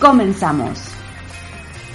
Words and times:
Comenzamos. 0.00 0.78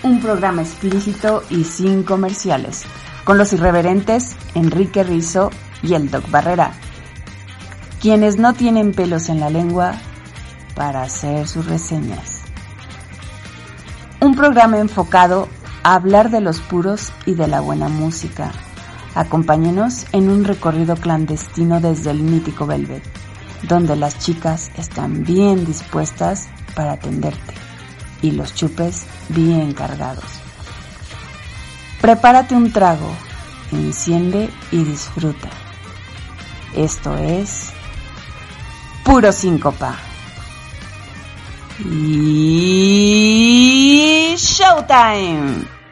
Un 0.03 0.19
programa 0.19 0.61
explícito 0.61 1.41
y 1.49 1.63
sin 1.63 2.03
comerciales, 2.03 2.83
con 3.23 3.37
los 3.37 3.53
irreverentes 3.53 4.35
Enrique 4.55 5.05
Rizo 5.05 5.51
y 5.81 5.93
el 5.93 6.11
Doc 6.11 6.29
Barrera, 6.29 6.73
quienes 8.01 8.37
no 8.37 8.53
tienen 8.55 8.91
pelos 8.91 9.29
en 9.29 9.39
la 9.39 9.49
lengua 9.49 9.93
para 10.75 11.03
hacer 11.03 11.47
sus 11.47 11.65
reseñas. 11.65 12.41
Un 14.19 14.35
programa 14.35 14.79
enfocado 14.79 15.47
a 15.83 15.95
hablar 15.95 16.29
de 16.29 16.41
los 16.41 16.59
puros 16.59 17.13
y 17.25 17.35
de 17.35 17.47
la 17.47 17.61
buena 17.61 17.87
música. 17.87 18.51
Acompáñenos 19.15 20.07
en 20.11 20.29
un 20.29 20.43
recorrido 20.43 20.97
clandestino 20.97 21.79
desde 21.79 22.11
el 22.11 22.19
mítico 22.19 22.65
Velvet, 22.67 23.03
donde 23.69 23.95
las 23.95 24.19
chicas 24.19 24.71
están 24.77 25.23
bien 25.23 25.63
dispuestas 25.63 26.49
para 26.75 26.93
atenderte 26.93 27.62
y 28.23 28.31
los 28.31 28.55
chupes 28.55 29.03
bien 29.29 29.73
cargados. 29.73 30.25
Prepárate 32.01 32.55
un 32.55 32.71
trago, 32.71 33.13
enciende 33.71 34.49
y 34.71 34.83
disfruta. 34.83 35.49
Esto 36.75 37.15
es 37.17 37.69
Puro 39.03 39.31
Síncopa. 39.31 39.95
Y 41.85 42.73
Showtime. 44.37 45.82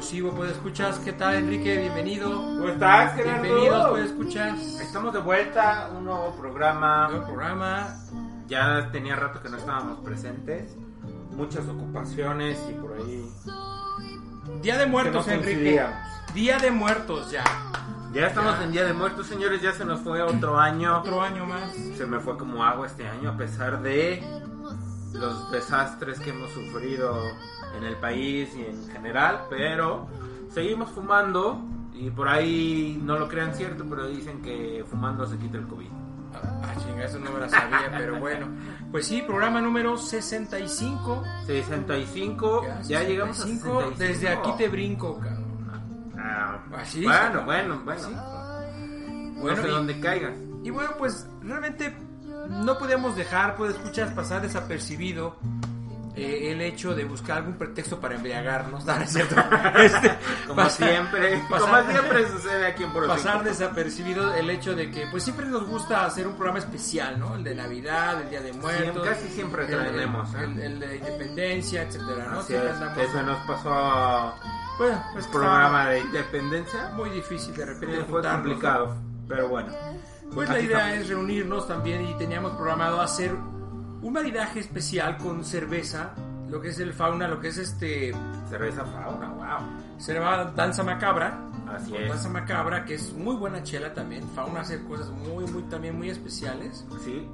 Muy 0.00 0.06
alusivo, 0.06 0.32
pues 0.32 0.52
escuchas. 0.52 0.98
¿Qué 1.00 1.12
tal, 1.12 1.34
Enrique? 1.34 1.76
Bienvenido. 1.76 2.34
¿Cómo 2.34 2.68
estás, 2.70 3.14
Gerardo? 3.16 3.42
Bienvenidos, 3.42 3.90
pues 3.90 4.04
escuchas. 4.06 4.58
Estamos 4.80 5.12
de 5.12 5.18
vuelta, 5.18 5.90
un 5.94 6.06
nuevo 6.06 6.34
programa. 6.40 7.08
Nuevo 7.10 7.26
programa. 7.26 7.98
Ya 8.46 8.88
tenía 8.92 9.14
rato 9.16 9.42
que 9.42 9.50
no 9.50 9.58
estábamos 9.58 10.00
presentes. 10.00 10.74
Muchas 11.32 11.68
ocupaciones 11.68 12.58
y 12.70 12.72
por 12.80 12.94
ahí. 12.94 13.30
Día 14.62 14.78
de 14.78 14.86
Muertos, 14.86 15.28
Enrique. 15.28 15.84
Día 16.32 16.58
de 16.58 16.70
Muertos 16.70 17.30
ya. 17.30 17.44
Ya 18.14 18.28
estamos 18.28 18.56
Ya. 18.58 18.64
en 18.64 18.72
Día 18.72 18.84
de 18.86 18.94
Muertos, 18.94 19.26
señores. 19.26 19.60
Ya 19.60 19.74
se 19.74 19.84
nos 19.84 20.00
fue 20.00 20.22
otro 20.22 20.58
año. 20.58 21.00
Otro 21.00 21.20
año 21.20 21.44
más. 21.44 21.74
Se 21.98 22.06
me 22.06 22.20
fue 22.20 22.38
como 22.38 22.64
agua 22.64 22.86
este 22.86 23.06
año, 23.06 23.28
a 23.32 23.36
pesar 23.36 23.82
de 23.82 24.24
los 25.12 25.52
desastres 25.52 26.18
que 26.20 26.30
hemos 26.30 26.50
sufrido 26.52 27.22
en 27.76 27.84
el 27.84 27.96
país 27.96 28.50
y 28.56 28.64
en 28.64 28.88
general. 28.88 29.42
Pero 29.50 30.06
seguimos 30.50 30.90
fumando. 30.90 31.60
Y 31.92 32.08
por 32.10 32.28
ahí 32.28 32.98
no 33.02 33.18
lo 33.18 33.28
crean 33.28 33.54
cierto, 33.54 33.84
pero 33.88 34.06
dicen 34.08 34.40
que 34.40 34.82
fumando 34.88 35.26
se 35.26 35.36
quita 35.36 35.58
el 35.58 35.66
COVID. 35.66 35.88
Ah, 36.32 36.72
chinga, 36.78 37.04
eso 37.04 37.18
no 37.18 37.30
me 37.32 37.40
la 37.40 37.48
sabía, 37.48 37.90
pero 37.98 38.18
bueno. 38.18 38.46
Pues 38.90 39.06
sí, 39.06 39.20
programa 39.22 39.60
número 39.60 39.96
65. 39.98 41.22
65, 41.46 42.64
ya, 42.86 43.02
llegamos 43.02 43.38
a 43.40 43.42
65. 43.42 43.80
65. 43.96 43.98
Desde 43.98 44.28
aquí 44.30 44.50
te 44.56 44.68
brinco, 44.68 45.18
cabrón. 45.18 45.44
Ah, 46.18 46.58
Así, 46.76 47.02
bueno, 47.04 47.38
sí. 47.40 47.44
bueno, 47.44 47.80
bueno. 47.84 48.00
Sí. 48.02 48.14
No 48.14 49.40
Bueno, 49.42 49.62
sé 49.62 49.68
y- 49.68 49.70
dónde 49.70 50.00
caigas. 50.00 50.32
Y 50.62 50.70
bueno, 50.70 50.90
pues 50.98 51.26
realmente 51.42 51.94
no 52.48 52.78
podíamos 52.78 53.16
dejar, 53.16 53.56
pues 53.56 53.72
escuchas 53.74 54.12
pasar 54.12 54.40
desapercibido 54.42 55.36
eh, 56.22 56.52
el 56.52 56.60
hecho 56.60 56.94
de 56.94 57.04
buscar 57.04 57.38
algún 57.38 57.54
pretexto 57.54 57.98
para 58.00 58.14
embriagarnos, 58.16 58.84
¿no? 58.86 58.96
¿No 58.96 59.02
es 59.02 59.12
cierto? 59.12 59.34
Este, 59.80 60.10
Como 60.46 60.56
pasar- 60.62 60.88
siempre, 60.88 61.42
pasar- 61.48 61.60
como 61.84 61.90
siempre 61.92 62.28
sucede 62.28 62.66
aquí 62.66 62.82
en 62.84 62.92
Puro 62.92 63.06
pasar 63.06 63.32
Cinco. 63.38 63.44
desapercibido 63.44 64.34
el 64.34 64.50
hecho 64.50 64.74
de 64.74 64.90
que 64.90 65.06
pues 65.10 65.22
siempre 65.24 65.46
nos 65.46 65.66
gusta 65.66 66.04
hacer 66.04 66.26
un 66.26 66.34
programa 66.34 66.58
especial, 66.58 67.18
¿no? 67.18 67.34
El 67.36 67.44
de 67.44 67.54
Navidad, 67.54 68.20
el 68.22 68.30
Día 68.30 68.40
de 68.42 68.52
Muertos. 68.52 69.06
casi 69.06 69.28
siempre 69.28 69.64
el- 69.66 69.72
el- 69.74 69.92
traemos, 69.92 70.34
¿eh? 70.34 70.38
El, 70.44 70.60
el 70.60 70.80
de 70.80 70.96
Independencia, 70.96 71.82
etcétera, 71.82 72.26
¿no? 72.30 72.40
Así 72.40 72.48
Siempre 72.48 72.70
es, 72.70 72.76
andamos- 72.76 72.98
que 72.98 73.08
se 73.08 73.22
nos 73.22 73.38
pasó 73.46 74.34
Bueno, 74.78 75.04
pues 75.12 75.26
programa 75.28 75.88
de 75.90 76.00
independencia. 76.00 76.88
muy 76.94 77.10
difícil 77.10 77.54
de 77.54 77.66
repente 77.66 78.04
fue 78.08 78.22
complicado, 78.22 78.96
pero 79.28 79.48
bueno. 79.48 79.72
Pues 80.34 80.48
la 80.48 80.60
idea 80.60 80.78
estamos. 80.78 80.98
es 81.02 81.08
reunirnos 81.08 81.66
también 81.66 82.06
y 82.06 82.14
teníamos 82.16 82.52
programado 82.52 83.00
hacer 83.00 83.32
un 84.02 84.12
maridaje 84.12 84.60
especial 84.60 85.16
con 85.18 85.44
cerveza, 85.44 86.10
lo 86.48 86.60
que 86.60 86.68
es 86.68 86.78
el 86.80 86.92
fauna, 86.92 87.28
lo 87.28 87.38
que 87.40 87.48
es 87.48 87.58
este 87.58 88.12
Cerveza 88.48 88.84
fauna, 88.84 89.28
wow. 89.28 89.98
se 89.98 90.14
llama 90.14 90.44
Danza 90.56 90.82
Macabra. 90.82 91.38
Así 91.72 91.92
con 91.92 92.02
es. 92.02 92.08
Danza 92.08 92.28
Macabra, 92.28 92.84
que 92.84 92.94
es 92.94 93.12
muy 93.12 93.36
buena 93.36 93.62
chela 93.62 93.94
también. 93.94 94.28
Fauna 94.34 94.60
hace 94.62 94.82
cosas 94.84 95.08
muy, 95.10 95.44
muy, 95.46 95.62
también 95.64 95.96
muy 95.96 96.10
especiales. 96.10 96.84
Sí, 97.04 97.28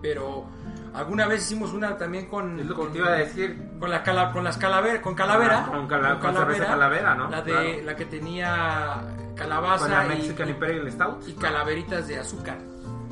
Pero 0.00 0.46
alguna 0.94 1.26
vez 1.26 1.42
hicimos 1.42 1.72
una 1.72 1.96
también 1.98 2.26
con, 2.26 2.60
es 2.60 2.66
lo 2.66 2.74
con, 2.76 2.86
que 2.86 2.92
te 2.92 2.98
iba 3.00 3.08
a 3.08 3.16
decir. 3.16 3.70
con 3.80 3.90
la 3.90 4.02
cala- 4.04 4.30
con 4.32 4.44
las 4.44 4.56
calaveras, 4.56 5.00
con 5.00 5.14
calavera, 5.14 5.64
Ah, 5.66 5.70
con 5.72 5.88
cala- 5.88 6.18
con 6.20 6.32
cerveza 6.34 6.66
calavera, 6.66 7.14
¿no? 7.16 7.28
La 7.28 7.42
de 7.42 7.52
Claro. 7.52 7.84
la 7.86 7.96
que 7.96 8.04
tenía 8.06 9.02
calabaza 9.34 9.86
Con 9.86 9.90
la 9.92 10.04
Mexican 10.04 10.48
y, 10.48 10.50
Imperial 10.52 10.90
Stout. 10.92 11.28
y 11.28 11.32
calaveritas 11.34 12.06
de 12.06 12.18
azúcar. 12.20 12.58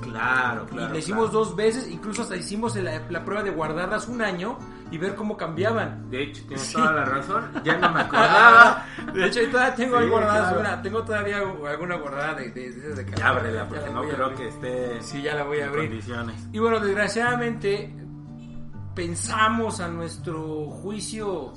Claro, 0.00 0.66
claro. 0.66 0.91
y 0.91 0.92
le 0.92 0.98
hicimos 1.00 1.31
claro. 1.31 1.44
dos 1.44 1.56
veces, 1.56 1.88
incluso 1.88 2.22
hasta 2.22 2.36
hicimos 2.36 2.76
la, 2.76 3.03
la 3.10 3.25
prueba 3.25 3.42
de 3.42 3.50
guardarlas 3.50 4.06
un 4.09 4.22
año 4.22 4.59
y 4.91 4.97
ver 4.98 5.14
cómo 5.14 5.36
cambiaban. 5.36 6.09
De 6.10 6.22
hecho, 6.22 6.42
tienes 6.47 6.66
Sí. 6.66 6.75
toda 6.75 6.92
la 6.92 7.04
razón. 7.04 7.50
Ya 7.64 7.76
no 7.78 7.91
me 7.91 8.00
acordaba. 8.03 8.84
De 9.12 9.26
hecho, 9.26 9.41
todavía 9.50 9.75
tengo 9.75 9.97
ahí 9.98 10.08
guardadas 10.08 10.53
claro. 10.54 10.60
una, 10.60 10.82
tengo 10.82 11.03
todavía 11.04 11.38
alguna 11.69 11.97
guardada 11.97 12.34
de, 12.34 12.50
de, 12.53 12.70
de, 12.72 12.94
de 13.04 13.16
Ya 13.16 13.28
ábrela, 13.28 13.69
porque 13.69 13.87
la 13.87 13.91
no 13.92 14.03
creo 14.08 14.34
que 14.34 14.48
esté 14.48 15.03
Sí, 15.03 15.20
ya 15.22 15.34
la 15.34 15.42
voy 15.44 15.58
a 15.58 15.62
en 15.64 15.69
abrir. 15.69 15.88
condiciones. 15.88 16.48
Y 16.53 16.58
bueno, 16.58 16.78
desgraciadamente 16.81 17.94
pensamos 18.94 19.81
a 19.81 19.88
nuestro 19.88 20.67
juicio 20.70 21.52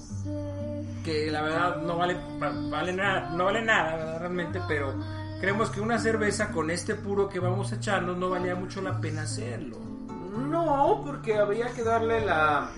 que 1.04 1.32
la 1.32 1.42
verdad 1.42 1.78
no 1.82 1.98
vale, 1.98 2.16
pa- 2.40 2.52
vale 2.70 2.94
nada, 2.94 3.32
no 3.32 3.46
vale 3.46 3.62
nada 3.64 4.20
realmente, 4.20 4.60
pero 4.68 4.94
creemos 5.42 5.72
que 5.72 5.82
una 5.82 5.98
cerveza 5.98 6.52
con 6.52 6.70
este 6.70 6.96
puro 6.96 7.28
que 7.28 7.40
vamos 7.40 7.72
a 7.72 7.76
echarnos 7.76 8.16
no 8.16 8.30
valía 8.30 8.56
mucho 8.56 8.82
la 8.82 9.02
pena 9.02 9.24
hacerlo. 9.24 9.78
No, 9.80 11.02
porque 11.04 11.38
habría 11.38 11.68
que 11.74 11.84
darle 11.84 12.24
la 12.24 12.72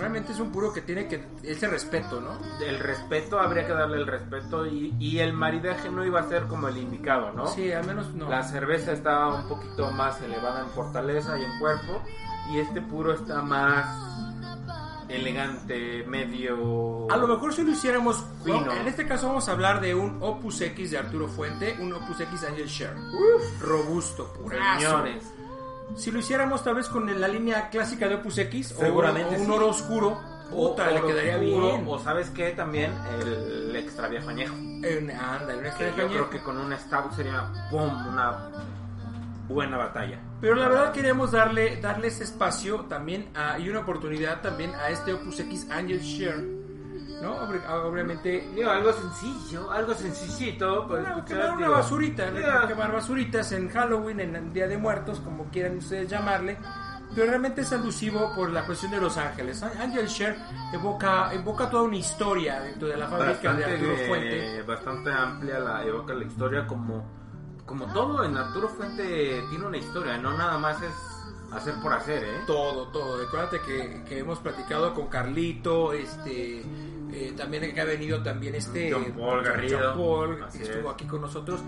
Realmente 0.00 0.32
es 0.32 0.40
un 0.40 0.50
puro 0.50 0.72
que 0.72 0.80
tiene 0.80 1.06
que 1.06 1.22
ese 1.42 1.68
respeto, 1.68 2.22
¿no? 2.22 2.30
el 2.64 2.78
respeto, 2.78 3.38
habría 3.38 3.66
que 3.66 3.74
darle 3.74 3.98
el 3.98 4.06
respeto 4.06 4.66
y, 4.66 4.94
y 4.98 5.18
el 5.18 5.34
maridaje 5.34 5.90
no 5.90 6.02
iba 6.06 6.20
a 6.20 6.22
ser 6.22 6.44
como 6.46 6.68
el 6.68 6.78
indicado, 6.78 7.32
¿no? 7.32 7.46
Sí, 7.46 7.70
al 7.70 7.86
menos 7.86 8.14
no. 8.14 8.30
La 8.30 8.42
cerveza 8.42 8.92
está 8.92 9.28
un 9.28 9.46
poquito 9.46 9.90
más 9.90 10.18
elevada 10.22 10.60
en 10.60 10.70
fortaleza 10.70 11.38
y 11.38 11.44
en 11.44 11.58
cuerpo 11.58 12.00
y 12.50 12.60
este 12.60 12.80
puro 12.80 13.12
está 13.12 13.42
más 13.42 13.86
elegante, 15.10 16.04
medio 16.06 17.10
A 17.10 17.16
lo 17.16 17.26
mejor 17.26 17.52
si 17.54 17.62
lo 17.62 17.72
hiciéramos, 17.72 18.24
Fino. 18.44 18.60
¿no? 18.60 18.72
en 18.72 18.86
este 18.88 19.06
caso 19.06 19.26
vamos 19.28 19.48
a 19.48 19.52
hablar 19.52 19.80
de 19.80 19.94
un 19.94 20.18
Opus 20.22 20.60
X 20.60 20.90
de 20.92 20.98
Arturo 20.98 21.28
Fuente, 21.28 21.76
un 21.80 21.92
Opus 21.92 22.20
X 22.20 22.44
Angel 22.44 22.66
Share. 22.66 22.96
Robusto, 23.60 24.32
purazo. 24.32 24.80
señores. 24.80 25.24
Si 25.96 26.10
lo 26.10 26.20
hiciéramos 26.20 26.62
tal 26.62 26.76
vez 26.76 26.88
con 26.88 27.20
la 27.20 27.26
línea 27.28 27.68
clásica 27.70 28.08
de 28.08 28.14
Opus 28.16 28.38
X 28.38 28.72
o- 28.76 28.80
Seguramente 28.80 29.36
o 29.36 29.42
un 29.42 29.50
oro 29.50 29.68
oscuro, 29.68 30.20
Puta, 30.50 30.90
le 30.90 30.98
oro 30.98 31.06
quedaría 31.08 31.36
puro, 31.38 31.66
bien. 31.76 31.84
O 31.88 31.98
sabes 31.98 32.30
qué, 32.30 32.50
también 32.50 32.92
el 33.20 33.74
extra 33.76 34.08
viejo 34.08 34.30
añejo. 34.30 34.54
Anda, 34.54 35.46
Que 35.60 35.68
extra 35.68 35.86
yo 35.88 35.92
añejo. 35.94 36.08
creo 36.08 36.30
que 36.30 36.40
con 36.42 36.58
un 36.58 36.72
stout 36.76 37.12
sería 37.14 37.48
¡pum! 37.70 37.88
una 38.08 38.50
buena 39.48 39.76
batalla. 39.76 40.18
Pero 40.40 40.54
la 40.54 40.68
verdad 40.68 40.92
queremos 40.92 41.32
darle, 41.32 41.76
darle 41.80 42.08
ese 42.08 42.24
espacio 42.24 42.80
también 42.88 43.28
a- 43.34 43.58
y 43.58 43.68
una 43.68 43.80
oportunidad 43.80 44.40
también 44.40 44.74
a 44.74 44.88
este 44.88 45.12
Opus 45.12 45.40
X 45.40 45.66
Angel 45.70 46.00
Share, 46.00 46.40
¿no? 47.22 47.36
Obvi- 47.46 47.62
Obviamente, 47.84 48.48
Digo, 48.54 48.70
algo 48.70 48.90
sencillo, 48.92 49.70
algo 49.70 49.92
sencillito. 49.94 50.88
Para 50.88 51.02
Bueno, 51.02 51.24
quemar 51.26 51.56
una 51.56 51.68
basurita, 51.68 52.30
ya. 52.32 52.66
quemar 52.66 52.90
basuritas 52.92 53.52
en 53.52 53.68
Halloween, 53.68 54.20
en 54.20 54.36
el 54.36 54.52
Día 54.52 54.66
de 54.66 54.78
Muertos, 54.78 55.20
como 55.20 55.44
quieran 55.50 55.76
ustedes 55.76 56.08
llamarle. 56.08 56.56
Pero 57.14 57.26
realmente 57.26 57.62
es 57.62 57.72
alusivo 57.72 58.32
por 58.36 58.50
la 58.50 58.64
cuestión 58.64 58.92
de 58.92 59.00
Los 59.00 59.18
Ángeles. 59.18 59.60
Angel 59.64 60.06
Share 60.06 60.36
evoca, 60.72 61.34
evoca 61.34 61.68
toda 61.68 61.82
una 61.82 61.96
historia 61.96 62.60
dentro 62.60 62.86
de 62.86 62.96
la 62.96 63.08
fábrica 63.08 63.52
de 63.52 63.64
Arturo 63.64 63.88
bastante, 63.90 64.08
Fuente. 64.08 64.58
eh, 64.58 64.62
bastante 64.62 65.12
amplia 65.12 65.58
la 65.58 65.84
evoca 65.84 66.14
la 66.14 66.24
historia 66.24 66.66
como 66.68 67.19
como 67.70 67.86
todo 67.86 68.24
en 68.24 68.36
Arturo 68.36 68.68
Fuente 68.68 69.44
tiene 69.48 69.64
una 69.64 69.76
historia 69.76 70.18
no 70.18 70.36
nada 70.36 70.58
más 70.58 70.82
es 70.82 70.92
hacer 71.52 71.74
por 71.80 71.92
hacer 71.92 72.24
eh 72.24 72.40
Todo, 72.44 72.88
todo. 72.88 73.16
Recuérdate 73.16 73.60
que, 73.60 74.02
que 74.08 74.18
hemos 74.18 74.40
platicado 74.40 74.92
con 74.92 75.06
Carlito, 75.06 75.92
este, 75.92 76.64
eh, 77.12 77.32
también 77.36 77.72
que 77.72 77.80
ha 77.80 77.84
venido 77.84 78.24
también 78.24 78.56
este 78.56 78.92
John 78.92 79.04
Paul 79.16 79.44
Garrido. 79.44 79.78
John 79.78 79.96
Paul, 79.96 80.48
que 80.50 80.64
estuvo 80.64 80.88
es. 80.88 80.94
aquí 80.94 81.04
con 81.04 81.20
nosotros. 81.20 81.60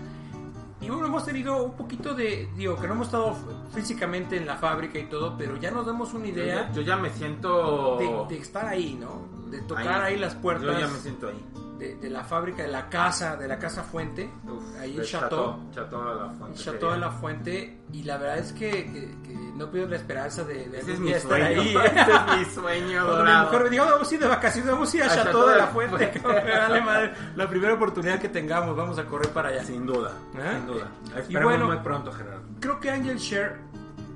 Y 0.81 0.89
bueno, 0.89 1.05
hemos 1.05 1.23
tenido 1.23 1.63
un 1.63 1.77
poquito 1.77 2.13
de, 2.13 2.49
digo, 2.57 2.77
que 2.77 2.85
no 2.87 2.95
hemos 2.95 3.07
estado 3.07 3.33
físicamente 3.73 4.35
en 4.35 4.45
la 4.45 4.57
fábrica 4.57 4.99
y 4.99 5.05
todo, 5.05 5.37
pero 5.37 5.55
ya 5.55 5.71
nos 5.71 5.85
damos 5.85 6.13
una 6.13 6.27
idea 6.27 6.69
yo 6.73 6.81
ya 6.81 6.97
me 6.97 7.09
siento 7.11 7.95
de, 7.97 8.35
de 8.35 8.41
estar 8.41 8.65
ahí, 8.65 8.97
¿no? 8.99 9.42
De 9.57 9.61
tocar 9.67 10.03
ahí, 10.03 10.17
las 10.17 10.33
yo 10.35 10.41
puertas 10.41 10.79
ya 10.79 10.87
me 10.87 10.99
siento 10.99 11.27
ahí 11.29 11.45
de, 11.77 11.95
de 11.95 12.09
la 12.09 12.23
fábrica, 12.23 12.61
de 12.63 12.69
la 12.69 12.87
casa, 12.87 13.35
de 13.35 13.47
la 13.47 13.57
casa 13.59 13.83
fuente, 13.83 14.29
Uf, 14.47 14.79
ahí 14.79 14.95
en 14.95 15.03
Chateau. 15.03 15.57
Chateau 15.73 16.07
de 16.07 16.15
la 16.15 16.29
Fuente 16.29 16.59
Chateau 16.63 16.91
de 16.91 16.97
la 16.97 17.11
Fuente 17.11 17.77
y 17.91 18.03
la 18.03 18.17
verdad 18.17 18.37
es 18.37 18.53
que, 18.53 18.69
que- 18.71 19.17
que 19.23 19.33
no 19.55 19.69
pierdo 19.69 19.89
la 19.89 19.95
esperanza 19.97 20.43
de, 20.43 20.69
de 20.69 20.79
ese 20.79 20.93
es 20.93 20.99
mi 20.99 21.11
estar 21.11 21.29
sueño 21.31 21.45
ahí. 21.61 21.75
ese 21.85 22.11
es 22.11 22.37
mi 22.37 22.45
sueño 22.55 22.87
Cuando 23.05 23.11
mi 23.11 23.17
dorado 23.19 23.45
mujer 23.45 23.63
me 23.63 23.69
diga, 23.71 23.85
vamos 23.85 24.11
a 24.11 24.13
ir 24.15 24.19
de 24.21 24.27
vacaciones, 24.27 24.71
vamos 24.71 24.93
a 24.93 24.97
ir 24.97 25.03
a 25.03 25.05
A 25.05 25.09
Chateau 25.09 25.25
Chateau 25.25 25.47
de 25.49 25.57
la 25.57 25.67
Fuente. 25.67 26.21
Vale 26.23 26.81
madre. 26.81 27.13
La 27.35 27.49
primera 27.49 27.73
oportunidad 27.73 28.19
que 28.19 28.29
tengamos, 28.29 28.75
vamos 28.77 28.97
a 28.99 29.05
correr 29.05 29.29
para 29.29 29.49
allá. 29.49 29.63
sin 29.65 29.85
duda 29.85 30.13
¿Eh? 30.35 30.51
sin 30.55 30.67
duda 30.67 30.91
Y 31.27 31.35
bueno- 31.43 31.67
muy 31.67 31.77
pronto 31.77 32.11
Gerardo 32.11 32.43
Creo 32.59 32.79
que 32.79 32.91
Angel 32.91 33.17
Share 33.17 33.57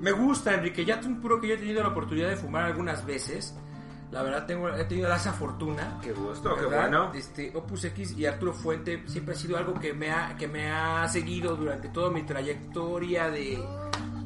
me 0.00 0.12
gusta, 0.12 0.54
Enrique. 0.54 0.84
Ya 0.84 1.00
un 1.04 1.20
puro 1.20 1.40
que 1.40 1.48
yo 1.48 1.54
he 1.54 1.58
tenido 1.58 1.82
la 1.82 1.88
oportunidad 1.88 2.28
de 2.28 2.36
fumar 2.36 2.64
algunas 2.64 3.04
veces. 3.04 3.54
La 4.10 4.22
verdad, 4.22 4.46
tengo, 4.46 4.70
he 4.70 4.84
tenido 4.84 5.12
esa 5.12 5.32
fortuna. 5.32 5.98
qué 6.02 6.12
gusto 6.12 6.54
qué 6.56 6.62
¿verdad? 6.62 6.80
bueno 6.80 7.12
Este, 7.14 7.52
Opus 7.54 7.84
X 7.84 8.12
y 8.16 8.24
Arturo 8.24 8.54
Fuente 8.54 9.02
siempre 9.06 9.34
ha 9.34 9.38
sido 9.38 9.58
algo 9.58 9.74
que 9.78 9.92
me 9.92 10.10
ha, 10.10 10.34
que 10.36 10.48
me 10.48 10.70
ha 10.70 11.06
seguido 11.08 11.56
durante 11.56 11.88
toda 11.88 12.10
mi 12.10 12.22
trayectoria 12.22 13.30
de, 13.30 13.62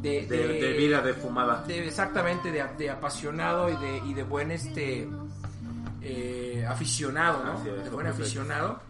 de, 0.01 0.27
de, 0.27 0.47
de 0.61 0.73
vida 0.75 1.01
de 1.01 1.15
fumada 1.15 1.65
exactamente 1.69 2.53
de, 2.53 2.65
de 2.79 2.91
apasionado 2.91 3.69
y 3.71 3.77
de, 3.77 3.99
y 4.07 4.15
de 4.15 4.23
buen 4.23 4.53
este 4.53 5.09
eh, 6.01 6.65
aficionado, 6.69 7.45
¿no? 7.45 7.55
Es, 7.59 7.85
de 7.85 7.91
buen 7.91 8.07
aficionado. 8.07 8.81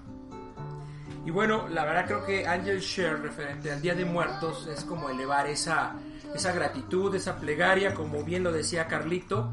Y 1.24 1.30
bueno, 1.30 1.68
la 1.68 1.84
verdad 1.84 2.06
creo 2.06 2.24
que 2.26 2.46
Angel 2.46 2.80
Share 2.80 3.20
referente 3.20 3.70
al 3.70 3.80
Día 3.80 3.94
de 3.94 4.04
Muertos 4.04 4.66
es 4.66 4.84
como 4.84 5.08
elevar 5.08 5.46
esa, 5.46 5.94
esa 6.34 6.52
gratitud, 6.52 7.14
esa 7.14 7.36
plegaria, 7.36 7.94
como 7.94 8.24
bien 8.24 8.42
lo 8.42 8.50
decía 8.50 8.88
Carlito, 8.88 9.52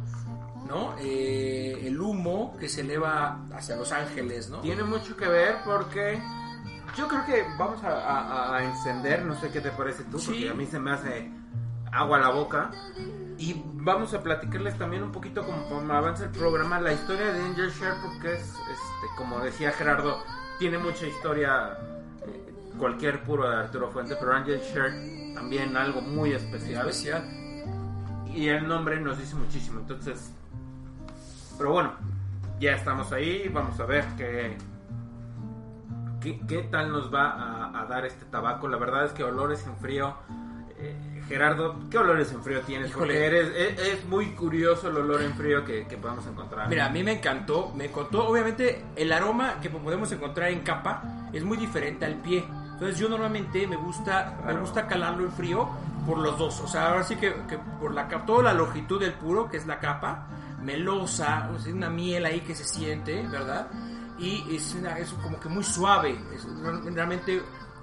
¿no? 0.70 0.96
Eh, 1.00 1.82
el 1.88 2.00
humo 2.00 2.56
que 2.60 2.70
se 2.70 2.82
eleva 2.82 3.40
hacia 3.54 3.76
Los 3.76 3.92
Ángeles, 3.92 4.50
¿no? 4.50 4.60
Tiene 4.60 4.84
mucho 4.84 5.18
que 5.18 5.28
ver 5.28 5.58
porque 5.66 6.22
yo 6.96 7.08
creo 7.08 7.26
que 7.26 7.44
vamos 7.58 7.84
a, 7.84 7.90
a- 7.90 8.56
a 8.58 8.64
encender, 8.64 9.26
no 9.26 9.36
sé 9.40 9.50
qué 9.50 9.62
te 9.62 9.72
parece 9.72 10.04
tú, 10.06 10.20
Sí. 10.20 10.28
porque 10.28 10.50
a 10.50 10.54
mí 10.54 10.66
se 10.66 10.80
me 10.80 10.92
hace 10.92 11.32
agua 11.92 12.18
a 12.18 12.22
la 12.22 12.30
boca. 12.30 12.70
Y 13.38 13.62
vamos 13.66 14.14
a 14.14 14.22
platicarles 14.22 14.78
también 14.78 15.02
un 15.02 15.12
poquito 15.14 15.46
como 15.46 15.94
avanza 15.94 16.26
el 16.26 16.32
programa 16.32 16.80
la 16.82 16.92
historia 16.92 17.32
de 17.32 17.42
Angel 17.42 17.72
Share 17.72 17.94
porque 18.04 18.34
es, 18.34 18.42
este, 18.50 19.08
como 19.18 19.40
decía 19.40 19.72
Gerardo, 19.72 20.22
tiene 20.60 20.78
mucha 20.78 21.08
historia 21.08 21.78
eh, 22.28 22.54
cualquier 22.78 23.24
puro 23.24 23.50
de 23.50 23.56
Arturo 23.56 23.90
Fuente, 23.92 24.18
pero 24.20 24.34
Angel 24.34 24.60
Share 24.60 25.34
también 25.36 25.78
algo 25.78 26.02
muy 26.02 26.34
especial. 26.34 26.90
especial. 26.90 27.24
Y 28.36 28.50
el 28.50 28.68
nombre 28.68 29.00
nos 29.00 29.18
dice 29.18 29.36
muchísimo, 29.36 29.80
entonces... 29.80 30.34
Pero 31.60 31.72
bueno, 31.74 31.92
ya 32.60 32.72
estamos 32.72 33.12
ahí, 33.12 33.48
vamos 33.54 33.80
a 33.80 33.86
ver 33.86 34.04
qué, 34.18 34.58
qué, 36.22 36.40
qué 36.48 36.64
tal 36.64 36.92
nos 36.92 37.14
va 37.14 37.30
a, 37.30 37.82
a 37.82 37.86
dar 37.86 38.06
este 38.06 38.26
tabaco. 38.26 38.68
La 38.68 38.78
verdad 38.78 39.06
es 39.06 39.12
que 39.12 39.24
olores 39.24 39.66
en 39.68 39.76
frío... 39.78 40.16
eh, 40.80 40.96
Gerardo, 41.28 41.76
¿qué 41.92 42.00
olores 42.00 42.32
en 42.32 42.42
frío 42.42 42.62
tienes? 42.62 42.90
Híjole. 42.90 43.14
Porque 43.14 43.26
eres, 43.28 43.50
es, 43.56 43.80
es 44.00 44.06
muy 44.06 44.32
curioso 44.32 44.88
el 44.90 44.98
olor 44.98 45.22
en 45.22 45.32
frío 45.36 45.64
que, 45.64 45.86
que 45.86 45.96
podemos 45.96 46.26
encontrar. 46.26 46.68
Mira, 46.70 46.88
a 46.88 46.90
mí 46.90 47.04
me 47.04 47.12
encantó, 47.12 47.72
me 47.76 47.92
contó, 47.92 48.28
obviamente 48.28 48.84
el 48.96 49.12
aroma 49.12 49.60
que 49.62 49.70
podemos 49.70 50.12
encontrar 50.12 50.50
en 50.50 50.62
capa 50.62 51.04
es 51.32 51.44
muy 51.44 51.56
diferente 51.58 52.04
al 52.06 52.16
pie. 52.16 52.44
Entonces 52.74 52.98
yo 52.98 53.10
normalmente 53.10 53.68
me 53.68 53.76
gusta, 53.76 54.38
me 54.38 54.44
Claro. 54.44 54.62
gusta 54.62 54.88
calarlo 54.88 55.26
en 55.26 55.32
frío 55.34 55.70
por 56.08 56.18
los 56.18 56.36
dos. 56.40 56.62
O 56.62 56.68
sea, 56.68 56.88
ahora 56.90 57.04
sí 57.04 57.16
que, 57.18 57.32
que 57.48 57.60
por 57.80 57.94
la 57.94 58.08
toda 58.26 58.42
la 58.42 58.54
longitud 58.54 59.00
del 59.00 59.14
puro, 59.14 59.50
que 59.50 59.58
es 59.58 59.68
la 59.68 59.78
capa, 59.80 60.26
melosa, 60.64 61.50
una 61.72 61.90
miel 61.90 62.26
ahí 62.26 62.42
que 62.42 62.56
se 62.56 62.64
siente, 62.64 63.26
¿verdad? 63.28 63.68
Y 64.18 64.44
es, 64.56 64.76
una- 64.76 64.98
es 65.00 65.12
como 65.14 65.40
que 65.40 65.50
muy 65.50 65.64
suave, 65.64 66.18
es 66.36 66.46
realmente 66.94 67.42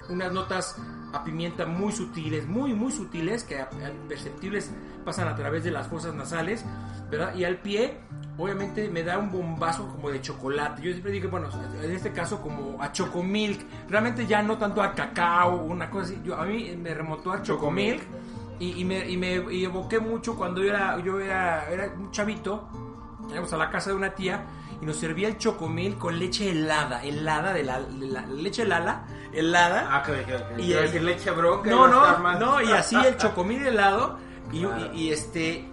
unas 0.09 0.31
notas 0.31 0.75
a 1.13 1.23
pimienta 1.23 1.65
muy 1.65 1.91
sutiles, 1.91 2.45
muy 2.47 2.73
muy 2.73 2.91
sutiles, 2.91 3.43
que 3.43 3.57
perceptibles 4.07 4.71
pasan 5.03 5.27
a 5.27 5.35
través 5.35 5.63
de 5.63 5.71
las 5.71 5.87
fosas 5.87 6.13
nasales, 6.13 6.63
¿verdad? 7.09 7.33
Y 7.35 7.43
al 7.45 7.57
pie, 7.57 7.97
obviamente 8.37 8.87
me 8.89 9.03
da 9.03 9.17
un 9.17 9.31
bombazo 9.31 9.87
como 9.87 10.09
de 10.09 10.21
chocolate. 10.21 10.81
Yo 10.81 10.91
siempre 10.91 11.11
digo, 11.11 11.29
bueno, 11.29 11.49
en 11.81 11.91
este 11.91 12.11
caso 12.11 12.41
como 12.41 12.81
a 12.81 12.91
chocomilk, 12.91 13.65
realmente 13.89 14.27
ya 14.27 14.43
no 14.43 14.57
tanto 14.57 14.81
a 14.83 14.93
cacao, 14.93 15.63
una 15.63 15.89
cosa 15.89 16.05
así. 16.07 16.21
Yo, 16.23 16.35
a 16.39 16.45
mí 16.45 16.75
me 16.77 16.93
remontó 16.93 17.31
a 17.31 17.41
chocomilk 17.41 18.03
y, 18.59 18.81
y 18.81 18.85
me, 18.85 19.09
y 19.09 19.17
me 19.17 19.53
y 19.53 19.65
evoqué 19.65 19.99
mucho 19.99 20.35
cuando 20.35 20.61
yo 20.63 20.69
era, 20.69 20.99
yo 21.03 21.19
era, 21.19 21.69
era 21.69 21.93
un 21.97 22.11
chavito, 22.11 22.67
íbamos 23.29 23.51
a 23.53 23.57
la 23.57 23.69
casa 23.69 23.89
de 23.91 23.95
una 23.95 24.11
tía 24.15 24.45
y 24.81 24.85
nos 24.85 24.97
servía 24.97 25.27
el 25.27 25.37
chocomil 25.37 25.97
con 25.97 26.17
leche 26.19 26.51
helada, 26.51 27.03
helada 27.03 27.53
de 27.53 27.63
la, 27.63 27.79
de 27.81 28.07
la 28.07 28.25
leche 28.27 28.65
lala, 28.65 29.05
helada. 29.33 29.87
Ah, 29.91 30.03
que, 30.03 30.13
que, 30.23 30.25
que- 30.55 30.61
Y 30.61 30.73
el- 30.73 31.05
leche 31.05 31.31
bronca. 31.31 31.69
No, 31.69 31.87
no, 31.87 32.39
no, 32.39 32.61
y 32.61 32.71
así 32.71 32.95
el 32.95 33.17
chocomil 33.17 33.65
helado 33.65 34.17
y, 34.51 34.61
Claro. 34.63 34.93
y- 34.93 35.01
y 35.01 35.11
este 35.11 35.67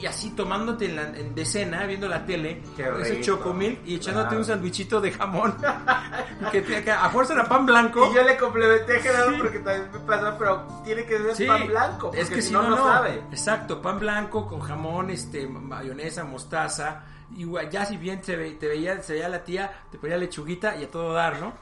y 0.00 0.06
así 0.06 0.30
tomándote 0.30 0.86
en 0.86 0.96
la, 0.96 1.02
en- 1.02 1.34
de 1.34 1.44
cena, 1.44 1.84
viendo 1.86 2.08
la 2.08 2.24
tele, 2.24 2.62
Qué 2.76 2.88
ese 3.00 3.20
chocomil 3.20 3.80
y 3.84 3.96
echándote 3.96 4.28
Claro. 4.28 4.38
un 4.40 4.44
sandwichito 4.44 5.00
de 5.00 5.12
jamón. 5.12 5.56
que, 6.52 6.62
te- 6.62 6.84
que 6.84 6.90
a 6.90 7.08
fuerza 7.10 7.34
era 7.34 7.44
pan 7.48 7.66
blanco. 7.66 8.08
Y 8.10 8.14
yo 8.14 8.22
le 8.22 8.36
complementé 8.36 8.96
a 8.96 9.00
Gerardo 9.00 9.30
Sí. 9.32 9.36
porque 9.38 9.58
también 9.58 9.90
me 9.92 9.98
pasa, 10.00 10.36
pero 10.38 10.66
tiene 10.84 11.04
que 11.04 11.18
ser 11.18 11.34
Sí, 11.36 11.46
pan 11.46 11.66
blanco. 11.66 12.06
Porque 12.08 12.20
es 12.20 12.30
que 12.30 12.42
si 12.42 12.52
no, 12.52 12.62
no, 12.62 12.76
sabe. 12.76 13.22
Exacto, 13.30 13.82
pan 13.82 13.98
blanco 13.98 14.46
con 14.46 14.60
jamón, 14.60 15.10
este, 15.10 15.46
mayonesa, 15.46 16.24
mostaza. 16.24 17.04
Y 17.36 17.44
ya 17.70 17.84
si 17.84 17.96
bien 17.98 18.20
te, 18.22 18.36
ve- 18.36 18.52
te 18.52 18.68
veía, 18.68 19.02
se 19.02 19.12
veía 19.14 19.28
la 19.28 19.44
tía, 19.44 19.70
te 19.90 19.98
ponía 19.98 20.16
lechuguita 20.16 20.76
y 20.76 20.84
a 20.84 20.90
todo 20.90 21.12
dar, 21.12 21.38
¿no? 21.40 21.52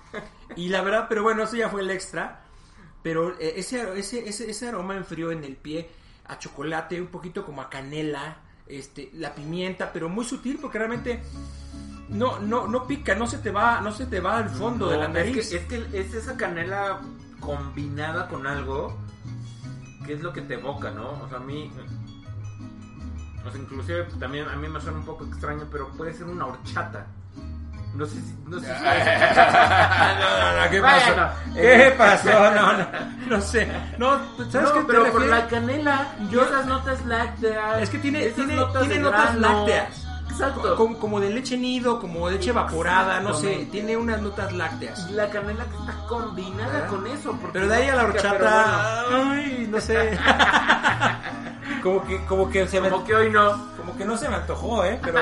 Y 0.54 0.68
la 0.68 0.80
verdad, 0.82 1.06
pero 1.08 1.22
bueno, 1.24 1.42
eso 1.42 1.56
ya 1.56 1.68
fue 1.68 1.80
el 1.80 1.90
extra. 1.90 2.42
Pero 3.02 3.32
eh, 3.40 3.54
ese, 3.56 3.98
ese, 3.98 4.28
ese, 4.28 4.50
ese 4.50 4.68
aroma 4.68 4.96
en 4.96 5.04
frío 5.04 5.30
en 5.32 5.42
el 5.44 5.56
pie, 5.56 5.88
a 6.28 6.38
chocolate, 6.38 7.00
un 7.00 7.08
poquito 7.08 7.44
como 7.44 7.62
a 7.62 7.70
canela, 7.70 8.38
este, 8.66 9.10
la 9.14 9.34
pimienta, 9.34 9.92
pero 9.92 10.08
muy 10.08 10.24
sutil 10.24 10.58
porque 10.60 10.78
realmente 10.78 11.22
no, 12.08 12.38
no, 12.38 12.66
no 12.66 12.86
pica, 12.86 13.14
no 13.14 13.26
se 13.26 13.38
te 13.38 13.50
va, 13.50 13.80
no 13.80 13.92
se 13.92 14.06
te 14.06 14.20
va 14.20 14.38
al 14.38 14.50
fondo 14.50 14.88
de 14.88 14.98
la 14.98 15.08
nariz. 15.08 15.52
Es 15.52 15.64
que, 15.64 15.76
es 15.76 15.88
que 15.90 15.98
es 16.00 16.14
esa 16.14 16.36
canela 16.36 17.00
combinada 17.40 18.28
con 18.28 18.46
algo 18.46 18.96
que 20.06 20.14
es 20.14 20.22
lo 20.22 20.32
que 20.32 20.42
te 20.42 20.54
evoca, 20.54 20.90
¿no? 20.90 21.10
O 21.22 21.28
sea, 21.28 21.38
a 21.38 21.40
mí. 21.40 21.70
O 23.44 23.50
sea, 23.50 23.60
inclusive 23.60 24.04
también 24.18 24.48
a 24.48 24.56
mí 24.56 24.68
me 24.68 24.80
suena 24.80 24.98
un 24.98 25.04
poco 25.04 25.24
extraño, 25.24 25.66
pero 25.70 25.90
puede 25.92 26.12
ser 26.12 26.26
una 26.26 26.46
horchata. 26.46 27.06
No 27.96 28.04
sé 28.06 28.14
si. 28.16 28.34
No 28.46 28.60
sé 28.60 28.66
si 28.66 28.72
no, 30.20 30.52
no, 30.52 30.64
no, 30.64 30.70
¿qué 30.70 30.80
pasó? 30.80 31.06
Bueno, 31.14 31.28
¿Qué 31.54 31.86
eh, 31.88 31.94
pasó? 31.96 32.30
No, 32.54 32.72
no, 32.76 32.86
no 33.28 33.40
sé. 33.40 33.68
No, 33.98 34.18
¿sabes 34.50 34.68
no, 34.68 34.72
qué 34.74 34.80
te 34.80 34.86
pero 34.86 35.02
por 35.12 35.20
refieres? 35.22 35.30
la 35.30 35.46
canela 35.48 36.06
Yo- 36.30 36.44
esas 36.44 36.66
notas 36.66 37.04
lácteas. 37.06 37.82
Es 37.82 37.90
que 37.90 37.98
tiene, 37.98 38.26
tiene, 38.30 38.54
notas 38.56 38.82
tiene 38.82 38.98
notas 38.98 39.34
lácteas. 39.36 40.02
Exacto. 40.30 40.76
Como, 40.76 40.98
como 40.98 41.18
de 41.20 41.30
leche 41.30 41.56
nido, 41.56 41.98
como 41.98 42.28
de 42.28 42.34
leche 42.36 42.50
evaporada, 42.50 43.20
no 43.20 43.32
sé. 43.32 43.68
Tiene 43.72 43.96
unas 43.96 44.20
notas 44.20 44.52
lácteas. 44.52 45.06
Y 45.08 45.14
la 45.14 45.30
canela 45.30 45.64
que 45.64 45.76
está 45.76 45.94
combinada 46.06 46.82
¿Ah? 46.84 46.88
con 46.88 47.06
eso. 47.06 47.38
Pero 47.54 47.66
de 47.68 47.74
ahí 47.74 47.88
a 47.88 47.96
la 47.96 48.04
horchata, 48.04 49.04
ay, 49.10 49.66
no 49.70 49.80
sé. 49.80 49.94
bueno. 49.94 50.20
como 51.82 52.04
que, 52.04 52.24
como 52.26 52.50
que 52.50 52.68
se 52.68 52.80
me, 52.82 52.90
Como 52.90 53.04
que 53.04 53.14
hoy 53.14 53.30
no. 53.30 53.66
como 53.78 53.96
que 53.96 54.04
no 54.04 54.16
se 54.18 54.28
me 54.28 54.34
antojó, 54.36 54.84
¿eh? 54.84 54.98
Pero, 55.02 55.20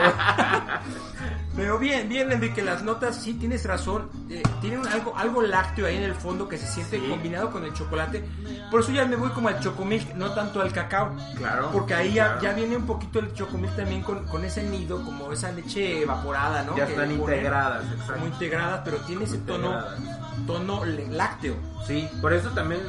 pero 1.56 1.78
bien, 1.78 2.08
bien, 2.08 2.30
Enrique, 2.32 2.62
las 2.62 2.82
notas, 2.82 3.16
sí 3.16 3.34
tienes 3.34 3.64
razón, 3.64 4.10
eh, 4.28 4.42
tienen 4.60 4.86
algo, 4.86 5.16
algo 5.16 5.42
lácteo 5.42 5.86
ahí 5.86 5.96
en 5.96 6.02
el 6.02 6.14
fondo 6.14 6.48
que 6.48 6.58
se 6.58 6.66
siente 6.66 6.98
Sí. 6.98 7.06
combinado 7.08 7.50
con 7.50 7.64
el 7.64 7.72
chocolate. 7.72 8.24
Por 8.70 8.80
eso 8.80 8.90
ya 8.92 9.04
me 9.06 9.16
voy 9.16 9.30
como 9.30 9.48
al 9.48 9.60
chocomilk, 9.60 10.14
no 10.14 10.32
tanto 10.32 10.60
al 10.60 10.72
cacao. 10.72 11.14
Claro. 11.36 11.70
Porque 11.72 11.94
ahí 11.94 12.12
ya, 12.14 12.24
claro. 12.38 12.42
ya 12.42 12.52
viene 12.54 12.76
un 12.76 12.86
poquito 12.86 13.18
el 13.20 13.32
chocomilk 13.34 13.76
también 13.76 14.02
con, 14.02 14.24
con 14.26 14.44
ese 14.44 14.62
nido, 14.64 15.02
como 15.04 15.32
esa 15.32 15.52
leche 15.52 16.02
evaporada, 16.02 16.62
¿no? 16.64 16.76
Ya 16.76 16.86
Que 16.86 16.92
están 16.92 17.12
integradas, 17.12 17.84
exacto. 17.92 18.26
integradas, 18.26 18.80
pero 18.84 18.96
tiene 18.98 19.24
ese 19.24 19.38
tono, 19.38 19.68
Integradas. 19.68 19.98
tono 20.46 20.84
lácteo. 21.10 21.54
Sí, 21.86 22.08
por 22.20 22.32
eso 22.32 22.50
también 22.50 22.80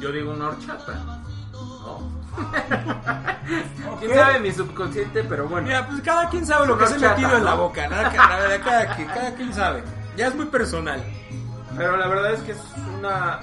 yo 0.00 0.12
digo 0.12 0.32
una 0.32 0.48
horchata. 0.48 1.19
¿No? 1.80 2.20
Quién 4.00 4.14
sabe 4.14 4.40
mi 4.40 4.52
subconsciente, 4.52 5.24
pero 5.24 5.48
bueno. 5.48 5.66
Mira, 5.66 5.86
pues 5.86 6.00
cada 6.02 6.28
quien 6.30 6.46
sabe 6.46 6.66
lo 6.66 6.78
que 6.78 6.86
se 6.86 7.04
ha 7.06 7.10
metido 7.10 7.36
en 7.36 7.44
la 7.44 7.54
boca, 7.54 7.86
nada 7.88 8.10
cada, 8.60 8.96
quien- 8.96 9.08
cada 9.08 9.34
quien 9.34 9.52
sabe. 9.52 9.82
Ya 10.16 10.28
es 10.28 10.34
muy 10.34 10.46
personal. 10.46 11.02
Pero 11.76 11.96
la 11.96 12.06
verdad 12.08 12.32
es 12.34 12.40
que 12.40 12.52
es 12.52 12.58
una, 12.98 13.40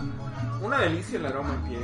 una 0.61 0.79
delicia 0.79 1.17
el 1.19 1.25
aroma 1.25 1.53
en 1.53 1.61
pie. 1.63 1.77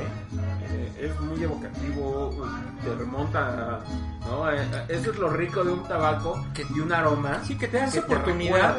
Eh, 0.70 1.10
es 1.12 1.20
muy 1.22 1.44
evocativo, 1.44 2.48
te 2.84 2.96
remonta, 2.96 3.80
¿no? 4.26 4.50
Eh, 4.52 4.66
Eso 4.90 5.12
es 5.12 5.18
lo 5.20 5.30
rico 5.30 5.64
de 5.64 5.72
un 5.72 5.84
tabaco 5.84 6.46
Que- 6.54 6.66
y 6.76 6.80
un 6.80 6.92
aroma. 6.92 7.40
Así 7.42 7.58
que 7.58 7.68
te 7.68 7.78
das 7.78 7.92
te 7.92 8.00
oportunidad 8.00 8.76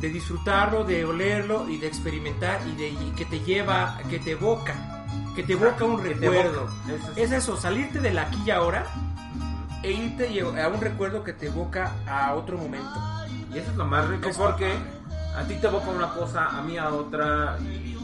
de 0.00 0.08
disfrutarlo, 0.08 0.84
de 0.84 1.04
olerlo 1.04 1.68
y 1.68 1.78
de 1.78 1.86
experimentar 1.86 2.60
y 2.66 2.74
de 2.76 2.88
y 2.88 3.12
que 3.16 3.24
te 3.26 3.40
lleva, 3.40 3.98
que 4.10 4.18
te 4.18 4.32
evoca, 4.32 4.74
que 5.34 5.42
te 5.42 5.52
evoca 5.54 5.84
un 5.84 6.02
recuerdo. 6.02 6.68
evoca, 6.88 7.10
es. 7.16 7.30
Es 7.30 7.32
eso, 7.32 7.56
salirte 7.56 8.00
de 8.00 8.12
la 8.12 8.22
aquí 8.22 8.38
y 8.46 8.50
ahora 8.50 8.86
e 9.82 9.92
irte 9.92 10.40
a 10.62 10.68
un 10.68 10.80
recuerdo 10.80 11.22
que 11.24 11.32
te 11.32 11.46
evoca 11.46 11.92
a 12.06 12.34
otro 12.34 12.56
momento. 12.56 12.94
Y 13.52 13.58
eso 13.58 13.70
es 13.70 13.76
lo 13.76 13.84
más 13.84 14.08
rico 14.08 14.28
Es- 14.30 14.36
porque 14.36 14.72
a 15.36 15.42
ti 15.44 15.54
te 15.56 15.66
evoca 15.66 15.90
una 15.90 16.10
cosa, 16.14 16.46
a 16.46 16.62
mí 16.62 16.78
a 16.78 16.88
otra. 16.88 17.58
Y 17.60 17.96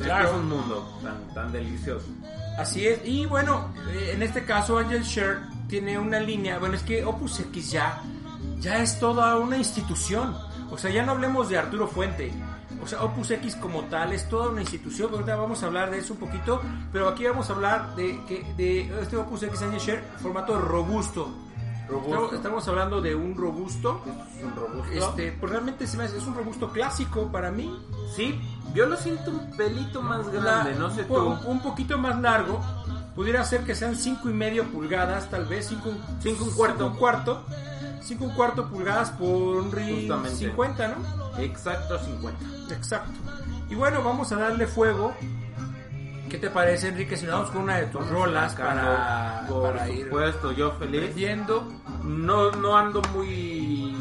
Claro. 0.00 0.28
es 0.28 0.34
un 0.34 0.48
mundo 0.48 0.98
tan, 1.02 1.34
tan 1.34 1.52
delicioso. 1.52 2.06
Así 2.58 2.86
es. 2.86 3.00
Y 3.04 3.26
bueno, 3.26 3.72
eh, 3.90 4.12
en 4.14 4.22
este 4.22 4.44
caso 4.44 4.78
Angel 4.78 5.02
Share 5.02 5.38
tiene 5.68 5.98
una 5.98 6.20
línea, 6.20 6.58
bueno, 6.58 6.74
es 6.76 6.82
que 6.82 7.04
Opus 7.04 7.40
X 7.40 7.70
ya 7.72 8.00
ya 8.58 8.78
es 8.82 8.98
toda 9.00 9.36
una 9.38 9.56
institución. 9.56 10.36
O 10.70 10.76
sea, 10.78 10.90
ya 10.90 11.02
no 11.02 11.12
hablemos 11.12 11.48
de 11.48 11.58
Arturo 11.58 11.88
Fuente. 11.88 12.32
O 12.82 12.86
sea, 12.86 13.02
Opus 13.02 13.30
X 13.32 13.56
como 13.56 13.82
tal 13.84 14.12
es 14.12 14.28
toda 14.28 14.48
una 14.50 14.62
institución. 14.62 15.10
Ahorita 15.12 15.36
vamos 15.36 15.62
a 15.62 15.66
hablar 15.66 15.90
de 15.90 15.98
eso 15.98 16.14
un 16.14 16.18
poquito. 16.20 16.60
Pero 16.92 17.08
aquí 17.08 17.24
vamos 17.26 17.50
a 17.50 17.52
hablar 17.52 17.94
de, 17.96 18.20
que, 18.26 18.42
de 18.56 19.02
este 19.02 19.16
Opus 19.16 19.42
X 19.42 19.62
Angel 19.62 19.80
Share 19.80 20.04
formato 20.22 20.58
robusto. 20.58 21.28
Estamos, 22.04 22.32
estamos 22.32 22.68
hablando 22.68 23.00
de 23.00 23.14
un 23.16 23.36
robusto. 23.36 24.00
Es 24.38 24.44
un 24.44 24.54
robusto. 24.54 24.92
Este, 24.92 25.32
pues 25.32 25.50
realmente 25.52 25.86
se 25.86 25.96
me 25.96 26.04
hace, 26.04 26.18
es 26.18 26.26
un 26.26 26.34
robusto 26.34 26.70
clásico 26.70 27.26
para 27.32 27.50
mí. 27.50 27.76
Sí, 28.14 28.40
yo 28.74 28.86
lo 28.86 28.96
siento 28.96 29.30
un 29.30 29.50
pelito 29.56 30.00
más 30.00 30.28
grande, 30.28 30.72
La- 30.72 30.78
no 30.78 30.90
sé 30.94 31.00
un, 31.02 31.06
tú. 31.08 31.14
po- 31.14 31.40
un 31.48 31.60
poquito 31.60 31.98
más 31.98 32.20
largo. 32.20 32.60
Pudiera 33.16 33.42
ser 33.44 33.64
que 33.64 33.74
sean 33.74 33.96
cinco 33.96 34.30
y 34.30 34.32
medio 34.32 34.64
pulgadas, 34.70 35.28
tal 35.28 35.44
vez 35.46 35.66
cinco, 35.68 35.90
Cinco 36.22 36.44
un 36.44 36.50
cuarto. 36.52 36.86
un 36.86 36.94
cuarto, 36.94 37.44
cinco 38.00 38.24
un 38.24 38.34
cuarto 38.34 38.68
pulgadas 38.68 39.10
por 39.12 39.28
un 39.28 39.70
ring 39.72 40.00
Justamente. 40.08 40.36
50, 40.36 40.88
¿no? 40.88 41.38
Exacto, 41.38 41.98
50. 41.98 42.74
Exacto. 42.74 43.12
Y 43.68 43.74
bueno, 43.74 44.02
vamos 44.02 44.30
a 44.32 44.36
darle 44.36 44.66
fuego. 44.66 45.14
¿Qué 46.28 46.38
te 46.38 46.48
parece, 46.50 46.88
Enrique? 46.88 47.16
Si 47.16 47.26
nos 47.26 47.34
vamos 47.34 47.50
con 47.50 47.62
una 47.62 47.76
de 47.78 47.86
tus 47.86 48.08
rolas 48.08 48.54
para, 48.54 49.44
Por 49.48 49.72
para 49.72 49.88
ir 49.90 50.04
supuesto, 50.04 50.52
yo 50.52 50.72
feliz. 50.72 51.14
viendo 51.14 51.68
No, 52.04 52.52
no 52.52 52.76
ando 52.76 53.02
muy... 53.12 53.92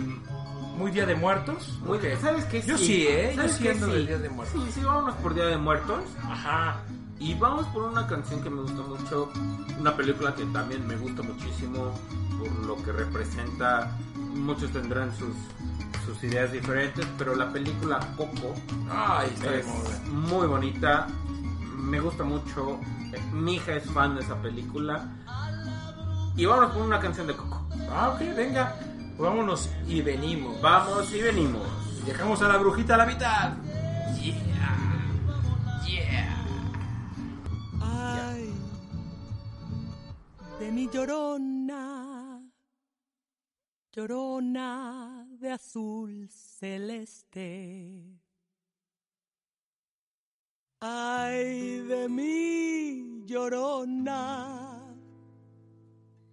muy 0.76 0.92
Día 0.92 1.06
de 1.08 1.16
Muertos. 1.16 1.80
muy. 1.84 2.00
¿Sabes 2.22 2.46
qué? 2.46 2.62
Yo 2.62 2.78
sí, 2.78 3.08
¿eh? 3.08 3.32
Yo 3.36 3.42
¿Sabes 3.42 3.56
sí 3.56 3.68
ando 3.68 3.88
Día 3.88 4.18
de 4.20 4.30
Muertos. 4.30 4.64
Sí, 4.64 4.72
sí, 4.74 4.82
vámonos 4.84 5.16
por 5.16 5.34
Día 5.34 5.46
de 5.46 5.58
Muertos. 5.58 6.04
Ajá. 6.24 6.78
Y 7.20 7.34
vamos 7.34 7.66
por 7.68 7.84
una 7.84 8.06
canción 8.08 8.42
que 8.42 8.50
me 8.50 8.62
gusta 8.62 8.82
mucho, 8.82 9.30
una 9.80 9.96
película 9.98 10.34
que 10.36 10.46
también 10.46 10.88
me 10.88 10.96
gusta 10.96 11.22
muchísimo 11.22 11.92
por 12.40 12.52
lo 12.66 12.76
que 12.84 12.92
representa. 12.92 13.96
Muchos 14.16 14.72
tendrán 14.72 15.16
sus, 15.16 15.36
sus 16.06 16.24
ideas 16.24 16.52
diferentes, 16.52 17.06
pero 17.18 17.36
la 17.36 17.52
película 17.52 18.00
Coco 18.16 18.54
Ay, 18.90 19.32
está 19.34 19.52
de 19.52 19.60
es 19.60 19.68
muy 20.12 20.48
bonita, 20.48 21.08
me 21.76 22.00
gusta 22.00 22.24
mucho. 22.24 22.80
Mi 23.34 23.56
hija 23.56 23.74
es 23.74 23.86
fan 23.92 24.16
de 24.16 24.22
esa 24.22 24.42
película. 24.42 25.10
Y 26.36 26.46
vamos 26.46 26.74
con 26.74 26.84
una 26.84 27.00
canción 27.00 27.28
de 27.28 27.36
Coco. 27.36 27.66
Ah, 27.92 28.10
ok, 28.10 28.20
venga. 28.36 28.76
Vámonos 29.18 29.70
y 29.88 30.02
venimos. 30.02 30.62
Vamos 30.62 31.12
y 31.14 31.22
venimos. 31.22 31.68
Dejamos 32.06 32.42
a 32.42 32.48
la 32.48 32.58
brujita 32.58 32.96
a 32.96 32.98
la 32.98 33.06
mitad. 33.06 33.54
Yeah. 34.16 34.36
Yeah. 35.86 36.46
Ay, 37.82 38.54
de 40.60 40.72
mi 40.72 40.90
llorona, 40.90 42.09
llorona 44.00 45.28
de 45.42 45.52
azul 45.52 46.30
celeste. 46.30 47.50
Ay, 50.80 51.80
de 51.90 52.08
mi 52.08 53.26
llorona, 53.26 54.96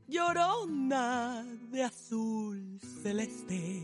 llorona 0.07 1.45
de 1.73 1.83
azul 1.83 2.79
celeste. 3.03 3.83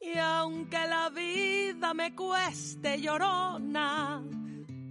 Y 0.00 0.18
aunque 0.18 0.86
la 0.86 1.10
vida 1.10 1.94
me 1.94 2.14
cueste 2.14 3.00
llorona, 3.00 4.22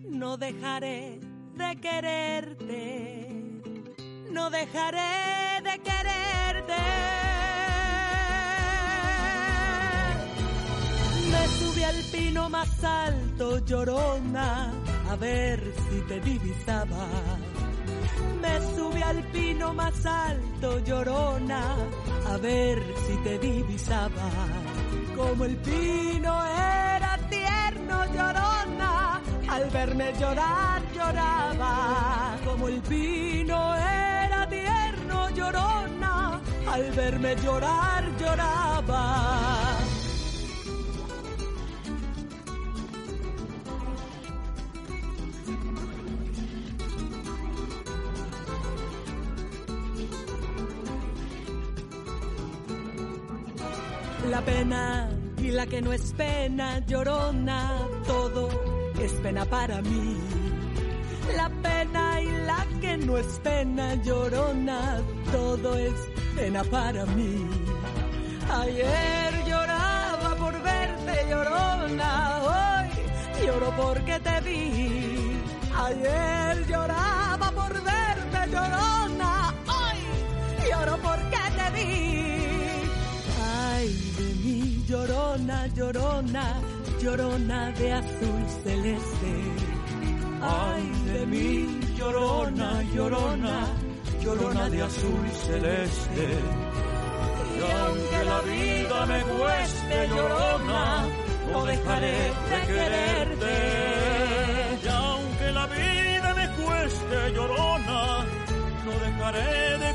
no 0.10 0.36
dejaré 0.36 1.22
de 1.56 1.76
quererte, 1.80 3.43
no 4.34 4.50
dejaré 4.50 5.62
de 5.64 5.80
quererte. 5.88 6.82
Me 11.32 11.48
subí 11.60 11.84
al 11.84 12.02
pino 12.12 12.50
más 12.50 12.84
alto, 12.84 13.60
llorona, 13.60 14.72
a 15.10 15.16
ver 15.16 15.60
si 15.90 16.02
te 16.08 16.20
divisaba. 16.20 17.08
Me 18.42 18.76
subí 18.76 19.02
al 19.02 19.24
pino 19.32 19.74
más 19.74 20.06
alto, 20.06 20.80
llorona, 20.80 21.76
a 22.28 22.38
ver 22.38 22.84
si 23.06 23.16
te 23.18 23.38
divisaba. 23.38 24.30
Como 25.16 25.46
el 25.46 25.56
pino 25.58 26.46
era 26.46 27.20
tierno, 27.30 28.06
llorona, 28.16 29.22
al 29.48 29.70
verme 29.70 30.12
llorar 30.20 30.82
lloraba. 30.94 32.38
Como 32.46 32.68
el 32.68 32.82
pino 32.82 33.76
era 33.76 33.93
llorona, 35.36 36.42
al 36.68 36.92
verme 36.92 37.36
llorar 37.36 38.04
lloraba. 38.20 39.78
La 54.30 54.42
pena 54.42 55.10
y 55.38 55.52
la 55.52 55.68
que 55.68 55.82
no 55.82 55.94
es 55.94 56.14
pena, 56.14 56.80
llorona, 56.88 57.78
todo 58.08 58.50
es 59.00 59.12
pena 59.14 59.46
para 59.46 59.82
mí. 59.82 60.18
La 61.36 61.50
que 62.94 63.06
no 63.06 63.18
es 63.18 63.40
pena, 63.44 63.96
llorona, 64.04 65.02
todo 65.32 65.78
es 65.78 65.94
pena 66.36 66.64
para 66.64 67.06
mí. 67.06 67.48
Ayer 68.62 69.32
lloraba 69.48 70.36
por 70.36 70.54
verte, 70.62 71.14
llorona, 71.30 72.10
hoy 72.52 73.46
lloro 73.46 73.70
porque 73.76 74.20
te 74.20 74.42
vi. 74.42 75.42
Ayer 75.86 76.68
lloraba 76.68 77.52
por 77.52 77.74
verte, 77.74 78.40
llorona, 78.52 79.54
hoy 79.78 80.00
lloro 80.70 80.98
porque 81.08 81.44
te 81.58 81.68
vi. 81.76 81.94
Ay 83.66 83.88
de 84.18 84.30
mí, 84.44 84.86
llorona, 84.88 85.68
llorona, 85.68 86.46
llorona 87.02 87.72
de 87.72 87.94
azul 87.94 88.44
celeste. 88.64 89.34
Ay 90.42 90.92
de 91.06 91.26
mí, 91.26 91.83
llorona, 92.04 92.70
llorona, 92.94 93.58
llorona 94.22 94.70
de 94.70 94.82
azul 94.82 95.26
celeste. 95.46 96.28
Y 97.56 97.62
aunque 97.82 98.20
la 98.32 98.40
vida 98.42 99.06
me 99.06 99.22
cueste, 99.34 100.08
llorona, 100.10 101.06
no 101.52 101.66
dejaré 101.66 102.18
de 102.52 102.60
quererte. 102.68 103.56
Y 104.84 104.88
aunque 104.88 105.52
la 105.52 105.66
vida 105.68 106.34
me 106.40 106.48
cueste, 106.62 107.18
llorona, 107.36 108.26
no 108.86 108.92
dejaré 109.06 109.78
de 109.84 109.93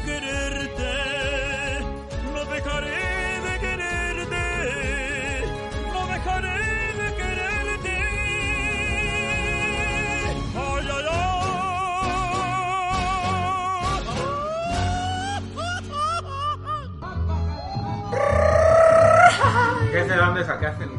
dónde 19.92 20.44
sacaste 20.44 20.84
el... 20.84 20.90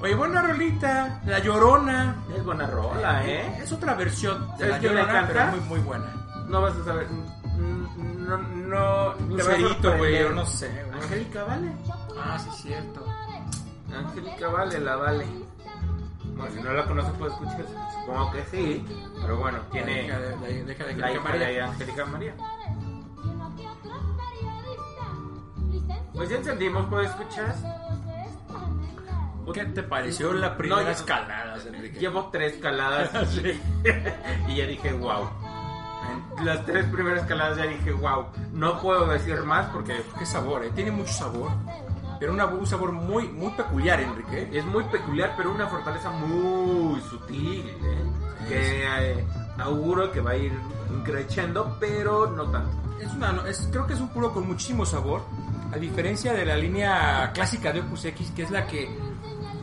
Oye, 0.00 0.14
buena 0.14 0.42
rolita. 0.42 1.20
La 1.26 1.38
Llorona. 1.40 2.14
Es 2.36 2.44
buena 2.44 2.66
rola, 2.66 3.24
¿eh? 3.26 3.58
Es 3.62 3.72
otra 3.72 3.94
versión 3.94 4.46
de 4.58 4.68
¿Sabes 4.68 4.70
La 4.70 4.78
Llorona, 4.78 5.24
pero 5.26 5.46
muy, 5.46 5.60
muy 5.60 5.78
buena. 5.80 6.06
No 6.48 6.62
vas 6.62 6.76
a 6.76 6.84
saber. 6.84 7.08
mm, 7.08 8.28
No, 8.28 8.38
no. 8.38 9.10
a 9.10 9.16
Lucerito, 9.28 9.96
güey, 9.96 10.20
yo 10.20 10.30
no 10.30 10.46
sé, 10.46 10.68
güey. 10.68 11.02
Angélica 11.02 11.44
Vale. 11.44 11.72
Ah, 12.18 12.38
sí, 12.38 12.50
cierto. 12.62 13.04
Angélica 13.92 14.48
Vale, 14.48 14.78
la 14.80 14.96
Vale. 14.96 15.26
Bueno, 16.36 16.54
si 16.54 16.62
no 16.62 16.72
la 16.72 16.84
conoces, 16.84 17.12
puedes 17.18 17.34
escuchar. 17.34 17.64
Supongo 18.00 18.30
que 18.30 18.44
sí. 18.44 18.86
Pero 19.20 19.36
bueno, 19.38 19.58
tiene 19.72 20.02
Deja 20.02 20.18
de, 20.20 20.36
de- 20.36 20.64
deja 20.64 20.84
de 20.84 20.96
la 20.96 21.12
hija 21.12 21.32
de 21.32 21.60
Angélica 21.60 22.04
María. 22.06 22.34
Pues 26.18 26.28
ya 26.30 26.36
entendimos, 26.36 26.86
¿puedes 26.88 27.08
escuchar? 27.10 27.54
¿Qué 29.54 29.64
te 29.64 29.82
pareció 29.82 30.32
la 30.34 30.56
primera 30.58 30.82
No, 30.82 30.88
escalada, 30.90 31.56
Enrique? 31.66 31.98
Llevo 31.98 32.28
tres 32.30 32.54
caladas 32.60 33.10
Sí. 33.30 33.58
y 34.48 34.56
ya 34.56 34.66
dije, 34.66 34.92
wow. 34.92 35.26
En 36.38 36.44
las 36.44 36.64
tres 36.66 36.84
primeras 36.86 37.26
caladas 37.26 37.56
ya 37.56 37.64
dije, 37.64 37.92
wow. 37.92 38.26
No 38.52 38.78
puedo 38.80 39.06
decir 39.06 39.40
más 39.44 39.66
porque 39.68 40.02
Qué 40.18 40.26
sabor, 40.26 40.64
¿eh? 40.64 40.70
Tiene 40.74 40.90
mucho 40.90 41.12
sabor. 41.12 41.50
Pero 42.20 42.32
una- 42.32 42.46
un 42.46 42.66
sabor 42.66 42.92
muy, 42.92 43.28
muy 43.28 43.50
peculiar, 43.52 44.00
Enrique. 44.00 44.50
es 44.52 44.64
muy 44.66 44.84
peculiar, 44.84 45.32
pero 45.36 45.50
una 45.52 45.66
fortaleza 45.68 46.10
muy 46.10 47.00
sutil. 47.02 47.64
¿eh? 47.68 48.04
Que 48.48 48.84
eh, 49.12 49.24
auguro 49.58 50.10
que 50.12 50.20
va 50.20 50.32
a 50.32 50.36
ir 50.36 50.52
creciendo, 51.04 51.76
pero 51.80 52.26
no 52.26 52.50
tanto. 52.50 52.76
Es 53.00 53.12
una, 53.14 53.48
es, 53.48 53.68
creo 53.70 53.86
que 53.86 53.94
es 53.94 54.00
un 54.00 54.08
puro 54.08 54.32
con 54.34 54.46
muchísimo 54.46 54.84
sabor. 54.84 55.22
A 55.72 55.76
diferencia 55.76 56.32
de 56.32 56.44
la 56.44 56.56
línea 56.56 57.30
clásica 57.34 57.72
de 57.72 57.80
Opus 57.80 58.04
X, 58.06 58.32
que 58.34 58.42
es 58.42 58.50
la 58.50 58.66
que, 58.66 58.88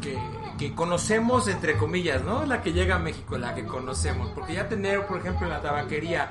que, 0.02 0.18
que 0.58 0.76
conocemos, 0.76 1.48
entre 1.48 1.78
comillas, 1.78 2.24
¿no? 2.24 2.44
Es 2.44 2.50
la 2.50 2.62
que 2.62 2.74
llega 2.74 2.96
a 2.96 3.00
México, 3.00 3.38
la 3.38 3.56
que 3.56 3.66
conocemos. 3.66 4.30
Porque 4.36 4.54
ya 4.54 4.68
tener, 4.70 5.06
por 5.08 5.20
ejemplo, 5.20 5.48
en 5.48 5.54
la 5.54 5.62
tabaquería 5.62 6.30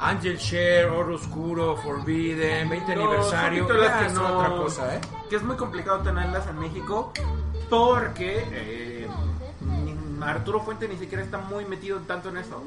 Angel 0.00 0.38
Share, 0.38 0.86
Oro 0.86 1.16
Oscuro, 1.16 1.76
Forbidden, 1.76 2.68
20 2.68 2.96
No, 2.96 3.02
aniversario, 3.02 3.68
ya 3.82 3.98
que 4.00 4.06
es 4.06 4.16
otra 4.16 4.48
cosa, 4.56 4.96
¿eh? 4.96 5.00
Que 5.28 5.36
es 5.36 5.42
muy 5.42 5.56
complicado 5.56 6.00
tenerlas 6.00 6.46
en 6.46 6.58
México 6.58 7.12
porque 7.68 8.42
eh, 8.50 9.08
Arturo 10.22 10.60
Fuente 10.60 10.88
ni 10.88 10.96
siquiera 10.96 11.22
está 11.22 11.38
muy 11.38 11.66
metido 11.66 11.98
tanto 12.00 12.30
en 12.30 12.38
eso. 12.38 12.64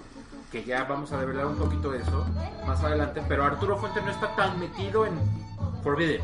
Que 0.51 0.63
ya 0.63 0.83
vamos 0.83 1.11
a 1.11 1.19
develar 1.19 1.47
un 1.47 1.55
poquito 1.55 1.89
de 1.89 2.01
eso 2.01 2.23
más 2.67 2.83
adelante. 2.83 3.23
Pero 3.27 3.43
Arturo 3.43 3.77
Fuente 3.77 4.01
no 4.01 4.11
está 4.11 4.35
tan 4.35 4.59
metido 4.59 5.05
en 5.07 5.19
Forbidden. 5.81 6.21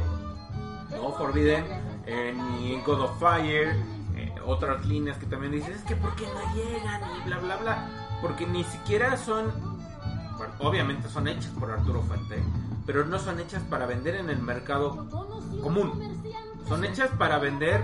No, 0.91 1.11
Forbidden, 1.13 1.65
eh, 2.05 2.33
ni 2.35 2.81
God 2.81 3.01
of 3.01 3.19
Fire. 3.19 3.75
eh, 4.15 4.33
otras 4.45 4.85
líneas 4.85 5.17
que 5.17 5.25
también 5.27 5.51
dices, 5.53 5.77
es 5.77 5.83
que 5.83 5.95
¿por 5.95 6.13
qué 6.15 6.25
no 6.27 6.53
llegan? 6.55 7.01
Y 7.21 7.27
bla, 7.27 7.37
bla, 7.37 7.55
bla. 7.57 7.89
Porque 8.21 8.45
ni 8.45 8.63
siquiera 8.63 9.15
son 9.17 9.51
obviamente 10.59 11.09
son 11.09 11.27
hechas 11.27 11.51
por 11.59 11.69
Arturo 11.71 12.01
Fuente, 12.01 12.41
pero 12.85 13.05
no 13.05 13.19
son 13.19 13.39
hechas 13.39 13.61
para 13.63 13.85
vender 13.85 14.15
en 14.15 14.29
el 14.29 14.39
mercado 14.39 15.07
común. 15.61 16.21
Son 16.67 16.83
hechas 16.85 17.09
para 17.17 17.37
vender 17.39 17.83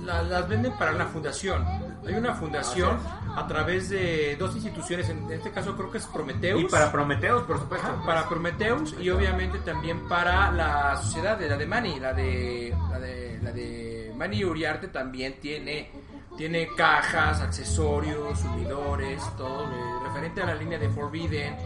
La- 0.00 0.22
las 0.22 0.48
venden 0.48 0.72
para 0.78 0.92
una 0.94 1.06
fundación. 1.06 1.64
Hay 2.06 2.14
una 2.14 2.34
fundación 2.34 2.98
a 3.34 3.46
través 3.46 3.88
de 3.88 4.36
dos 4.38 4.54
instituciones, 4.54 5.08
en 5.08 5.30
este 5.30 5.50
caso 5.50 5.76
creo 5.76 5.90
que 5.90 5.98
es 5.98 6.06
Prometheus. 6.06 6.62
y 6.62 6.64
para 6.66 6.90
Prometeos, 6.92 7.42
por 7.42 7.58
supuesto. 7.58 7.86
Ajá, 7.86 8.02
para 8.04 8.28
Prometheus 8.28 8.94
y 9.00 9.10
obviamente 9.10 9.58
también 9.58 10.08
para 10.08 10.50
la 10.52 10.96
sociedad 10.96 11.36
de 11.38 11.48
la 11.48 11.56
de 11.56 11.66
Mani, 11.66 12.00
la 12.00 12.12
de 12.12 12.74
la 12.90 12.98
de 12.98 13.38
la 13.42 13.52
de 13.52 14.12
Mani 14.16 14.44
Uriarte 14.44 14.88
también 14.88 15.40
tiene 15.40 15.90
tiene 16.36 16.68
cajas, 16.76 17.40
accesorios, 17.40 18.38
sumidores, 18.40 19.22
todo 19.36 19.66
referente 20.04 20.42
a 20.42 20.46
la 20.46 20.54
línea 20.54 20.78
de 20.78 20.88
Forbidden 20.90 21.56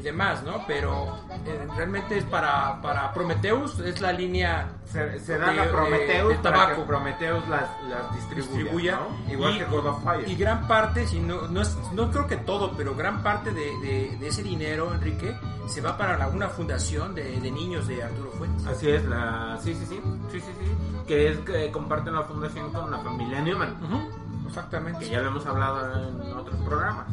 y 0.00 0.02
demás, 0.02 0.42
¿no? 0.42 0.64
Pero 0.66 1.16
eh, 1.46 1.68
realmente 1.76 2.18
es 2.18 2.24
para 2.24 2.80
para 2.82 3.12
Prometheus 3.12 3.78
es 3.80 4.00
la 4.00 4.12
línea 4.12 4.68
se, 4.86 5.20
se 5.20 5.38
dan 5.38 5.54
de- 5.56 5.62
a 5.62 5.70
para 5.72 6.42
tabaco. 6.42 6.80
que 6.82 6.86
Prometeus 6.88 7.48
las, 7.48 7.68
las 7.88 8.14
distribuya. 8.14 8.96
¿no? 9.00 9.32
Igual 9.32 9.54
y, 9.56 9.58
que 9.58 9.64
God 9.66 9.86
of 9.86 10.02
Fire. 10.02 10.28
y 10.28 10.34
gran 10.36 10.66
parte 10.66 11.06
si 11.06 11.20
no 11.20 11.46
no, 11.48 11.60
es- 11.62 11.76
no 11.92 12.10
creo 12.10 12.26
que 12.26 12.36
todo 12.38 12.72
pero 12.76 12.94
gran 12.94 13.22
parte 13.22 13.52
de, 13.52 13.76
de- 13.78 14.16
de 14.18 14.26
ese 14.28 14.42
dinero 14.42 14.92
Enrique 14.92 15.36
se 15.68 15.80
va 15.80 15.96
para 15.96 16.16
la- 16.18 16.28
una 16.28 16.48
fundación 16.48 17.14
de, 17.14 17.40
de 17.40 17.50
niños 17.50 17.86
de 17.86 18.02
Arturo 18.02 18.30
Fuentes 18.32 18.66
Así 18.66 18.90
es, 18.90 19.04
la... 19.04 19.58
sí, 19.62 19.74
sí, 19.74 19.86
sí, 19.86 20.00
sí, 20.32 20.40
sí, 20.40 20.46
sí, 20.58 21.04
que 21.06 21.28
es 21.30 21.38
que 21.40 21.70
comparten 21.70 22.14
la 22.14 22.22
fundación 22.22 22.72
con 22.72 22.90
la 22.90 22.98
familia 22.98 23.40
Newman, 23.40 23.76
exactamente 24.46 25.04
que 25.04 25.10
ya 25.10 25.20
lo 25.20 25.28
hemos 25.28 25.46
hablado 25.46 26.08
en 26.08 26.32
otros 26.36 26.56
programas. 26.62 27.06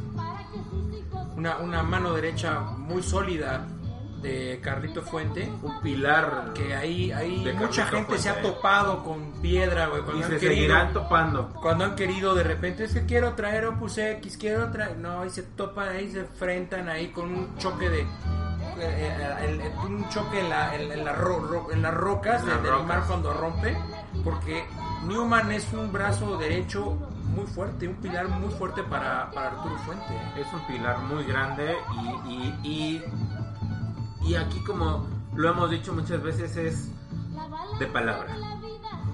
Una, 1.38 1.58
una 1.58 1.84
mano 1.84 2.14
derecha 2.14 2.60
muy 2.60 3.02
sólida 3.02 3.66
de 4.22 4.60
Carlito 4.64 5.04
Fuente 5.04 5.48
Un 5.62 5.80
pilar 5.82 6.52
que 6.56 6.76
ahí, 6.76 7.12
ahí 7.12 7.48
mucha 7.56 7.86
gente 7.86 8.18
se 8.18 8.30
ha 8.30 8.34
Fuente. 8.34 8.50
topado 8.52 9.04
con 9.04 9.32
piedra 9.44 9.86
güey, 9.88 10.02
y 10.02 10.04
cuando 10.06 10.28
se 10.28 10.34
han 10.34 10.40
querido 10.40 10.54
seguirán 10.56 10.94
topando. 10.94 11.50
cuando 11.62 11.86
han 11.86 11.96
querido 11.96 12.34
de 12.34 12.44
repente 12.44 12.86
es 12.86 12.94
que 12.96 13.06
quiero 13.06 13.34
traer 13.34 13.66
Opus 13.68 14.00
X, 14.00 14.38
quiero 14.38 14.72
traer, 14.72 14.98
no, 14.98 15.24
y 15.24 15.30
se 15.30 15.44
topan 15.44 15.90
ahí, 15.90 16.12
se 16.12 16.22
enfrentan 16.22 16.90
ahí 16.90 17.10
con 17.10 17.26
un 17.32 17.56
choque 17.58 17.90
de, 17.92 18.02
eh, 18.80 19.16
el- 19.48 19.62
el- 19.62 19.72
un 19.86 20.10
choque 20.10 20.40
en, 20.40 20.50
la, 20.50 20.74
en, 20.76 20.92
en 20.92 21.06
la 21.06 21.14
ro- 21.14 21.40
ro- 21.48 21.68
en 21.72 21.84
las 21.84 21.94
rocas 21.94 22.44
las 22.44 22.62
de- 22.64 22.72
del 22.72 22.84
mar 22.86 23.04
cuando 23.08 23.32
rompe, 23.34 23.78
porque 24.24 24.66
Newman 25.06 25.52
es 25.52 25.72
un 25.74 25.92
brazo 25.92 26.38
derecho 26.38 26.98
muy 27.28 27.46
fuerte, 27.46 27.88
un 27.88 27.96
pilar 27.96 28.28
muy 28.30 28.50
fuerte 28.54 28.84
para, 28.84 29.30
para 29.32 29.50
Arturo 29.52 29.78
Fuente. 29.80 30.20
Es 30.38 30.48
un 30.54 30.62
pilar 30.68 31.00
muy 31.04 31.24
grande 31.26 31.76
y, 32.26 32.32
y, 32.32 33.02
y, 34.24 34.30
y 34.30 34.36
aquí 34.36 34.60
como 34.64 35.08
lo 35.36 35.50
hemos 35.50 35.70
dicho 35.70 35.94
muchas 35.94 36.22
veces 36.22 36.56
es 36.58 36.90
de 37.80 37.86
palabra. 37.88 38.36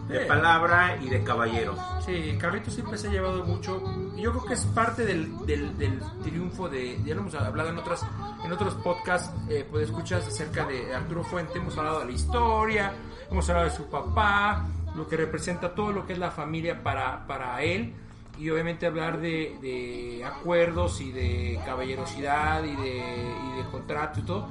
De 0.07 0.19
Sí. 0.21 0.25
palabra 0.27 0.97
y 1.01 1.07
de 1.07 1.23
caballeros. 1.23 1.79
Sí, 2.05 2.37
Carlito 2.37 2.69
siempre 2.69 2.97
se 2.97 3.07
ha 3.07 3.11
llevado 3.11 3.45
mucho. 3.45 3.81
Yo 4.17 4.31
creo 4.31 4.45
que 4.45 4.53
es 4.55 4.65
parte 4.65 5.05
del, 5.05 5.45
del, 5.45 5.77
del 5.77 5.97
triunfo 6.21 6.67
de. 6.67 7.01
Ya 7.05 7.15
lo 7.15 7.21
hemos 7.21 7.33
hablado 7.35 7.69
en 7.69 7.77
otras 7.77 8.05
en 8.43 8.51
otros 8.51 8.73
podcasts, 8.75 9.31
eh, 9.49 9.65
pues 9.71 9.85
escuchas 9.85 10.27
acerca 10.27 10.65
de 10.65 10.93
Arturo 10.93 11.23
Fuente. 11.23 11.57
Hemos 11.57 11.77
hablado 11.77 11.99
de 12.01 12.05
la 12.07 12.11
historia, 12.11 12.93
hemos 13.31 13.49
hablado 13.49 13.69
de 13.69 13.75
su 13.75 13.85
papá, 13.89 14.65
lo 14.93 15.07
que 15.07 15.15
representa 15.15 15.73
todo 15.73 15.93
lo 15.93 16.05
que 16.05 16.13
es 16.13 16.19
la 16.19 16.31
familia 16.31 16.83
para, 16.83 17.25
para 17.25 17.61
él. 17.61 17.95
Y 18.39 18.49
obviamente 18.49 18.85
hablar 18.87 19.19
de, 19.19 19.57
de 19.61 20.23
acuerdos 20.25 20.99
y 21.01 21.11
de 21.11 21.59
caballerosidad 21.65 22.63
y 22.63 22.75
de, 22.75 22.97
y 22.97 23.57
de 23.57 23.69
contrato 23.71 24.19
y 24.19 24.23
todo. 24.23 24.47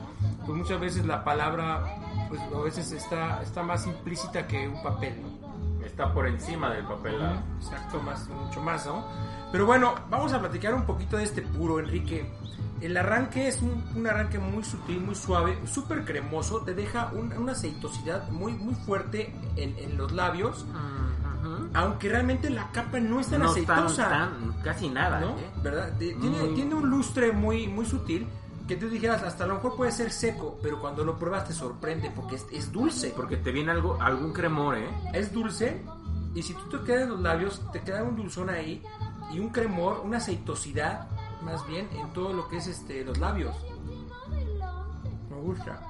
Pues 0.46 0.56
muchas 0.58 0.80
veces 0.80 1.04
la 1.04 1.24
palabra, 1.24 1.84
pues 2.28 2.40
a 2.40 2.60
veces 2.60 2.92
está, 2.92 3.42
está 3.42 3.62
más 3.62 3.86
implícita 3.86 4.46
que 4.46 4.68
un 4.68 4.82
papel, 4.82 5.20
¿no? 5.20 5.84
Está 5.84 6.12
por 6.14 6.26
encima 6.28 6.70
del 6.70 6.84
papel. 6.86 7.20
¿ah? 7.20 7.42
Exacto, 7.60 8.00
más, 8.00 8.28
mucho 8.28 8.60
más, 8.62 8.86
¿no? 8.86 9.04
Pero 9.50 9.66
bueno, 9.66 9.94
vamos 10.08 10.32
a 10.32 10.40
platicar 10.40 10.74
un 10.74 10.84
poquito 10.84 11.16
de 11.16 11.24
este 11.24 11.42
puro, 11.42 11.78
Enrique. 11.80 12.24
El 12.80 12.96
arranque 12.96 13.46
es 13.48 13.60
un, 13.62 13.84
un 13.94 14.06
arranque 14.06 14.38
muy 14.38 14.64
sutil, 14.64 15.00
muy 15.00 15.14
suave, 15.14 15.58
súper 15.66 16.04
cremoso, 16.04 16.62
te 16.62 16.74
deja 16.74 17.10
un- 17.12 17.32
una 17.34 17.52
aceitosidad 17.52 18.28
muy, 18.30 18.52
muy 18.54 18.74
fuerte 18.74 19.32
en, 19.56 19.76
en 19.78 19.96
los 19.96 20.10
labios, 20.12 20.64
Ujú. 21.42 21.68
aunque 21.74 22.08
realmente 22.08 22.48
la 22.50 22.70
capa 22.70 23.00
no 23.00 23.18
es 23.20 23.26
tan 23.28 23.40
No 23.42 23.50
aceitosa, 23.50 24.08
tan, 24.08 24.30
tan- 24.52 24.62
casi 24.62 24.88
nada. 24.88 25.20
¿no? 25.20 25.30
¿eh? 25.38 25.50
¿Verdad? 25.62 25.92
Tiene, 25.98 26.48
tiene 26.54 26.74
un 26.74 26.88
lustre 26.88 27.32
muy, 27.32 27.66
muy 27.66 27.84
sutil 27.84 28.26
que 28.68 28.76
tú 28.76 28.88
dijeras, 28.88 29.22
hasta 29.24 29.42
a 29.44 29.46
lo 29.48 29.54
mejor 29.54 29.74
puede 29.76 29.90
ser 29.90 30.12
seco, 30.12 30.56
pero 30.62 30.80
cuando 30.80 31.04
lo 31.04 31.18
pruebas 31.18 31.46
te 31.48 31.52
sorprende 31.52 32.10
porque 32.14 32.36
es, 32.36 32.46
es 32.52 32.70
dulce. 32.70 33.12
Porque 33.16 33.36
te 33.36 33.50
viene 33.50 33.72
algo, 33.72 33.98
algún 34.00 34.32
cremor, 34.32 34.78
¿eh? 34.78 34.88
es 35.12 35.32
dulce 35.32 35.82
y 36.34 36.42
si 36.42 36.54
tú 36.54 36.78
te 36.78 36.84
quedas 36.84 37.02
en 37.02 37.08
los 37.10 37.20
labios 37.20 37.60
te 37.72 37.80
queda 37.80 38.02
un 38.04 38.14
dulzón 38.16 38.48
ahí 38.48 38.82
y 39.32 39.40
un 39.40 39.48
cremor, 39.50 40.00
una 40.04 40.18
aceitosidad 40.18 41.08
más 41.42 41.66
bien 41.66 41.88
en 41.92 42.12
todo 42.12 42.32
lo 42.32 42.48
que 42.48 42.58
es 42.58 42.68
este 42.68 43.04
los 43.04 43.18
labios. 43.18 43.56
Me 45.28 45.36
gusta. 45.40 45.80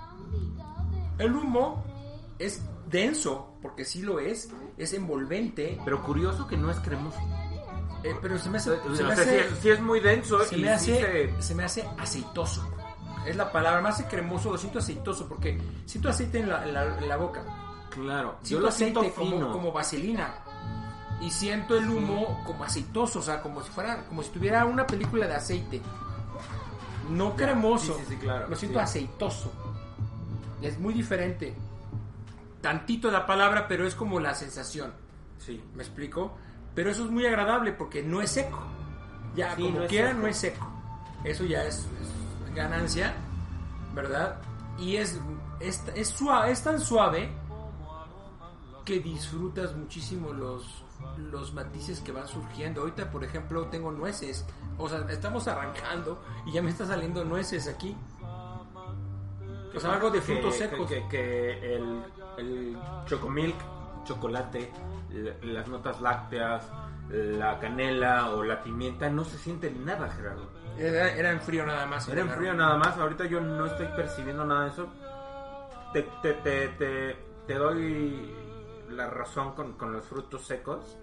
El 1.18 1.36
humo 1.36 1.84
es 2.44 2.62
denso 2.88 3.54
porque 3.62 3.84
sí 3.84 4.02
lo 4.02 4.18
es, 4.20 4.50
es 4.76 4.92
envolvente, 4.92 5.78
Pero 5.84 6.02
curioso 6.02 6.46
que 6.46 6.56
no 6.56 6.70
es 6.70 6.78
cremoso. 6.80 7.18
eh, 8.04 8.14
pero 8.20 8.38
se 8.38 8.50
me 8.50 8.58
hace, 8.58 8.70
O 8.72 8.94
se 8.96 9.04
me 9.04 9.12
hace, 9.12 9.40
es, 9.40 9.46
sí 9.60 9.70
es 9.70 9.80
muy 9.80 10.00
denso 10.00 10.44
se 10.44 10.56
y 10.58 10.62
me 10.62 10.78
sí 10.78 10.92
hace, 10.92 11.00
se- 11.36 11.42
se 11.42 11.54
me 11.54 11.64
hace 11.64 11.88
aceitoso. 11.98 12.68
Es 13.26 13.36
la 13.36 13.52
palabra, 13.52 13.80
más 13.80 14.02
cremoso, 14.10 14.50
lo 14.50 14.58
siento 14.58 14.80
aceitoso 14.80 15.28
porque 15.28 15.60
siento 15.86 16.08
aceite 16.08 16.40
en 16.40 16.48
la, 16.48 16.64
en 16.66 16.74
la- 16.74 16.98
en 16.98 17.08
la 17.08 17.16
boca. 17.16 17.42
Claro, 17.90 18.38
yo 18.42 18.70
siento 18.72 19.02
lo 19.02 19.08
aceite 19.08 19.12
como, 19.12 19.30
fino. 19.36 19.52
como 19.52 19.70
vaselina 19.72 20.34
y 21.20 21.30
siento 21.30 21.76
el 21.76 21.88
humo 21.88 22.42
como 22.44 22.64
aceitoso, 22.64 23.20
o 23.20 23.22
sea, 23.22 23.40
como 23.42 23.62
si 23.62 23.70
fuera, 23.70 24.04
como 24.06 24.22
si 24.24 24.30
tuviera 24.30 24.64
una 24.64 24.86
película 24.86 25.26
de 25.28 25.34
aceite. 25.34 25.80
No 27.10 27.36
cremoso, 27.36 27.96
sí, 28.08 28.16
claro, 28.16 28.48
lo 28.48 28.56
siento 28.56 28.80
aceitoso. 28.80 29.52
Es 30.62 30.78
muy 30.78 30.94
diferente. 30.94 31.54
Tantito 32.62 33.10
la 33.10 33.26
palabra, 33.26 33.68
pero 33.68 33.86
es 33.86 33.94
como 33.94 34.18
la 34.20 34.34
sensación. 34.34 34.94
Sí. 35.38 35.62
¿Me 35.74 35.82
explico? 35.82 36.36
Pero 36.74 36.90
eso 36.90 37.04
es 37.04 37.10
muy 37.10 37.26
agradable 37.26 37.72
porque 37.72 38.02
no 38.02 38.22
es 38.22 38.30
seco. 38.30 38.62
Ya, 39.34 39.54
Sí, 39.56 39.62
como 39.64 39.80
no 39.80 39.86
quiera, 39.86 40.14
no 40.14 40.26
es 40.26 40.36
seco. 40.38 40.66
Eso 41.24 41.44
ya 41.44 41.64
es, 41.64 41.86
es 42.00 42.54
ganancia, 42.54 43.14
¿verdad? 43.94 44.40
Y 44.78 44.96
es, 44.96 45.20
es, 45.60 45.82
es, 45.94 46.08
suave, 46.08 46.50
es 46.52 46.62
tan 46.62 46.80
suave 46.80 47.30
que 48.84 48.98
disfrutas 49.00 49.74
muchísimo 49.76 50.32
los, 50.32 50.84
los 51.18 51.52
matices 51.54 52.00
que 52.00 52.10
van 52.12 52.26
surgiendo. 52.26 52.80
Ahorita, 52.82 53.10
por 53.10 53.22
ejemplo, 53.24 53.66
tengo 53.66 53.92
nueces. 53.92 54.44
O 54.78 54.88
sea, 54.88 55.04
estamos 55.10 55.46
arrancando 55.48 56.22
y 56.46 56.52
ya 56.52 56.62
me 56.62 56.70
está 56.70 56.86
saliendo 56.86 57.24
nueces 57.24 57.68
aquí. 57.68 57.96
O 59.74 59.80
sea, 59.80 59.94
algo 59.94 60.10
de 60.10 60.18
Que- 60.20 60.24
frutos 60.26 60.54
que- 60.54 60.58
secos. 60.68 60.88
Que, 60.88 61.08
que 61.08 61.74
el, 61.76 62.02
el 62.38 62.76
chocomilk, 63.06 63.56
chocolate, 64.04 64.70
las 65.42 65.68
notas 65.68 66.00
lácteas, 66.00 66.68
la 67.08 67.58
canela 67.58 68.30
o 68.30 68.42
la 68.42 68.62
pimienta 68.62 69.08
no 69.10 69.24
se 69.24 69.38
sienten 69.38 69.84
nada, 69.84 70.08
Gerardo. 70.10 70.48
Era, 70.78 71.12
era 71.12 71.30
en 71.30 71.40
frío 71.40 71.66
nada 71.66 71.84
más. 71.86 72.08
Era 72.08 72.22
en 72.22 72.30
frío 72.30 72.54
nada 72.54 72.76
más, 72.78 72.96
ahorita 72.96 73.26
yo 73.26 73.40
no 73.40 73.66
estoy 73.66 73.86
percibiendo 73.94 74.44
nada 74.44 74.64
de 74.64 74.70
eso. 74.70 74.88
Te, 75.92 76.02
te, 76.22 76.32
te, 76.34 76.68
te, 76.68 77.16
te 77.46 77.54
doy 77.54 78.34
la 78.90 79.08
razón 79.10 79.52
con, 79.54 79.72
con 79.74 79.92
los 79.92 80.04
frutos 80.06 80.46
secos, 80.46 80.96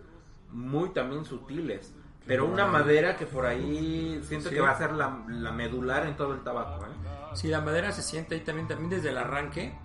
muy 0.51 0.89
también 0.89 1.25
sutiles. 1.25 1.93
Pero 2.25 2.45
una 2.45 2.65
madera 2.67 3.15
que 3.15 3.25
por 3.25 3.45
ahí 3.45 4.19
siento 4.23 4.49
Sí. 4.49 4.55
que 4.55 4.61
va 4.61 4.71
a 4.71 4.77
ser 4.77 4.91
la, 4.93 5.23
la 5.27 5.51
medular 5.51 6.05
en 6.05 6.15
todo 6.15 6.33
el 6.33 6.41
tabaco. 6.41 6.85
¿eh? 6.85 6.89
Si 7.33 7.47
la 7.47 7.61
madera 7.61 7.91
se 7.91 8.03
siente 8.03 8.35
ahí 8.35 8.41
también, 8.41 8.67
también 8.67 8.89
desde 8.89 9.09
el 9.09 9.17
arranque. 9.17 9.75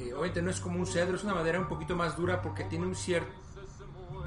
Eh, 0.00 0.12
obviamente 0.14 0.40
no 0.42 0.50
es 0.50 0.60
como 0.60 0.78
un 0.78 0.86
cedro, 0.86 1.16
es 1.16 1.24
una 1.24 1.34
madera 1.34 1.58
un 1.60 1.68
poquito 1.68 1.94
más 1.94 2.16
dura 2.16 2.40
porque 2.42 2.64
tiene 2.64 2.86
un 2.86 2.94
cierto 2.94 3.30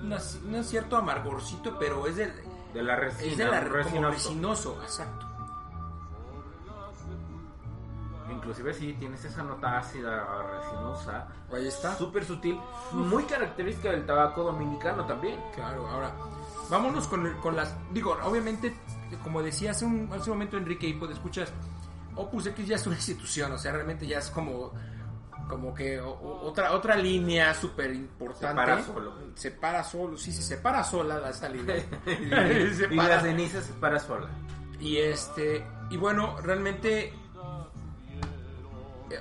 un 0.04 0.64
cierto 0.66 0.98
amargorcito, 0.98 1.78
pero 1.80 2.06
es 2.08 2.18
del 2.18 2.34
De 2.74 2.84
la 2.84 2.96
resina, 2.98 3.32
es 3.32 3.38
de 3.38 3.46
la, 3.46 3.60
como 3.64 3.74
resinoso. 3.76 4.12
resinoso, 4.12 4.80
exacto. 4.84 5.28
Inclusive 8.32 8.74
sí, 8.74 8.94
tienes 9.00 9.24
esa 9.26 9.44
nota 9.44 9.78
ácida 9.78 10.26
resinosa. 10.60 11.28
Ahí 11.54 11.68
está. 11.68 11.96
Súper 11.96 12.26
sutil, 12.26 12.60
muy 12.92 13.24
característica 13.24 13.92
del 13.92 14.06
tabaco 14.06 14.44
dominicano 14.44 15.06
también. 15.06 15.40
Claro, 15.54 15.88
ahora 15.88 16.14
vámonos 16.70 17.08
con, 17.08 17.26
el- 17.26 17.38
con 17.38 17.56
las 17.56 17.74
digo, 17.94 18.18
obviamente 18.24 18.76
como 19.24 19.42
decía 19.44 19.72
hace 19.72 19.86
un, 19.86 20.10
hace 20.12 20.32
un 20.32 20.38
momento 20.38 20.58
Enrique 20.58 20.88
y 20.88 20.94
pues 20.94 21.12
escuchas 21.12 21.52
Opus 22.16 22.48
X 22.48 22.68
ya 22.68 22.76
es 22.78 22.88
una 22.88 22.96
institución, 22.96 23.52
o 23.52 23.58
sea, 23.58 23.74
realmente 23.74 24.08
ya 24.08 24.18
es 24.20 24.30
como 24.32 24.72
como 25.49 25.73
que 25.73 25.99
o- 25.99 26.10
o- 26.12 26.41
otra 26.47 26.71
otra 26.73 26.95
línea 26.95 27.53
súper 27.53 27.93
importante. 27.93 28.47
Se 28.47 28.56
para 28.67 28.84
solo. 28.84 29.13
Se 29.36 29.51
para 29.51 29.84
solo, 29.84 30.17
sí, 30.17 30.32
sí, 30.32 30.41
se 30.43 30.58
para 30.58 30.84
sola 30.84 31.19
la 31.19 31.29
esa 31.29 31.49
línea. 31.49 31.75
y 32.06 32.73
Se 32.73 32.86
y 32.91 32.95
para. 32.97 33.15
la 33.17 33.21
ceniza 33.21 33.62
se 33.62 33.73
para 33.73 33.99
sola. 33.99 34.29
Y 34.79 34.97
este, 34.97 35.65
y 35.89 35.97
bueno, 35.97 36.38
realmente 36.41 37.13
eh, 39.10 39.19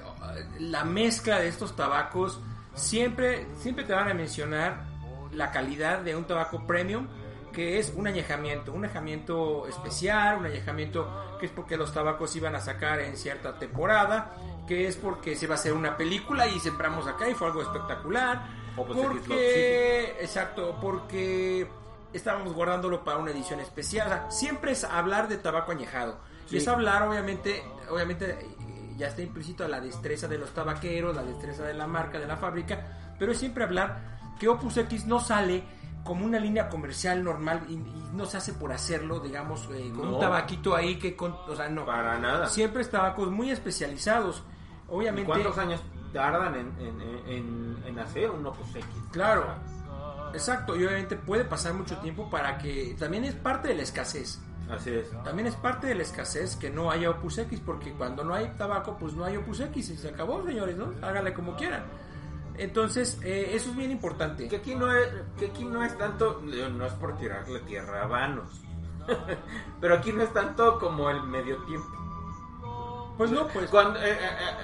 la 0.60 0.84
mezcla 0.84 1.38
de 1.38 1.48
estos 1.48 1.74
tabacos 1.76 2.40
siempre, 2.74 3.46
siempre 3.58 3.84
te 3.84 3.92
van 3.92 4.08
a 4.10 4.14
mencionar 4.14 4.84
la 5.32 5.50
calidad 5.50 5.98
de 6.00 6.16
un 6.16 6.24
tabaco 6.24 6.66
premium, 6.66 7.06
que 7.52 7.78
es 7.78 7.92
un 7.94 8.06
añejamiento, 8.06 8.72
un 8.72 8.84
añejamiento 8.84 9.66
especial, 9.68 10.38
un 10.38 10.46
añejamiento 10.46 11.36
que 11.38 11.46
es 11.46 11.52
porque 11.52 11.76
los 11.76 11.92
tabacos 11.92 12.34
iban 12.36 12.54
a 12.54 12.60
sacar 12.60 13.00
en 13.00 13.16
cierta 13.16 13.58
temporada, 13.58 14.32
que 14.66 14.86
es 14.88 14.96
porque 14.96 15.34
se 15.36 15.46
va 15.46 15.54
a 15.54 15.58
hacer 15.58 15.72
una 15.72 15.96
película 15.96 16.46
y 16.46 16.58
sembramos 16.60 17.06
acá 17.06 17.28
y 17.28 17.34
fue 17.34 17.48
algo 17.48 17.62
espectacular. 17.62 18.42
O 18.76 18.86
pues, 18.86 18.98
Porque, 18.98 20.16
exacto, 20.20 20.78
porque 20.80 21.68
estábamos 22.12 22.54
guardándolo 22.54 23.04
para 23.04 23.18
una 23.18 23.30
edición 23.30 23.60
especial. 23.60 24.06
O 24.06 24.10
sea, 24.10 24.30
siempre 24.30 24.72
es 24.72 24.84
hablar 24.84 25.28
de 25.28 25.36
tabaco 25.38 25.72
añejado. 25.72 26.18
Sí. 26.46 26.56
Y 26.56 26.58
es 26.58 26.68
hablar, 26.68 27.02
obviamente, 27.02 27.62
obviamente 27.90 28.30
eh, 28.30 28.94
ya 28.96 29.08
está 29.08 29.22
implícito 29.22 29.66
la 29.68 29.80
destreza 29.80 30.26
de 30.28 30.38
los 30.38 30.50
tabaqueros, 30.52 31.14
la 31.14 31.22
destreza 31.22 31.64
de 31.64 31.74
la 31.74 31.86
marca, 31.86 32.18
de 32.18 32.26
la 32.26 32.36
fábrica, 32.36 33.14
pero 33.18 33.32
es 33.32 33.38
siempre 33.38 33.64
hablar 33.64 34.18
que 34.38 34.48
Opus 34.48 34.76
X 34.78 35.06
no 35.06 35.20
sale 35.20 35.62
como 36.04 36.24
una 36.24 36.38
línea 36.40 36.68
comercial 36.68 37.22
normal 37.22 37.62
y, 37.68 37.74
y 37.74 38.08
no 38.12 38.26
se 38.26 38.36
hace 38.38 38.54
por 38.54 38.72
hacerlo, 38.72 39.20
digamos, 39.20 39.68
eh, 39.72 39.92
con 39.94 40.06
No. 40.06 40.14
un 40.14 40.20
tabaquito 40.20 40.74
ahí 40.74 40.98
que, 40.98 41.14
con, 41.14 41.32
o 41.46 41.54
sea, 41.54 41.68
no. 41.68 41.86
Para 41.86 42.18
nada. 42.18 42.48
Siempre 42.48 42.82
es 42.82 42.90
tabacos 42.90 43.30
muy 43.30 43.50
especializados. 43.50 44.42
¿Y 44.88 44.94
Obviamente. 44.94 45.26
cuántos 45.26 45.58
años 45.58 45.80
tardan 46.12 46.54
en, 46.54 46.72
en, 46.78 47.00
en, 47.28 47.84
en 47.86 47.98
hacer 47.98 48.30
un 48.30 48.46
Opus 48.46 48.68
X? 48.74 48.84
Claro, 49.10 49.46
exacto, 50.34 50.76
y 50.76 50.84
obviamente 50.84 51.16
puede 51.16 51.44
pasar 51.44 51.74
mucho 51.74 51.96
tiempo 51.98 52.28
para 52.30 52.58
que 52.58 52.94
también 52.98 53.24
es 53.24 53.34
parte 53.34 53.68
de 53.68 53.74
la 53.74 53.82
escasez. 53.82 54.40
Así 54.70 54.90
es. 54.90 55.10
También 55.24 55.48
es 55.48 55.56
parte 55.56 55.86
de 55.88 55.94
la 55.94 56.02
escasez 56.02 56.56
que 56.56 56.70
no 56.70 56.90
haya 56.90 57.10
Opus 57.10 57.38
X, 57.38 57.60
porque 57.64 57.92
cuando 57.92 58.24
no 58.24 58.34
hay 58.34 58.48
tabaco, 58.56 58.96
pues 58.98 59.14
no 59.14 59.24
hay 59.24 59.36
Opus 59.36 59.60
X 59.60 59.90
y 59.90 59.96
se 59.96 60.08
acabó, 60.08 60.44
señores, 60.44 60.76
¿no? 60.76 60.92
Háganle 61.02 61.34
como 61.34 61.56
quieran. 61.56 61.84
Entonces, 62.58 63.18
eh, 63.22 63.50
eso 63.54 63.70
es 63.70 63.76
bien 63.76 63.90
importante. 63.90 64.48
Que 64.48 64.56
aquí 64.56 64.74
no 64.74 64.94
es, 64.94 65.08
que 65.38 65.46
aquí 65.46 65.64
no 65.64 65.82
es 65.82 65.96
tanto, 65.96 66.40
no 66.42 66.86
es 66.86 66.92
por 66.94 67.16
tirarle 67.16 67.60
tierra 67.60 68.02
a 68.02 68.06
vanos, 68.06 68.62
pero 69.80 69.96
aquí 69.96 70.12
no 70.12 70.22
es 70.22 70.32
tanto 70.32 70.78
como 70.78 71.10
el 71.10 71.22
medio 71.22 71.56
tiempo. 71.64 72.02
Pues 73.16 73.30
no, 73.30 73.46
pues. 73.48 73.70
Cuando, 73.70 73.98
eh, 74.00 74.10
eh, 74.10 74.18
eh, 74.20 74.54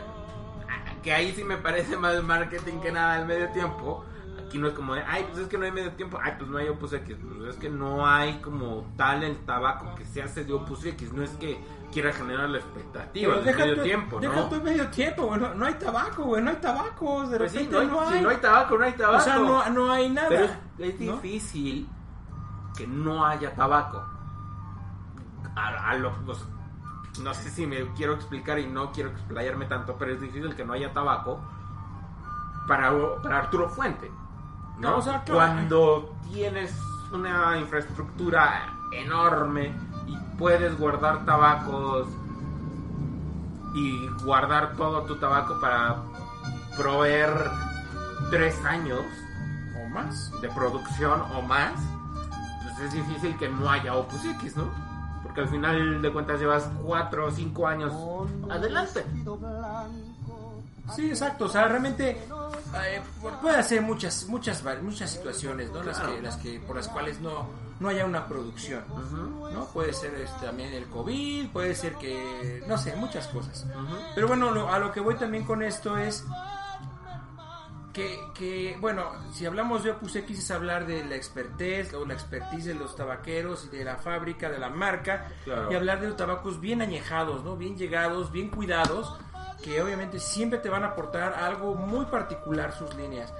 que 1.02 1.12
ahí 1.12 1.32
sí 1.32 1.44
me 1.44 1.56
parece 1.56 1.96
más 1.96 2.22
marketing 2.22 2.80
que 2.80 2.92
nada 2.92 3.18
el 3.20 3.26
medio 3.26 3.48
tiempo. 3.50 4.04
Aquí 4.46 4.58
no 4.58 4.68
es 4.68 4.74
como 4.74 4.94
de, 4.94 5.02
ay, 5.06 5.26
pues 5.28 5.42
es 5.42 5.48
que 5.48 5.58
no 5.58 5.64
hay 5.66 5.72
medio 5.72 5.92
tiempo, 5.92 6.18
ay, 6.22 6.32
pues 6.38 6.48
no 6.50 6.56
hay 6.56 6.68
Opus 6.68 6.92
X. 6.94 7.16
Pues 7.37 7.50
es 7.54 7.56
que 7.61 7.68
no 7.68 8.06
hay 8.06 8.40
como 8.40 8.87
tal 8.96 9.22
el 9.22 9.37
tabaco 9.44 9.94
que 9.94 10.06
se 10.06 10.22
hace 10.22 10.44
de 10.44 10.52
Opus 10.54 10.84
X. 10.87 11.12
No 11.12 11.22
es 11.22 11.30
que 11.32 11.58
quiera 11.92 12.12
generar 12.14 12.48
la 12.48 12.58
expectativa 12.58 13.34
Pero 13.34 13.44
del 13.44 13.44
deja 13.44 13.58
medio 13.64 13.76
tu- 13.76 13.82
tiempo, 13.82 14.20
deja 14.20 14.34
¿no? 14.37 14.48
tu 14.48 14.62
medio 14.62 14.88
tiempo, 14.88 15.26
güey. 15.26 15.40
No, 15.40 15.54
no 15.54 15.66
hay 15.66 15.74
tabaco, 15.74 16.22
güey. 16.24 16.42
No 16.42 16.50
hay 16.50 16.56
tabaco. 16.56 17.26
De 17.28 17.37
Pues 17.38 17.52
sí, 17.52 17.58
repente 17.58 17.74
no 17.76 17.80
hay, 17.80 17.87
no 17.88 18.08
si 18.11 18.14
hay. 18.16 18.22
no 18.22 18.28
hay 18.30 18.37
tabaco, 18.38 18.78
no 18.78 18.84
hay 18.84 18.92
tabaco. 18.92 19.16
o 19.18 19.20
sea, 19.20 19.37
no, 19.37 19.68
no 19.70 19.92
hay 19.92 20.08
nada. 20.11 20.28
Pero 20.28 20.44
es, 20.78 20.98
difícil 20.98 21.88
que 22.76 22.87
no 22.87 23.26
haya 23.26 23.54
tabaco. 23.54 24.02
A, 25.56 25.90
a 25.90 25.94
lo- 25.96 26.12
no 27.22 27.34
sé 27.34 27.50
si 27.50 27.66
me 27.66 27.92
quiero 27.94 28.14
explicar 28.14 28.58
y 28.58 28.66
no 28.66 28.92
quiero 28.92 29.10
explayarme 29.10 29.66
tanto, 29.66 29.96
pero 29.98 30.12
es 30.12 30.20
difícil 30.20 30.54
que 30.54 30.64
no 30.64 30.72
haya 30.72 30.92
tabaco 30.92 31.40
para, 32.66 32.92
para 33.22 33.38
Arturo 33.38 33.68
Fuente. 33.68 34.10
¿no? 34.78 34.90
No, 34.90 34.96
o 34.98 35.02
sea, 35.02 35.22
claro. 35.24 35.52
Cuando 35.52 36.14
tienes 36.30 36.78
una 37.12 37.58
infraestructura 37.58 38.72
enorme 38.92 39.72
y 40.06 40.16
puedes 40.38 40.78
guardar 40.78 41.24
tabacos 41.24 42.08
y 43.74 44.08
guardar 44.22 44.76
todo 44.76 45.02
tu 45.02 45.16
tabaco 45.16 45.60
para 45.60 45.96
proveer 46.76 47.30
tres 48.30 48.62
años 48.64 49.00
O 49.76 49.88
más. 49.88 50.30
de 50.40 50.48
producción 50.50 51.22
o 51.34 51.42
más, 51.42 51.72
pues 52.62 52.78
es 52.80 52.92
difícil 52.92 53.36
que 53.36 53.48
no 53.48 53.68
haya 53.68 53.94
Opus 53.94 54.24
X, 54.24 54.56
¿no? 54.56 54.64
Al 55.40 55.48
final 55.48 56.03
de 56.03 56.12
cuentas 56.12 56.40
llevas 56.40 56.68
cuatro 56.85 57.27
o 57.27 57.31
cinco 57.31 57.66
años 57.66 57.92
adelante. 58.51 59.05
Sí, 60.96 61.09
exacto. 61.11 61.44
O 61.44 61.48
sea, 61.48 61.68
realmente 61.68 62.11
eh, 62.12 63.03
puede 63.42 63.62
ser 63.62 63.83
muchas, 63.83 64.27
muchas, 64.27 64.64
muchas 64.83 65.11
situaciones, 65.11 65.70
¿no? 65.70 65.83
Las 65.83 65.98
Claro. 65.98 66.14
que, 66.16 66.22
las 66.22 66.37
que, 66.37 66.61
por 66.61 66.77
las 66.77 66.88
cuales 66.88 67.20
no, 67.20 67.46
no 67.79 67.88
haya 67.90 68.07
una 68.07 68.27
producción, 68.27 68.85
¿no? 69.53 69.66
Puede 69.66 69.92
ser 69.92 70.14
este, 70.14 70.46
también 70.46 70.72
el 70.72 70.87
COVID, 70.87 71.48
puede 71.51 71.74
ser 71.74 71.94
que, 71.96 72.64
no 72.66 72.79
sé, 72.79 72.96
muchas 72.96 73.27
cosas. 73.29 73.66
Pero 74.14 74.29
bueno, 74.29 74.51
lo- 74.51 74.72
a 74.72 74.79
lo 74.79 74.90
que 74.90 75.01
voy 75.01 75.16
también 75.16 75.44
con 75.44 75.62
esto 75.62 75.98
es 75.98 76.24
que, 77.98 78.20
que, 78.34 78.76
bueno, 78.80 79.11
si 79.32 79.44
hablamos 79.44 79.82
de 79.82 79.90
Opus 79.90 80.14
X 80.14 80.38
es 80.38 80.50
hablar 80.52 80.87
de 80.87 81.04
la 81.04 81.16
expertez 81.16 81.92
o 81.94 82.06
la 82.06 82.14
expertise 82.14 82.66
de 82.66 82.74
los 82.74 82.94
tabaqueros 82.94 83.64
y 83.66 83.76
de 83.76 83.84
la 83.84 83.96
fábrica, 83.96 84.48
de 84.48 84.58
la 84.58 84.68
marca, 84.68 85.26
Claro. 85.44 85.72
y 85.72 85.74
hablar 85.74 86.00
de 86.00 86.06
los 86.08 86.16
tabacos 86.16 86.61
bien 86.61 86.80
añejados, 86.80 87.42
¿no? 87.42 87.56
Bien 87.56 87.76
llegados, 87.76 88.30
bien 88.30 88.50
cuidados, 88.50 89.16
que 89.64 89.82
obviamente 89.82 90.20
siempre 90.20 90.61
te 90.61 90.68
van 90.70 90.84
a 90.84 90.88
aportar 90.88 91.34
algo 91.34 91.74
muy 91.74 92.06
particular 92.06 92.72
sus 92.72 92.94
líneas. 92.94 93.34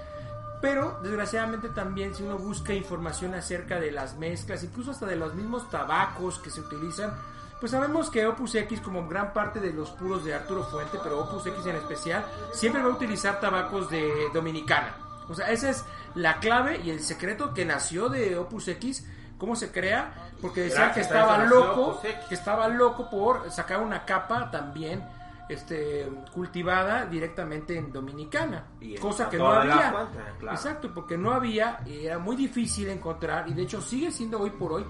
Pero 0.61 0.99
desgraciadamente 1.05 1.68
también 1.68 2.14
si 2.16 2.25
uno 2.25 2.37
busca 2.37 2.75
información 2.75 3.35
acerca 3.35 3.79
de 3.79 3.92
las 3.92 4.16
mezclas, 4.16 4.64
incluso 4.64 4.90
hasta 4.90 5.07
de 5.07 5.14
los 5.14 5.35
mismos 5.35 5.71
tabacos 5.71 6.40
que 6.40 6.51
se 6.51 6.61
utilizan, 6.61 7.12
pues 7.61 7.73
sabemos 7.73 8.11
que 8.11 8.27
Opus 8.27 8.55
X, 8.55 8.81
como 8.81 9.07
gran 9.09 9.33
parte 9.33 9.61
de 9.61 9.73
los 9.73 9.90
puros 9.90 10.25
de 10.25 10.35
Arturo 10.35 10.64
Fuente, 10.64 10.99
pero 11.03 11.21
Opus 11.21 11.47
X 11.47 11.66
en 11.66 11.77
especial, 11.77 12.25
siempre 12.53 12.83
va 12.83 12.88
a 12.88 12.92
utilizar 12.92 13.40
tabacos 13.40 13.90
de 13.90 14.29
Dominicana. 14.33 14.94
O 15.29 15.35
sea, 15.35 15.51
esa 15.51 15.71
es 15.71 15.85
la 16.14 16.38
clave 16.38 16.81
y 16.85 16.90
el 16.90 17.01
secreto 17.01 17.53
que 17.53 17.64
nació 17.64 18.09
de 18.09 18.37
Opus 18.37 18.68
X, 18.68 19.07
cómo 19.37 19.57
se 19.57 19.71
crea, 19.73 20.31
porque 20.40 20.62
decían 20.62 20.92
que 20.92 21.01
Gracias 21.01 21.07
estaba 21.07 21.44
loco, 21.44 22.01
que 22.29 22.35
estaba 22.35 22.68
loco 22.68 23.11
por 23.11 23.51
sacar 23.51 23.81
una 23.81 24.05
capa 24.05 24.51
también 24.51 25.05
este, 25.49 26.09
cultivada 26.33 27.07
directamente 27.07 27.77
en 27.77 27.92
Dominicana, 27.92 28.66
Y 28.81 28.97
cosa 28.97 29.29
que 29.29 29.38
no 29.38 29.49
había. 29.49 29.90
cuenta, 29.92 30.35
claro. 30.38 30.57
Exacto, 30.57 30.90
porque 30.94 31.16
no 31.16 31.33
había, 31.33 31.81
y 31.87 32.07
era 32.07 32.18
muy 32.18 32.37
difícil 32.37 32.88
encontrar, 32.88 33.49
y 33.49 33.55
de 33.55 33.62
hecho 33.62 33.81
sigue 33.81 34.11
siendo 34.11 34.40
hoy 34.40 34.51
por 34.51 34.73
hoy. 34.73 34.85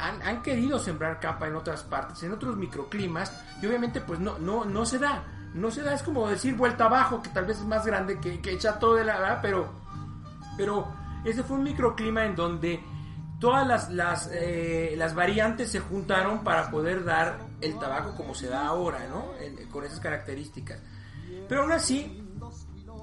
Han, 0.00 0.42
querido 0.42 0.78
sembrar 0.78 1.20
capa 1.20 1.46
en 1.46 1.56
otras 1.56 1.82
partes, 1.82 2.22
en 2.22 2.32
otros 2.32 2.56
microclimas, 2.56 3.32
y 3.60 3.66
obviamente 3.66 4.00
pues 4.00 4.18
no, 4.18 4.38
no, 4.38 4.64
no 4.64 4.84
se 4.84 4.98
da. 4.98 5.24
No 5.54 5.70
se 5.70 5.82
da, 5.82 5.94
es 5.94 6.02
como 6.02 6.28
decir 6.28 6.54
vuelta 6.54 6.84
abajo, 6.84 7.20
que 7.22 7.30
tal 7.30 7.44
vez 7.44 7.58
es 7.58 7.66
más 7.66 7.84
grande 7.84 8.20
que, 8.20 8.40
que 8.40 8.52
echa 8.52 8.78
todo 8.78 8.94
de 8.94 9.04
la 9.04 9.18
¿verdad? 9.18 9.38
pero 9.42 9.80
pero 10.56 10.86
ese 11.24 11.42
fue 11.42 11.56
un 11.56 11.64
microclima 11.64 12.24
en 12.26 12.36
donde 12.36 12.80
todas 13.40 13.66
las, 13.66 13.90
las, 13.90 14.30
eh, 14.32 14.94
las 14.96 15.14
variantes 15.14 15.70
se 15.70 15.80
juntaron 15.80 16.44
para 16.44 16.70
poder 16.70 17.04
dar 17.04 17.38
el 17.62 17.78
tabaco 17.78 18.14
como 18.14 18.34
se 18.34 18.48
da 18.48 18.66
ahora, 18.66 19.06
¿no? 19.08 19.32
Con 19.70 19.84
esas 19.84 20.00
características. 20.00 20.78
Pero 21.48 21.62
aún 21.62 21.72
así, 21.72 22.22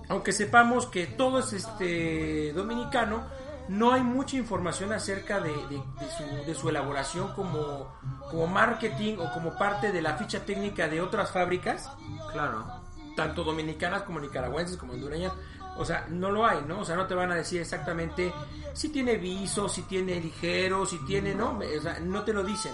aunque 0.10 0.32
sepamos 0.32 0.86
que 0.86 1.08
todo 1.08 1.40
es 1.40 1.54
este 1.54 2.54
dominicano, 2.54 3.26
no 3.70 3.92
hay 3.94 4.02
mucha 4.02 4.36
información 4.38 4.94
acerca 4.94 5.40
de, 5.40 5.52
de- 5.52 5.84
de 6.00 6.12
su, 6.18 6.46
de 6.46 6.54
su 6.56 6.70
elaboración 6.70 7.34
como, 7.34 7.92
como 8.30 8.48
marketing 8.48 9.18
o 9.20 9.32
como 9.34 9.58
parte 9.58 9.92
de 9.92 10.02
la 10.02 10.14
ficha 10.16 10.46
técnica 10.46 10.88
de 10.88 11.02
otras 11.02 11.32
fábricas 11.32 11.90
Claro. 12.32 12.66
tanto 13.16 13.44
dominicanas 13.44 14.04
como 14.04 14.20
nicaragüenses 14.20 14.78
como 14.78 14.94
hondureñas. 14.94 15.34
O 15.80 15.86
sea, 15.86 16.06
no 16.10 16.32
lo 16.32 16.46
hay, 16.46 16.62
¿no? 16.68 16.80
O 16.80 16.86
sea, 16.86 16.96
no 16.96 17.06
te 17.06 17.14
van 17.14 17.32
a 17.32 17.36
decir 17.36 17.62
exactamente 17.62 18.34
si 18.74 18.90
tiene 18.90 19.18
viso, 19.18 19.70
si 19.70 19.84
tiene 19.84 20.20
ligero, 20.20 20.86
si 20.86 20.98
tiene, 21.06 21.36
¿no? 21.36 21.60
O 21.60 21.82
sea, 21.82 22.00
no 22.00 22.24
te 22.24 22.34
lo 22.34 22.44
dicen. 22.44 22.74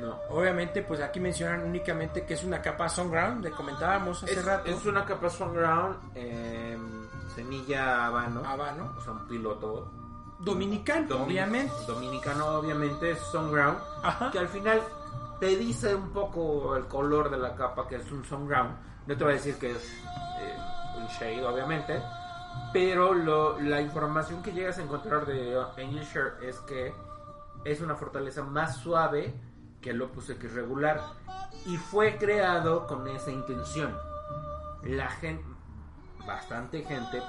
No. 0.00 0.16
Obviamente, 0.30 0.82
pues 0.82 1.00
aquí 1.00 1.18
mencionan 1.18 1.62
únicamente 1.62 2.24
que 2.26 2.34
es 2.34 2.44
una 2.44 2.60
capa 2.60 2.88
Sunground, 2.88 3.42
le 3.42 3.50
comentábamos 3.50 4.22
hace 4.22 4.34
Es, 4.34 4.44
rato. 4.44 4.70
es 4.70 4.84
una 4.86 5.04
capa 5.04 5.28
ground 5.52 5.96
eh, 6.14 6.76
semilla 7.34 8.06
habano. 8.06 8.44
Habano. 8.44 8.94
O 8.98 9.00
sea, 9.00 9.12
un 9.14 9.26
piloto. 9.26 9.90
Dominicano, 10.40 11.08
domin- 11.08 11.24
obviamente. 11.24 11.72
Dominicano, 11.86 12.46
obviamente, 12.58 13.12
es 13.12 13.20
ground. 13.50 13.78
Ajá. 14.02 14.30
Que 14.30 14.38
al 14.38 14.48
final 14.48 14.82
te 15.40 15.56
dice 15.56 15.94
un 15.94 16.10
poco 16.10 16.76
el 16.76 16.86
color 16.86 17.30
de 17.30 17.38
la 17.38 17.54
capa, 17.54 17.86
que 17.88 17.96
es 17.96 18.10
un 18.10 18.24
ground. 18.46 18.76
No 19.06 19.16
te 19.16 19.24
voy 19.24 19.32
a 19.34 19.36
decir 19.36 19.56
que 19.56 19.70
es 19.72 19.92
eh, 20.40 20.56
un 20.96 21.06
shade, 21.06 21.44
obviamente. 21.46 22.02
Pero 22.72 23.14
lo- 23.14 23.58
la 23.60 23.80
información 23.80 24.42
que 24.42 24.52
llegas 24.52 24.78
a 24.78 24.82
encontrar 24.82 25.26
de 25.26 25.58
Angel 25.78 26.04
Share 26.04 26.34
es 26.42 26.58
que 26.60 26.92
es 27.64 27.80
una 27.80 27.94
fortaleza 27.94 28.42
más 28.42 28.76
suave 28.76 29.34
que 29.80 29.90
el 29.90 30.02
Opus 30.02 30.30
X 30.30 30.52
regular 30.52 31.00
y 31.66 31.76
fue 31.76 32.16
creado 32.18 32.86
con 32.86 33.06
esa 33.08 33.30
intención. 33.30 33.96
La 34.82 35.08
gente, 35.08 35.44
bastante 36.26 36.82
gente, 36.84 37.22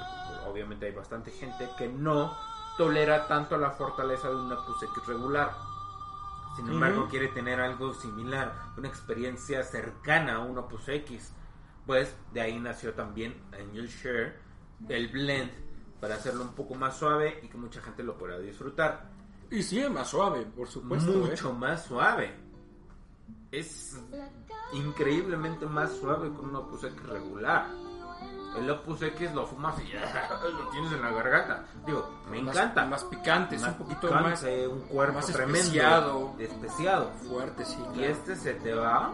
obviamente 0.48 0.86
hay 0.88 0.92
bastante 0.94 1.32
gente 1.32 1.70
que 1.78 1.88
no 1.88 2.34
tolera 2.78 3.28
tanto 3.28 3.58
la 3.58 3.72
fortaleza 3.72 4.30
de 4.30 4.36
un 4.36 4.52
Opus 4.52 4.84
X 4.84 5.06
regular. 5.08 5.56
Sin 6.56 6.70
embargo, 6.70 7.08
quiere 7.10 7.28
tener 7.30 7.60
algo 7.60 7.94
similar, 7.94 8.54
una 8.78 8.88
experiencia 8.88 9.62
cercana 9.64 10.36
a 10.36 10.40
un 10.40 10.58
Opus 10.58 10.88
X. 10.88 11.34
Pues 11.86 12.16
de 12.34 12.42
ahí 12.42 12.60
nació 12.60 12.94
también 12.94 13.44
Angel 13.52 13.88
Share, 13.88 14.40
el 14.88 15.10
blend, 15.10 15.52
para 16.00 16.16
hacerlo 16.16 16.44
un 16.44 16.54
poco 16.54 16.76
más 16.76 16.98
suave 16.98 17.40
y 17.44 17.48
que 17.48 17.58
mucha 17.58 17.82
gente 17.82 18.04
lo 18.04 18.18
pueda 18.18 18.38
disfrutar 18.38 19.10
Y 19.50 19.62
sí, 19.64 19.80
es 19.80 19.90
más 19.90 20.10
suave, 20.10 20.46
por 20.46 20.68
supuesto. 20.68 21.12
¿eh? 21.12 21.18
mucho 21.18 21.54
más 21.54 21.86
suave. 21.86 22.34
Es 23.52 24.00
increíblemente 24.74 25.66
más 25.66 25.92
suave 25.98 26.32
que 26.32 26.40
un 26.40 26.56
Opus 26.56 26.84
X 26.84 27.04
regular. 27.04 27.68
El 28.58 28.70
Opus 28.70 29.02
X 29.02 29.34
lo 29.34 29.46
fumas 29.46 29.76
y 29.82 29.92
ya 29.94 30.30
lo 30.44 30.70
tienes 30.70 30.92
en 30.92 31.02
la 31.02 31.12
garganta. 31.12 31.66
Digo, 31.86 32.10
me 32.30 32.42
Más- 32.42 32.56
encanta. 32.56 32.86
Más 32.86 33.04
picante, 33.06 33.56
es 33.56 33.64
un 33.64 33.74
poquito 33.76 34.12
más 34.12 34.40
picante, 34.42 34.68
un 34.68 34.82
cuerpo 34.82 35.16
más 35.16 35.26
tremendo, 35.28 35.58
especiado. 35.60 36.36
especiado. 36.40 37.12
fuerte, 37.28 37.66
sí. 37.66 37.78
Y 37.80 37.98
claro. 37.98 38.12
este 38.14 38.36
se 38.36 38.54
te 38.56 38.74
va 38.74 39.14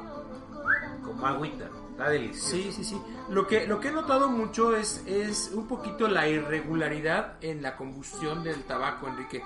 como 1.03 1.25
agüita. 1.27 1.65
Está 1.91 2.09
delicioso. 2.09 2.49
Sí, 2.55 2.71
sí, 2.71 2.83
sí. 2.83 3.01
Lo 3.29 3.45
que, 3.47 3.67
lo 3.67 3.79
que 3.79 3.89
he 3.89 3.91
notado 3.91 4.29
mucho 4.29 4.75
es, 4.75 5.03
es 5.05 5.51
un 5.53 5.67
poquito 5.67 6.07
la 6.07 6.27
irregularidad 6.27 7.33
en 7.41 7.61
la 7.61 7.75
combustión 7.75 8.43
del 8.43 8.63
tabaco, 8.63 9.07
Enrique. 9.07 9.43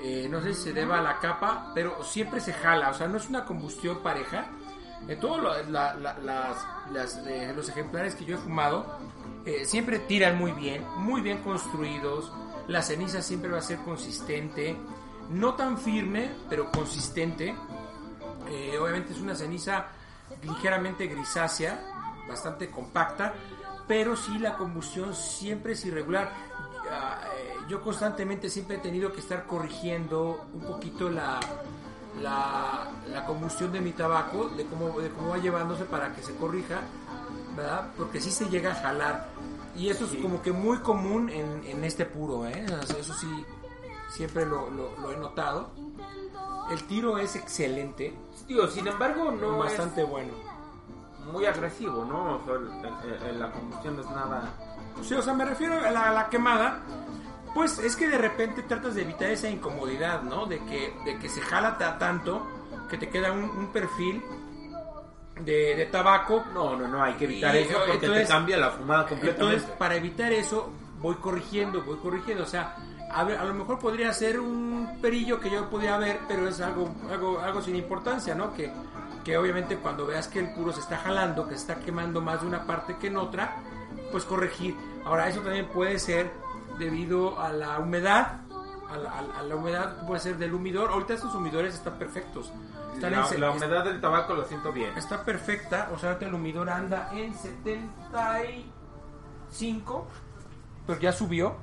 Eh, 0.00 0.28
no 0.30 0.40
sé 0.40 0.54
si 0.54 0.62
se 0.64 0.72
deba 0.72 0.98
a 0.98 1.02
la 1.02 1.18
capa, 1.18 1.72
pero 1.74 2.02
siempre 2.04 2.40
se 2.40 2.52
jala, 2.52 2.90
o 2.90 2.94
sea, 2.94 3.06
no 3.08 3.16
es 3.16 3.28
una 3.28 3.44
combustión 3.44 3.98
pareja. 4.02 4.46
En 5.06 5.20
todos 5.20 5.38
eh, 7.26 7.52
los 7.54 7.68
ejemplares 7.68 8.14
que 8.14 8.24
yo 8.24 8.36
he 8.36 8.38
fumado, 8.38 8.98
eh, 9.44 9.64
siempre 9.66 9.98
tiran 9.98 10.38
muy 10.38 10.52
bien, 10.52 10.84
muy 10.96 11.20
bien 11.20 11.42
construidos. 11.42 12.32
La 12.68 12.80
ceniza 12.80 13.20
siempre 13.20 13.50
va 13.50 13.58
a 13.58 13.62
ser 13.62 13.78
consistente, 13.78 14.76
no 15.30 15.54
tan 15.54 15.76
firme, 15.76 16.30
pero 16.48 16.70
consistente. 16.70 17.54
Eh, 18.48 18.78
obviamente 18.80 19.12
es 19.12 19.20
una 19.20 19.34
ceniza 19.34 19.88
ligeramente 20.42 21.06
grisácea, 21.06 21.78
bastante 22.26 22.70
compacta, 22.70 23.34
pero 23.86 24.16
sí 24.16 24.38
la 24.38 24.56
combustión 24.56 25.14
siempre 25.14 25.72
es 25.72 25.84
irregular. 25.84 26.32
Ah, 26.90 27.20
Yo 27.68 27.82
constantemente 27.82 28.48
siempre 28.48 28.76
he 28.76 28.80
tenido 28.80 29.12
que 29.12 29.20
estar 29.20 29.46
corrigiendo 29.46 30.46
un 30.54 30.60
poquito 30.62 31.10
la, 31.10 31.40
la, 32.20 32.88
la 33.12 33.24
combustión 33.26 33.72
de 33.72 33.80
mi 33.80 33.92
tabaco, 33.92 34.48
de 34.50 34.64
cómo, 34.66 34.98
de 35.00 35.10
cómo 35.10 35.30
va 35.30 35.38
llevándose 35.38 35.84
para 35.84 36.12
que 36.14 36.22
se 36.22 36.34
corrija, 36.36 36.80
¿verdad? 37.56 37.88
Porque 37.96 38.20
sí 38.20 38.30
se 38.30 38.48
llega 38.48 38.72
a 38.72 38.74
jalar. 38.76 39.28
Y 39.76 39.88
eso 39.88 40.04
es 40.04 40.14
como 40.22 40.40
que 40.40 40.52
muy 40.52 40.78
común 40.78 41.28
en, 41.28 41.64
en 41.66 41.82
este 41.84 42.06
puro, 42.06 42.46
¿eh? 42.46 42.64
Eso 42.98 43.12
sí, 43.14 43.44
siempre 44.10 44.46
lo, 44.46 44.70
lo- 44.70 44.96
lo 45.00 45.12
he 45.12 45.16
notado. 45.16 45.70
El 46.70 46.82
tiro 46.84 47.18
es 47.18 47.36
excelente, 47.36 48.16
Digo, 48.48 48.66
sin 48.68 48.86
embargo, 48.86 49.30
no 49.32 49.58
bastante 49.58 50.02
bueno. 50.04 50.32
muy 51.32 51.44
agresivo, 51.46 52.04
¿no? 52.04 52.36
O 52.36 52.44
sea, 52.44 52.54
el- 52.54 53.12
el- 53.22 53.22
el- 53.30 53.40
la 53.40 53.50
combustión 53.50 53.96
no 53.96 54.02
es 54.02 54.10
nada. 54.10 54.52
Sí, 55.02 55.14
o 55.14 55.22
sea, 55.22 55.34
me 55.34 55.44
refiero 55.44 55.74
a 55.74 55.90
la, 55.90 56.10
a 56.10 56.12
la 56.12 56.28
quemada. 56.28 56.80
Pues 57.54 57.78
es 57.78 57.94
que 57.96 58.08
de 58.08 58.18
repente 58.18 58.62
tratas 58.64 58.94
de 58.96 59.02
evitar 59.02 59.30
esa 59.30 59.48
incomodidad, 59.48 60.22
¿no? 60.22 60.46
De 60.46 60.58
que, 60.64 60.92
de 61.04 61.18
que 61.18 61.28
se 61.28 61.40
jala 61.40 61.78
ta- 61.78 61.98
tanto 61.98 62.44
que 62.90 62.98
te 62.98 63.08
queda 63.08 63.30
un, 63.32 63.44
un 63.44 63.68
perfil 63.68 64.22
de, 65.40 65.74
de 65.76 65.86
tabaco. 65.86 66.44
No, 66.52 66.76
no, 66.76 66.88
no, 66.88 67.02
hay 67.02 67.14
que 67.14 67.24
evitar 67.24 67.54
Y, 67.54 67.58
eso 67.58 67.74
porque 67.78 67.92
entonces- 67.92 68.26
te 68.26 68.32
cambia 68.32 68.56
la 68.56 68.70
fumada 68.70 69.06
completamente. 69.06 69.54
Entonces, 69.54 69.76
para 69.78 69.96
evitar 69.96 70.32
eso, 70.32 70.70
voy 71.00 71.14
corrigiendo, 71.16 71.82
voy 71.82 71.96
corrigiendo. 71.98 72.44
O 72.44 72.46
sea, 72.46 72.76
a, 73.12 73.24
ver, 73.24 73.38
a 73.38 73.44
lo 73.44 73.54
mejor 73.54 73.78
podría 73.78 74.12
ser 74.12 74.40
un 74.40 74.98
perillo 75.00 75.38
que 75.40 75.50
yo 75.50 75.68
podía 75.70 75.96
ver, 75.98 76.20
pero 76.26 76.48
es 76.48 76.60
algo, 76.60 76.92
algo, 77.10 77.38
algo 77.40 77.62
sin 77.62 77.76
importancia, 77.76 78.34
¿no? 78.34 78.52
Que, 78.54 78.72
que 79.24 79.36
obviamente 79.38 79.76
cuando 79.76 80.06
veas 80.06 80.28
que 80.28 80.40
el 80.40 80.52
puro 80.54 80.72
se 80.72 80.80
está 80.80 80.98
jalando, 80.98 81.44
que 81.48 81.54
se 81.54 81.60
está 81.72 81.76
quemando 81.76 82.20
más 82.20 82.40
de 82.40 82.46
una 82.48 82.64
parte 82.66 82.96
que 83.00 83.06
en 83.06 83.16
otra, 83.16 83.56
pues 84.10 84.24
corregir. 84.24 84.74
Ahora, 85.04 85.28
eso 85.28 85.40
también 85.40 85.66
puede 85.68 85.98
ser 85.98 86.30
debido 86.78 87.40
a 87.40 87.52
la 87.52 87.78
humedad. 87.78 88.40
A 88.90 88.96
la, 88.96 89.18
a 89.38 89.42
la- 89.42 89.56
humedad 89.56 90.06
puede 90.06 90.20
ser 90.20 90.36
del 90.36 90.54
humidor. 90.54 90.90
Ahorita 90.90 91.14
estos 91.14 91.34
humidores 91.34 91.74
están 91.74 91.98
perfectos. 91.98 92.52
Están 92.94 93.12
la, 93.12 93.26
en 93.28 93.40
la 93.40 93.50
humedad 93.50 93.84
del 93.84 94.00
tabaco 94.00 94.34
lo 94.34 94.44
siento 94.44 94.72
bien. 94.72 94.96
Está 94.96 95.24
perfecta, 95.24 95.90
o 95.92 95.98
sea, 95.98 96.10
ahorita 96.10 96.26
el 96.28 96.34
humidor 96.34 96.70
anda 96.70 97.10
en 97.12 97.34
75, 97.34 100.06
pero 100.86 101.00
ya 101.00 101.12
subió, 101.12 101.56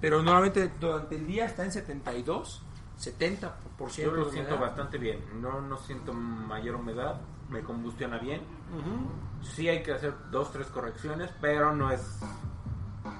pero 0.00 0.22
normalmente 0.22 0.70
durante 0.78 1.16
el 1.16 1.26
día 1.26 1.46
está 1.46 1.64
en 1.64 1.72
72, 1.72 2.62
70% 3.00 3.50
Yo 3.96 4.12
lo 4.12 4.30
siento 4.30 4.58
bastante 4.58 4.98
bien. 4.98 5.24
No, 5.40 5.60
no 5.60 5.76
siento 5.78 6.12
mayor 6.12 6.76
humedad. 6.76 7.20
Me 7.48 7.62
combustiona 7.62 8.18
bien. 8.18 8.40
Ujú. 8.72 9.44
Sí 9.46 9.68
hay 9.68 9.82
que 9.82 9.92
hacer 9.92 10.14
dos, 10.30 10.50
tres 10.52 10.66
correcciones, 10.68 11.30
pero 11.40 11.74
no 11.74 11.90
es 11.90 12.20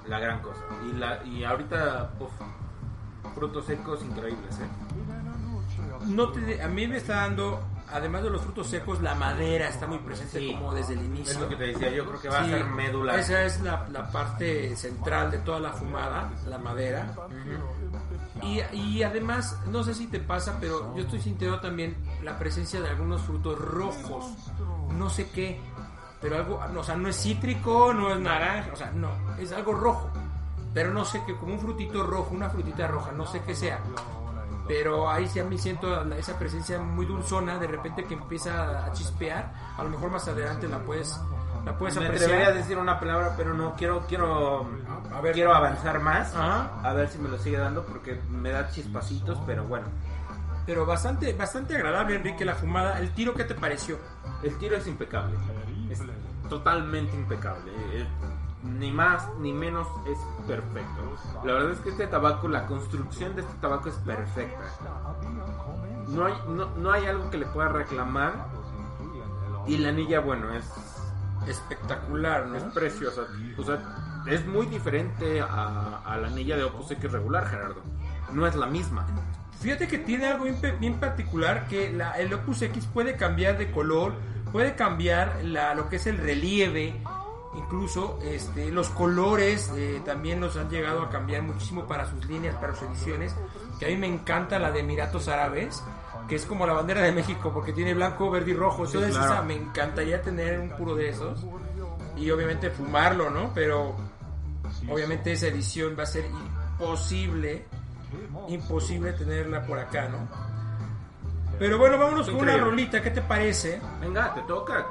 la 0.07 0.19
gran 0.19 0.39
cosa. 0.41 0.61
Y, 0.89 0.97
la, 0.97 1.23
y 1.25 1.43
ahorita, 1.43 2.11
uf, 2.19 2.31
frutos 3.35 3.65
secos 3.65 4.01
increíbles, 4.03 4.59
¿eh? 4.59 4.67
No 6.07 6.29
te- 6.31 6.61
a 6.61 6.67
mí 6.67 6.87
me 6.87 6.97
está 6.97 7.15
dando, 7.21 7.59
además 7.91 8.23
de 8.23 8.29
los 8.29 8.41
frutos 8.41 8.67
secos, 8.67 9.01
la 9.01 9.15
madera 9.15 9.67
está 9.69 9.87
muy 9.87 9.97
presente 9.99 10.39
Sí. 10.39 10.53
como 10.53 10.73
desde 10.73 10.93
el 10.93 10.99
Es 10.99 11.05
inicio. 11.05 11.39
lo 11.39 11.49
que 11.49 11.55
te 11.55 11.63
decía, 11.67 11.89
yo 11.89 12.05
creo 12.05 12.21
que 12.21 12.29
va 12.29 12.43
Sí, 12.45 12.53
a 12.53 12.57
ser 12.57 12.65
médula. 12.67 13.15
Esa 13.19 13.43
es 13.43 13.61
la, 13.61 13.87
la 13.91 14.11
parte 14.11 14.75
central 14.75 15.31
de 15.31 15.39
toda 15.39 15.59
la 15.59 15.71
fumada, 15.73 16.31
la 16.47 16.57
madera. 16.59 17.13
Y, 18.43 18.59
y 18.77 19.03
además, 19.03 19.57
no 19.67 19.83
sé 19.83 19.93
si 19.95 20.07
te 20.07 20.19
pasa, 20.19 20.57
pero 20.59 20.95
yo 20.95 21.03
estoy 21.03 21.21
sintiendo 21.21 21.59
también 21.59 21.95
la 22.23 22.37
presencia 22.37 22.81
de 22.81 22.89
algunos 22.89 23.21
frutos 23.21 23.57
rojos. 23.59 24.25
No 24.91 25.09
sé 25.09 25.29
qué, 25.29 25.59
pero 26.25 26.37
algo, 26.37 26.59
o 26.79 26.83
sea, 26.83 26.95
no 26.95 27.07
es 27.07 27.21
cítrico, 27.21 27.93
no 27.93 28.11
es 28.11 28.19
naranja, 28.19 28.71
o 28.73 28.75
sea, 28.75 28.89
no, 28.95 29.09
es 29.37 29.51
algo 29.51 29.73
rojo. 29.73 30.09
Pero 30.73 30.91
no 30.91 31.05
sé 31.05 31.21
qué, 31.23 31.35
como 31.35 31.53
un 31.53 31.59
frutito 31.59 32.01
rojo, 32.01 32.33
una 32.33 32.49
frutita 32.49 32.87
roja, 32.87 33.11
no 33.11 33.27
sé 33.27 33.43
qué 33.45 33.53
sea. 33.53 33.79
Pero 34.67 35.07
ahí 35.07 35.27
sí 35.27 35.39
a 35.39 35.43
mí 35.43 35.55
siento 35.59 36.01
esa 36.15 36.39
presencia 36.39 36.79
muy 36.79 37.05
dulzona, 37.05 37.59
de 37.59 37.67
repente 37.67 38.05
que 38.05 38.15
empieza 38.15 38.87
a 38.87 38.91
chispear. 38.91 39.53
A 39.77 39.83
lo 39.83 39.89
mejor 39.91 40.09
más 40.09 40.27
adelante 40.27 40.67
la 40.67 40.79
puedes 40.79 41.15
la 41.63 41.77
puedes 41.77 41.95
Me 41.95 42.05
apreciar. 42.05 42.31
atrevería 42.31 42.53
a 42.53 42.57
decir 42.57 42.77
una 42.79 42.99
palabra, 42.99 43.35
pero 43.37 43.53
no 43.53 43.75
quiero 43.75 44.01
quiero 44.07 44.67
A 45.13 45.21
ver. 45.21 45.33
quiero 45.33 45.53
avanzar 45.53 45.99
más. 45.99 46.35
Ajá. 46.35 46.71
A 46.83 46.93
ver 46.93 47.07
si 47.07 47.19
me 47.19 47.29
lo 47.29 47.37
sigue 47.37 47.59
dando 47.59 47.83
porque 47.85 48.19
me 48.31 48.49
da 48.49 48.67
chispacitos, 48.71 49.37
pero 49.45 49.63
bueno. 49.65 49.85
Pero 50.65 50.87
bastante, 50.87 51.31
bastante 51.33 51.75
agradable, 51.75 52.15
Enrique, 52.15 52.43
la 52.43 52.55
fumada. 52.55 52.97
¿El 52.97 53.11
tiro 53.13 53.35
qué 53.35 53.43
te 53.43 53.53
pareció? 53.53 53.99
El 54.41 54.57
tiro 54.57 54.75
es 54.75 54.87
impecable. 54.87 55.37
Es 55.91 55.99
totalmente 56.49 57.15
impecable. 57.15 57.71
Eh, 57.93 58.07
ni 58.63 58.91
más 58.91 59.29
ni 59.39 59.53
menos 59.53 59.87
es 60.07 60.17
perfecto. 60.47 61.15
La 61.43 61.53
verdad 61.53 61.71
es 61.71 61.79
que 61.79 61.89
este 61.89 62.07
tabaco, 62.07 62.47
la 62.47 62.65
construcción 62.65 63.35
de 63.35 63.41
este 63.41 63.53
tabaco 63.61 63.89
es 63.89 63.95
perfecta. 63.95 64.63
No 66.07 66.25
hay, 66.25 66.33
no, 66.49 66.75
no 66.75 66.91
hay 66.91 67.05
algo 67.05 67.29
que 67.29 67.37
le 67.37 67.45
pueda 67.45 67.69
reclamar. 67.69 68.33
Y 69.67 69.77
la 69.77 69.89
anilla, 69.89 70.19
bueno, 70.19 70.53
es, 70.53 70.71
Espectacular, 71.47 72.47
¿no? 72.47 72.55
es 72.55 72.63
preciosa. 72.63 73.21
O 73.57 73.63
sea, 73.63 74.23
es 74.25 74.45
muy 74.47 74.65
diferente 74.65 75.41
a, 75.41 76.01
a 76.03 76.17
la 76.17 76.27
anilla 76.27 76.57
de 76.57 76.63
Opus 76.63 76.91
X 76.91 77.11
regular, 77.11 77.47
Gerardo. 77.47 77.81
No 78.31 78.47
es 78.47 78.55
la 78.55 78.65
misma. 78.65 79.05
Fíjate 79.61 79.87
que 79.87 79.97
tiene 79.99 80.27
algo 80.27 80.45
bien, 80.79 80.99
particular 80.99 81.67
que 81.67 81.91
la, 81.91 82.11
el 82.13 82.33
Opus 82.33 82.61
X 82.63 82.87
puede 82.91 83.15
cambiar 83.15 83.57
de 83.57 83.71
color, 83.71 84.13
puede 84.55 84.73
cambiar 84.73 85.43
la, 85.43 85.75
lo 85.75 85.89
que 85.89 85.97
es 85.97 86.07
el 86.07 86.17
relieve, 86.17 86.95
incluso 87.57 88.17
este, 88.23 88.71
los 88.71 88.87
colores 88.87 89.69
eh, 89.75 90.01
también 90.05 90.39
los 90.39 90.55
han 90.55 90.69
llegado 90.69 91.01
a 91.01 91.09
cambiar 91.09 91.41
muchísimo 91.41 91.85
para 91.85 92.09
sus 92.09 92.25
líneas, 92.25 92.55
para 92.55 92.73
sus 92.73 92.87
ediciones, 92.87 93.35
que 93.77 93.85
a 93.85 93.89
mí 93.89 93.97
me 93.97 94.07
encanta 94.07 94.57
la 94.57 94.71
de 94.71 94.79
Emiratos 94.79 95.27
Árabes, 95.27 95.83
que 96.29 96.35
es 96.35 96.45
como 96.45 96.65
la 96.65 96.71
bandera 96.71 97.01
de 97.01 97.11
México 97.11 97.51
porque 97.53 97.73
tiene 97.73 97.93
blanco, 97.93 98.31
verde 98.31 98.51
y 98.51 98.53
rojo, 98.53 98.85
entonces 98.85 99.11
claro. 99.11 99.33
esa 99.33 99.41
me 99.41 99.55
encantaría 99.55 100.21
tener 100.21 100.57
un 100.57 100.69
puro 100.69 100.95
de 100.95 101.09
esos 101.09 101.45
y 102.15 102.31
obviamente 102.31 102.69
fumarlo, 102.69 103.29
¿no? 103.29 103.51
Pero 103.53 103.93
obviamente 104.89 105.33
esa 105.33 105.47
edición 105.47 105.97
va 105.99 106.03
a 106.03 106.05
ser 106.05 106.27
imposible 106.27 107.65
imposible 108.47 109.11
tenerla 109.11 109.65
por 109.65 109.79
acá, 109.79 110.07
¿no? 110.07 110.54
Pero 111.59 111.77
bueno, 111.77 111.97
vámonos 111.97 112.27
con 112.29 112.35
una 112.41 112.57
rolita, 112.57 113.01
¿qué 113.01 113.11
te 113.11 113.21
parece? 113.21 113.81
Venga, 114.01 114.33
te 114.33 114.41
toca. 114.41 114.87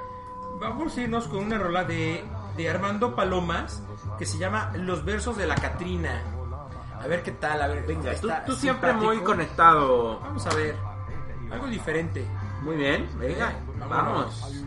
Vamos 0.58 0.96
a 0.96 1.00
irnos 1.02 1.28
con 1.28 1.40
una 1.44 1.58
rola 1.58 1.84
de, 1.84 2.24
de 2.56 2.70
Armando 2.70 3.14
Palomas 3.14 3.82
que 4.18 4.24
se 4.24 4.38
llama 4.38 4.72
Los 4.76 5.04
versos 5.04 5.36
de 5.36 5.46
la 5.46 5.56
Catrina. 5.56 6.22
A 7.02 7.06
ver 7.06 7.22
qué 7.22 7.32
tal, 7.32 7.60
a 7.60 7.66
ver, 7.66 7.84
Venga, 7.86 8.14
tú, 8.14 8.30
tú 8.46 8.54
siempre 8.54 8.92
muy 8.94 9.18
conectado. 9.18 10.20
Vamos 10.20 10.46
a 10.46 10.54
ver, 10.54 10.76
algo 11.50 11.66
diferente. 11.66 12.26
Muy 12.62 12.76
bien, 12.76 13.08
venga, 13.18 13.50
Eh, 13.50 13.56
vamos. 13.88 14.64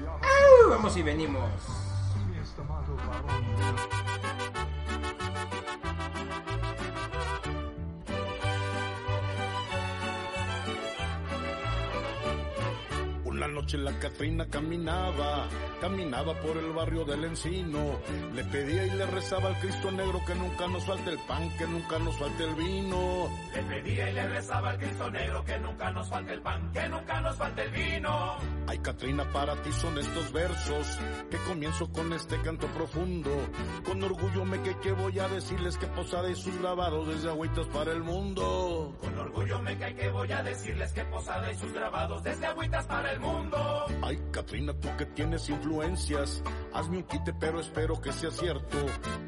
Vamos 0.70 0.98
y 0.98 1.02
venimos. 1.04 1.50
Noche 13.68 13.78
la 13.80 14.00
Catrina 14.00 14.46
caminaba, 14.46 15.46
caminaba 15.82 16.34
por 16.40 16.56
el 16.56 16.72
barrio 16.72 17.04
del 17.04 17.26
Encino. 17.26 18.00
Le 18.34 18.44
pedía 18.46 18.86
y 18.86 18.92
le 18.92 19.06
rezaba 19.08 19.50
al 19.50 19.60
Cristo 19.60 19.92
Negro 19.92 20.22
que 20.26 20.36
nunca 20.36 20.68
nos 20.68 20.86
falte 20.86 21.10
el 21.10 21.20
pan, 21.28 21.50
que 21.58 21.68
nunca 21.68 22.00
nos 22.00 22.18
falte 22.18 22.44
el 22.46 22.56
vino. 22.56 23.28
Le 23.54 23.64
pedía 23.64 24.10
y 24.10 24.14
le 24.14 24.28
rezaba 24.30 24.70
al 24.70 24.78
Cristo 24.78 25.12
Negro 25.12 25.44
que 25.44 25.60
nunca 25.60 25.92
nos 25.92 26.08
falte 26.08 26.34
el 26.34 26.42
pan, 26.42 26.72
que 26.72 26.88
nunca 26.88 27.20
nos 27.20 27.36
falte 27.36 27.64
el 27.64 27.72
vino. 27.72 28.38
Ay, 28.68 28.80
Catrina, 28.80 29.30
para 29.34 29.62
ti 29.62 29.72
son 29.74 29.98
estos 29.98 30.32
versos 30.32 31.00
que 31.30 31.38
comienzo 31.40 31.92
con 31.92 32.14
este 32.14 32.40
canto 32.42 32.68
profundo. 32.68 33.32
Con 33.84 34.02
orgullo 34.02 34.46
me 34.46 34.62
que, 34.62 34.78
que 34.78 34.94
voy 34.94 35.20
a 35.20 35.28
decirles 35.28 35.78
que 35.78 35.88
Posada 35.88 36.30
y 36.30 36.36
sus 36.36 36.58
grabados 36.60 37.08
desde 37.08 37.30
agüitas 37.30 37.68
para 37.68 37.92
el 37.92 38.02
mundo. 38.02 38.96
Con 39.02 39.18
orgullo 39.20 39.60
me 39.62 39.78
cae 39.78 39.96
que 39.96 40.10
voy 40.10 40.32
a 40.32 40.42
decirles 40.42 40.94
que 40.94 41.04
Posada 41.04 41.52
y 41.52 41.56
sus 41.56 41.74
grabados 41.74 42.24
desde 42.24 42.46
agüitas 42.46 42.86
para 42.86 43.12
el 43.12 43.20
mundo. 43.20 43.57
Ay, 44.02 44.20
Catrina, 44.32 44.74
tú 44.74 44.90
que 44.98 45.06
tienes 45.06 45.50
influencias, 45.50 46.42
hazme 46.74 46.98
un 46.98 47.04
quite, 47.04 47.34
pero 47.34 47.60
espero 47.60 48.00
que 48.00 48.14
sea 48.14 48.32
cierto. 48.32 48.78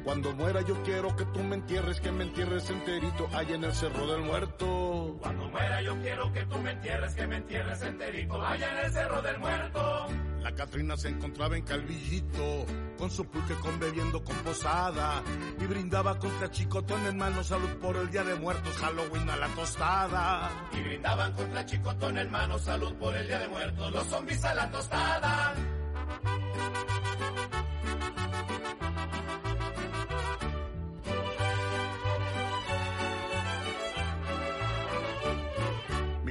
Cuando 0.04 0.32
muera 0.32 0.62
yo 0.62 0.82
quiero 0.82 1.14
que 1.16 1.24
tú 1.26 1.40
me 1.42 1.56
entierres, 1.56 2.00
que 2.00 2.10
me 2.12 2.24
entierres 2.24 2.70
enterito 2.70 3.28
allá 3.34 3.56
en 3.56 3.64
el 3.64 3.74
Cerro 3.74 4.06
del 4.06 4.22
Muerto. 4.22 5.18
Cuando 5.20 5.48
muera 5.48 5.82
yo 5.82 6.00
quiero 6.00 6.32
que 6.32 6.46
tú 6.46 6.58
me 6.58 6.70
entierres, 6.70 7.14
que 7.14 7.26
me 7.26 7.36
entierres 7.36 7.82
enterito 7.82 8.42
allá 8.42 8.72
en 8.72 8.86
el 8.86 8.92
Cerro 8.92 9.22
del 9.22 9.38
Muerto. 9.38 10.06
La 10.40 10.54
Catrina 10.54 10.96
se 10.96 11.08
encontraba 11.08 11.56
en 11.56 11.64
Calvillito, 11.64 12.64
con 12.96 13.10
su 13.10 13.26
pulque 13.26 13.54
con 13.56 13.78
bebiendo 13.78 14.24
con 14.24 14.36
posada, 14.36 15.22
y 15.60 15.66
brindaba 15.66 16.18
contra 16.18 16.50
chicotón 16.50 17.06
en 17.06 17.18
mano 17.18 17.44
salud 17.44 17.68
por 17.80 17.96
el 17.96 18.10
Día 18.10 18.24
de 18.24 18.36
Muertos, 18.36 18.74
Halloween 18.78 19.28
a 19.28 19.36
la 19.36 19.48
tostada. 19.48 20.50
Y 20.72 20.80
brindaban 20.80 21.32
contra 21.34 21.66
Chicotón 21.66 22.16
hermano 22.16 22.58
salud 22.58 22.94
por 22.94 23.14
el 23.14 23.26
Día 23.26 23.38
de 23.38 23.48
Muertos, 23.48 23.92
los 23.92 24.06
zombies 24.20 24.44
a 24.44 24.54
la 24.54 24.70
tostada. 24.70 25.54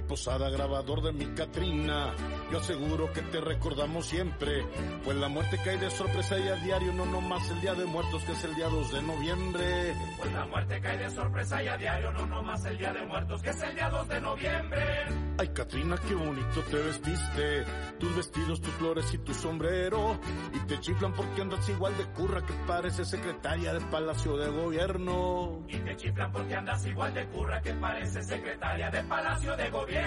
Posada 0.10 0.50
grabador 0.50 1.04
de 1.04 1.14
mi 1.14 1.28
Catrina, 1.36 2.12
yo 2.52 2.58
aseguro 2.58 3.14
que 3.14 3.22
te 3.22 3.40
recordamos 3.40 4.08
siempre, 4.08 4.66
pues 5.06 5.16
la 5.16 5.30
muerte 5.30 5.60
cae 5.64 5.78
de 5.78 5.92
sorpresa 5.92 6.38
y 6.40 6.48
a 6.48 6.56
diario, 6.56 6.92
no 6.94 7.06
nomás 7.06 7.48
el 7.52 7.62
Día 7.62 7.76
de 7.76 7.86
Muertos 7.86 8.24
que 8.24 8.32
es 8.32 8.44
el 8.44 8.56
día 8.56 8.68
2 8.68 8.92
de 8.92 9.02
noviembre. 9.04 9.94
Pues 10.18 10.34
la 10.34 10.46
muerte 10.48 10.82
cae 10.82 10.98
de 10.98 11.10
sorpresa 11.12 11.64
y 11.64 11.68
a 11.68 11.78
diario, 11.78 12.12
no 12.12 12.26
nomás 12.26 12.66
el 12.66 12.78
Día 12.78 12.92
de 12.92 13.06
Muertos, 13.06 13.42
que 13.44 13.52
es 13.52 13.62
el 13.62 13.76
día 13.76 13.90
2 13.90 14.08
de 14.08 14.22
noviembre. 14.22 15.06
Ay, 15.38 15.48
Catrina, 15.50 15.96
qué 16.08 16.16
bonito 16.16 16.62
te 16.70 16.78
vestiste. 16.78 17.64
Tus 17.98 18.16
vestidos, 18.16 18.62
tus 18.62 18.74
flores 18.74 19.14
y 19.14 19.20
tu 19.20 19.34
sombrero. 19.34 20.20
Y 20.54 20.60
te 20.68 20.80
chiflan 20.80 21.14
porque 21.14 21.42
andas 21.42 21.70
igual 21.70 21.98
de 21.98 22.06
curra 22.08 22.46
que 22.46 22.54
parece 22.68 23.06
secretaria 23.06 23.74
del 23.74 23.86
Palacio 23.86 24.36
de 24.36 24.50
Gobierno. 24.50 25.64
Y 25.68 25.78
te 25.78 25.96
chiflan 25.96 26.32
porque 26.32 26.56
andas 26.56 26.86
igual 26.86 27.14
de 27.14 27.26
curra 27.28 27.62
que 27.62 27.74
parece 27.74 28.24
secretaria 28.24 28.90
de 28.90 29.04
Palacio 29.04 29.56
de 29.56 29.70
Gobierno. 29.70 29.99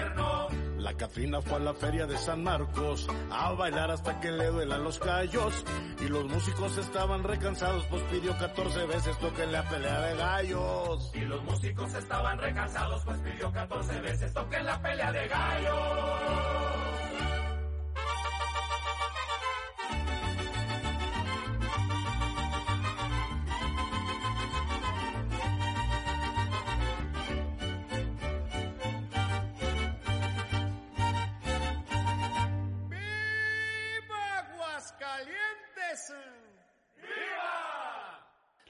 La 0.77 0.93
Catrina 0.95 1.41
fue 1.41 1.57
a 1.57 1.59
la 1.59 1.73
feria 1.73 2.05
de 2.05 2.17
San 2.17 2.43
Marcos 2.43 3.07
a 3.31 3.53
bailar 3.53 3.89
hasta 3.89 4.19
que 4.19 4.31
le 4.31 4.47
duelan 4.47 4.83
los 4.83 4.99
callos. 4.99 5.63
Y 6.01 6.09
los 6.09 6.25
músicos 6.25 6.77
estaban 6.77 7.23
recansados, 7.23 7.85
pues 7.89 8.03
pidió 8.11 8.37
14 8.37 8.85
veces 8.85 9.17
toquen 9.17 9.51
la 9.51 9.67
pelea 9.69 10.01
de 10.01 10.17
gallos. 10.17 11.11
Y 11.15 11.21
los 11.21 11.43
músicos 11.43 11.93
estaban 11.93 12.37
recansados, 12.37 13.01
pues 13.05 13.17
pidió 13.19 13.51
14 13.51 14.01
veces 14.01 14.33
toquen 14.33 14.65
la 14.65 14.81
pelea 14.81 15.11
de 15.11 15.27
gallo. 35.03 35.43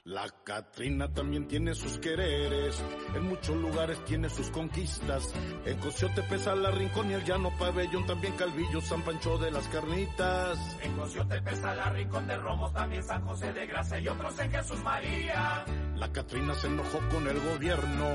La 0.06 0.28
Catrina 0.44 1.10
también 1.14 1.48
tiene 1.48 1.74
sus 1.74 1.96
quereres, 1.96 2.78
en 3.14 3.22
muchos 3.22 3.56
lugares 3.56 4.04
tiene 4.04 4.28
sus 4.28 4.50
conquistas. 4.50 5.32
En 5.64 5.78
Cociote 5.78 6.22
pesa 6.24 6.54
la 6.54 6.70
Rincón 6.70 7.10
y 7.10 7.14
el 7.14 7.24
Llano 7.24 7.50
Pabellón, 7.58 8.04
también 8.06 8.36
Calvillo, 8.36 8.82
San 8.82 9.00
Pancho 9.00 9.38
de 9.38 9.50
las 9.50 9.66
Carnitas. 9.68 10.58
En 10.82 10.92
Cociote 10.92 11.40
pesa 11.40 11.74
la 11.74 11.88
Rincón 11.88 12.26
de 12.26 12.36
Romos, 12.36 12.74
también 12.74 13.02
San 13.02 13.24
José 13.24 13.50
de 13.54 13.66
Gracia 13.66 13.98
y 13.98 14.08
otros 14.08 14.38
en 14.40 14.50
Jesús 14.50 14.78
María. 14.82 15.64
La 15.96 16.12
Catrina 16.12 16.54
se 16.54 16.66
enojó 16.66 16.98
con 17.08 17.26
el 17.26 17.40
gobierno, 17.40 18.10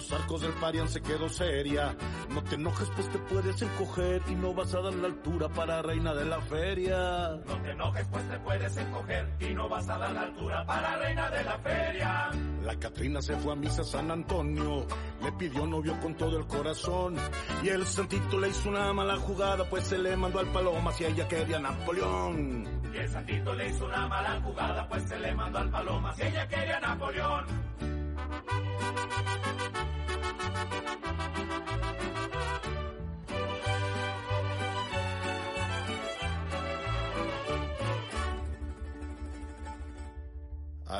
los 0.00 0.12
arcos 0.12 0.40
del 0.40 0.52
Parian 0.52 0.88
se 0.88 1.02
quedó 1.02 1.28
seria. 1.28 1.94
No 2.30 2.42
te 2.42 2.54
enojes 2.54 2.88
pues 2.96 3.06
te 3.10 3.18
puedes 3.18 3.60
encoger 3.60 4.22
y 4.28 4.34
no 4.34 4.54
vas 4.54 4.74
a 4.74 4.80
dar 4.80 4.94
la 4.94 5.08
altura 5.08 5.48
para 5.50 5.82
reina 5.82 6.14
de 6.14 6.24
la 6.24 6.40
feria. 6.40 7.38
No 7.46 7.62
te 7.62 7.70
enojes, 7.70 8.06
pues 8.10 8.28
te 8.28 8.38
puedes 8.38 8.76
encoger 8.78 9.28
y 9.40 9.54
no 9.54 9.68
vas 9.68 9.88
a 9.90 9.98
dar 9.98 10.12
la 10.12 10.22
altura 10.22 10.64
para 10.64 10.96
reina 10.96 11.28
de 11.28 11.44
la 11.44 11.58
feria. 11.58 12.30
La 12.62 12.76
Catrina 12.76 13.20
se 13.20 13.36
fue 13.36 13.52
a 13.52 13.56
misa 13.56 13.82
a 13.82 13.84
San 13.84 14.10
Antonio, 14.10 14.86
le 15.22 15.32
pidió 15.32 15.66
novio 15.66 15.98
con 16.00 16.14
todo 16.14 16.38
el 16.38 16.46
corazón. 16.46 17.16
Y 17.62 17.68
el 17.68 17.84
santito 17.84 18.38
le 18.38 18.48
hizo 18.48 18.70
una 18.70 18.94
mala 18.94 19.16
jugada, 19.16 19.68
pues 19.68 19.84
se 19.84 19.98
le 19.98 20.16
mandó 20.16 20.38
al 20.38 20.46
paloma 20.46 20.92
si 20.92 21.04
ella 21.04 21.28
quería 21.28 21.58
a 21.58 21.60
Napoleón. 21.60 22.80
Y 22.94 22.96
el 22.96 23.08
santito 23.08 23.54
le 23.54 23.68
hizo 23.68 23.84
una 23.84 24.08
mala 24.08 24.40
jugada, 24.40 24.88
pues 24.88 25.02
se 25.02 25.18
le 25.18 25.34
mandó 25.34 25.58
al 25.58 25.70
paloma 25.70 26.14
si 26.14 26.22
ella 26.22 26.48
quería 26.48 26.78
a 26.78 26.80
Napoleón. 26.80 27.99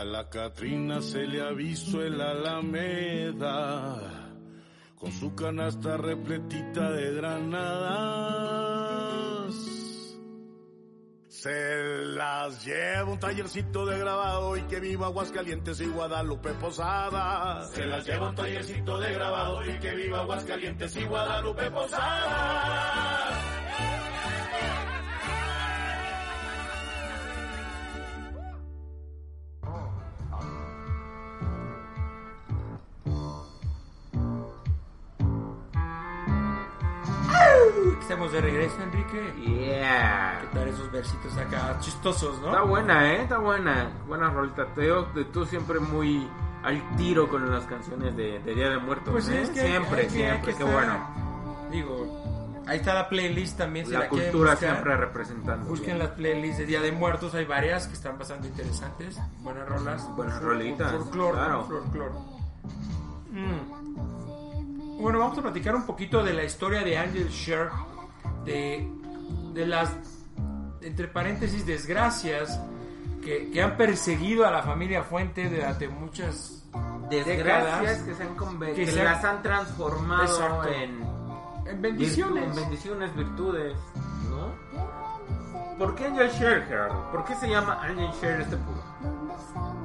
A 0.00 0.04
la 0.04 0.30
Catrina 0.30 1.02
se 1.02 1.26
le 1.26 1.42
avisó 1.42 2.00
el 2.00 2.18
Alameda 2.22 3.98
con 4.96 5.12
su 5.12 5.34
canasta 5.34 5.98
repletita 5.98 6.90
de 6.92 7.16
granadas. 7.16 8.24
Se 11.28 11.50
las 12.16 12.64
lleva 12.64 13.12
un 13.12 13.18
tallercito 13.18 13.84
de 13.84 13.98
grabado 13.98 14.56
y 14.56 14.62
que 14.62 14.80
viva 14.80 15.08
Aguascalientes 15.08 15.78
y 15.82 15.86
Guadalupe 15.88 16.54
Posada. 16.54 17.66
Se 17.66 17.84
las 17.84 18.06
lleva 18.06 18.30
un 18.30 18.34
tallercito 18.34 18.98
de 18.98 19.12
grabado 19.12 19.62
y 19.66 19.78
que 19.80 19.94
viva 19.94 20.20
Aguascalientes 20.20 20.96
y 20.96 21.04
Guadalupe 21.04 21.70
Posada. 21.70 23.59
Estamos 38.10 38.32
de 38.32 38.40
regreso, 38.40 38.82
Enrique. 38.82 39.32
Yeah. 39.40 40.38
¿Qué 40.40 40.46
tal 40.58 40.66
esos 40.68 40.90
versitos 40.90 41.36
acá 41.36 41.76
chistosos, 41.78 42.40
no? 42.40 42.48
Está 42.48 42.62
buena, 42.62 43.12
¿eh? 43.12 43.22
Está 43.22 43.38
buena. 43.38 43.88
Buena 44.08 44.30
rolita. 44.30 44.66
Que 44.74 45.24
tú 45.32 45.46
siempre 45.46 45.78
muy 45.78 46.28
al 46.64 46.96
tiro 46.96 47.28
con 47.28 47.48
las 47.48 47.64
canciones 47.66 48.16
de, 48.16 48.40
de 48.40 48.54
Día 48.56 48.68
de 48.70 48.78
Muertos. 48.78 49.12
Pues 49.12 49.28
¿eh? 49.28 49.42
es 49.42 49.50
que 49.50 49.60
hay- 49.60 49.68
siempre, 49.68 50.00
hay 50.02 50.08
que- 50.08 50.12
hay 50.26 50.30
siempre. 50.32 50.52
que 50.52 50.58
Qué 50.58 50.64
estar- 50.64 50.74
bueno. 50.74 51.70
Digo, 51.70 52.62
ahí 52.66 52.78
está 52.78 52.94
la 52.94 53.08
playlist 53.08 53.56
también. 53.58 53.86
Si 53.86 53.92
la, 53.92 54.08
cultura 54.08 54.50
buscar, 54.54 54.58
siempre 54.72 54.96
representando. 54.96 55.68
Busquen 55.68 56.00
las 56.00 56.08
playlists 56.08 56.58
de 56.58 56.66
Día 56.66 56.80
de 56.80 56.90
Muertos, 56.90 57.32
hay 57.36 57.44
varias 57.44 57.86
que 57.86 57.92
están 57.92 58.18
bastante 58.18 58.48
interesantes. 58.48 59.20
Buenas 59.38 59.68
rolas. 59.68 60.16
Buenas 60.16 60.42
rolitas, 60.42 60.90
Folclor, 60.90 61.34
claro. 61.34 61.64
folclor. 61.64 62.10
Mm. 63.30 65.00
Bueno, 65.00 65.18
vamos 65.20 65.38
a 65.38 65.42
platicar 65.42 65.74
un 65.76 65.86
poquito 65.86 66.22
de 66.22 66.34
la 66.34 66.42
historia 66.44 66.80
de 66.82 66.98
Angel 66.98 67.28
Share, 67.30 67.70
de, 68.44 68.88
de 69.54 69.66
las, 69.66 69.94
entre 70.82 71.08
paréntesis, 71.08 71.64
desgracias 71.66 72.60
que, 73.22 73.50
que 73.50 73.62
han 73.62 73.76
perseguido 73.76 74.46
a 74.46 74.50
la 74.50 74.62
familia 74.62 75.02
Fuente 75.02 75.48
durante 75.48 75.88
muchas 75.88 76.56
Desgracias 77.10 77.80
décadas. 77.80 78.02
que 78.04 78.14
se 78.14 78.22
han 78.22 78.36
conve- 78.36 78.74
que 78.74 78.84
que 78.84 78.90
se 78.92 79.02
las 79.04 79.24
han 79.24 79.42
transformado 79.42 80.22
Exacto. 80.24 80.68
en 80.68 81.02
En 81.66 81.82
bendiciones. 81.82 82.44
En 82.44 82.54
bendiciones, 82.54 83.14
virtudes, 83.16 83.76
¿no? 84.30 85.76
¿Por 85.76 85.94
qué 85.94 86.06
Angel 86.06 86.30
Share, 86.30 86.64
Gerardo? 86.66 87.10
¿Por 87.10 87.24
qué 87.24 87.34
se 87.36 87.48
llama 87.48 87.80
Angel 87.82 88.10
Share 88.20 88.40
este 88.42 88.56
pudo? 88.56 89.79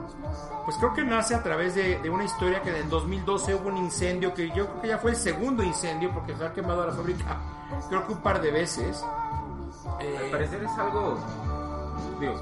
Pues 0.65 0.77
creo 0.77 0.93
que 0.93 1.03
nace 1.03 1.35
a 1.35 1.43
través 1.43 1.75
de, 1.75 1.99
de 1.99 2.09
una 2.09 2.23
historia 2.23 2.61
que 2.61 2.75
en 2.77 2.89
2012 2.89 3.53
hubo 3.55 3.69
un 3.69 3.77
incendio 3.77 4.33
que 4.33 4.47
yo 4.49 4.67
creo 4.67 4.81
que 4.81 4.87
ya 4.87 4.97
fue 4.97 5.11
el 5.11 5.17
segundo 5.17 5.61
incendio 5.63 6.11
porque 6.11 6.35
se 6.35 6.43
ha 6.43 6.53
quemado 6.53 6.85
la 6.87 6.93
fábrica 6.93 7.37
creo 7.89 8.05
que 8.05 8.13
un 8.13 8.19
par 8.19 8.41
de 8.41 8.51
veces. 8.51 9.03
Eh, 9.99 10.19
Al 10.25 10.31
parecer 10.31 10.63
es 10.63 10.71
algo. 10.77 11.17
Digo, 12.19 12.33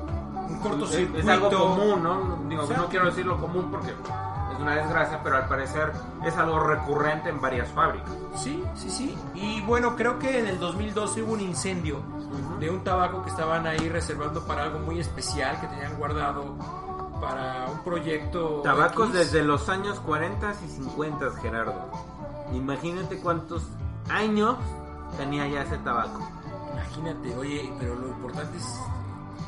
un 0.47 0.55
es, 0.55 0.61
cortocircuito. 0.61 1.19
es 1.19 1.27
algo 1.27 1.49
común, 1.49 2.03
¿no? 2.03 2.37
Digo, 2.47 2.63
O 2.63 2.67
sea, 2.67 2.77
no 2.77 2.87
quiero 2.87 3.05
decirlo 3.05 3.39
común 3.39 3.69
porque 3.71 3.89
es 3.91 4.59
una 4.59 4.75
desgracia, 4.75 5.19
pero 5.23 5.37
al 5.37 5.47
parecer 5.47 5.91
es 6.23 6.37
algo 6.37 6.59
recurrente 6.59 7.29
en 7.29 7.41
varias 7.41 7.69
fábricas. 7.69 8.11
Sí, 8.35 8.63
sí, 8.75 8.89
sí. 8.89 9.17
Y 9.33 9.61
bueno, 9.61 9.95
creo 9.95 10.19
que 10.19 10.39
en 10.39 10.47
el 10.47 10.59
2012 10.59 11.23
hubo 11.23 11.33
un 11.33 11.41
incendio 11.41 11.99
de 12.59 12.69
un 12.69 12.83
tabaco 12.83 13.23
que 13.23 13.29
estaban 13.29 13.67
ahí 13.67 13.89
reservando 13.89 14.45
para 14.45 14.63
algo 14.63 14.79
muy 14.79 14.99
especial 14.99 15.59
que 15.59 15.67
tenían 15.67 15.95
guardado 15.97 16.55
para 17.23 17.67
un 17.71 17.79
proyecto. 17.83 18.61
Tabacos 18.63 19.09
X. 19.09 19.19
desde 19.19 19.43
los 19.43 19.69
años 19.69 19.99
40 20.01 20.53
y 20.65 20.67
50, 20.69 21.31
Gerardo. 21.41 21.89
Imagínate 22.53 23.17
cuántos 23.19 23.63
años 24.09 24.57
tenía 25.17 25.47
ya 25.47 25.61
ese 25.63 25.77
tabaco. 25.79 26.19
Imagínate, 26.73 27.35
oye, 27.37 27.73
pero 27.79 27.95
lo 27.95 28.07
importante 28.09 28.57
es 28.57 28.79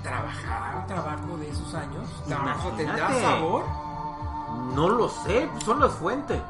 trabajar 0.04 0.76
un 0.78 0.88
tabaco 0.88 1.38
de 1.38 1.50
esos 1.50 1.74
años. 1.74 2.24
¿Tabaco 2.30 2.70
Imagínate. 2.70 2.84
tendrá 2.86 3.22
sabor? 3.22 3.64
No 4.74 4.90
lo 4.90 5.10
sé, 5.10 5.50
son 5.64 5.80
las 5.80 5.92
fuentes. 5.94 6.42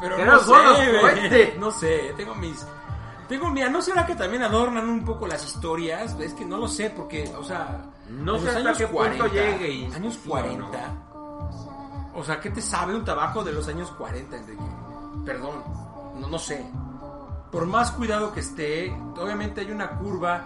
Pero 0.00 0.24
no 0.24 0.38
son 0.40 0.76
sé, 0.76 1.00
fuentes. 1.00 1.58
no 1.58 1.70
sé, 1.70 2.14
tengo 2.16 2.34
mis... 2.34 2.66
Tengo, 3.28 3.48
mira, 3.48 3.68
¿no 3.68 3.80
será 3.80 4.04
que 4.04 4.16
también 4.16 4.42
adornan 4.42 4.88
un 4.88 5.04
poco 5.04 5.28
las 5.28 5.44
historias? 5.44 6.18
Es 6.18 6.34
que 6.34 6.44
no 6.44 6.58
lo 6.58 6.66
sé, 6.66 6.90
porque, 6.90 7.32
o 7.38 7.44
sea... 7.44 7.80
No 8.10 8.38
sé 8.38 8.48
hasta 8.50 8.72
qué 8.74 8.86
punto 8.86 9.26
llegue 9.28 9.70
y- 9.72 9.92
Años 9.92 10.14
sí 10.14 10.20
o 10.26 10.30
40. 10.30 10.78
O 12.14 12.24
sea, 12.24 12.40
¿qué 12.40 12.50
te 12.50 12.60
sabe 12.60 12.94
un 12.94 13.04
tabaco 13.04 13.42
de 13.44 13.52
los 13.52 13.66
años 13.68 13.90
40, 13.92 14.36
Enrique? 14.36 14.62
Perdón, 15.24 15.62
no, 16.18 16.28
no 16.28 16.38
sé. 16.38 16.66
Por 17.52 17.66
más 17.66 17.90
cuidado 17.92 18.32
que 18.32 18.40
esté, 18.40 18.92
obviamente 19.18 19.60
hay 19.62 19.70
una 19.70 19.90
curva, 19.98 20.42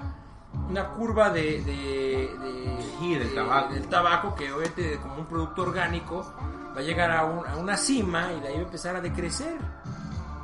una 0.68 0.88
curva 0.90 1.30
de... 1.30 1.62
de, 1.62 2.36
de- 2.38 2.94
Sí, 3.00 3.14
del 3.14 3.28
de- 3.30 3.34
tabaco. 3.34 3.74
del 3.74 3.88
tabaco 3.88 4.34
que 4.34 4.52
obviamente 4.52 4.98
como 5.00 5.16
un 5.16 5.26
producto 5.26 5.62
orgánico 5.62 6.32
va 6.74 6.78
a 6.80 6.82
llegar 6.82 7.10
a, 7.10 7.24
un- 7.24 7.46
a 7.46 7.56
una 7.56 7.76
cima 7.76 8.32
y 8.32 8.40
de 8.40 8.48
ahí 8.48 8.54
va 8.54 8.60
a 8.60 8.64
empezar 8.64 8.96
a 8.96 9.00
decrecer. 9.00 9.56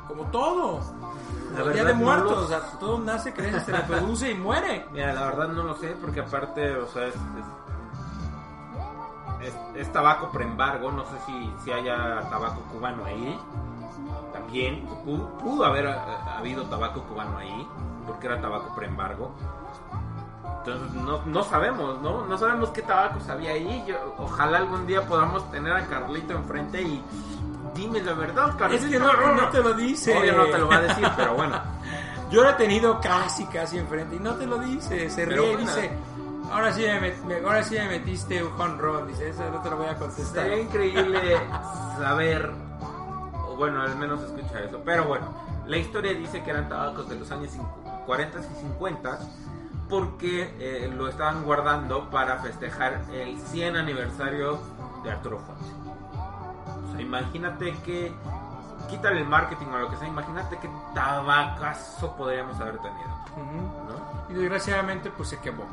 Como 0.07 0.25
todo. 0.25 0.81
La 1.53 1.71
día 1.71 1.83
de 1.85 1.93
no 1.93 1.99
muertos, 1.99 2.31
lo- 2.31 2.41
o 2.43 2.47
sea, 2.47 2.59
todo 2.79 2.99
nace, 2.99 3.33
crece, 3.33 3.59
se 3.61 3.71
reproduce 3.71 4.31
y 4.31 4.35
muere. 4.35 4.85
Mira, 4.91 5.13
la 5.13 5.25
verdad 5.25 5.47
no 5.49 5.63
lo 5.63 5.75
sé 5.75 5.95
porque 6.01 6.21
aparte, 6.21 6.75
o 6.77 6.87
sea, 6.87 7.07
es, 7.07 7.15
es, 9.41 9.47
es- 9.47 9.59
es 9.75 9.91
tabaco 9.93 10.29
preembargo, 10.31 10.91
no 10.91 11.03
sé 11.05 11.17
si, 11.25 11.53
si 11.63 11.71
haya 11.71 12.21
tabaco 12.29 12.61
cubano 12.71 13.05
ahí. 13.05 13.39
También 14.33 14.85
pudo, 15.05 15.29
pudo 15.39 15.65
haber 15.65 15.85
eh, 15.85 15.95
habido 16.37 16.63
tabaco 16.65 17.01
cubano 17.03 17.37
ahí 17.37 17.67
porque 18.07 18.27
era 18.27 18.39
tabaco 18.41 18.73
preembargo. 18.75 19.31
Entonces 20.59 20.93
no, 20.93 21.21
no 21.25 21.43
sabemos, 21.43 21.99
¿no? 22.01 22.25
No 22.27 22.37
sabemos 22.37 22.69
qué 22.69 22.81
tabacos 22.83 23.27
había 23.29 23.51
ahí. 23.51 23.83
Yo- 23.87 24.13
ojalá 24.19 24.59
algún 24.59 24.85
día 24.85 25.05
podamos 25.07 25.49
tener 25.51 25.73
a 25.73 25.85
Carlito 25.87 26.33
enfrente 26.33 26.81
y 26.81 27.03
dime 27.75 28.01
la 28.01 28.13
verdad, 28.13 28.55
Carlito. 28.57 28.85
Es 28.85 28.91
que 28.91 28.99
no, 28.99 29.33
no 29.35 29.49
te 29.49 29.59
lo 29.61 29.73
dice. 29.73 30.17
Obvio 30.17 30.33
no 30.37 30.45
te 30.45 30.57
lo 30.57 30.67
va 30.67 30.75
a 30.77 30.81
decir, 30.81 31.07
pero 31.15 31.33
bueno. 31.35 31.59
Yo 32.31 32.43
lo 32.43 32.49
he 32.49 32.53
tenido 32.53 32.99
casi, 33.01 33.45
casi 33.47 33.77
enfrente 33.77 34.15
y 34.15 34.19
no 34.19 34.35
te 34.35 34.45
lo 34.45 34.57
dice. 34.59 35.09
Se 35.09 35.25
Pero 35.27 35.41
ríe 35.43 35.51
y 35.51 35.55
bueno. 35.55 35.75
dice, 35.75 35.91
ahora 36.51 36.71
sí, 36.71 36.85
me- 37.27 37.35
ahora 37.45 37.63
sí 37.63 37.75
me 37.75 37.87
metiste 37.89 38.41
un 38.41 38.53
home 38.59 38.77
run. 38.77 39.07
Dice, 39.07 39.29
eso 39.29 39.49
no 39.51 39.61
te 39.61 39.69
lo 39.69 39.77
voy 39.77 39.87
a 39.87 39.95
contestar. 39.95 40.43
Sería 40.45 40.61
increíble 40.61 41.37
saber, 41.99 42.49
o 43.49 43.55
bueno, 43.57 43.81
al 43.81 43.95
menos 43.97 44.21
escuchar 44.21 44.63
eso. 44.63 44.79
Pero 44.85 45.03
bueno, 45.05 45.27
la 45.67 45.75
historia 45.77 46.13
dice 46.13 46.41
que 46.41 46.51
eran 46.51 46.69
tabacos 46.69 47.09
de 47.09 47.15
los 47.19 47.29
años 47.31 47.51
40 48.05 48.39
y 48.39 48.43
50 48.61 49.19
porque 49.89 50.55
eh, 50.57 50.89
lo 50.95 51.09
estaban 51.09 51.43
guardando 51.43 52.09
para 52.09 52.37
festejar 52.37 53.01
el 53.11 53.37
100 53.39 53.75
aniversario 53.75 54.57
de 55.03 55.11
Arturo 55.11 55.37
Fonsi. 55.39 55.69
Imagínate 57.01 57.75
que, 57.83 58.13
quítale 58.89 59.21
el 59.21 59.27
marketing 59.27 59.67
o 59.67 59.79
lo 59.79 59.89
que 59.89 59.97
sea, 59.97 60.07
imagínate 60.07 60.57
qué 60.59 60.69
tabacazo 60.93 62.15
podríamos 62.15 62.59
haber 62.59 62.77
tenido. 62.77 63.09
Y 64.29 64.33
desgraciadamente, 64.33 65.09
pues 65.11 65.29
se 65.29 65.39
quemó. 65.39 65.65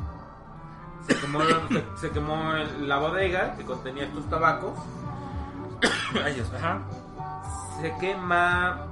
Se 1.07 1.15
quemó, 1.19 1.39
se, 1.69 1.85
se 1.97 2.11
quemó 2.11 2.53
la 2.81 2.97
bodega 2.97 3.55
que 3.55 3.65
contenía 3.65 4.03
estos 4.03 4.29
tabacos 4.29 4.77
Ay, 6.23 6.35
Dios, 6.35 6.51
ajá. 6.53 6.79
se 7.81 7.95
quema 7.97 8.85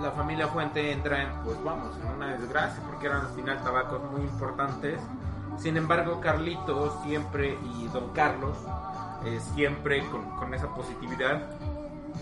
la 0.00 0.10
familia 0.10 0.48
Fuente 0.48 0.92
entra 0.92 1.22
en 1.22 1.30
pues 1.44 1.62
vamos 1.64 1.96
en 1.96 2.16
una 2.16 2.28
desgracia 2.36 2.82
porque 2.86 3.06
eran 3.06 3.22
al 3.22 3.34
final 3.34 3.62
tabacos 3.62 4.02
muy 4.10 4.22
importantes 4.22 5.00
sin 5.58 5.76
embargo 5.76 6.20
Carlito 6.20 7.00
siempre 7.02 7.58
y 7.62 7.88
Don 7.88 8.10
Carlos 8.12 8.56
eh, 9.24 9.40
siempre 9.54 10.04
con, 10.10 10.22
con 10.36 10.54
esa 10.54 10.68
positividad 10.74 11.42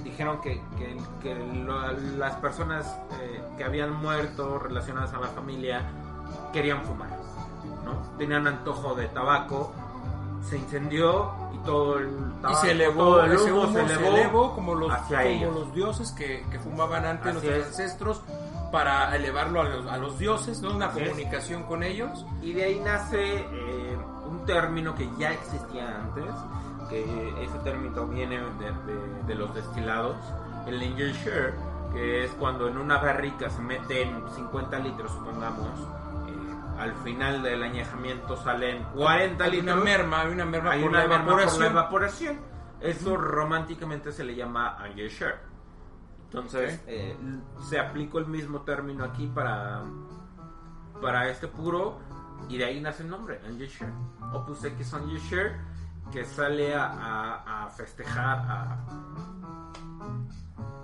dijeron 0.05 0.41
que, 0.41 0.61
que- 0.79 0.97
que 1.23 1.35
lo- 1.35 1.93
las 2.17 2.35
personas 2.37 2.87
eh, 3.21 3.43
que 3.57 3.65
habían 3.65 3.93
muerto 3.95 4.59
relacionadas 4.59 5.13
a 5.15 5.19
la 5.21 5.29
familia 5.29 5.83
querían 6.53 6.83
fumar 6.85 7.11
¿no? 7.85 7.93
tenían 8.19 8.47
antojo 8.47 8.95
de 8.95 9.07
tabaco 9.09 9.73
se 10.49 10.57
incendió 10.57 11.33
y 11.53 11.59
todo 11.59 11.99
el 11.99 12.09
Y 12.09 12.43
tabaco, 12.43 12.61
se 12.63 12.71
elevó, 12.71 13.03
todo 13.05 13.25
el 13.25 13.37
humo 13.39 13.63
humo 13.65 13.73
se 13.89 14.09
elevó, 14.09 14.55
como 14.55 14.75
los, 14.75 14.93
como 14.97 15.21
ellos. 15.21 15.55
los 15.55 15.75
dioses 15.75 16.13
que, 16.13 16.47
que 16.51 16.59
fumaban 16.59 17.05
antes 17.05 17.37
Así 17.37 17.49
es. 17.49 17.67
ancestros 17.67 18.23
para 18.73 19.15
elevarlo 19.17 19.61
a 19.61 19.65
los, 19.65 19.87
a 19.87 19.97
los 19.99 20.19
dioses, 20.19 20.63
¿no? 20.63 20.71
Una 20.77 20.87
Así 20.87 21.01
es. 21.01 21.09
comunicación 21.11 21.65
con 21.65 21.83
ellos. 21.83 22.25
Y 22.41 22.53
de 22.55 22.65
ahí 22.65 22.81
nace 22.83 23.41
eh, 23.41 23.99
un 24.27 24.47
término 24.47 24.95
que 24.95 25.11
ya 25.19 25.33
existía 25.33 25.89
antes, 25.97 26.25
que 26.91 27.45
ese 27.45 27.59
término 27.61 28.07
viene 28.07 28.39
de, 28.39 28.73
de- 28.93 29.23
de 29.27 29.35
los 29.35 29.55
destilados, 29.55 30.17
el 30.67 30.81
angel 30.83 31.13
share, 31.15 31.55
que 31.93 32.25
es 32.25 32.31
cuando 32.33 32.69
en 32.69 32.77
una 32.77 32.99
barrica 32.99 33.49
se 33.49 33.63
meten 33.63 34.23
50 34.35 34.79
litros, 34.81 35.11
supongamos, 35.13 35.69
eh, 36.29 36.79
al 36.79 36.93
final 37.05 37.43
del 37.43 37.63
añejamiento 37.63 38.37
salen 38.37 38.83
40 38.95 39.45
Hay 39.45 39.51
litros. 39.53 39.75
una 39.77 39.85
merma, 39.85 40.21
hay 40.23 40.33
una 40.33 40.45
merma 40.45 40.71
hay 40.73 40.81
por 40.83 40.91
una 40.91 41.03
la 41.03 41.09
merma 41.09 41.37
por 41.37 41.59
la 41.61 41.67
evaporación. 41.67 42.41
Eso 42.81 43.17
románticamente 43.17 44.11
se 44.13 44.25
le 44.25 44.35
llama 44.35 44.77
Angel 44.79 45.09
Share. 45.11 45.39
Entonces, 46.25 46.75
Ok. 46.77 46.85
eh, 46.87 47.17
se 47.69 47.79
aplicó 47.79 48.19
el 48.19 48.27
mismo 48.27 48.61
término 48.63 49.05
aquí 49.05 49.27
para, 49.27 49.83
para 51.03 51.29
este 51.29 51.49
puro 51.49 51.99
y 52.49 52.57
de 52.59 52.65
ahí 52.65 52.81
nace 52.81 53.03
el 53.03 53.11
nombre, 53.11 53.41
Angel 53.47 53.69
Share. 53.69 53.93
Opus 54.33 54.65
X 54.65 54.95
Angel 54.95 55.19
Share, 55.19 55.57
que 56.13 56.25
sale 56.25 56.75
a, 56.75 56.85
a- 56.87 57.65
a 57.67 57.71
festejar 57.71 58.39
a, 58.49 58.77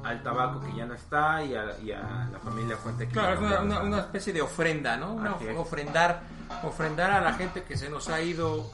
al 0.04 0.22
tabaco 0.22 0.60
que 0.60 0.72
ya 0.74 0.86
no 0.86 0.94
está 0.94 1.42
y 1.44 1.54
a, 1.54 1.78
y 1.80 1.90
a 1.92 2.28
la 2.32 2.38
familia 2.38 2.76
Fuente 2.76 3.06
que 3.08 3.12
Claro, 3.12 3.34
es 3.34 3.38
una, 3.40 3.48
está. 3.50 3.62
una- 3.64 3.80
una 3.82 3.98
especie 4.00 4.32
de 4.32 4.42
ofrenda, 4.42 4.96
¿no? 4.96 5.14
Una 5.14 5.34
ofrendar, 5.58 6.22
ofrendar 6.62 7.10
a 7.10 7.20
la 7.20 7.32
gente 7.34 7.64
que 7.64 7.76
se 7.76 7.88
nos 7.90 8.08
ha 8.08 8.20
ido 8.20 8.70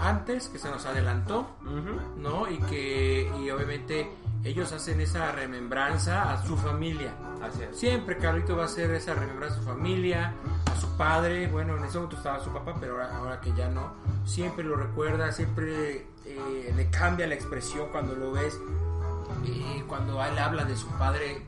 antes, 0.00 0.48
que 0.48 0.58
se 0.58 0.68
nos 0.70 0.84
adelantó. 0.86 1.46
¿no? 2.16 2.50
Y 2.50 2.58
que, 2.62 3.30
y 3.40 3.50
obviamente 3.50 4.10
ellos 4.44 4.72
hacen 4.72 5.00
esa 5.00 5.32
remembranza 5.32 6.32
a 6.32 6.42
su 6.44 6.56
familia. 6.56 7.14
Así 7.42 7.62
es. 7.62 7.78
Siempre 7.78 8.18
Carlito 8.18 8.56
va 8.56 8.64
a 8.64 8.66
hacer 8.66 8.90
esa 8.92 9.14
remembranza 9.14 9.56
a 9.56 9.58
su 9.60 9.64
familia, 9.64 10.34
a 10.70 10.80
su 10.80 10.96
padre, 10.96 11.48
bueno, 11.48 11.76
en 11.76 11.84
ese 11.84 11.96
momento 11.96 12.16
estaba 12.16 12.42
su 12.42 12.50
papá, 12.50 12.74
pero 12.80 12.94
ahora, 12.94 13.16
ahora 13.16 13.40
que 13.40 13.52
ya 13.54 13.68
no, 13.68 13.94
siempre 14.24 14.64
lo 14.64 14.76
recuerda, 14.76 15.32
siempre 15.32 16.06
eh, 16.24 16.72
le 16.74 16.90
cambia 16.90 17.26
la 17.26 17.34
expresión 17.34 17.88
cuando 17.90 18.14
lo 18.14 18.32
ves, 18.32 18.58
y 19.44 19.80
cuando 19.82 20.22
él 20.22 20.38
habla 20.38 20.64
de 20.64 20.76
su 20.76 20.88
padre, 20.98 21.42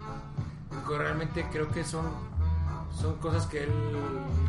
que 0.86 0.98
realmente 0.98 1.46
creo 1.50 1.68
que 1.70 1.84
son, 1.84 2.06
son 3.00 3.16
cosas 3.16 3.46
que 3.46 3.64
él 3.64 3.72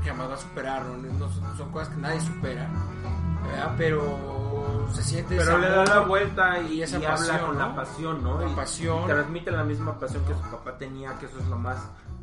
jamás 0.05 0.29
va 0.29 0.33
a 0.35 0.37
superar, 0.37 0.85
¿no? 0.85 1.29
Son 1.57 1.71
cosas 1.71 1.89
que 1.89 2.01
nadie 2.01 2.21
supera, 2.21 2.69
¿verdad? 3.43 3.73
pero 3.77 4.87
se 4.93 5.03
siente 5.03 5.37
Pero 5.37 5.57
le 5.57 5.69
da 5.69 5.85
la 5.85 5.99
vuelta 6.01 6.59
y, 6.59 6.73
y 6.75 6.83
esa 6.83 6.99
y 6.99 7.05
habla 7.05 7.39
con 7.39 7.57
¿no? 7.57 7.67
la 7.67 7.75
pasión, 7.75 8.23
¿no? 8.23 8.41
La 8.41 8.55
pasión. 8.55 9.03
y 9.03 9.07
transmite 9.07 9.51
la 9.51 9.63
misma 9.63 9.99
pasión 9.99 10.23
que 10.25 10.33
su 10.33 10.41
papá 10.41 10.77
tenía, 10.77 11.17
que 11.19 11.25
eso 11.27 11.39
es 11.39 11.47
lo 11.47 11.57
más. 11.57 11.77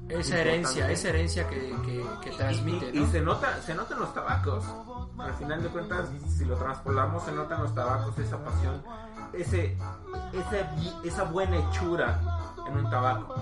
esa 0.09 0.39
herencia, 0.39 0.91
esa 0.91 1.09
herencia 1.09 1.49
que, 1.49 1.75
que, 1.85 2.07
que 2.23 2.31
transmite, 2.37 2.91
Y, 2.95 3.07
se 3.07 3.21
nota, 3.21 3.61
se 3.63 3.75
nota 3.75 3.95
en 3.95 4.01
los 4.01 4.15
tabacos. 4.15 4.65
Al 5.19 5.35
final 5.35 5.63
de 5.63 5.69
cuentas, 5.69 6.09
si 6.29 6.45
lo 6.45 6.57
transpolamos, 6.57 7.23
se 7.25 7.33
nota 7.33 7.57
en 7.57 7.63
los 7.63 7.75
tabacos 7.75 8.19
esa 8.19 8.39
pasión, 8.45 8.83
ese, 9.33 9.77
ese, 10.33 10.67
esa 11.05 11.25
buena 11.25 11.57
hechura 11.57 12.21
en 12.69 12.77
un 12.85 12.91
tabaco, 12.91 13.35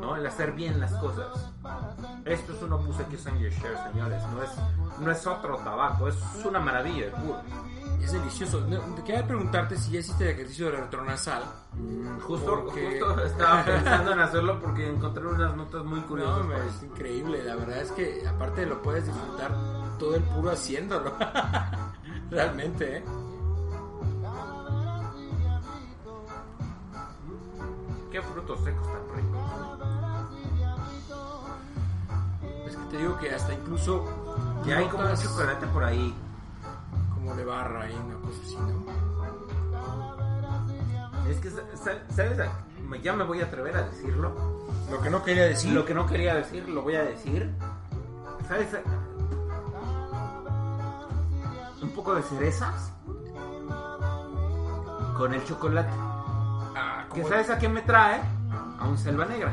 ¿no? 0.00 0.16
El 0.16 0.26
hacer 0.26 0.52
bien 0.52 0.80
las 0.80 0.92
cosas. 0.94 1.26
Esto 2.32 2.52
es 2.52 2.62
un 2.62 2.72
Opus 2.72 3.00
X 3.00 3.26
Angel 3.26 3.50
Share, 3.52 3.78
señores. 3.92 4.22
No 4.32 4.42
es, 4.42 4.50
no 5.00 5.10
es 5.10 5.26
otro 5.26 5.56
tabaco, 5.58 6.08
es 6.08 6.16
una 6.44 6.60
maravilla 6.60 7.06
de 7.06 7.10
puro. 7.12 7.40
Es 8.02 8.12
delicioso. 8.12 8.60
No, 8.62 8.94
quería 9.04 9.26
preguntarte 9.26 9.76
si 9.76 9.90
ya 9.92 9.98
hiciste 10.00 10.24
el 10.24 10.30
ejercicio 10.30 10.66
de 10.66 10.72
retronasal. 10.78 11.42
Justo, 12.26 12.62
Porque- 12.64 13.00
justo 13.00 13.24
estaba 13.24 13.64
pensando 13.64 14.12
en 14.12 14.20
hacerlo 14.20 14.60
porque 14.60 14.88
encontré 14.88 15.26
unas 15.26 15.54
notas 15.56 15.84
muy 15.84 16.00
No, 16.00 16.06
curiosas. 16.06 16.46
por 16.46 16.54
ahí. 16.54 16.68
es 16.68 16.82
increíble. 16.82 17.42
La 17.44 17.56
verdad 17.56 17.78
es 17.78 17.92
que 17.92 18.26
aparte 18.26 18.64
lo 18.66 18.80
puedes 18.80 19.06
disfrutar 19.06 19.50
todo 19.98 20.14
el 20.14 20.22
puro 20.22 20.50
haciéndolo. 20.50 21.12
Realmente, 22.30 22.98
¿eh? 22.98 23.04
Qué 28.10 28.20
frutos 28.22 28.60
secos 28.64 28.86
tan 28.86 29.16
ricos. 29.16 29.29
Te 32.90 32.96
digo 32.98 33.16
que 33.18 33.34
hasta 33.34 33.52
incluso 33.54 34.04
Y 34.66 34.72
hay 34.72 34.86
como 34.88 35.04
un 35.04 35.16
chocolate 35.16 35.66
por 35.68 35.84
ahí. 35.84 36.14
como 37.14 37.34
de 37.34 37.44
barra 37.44 37.88
y 37.90 37.94
una 37.94 38.14
cosa 38.16 38.38
así, 38.44 38.56
¿no? 38.56 39.00
Es 41.30 41.38
que, 41.40 41.50
sa- 41.50 41.62
sa- 41.76 42.14
¿sabes? 42.14 42.38
Ya 43.02 43.12
me 43.12 43.24
voy 43.24 43.40
a 43.40 43.44
atrever 43.44 43.76
a 43.76 43.82
decirlo. 43.82 44.32
Lo 44.90 45.00
que 45.00 45.10
no 45.10 45.22
quería 45.22 45.44
decir. 45.44 45.72
Lo 45.72 45.84
que 45.84 45.94
no 45.94 46.06
quería 46.06 46.34
decir, 46.34 46.68
lo 46.68 46.82
voy 46.82 46.96
a 46.96 47.04
decir. 47.04 47.54
¿Sabes? 48.48 48.68
Un 51.82 51.90
poco 51.90 52.14
de 52.16 52.22
cerezas 52.22 52.92
con 55.16 55.32
el 55.34 55.44
chocolate. 55.44 55.92
Ah, 56.74 57.04
¿Que 57.12 57.20
como 57.20 57.28
sabes 57.28 57.50
a 57.50 57.58
qué 57.58 57.68
me 57.68 57.82
trae? 57.82 58.20
A 58.80 58.86
un 58.88 58.98
selva 58.98 59.24
negra. 59.26 59.52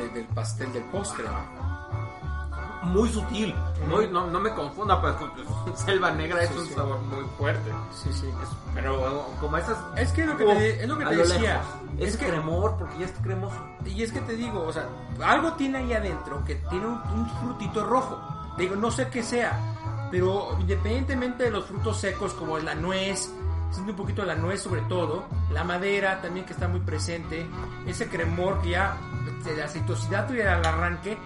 De- 0.00 0.08
del 0.10 0.24
pastel 0.26 0.72
del 0.72 0.84
postre. 0.84 1.24
Muy 2.82 3.10
sutil. 3.10 3.54
Muy, 3.86 4.08
no, 4.08 4.26
no 4.28 4.40
me 4.40 4.54
confunda, 4.54 5.00
pues 5.00 5.14
selva 5.84 6.10
negra 6.12 6.42
es 6.42 6.48
Sí, 6.50 6.58
un 6.58 6.66
sí. 6.66 6.74
sabor 6.74 6.98
muy 7.00 7.24
fuerte. 7.36 7.70
Sí, 7.94 8.10
sí. 8.12 8.26
Pero 8.74 9.26
como 9.38 9.56
esas... 9.58 9.76
Es 9.96 10.12
que 10.12 10.24
lo 10.24 10.36
que 10.36 10.44
te, 10.46 10.82
es 10.82 10.88
lo 10.88 10.96
que 10.96 11.04
te 11.04 11.14
lo 11.16 11.22
decía. 11.26 11.52
lejos. 11.54 11.66
Es, 11.98 12.08
Es 12.14 12.16
que 12.16 12.26
cremor 12.28 12.76
porque 12.78 12.98
ya 12.98 13.04
está 13.06 13.22
cremoso. 13.22 13.56
Y 13.84 14.02
es 14.02 14.12
que 14.12 14.20
te 14.22 14.34
digo, 14.34 14.62
o 14.62 14.72
sea, 14.72 14.86
algo 15.24 15.52
tiene 15.54 15.78
ahí 15.78 15.92
adentro 15.92 16.42
que 16.46 16.54
tiene 16.70 16.86
un, 16.86 16.94
un 17.12 17.28
frutito 17.40 17.84
rojo. 17.84 18.18
Te 18.56 18.62
digo, 18.62 18.76
no 18.76 18.90
sé 18.90 19.08
qué 19.08 19.22
sea, 19.22 20.08
pero 20.10 20.56
independientemente 20.58 21.44
de 21.44 21.50
los 21.50 21.66
frutos 21.66 21.98
secos 22.00 22.32
como 22.32 22.58
la 22.58 22.74
nuez, 22.74 23.30
siento 23.70 23.92
un 23.92 23.96
poquito 23.96 24.24
la 24.24 24.34
nuez 24.34 24.60
sobre 24.62 24.82
todo, 24.82 25.26
la 25.52 25.64
madera 25.64 26.20
también 26.20 26.44
que 26.46 26.52
está 26.52 26.68
muy 26.68 26.80
presente, 26.80 27.46
ese 27.86 28.08
cremor 28.08 28.60
que 28.62 28.70
ya 28.70 28.96
de 29.44 29.56
la 29.56 29.64
aceitosidad 29.66 30.30
y 30.32 30.40
al 30.40 30.64
arranque 30.64 31.16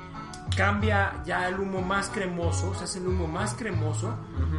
cambia 0.57 1.22
ya 1.24 1.49
el 1.49 1.59
humo 1.59 1.80
más 1.82 2.11
cremoso, 2.11 2.74
se 2.74 2.84
hace 2.84 2.99
el 2.99 3.09
humo 3.09 3.26
más 3.26 3.55
cremoso, 3.55 4.14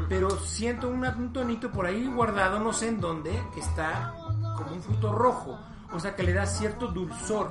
pero 0.10 0.30
siento 0.32 0.90
una- 0.90 1.12
un 1.16 1.32
tonito 1.32 1.72
por 1.72 1.86
ahí 1.86 2.06
guardado, 2.08 2.60
no 2.60 2.74
sé 2.74 2.90
en 2.90 3.00
dónde, 3.00 3.32
que 3.54 3.60
está 3.62 4.14
como 4.58 4.72
un 4.74 4.82
fruto 4.82 5.12
rojo, 5.14 5.58
o 5.94 6.00
sea 6.00 6.16
que 6.16 6.24
le 6.24 6.34
da 6.34 6.46
cierto 6.46 6.88
dulzor, 6.88 7.50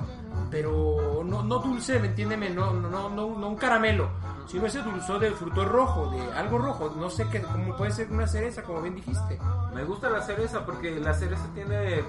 pero 0.51 1.23
no, 1.25 1.43
no 1.43 1.59
dulce, 1.59 1.99
¿me 1.99 2.07
entiéndeme? 2.07 2.49
No, 2.49 2.71
no, 2.73 2.89
no, 2.89 3.09
no, 3.09 3.35
no 3.37 3.47
un 3.47 3.55
caramelo, 3.55 4.09
sino 4.47 4.65
ese 4.65 4.81
dulzor 4.81 5.19
del 5.19 5.33
fruto 5.33 5.65
rojo, 5.65 6.09
de 6.11 6.33
algo 6.33 6.57
rojo, 6.57 6.93
no 6.97 7.09
sé 7.09 7.27
qué, 7.29 7.41
como 7.41 7.75
puede 7.75 7.91
ser 7.91 8.11
una 8.11 8.27
cereza, 8.27 8.63
como 8.63 8.81
bien 8.81 8.95
dijiste. 8.95 9.39
Me 9.73 9.83
gusta 9.83 10.09
la 10.09 10.21
cereza 10.21 10.65
porque 10.65 10.99
la 10.99 11.13
cereza 11.13 11.45
tiene 11.53 12.03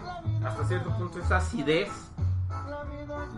hasta 0.45 0.65
cierto 0.65 0.91
punto 0.97 1.19
esa 1.21 1.39
acidez, 1.39 1.91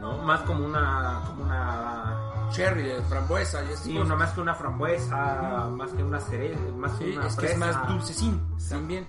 ¿no? 0.00 0.18
Más 0.18 0.40
como 0.42 0.64
una, 0.66 1.22
como 1.26 1.44
una, 1.44 2.14
Cherry, 2.50 2.82
de 2.82 3.02
frambuesa 3.02 3.62
y 3.64 3.76
sí, 3.76 3.98
más 3.98 4.32
que 4.32 4.40
una 4.40 4.54
frambuesa, 4.54 5.68
más 5.70 5.90
que 5.92 6.02
una 6.02 6.20
cereza, 6.20 6.60
más 6.76 6.92
que 6.92 7.04
Sí, 7.12 7.16
una 7.16 7.26
es 7.26 7.36
que 7.36 7.46
es 7.46 7.52
fresa. 7.58 7.78
más 7.78 7.88
dulcecín 7.88 8.40
también. 8.68 9.06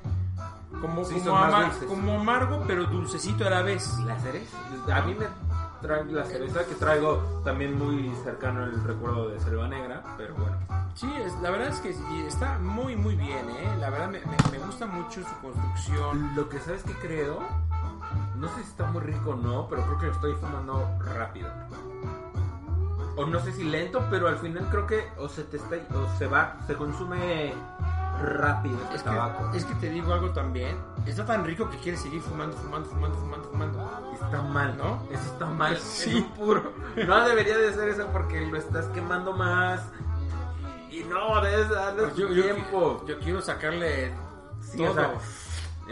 Como, 0.82 1.04
Sí, 1.04 1.14
como, 1.16 1.26
son 1.26 1.34
más 1.42 1.54
ama- 1.54 1.64
dulces. 1.66 1.84
como 1.90 2.20
amargo, 2.20 2.64
pero 2.68 2.86
dulcecito 2.86 3.46
a 3.48 3.50
la 3.50 3.62
vez. 3.64 3.98
¿Y 4.00 4.04
la 4.06 4.20
cereza? 4.20 4.58
A 4.94 5.02
mí 5.02 5.16
me 5.16 5.26
trae 5.82 6.06
la 6.06 6.26
cereza 6.26 6.66
que 6.66 6.76
traigo 6.76 7.18
también 7.44 7.78
muy 7.78 8.14
cercano 8.24 8.64
el 8.66 8.84
recuerdo 8.84 9.30
de 9.30 9.40
Selva 9.40 9.68
Negra, 9.68 10.04
pero 10.18 10.36
bueno. 10.36 10.58
Sí, 10.96 11.10
es, 11.26 11.34
la 11.42 11.52
verdad 11.52 11.70
es 11.70 11.80
que 11.80 11.96
está 12.28 12.58
muy, 12.60 12.96
muy 12.96 13.16
bien, 13.16 13.50
¿eh? 13.50 13.76
La 13.80 13.90
verdad 13.90 14.08
me, 14.10 14.20
me- 14.20 14.52
me 14.58 14.66
gusta 14.66 14.86
mucho 14.86 15.22
su 15.22 15.36
construcción. 15.42 16.36
Lo 16.36 16.50
que 16.50 16.60
sabes 16.60 16.84
que 16.84 16.94
creo, 16.94 17.40
no 18.36 18.48
sé 18.50 18.56
si 18.56 18.70
está 18.70 18.88
muy 18.92 19.02
rico 19.02 19.32
o 19.32 19.36
no, 19.36 19.68
pero 19.70 19.84
creo 19.84 19.98
que 20.00 20.06
lo 20.08 20.12
estoy 20.14 20.34
fumando 20.36 20.90
rápido. 21.16 21.50
O 23.16 23.26
no 23.26 23.40
sé 23.42 23.52
si 23.52 23.64
lento, 23.64 24.02
pero 24.10 24.28
al 24.28 24.38
final 24.38 24.68
creo 24.70 24.88
que 24.88 25.10
o 25.18 25.28
se 25.28 25.44
te 25.44 25.58
está, 25.58 25.76
o 25.96 26.08
se 26.18 26.28
va, 26.28 26.58
se 26.68 26.76
consume 26.76 27.54
rápido 28.22 28.78
Es 28.94 29.02
que, 29.02 29.10
tabaco. 29.10 29.52
es 29.54 29.66
que 29.66 29.76
te 29.76 29.90
digo 29.90 30.14
algo 30.14 30.32
también. 30.32 30.78
Está 31.06 31.26
tan 31.26 31.44
rico 31.46 31.70
que 31.70 31.78
quieres 31.78 32.02
seguir 32.02 32.22
fumando, 32.22 32.56
fumando, 32.58 32.90
fumando, 32.90 33.18
fumando, 33.18 33.50
fumando. 33.50 34.12
Está 34.14 34.42
mal, 34.42 34.78
¿No? 34.78 35.04
Eso 35.12 35.34
está 35.34 35.46
mal. 35.48 35.78
Sí. 35.78 36.18
Es 36.20 36.24
puro. 36.38 36.74
No 37.08 37.28
debería 37.28 37.58
de 37.58 37.74
ser 37.74 37.90
eso 37.90 38.08
porque 38.12 38.42
lo 38.42 38.58
estás 38.58 38.86
quemando 38.88 39.34
más. 39.34 39.82
Y 40.92 41.04
no, 41.04 41.40
debes 41.42 41.70
darle 41.70 42.04
Pues 42.04 42.16
yo, 42.16 42.30
yo, 42.30 42.44
tiempo. 42.44 43.06
yo 43.08 43.20
quiero 43.20 43.42
sacarle 43.42 44.12
Sí, 44.62 44.78
todo. 44.78 44.92
o 44.92 44.94
sea, 44.94 45.14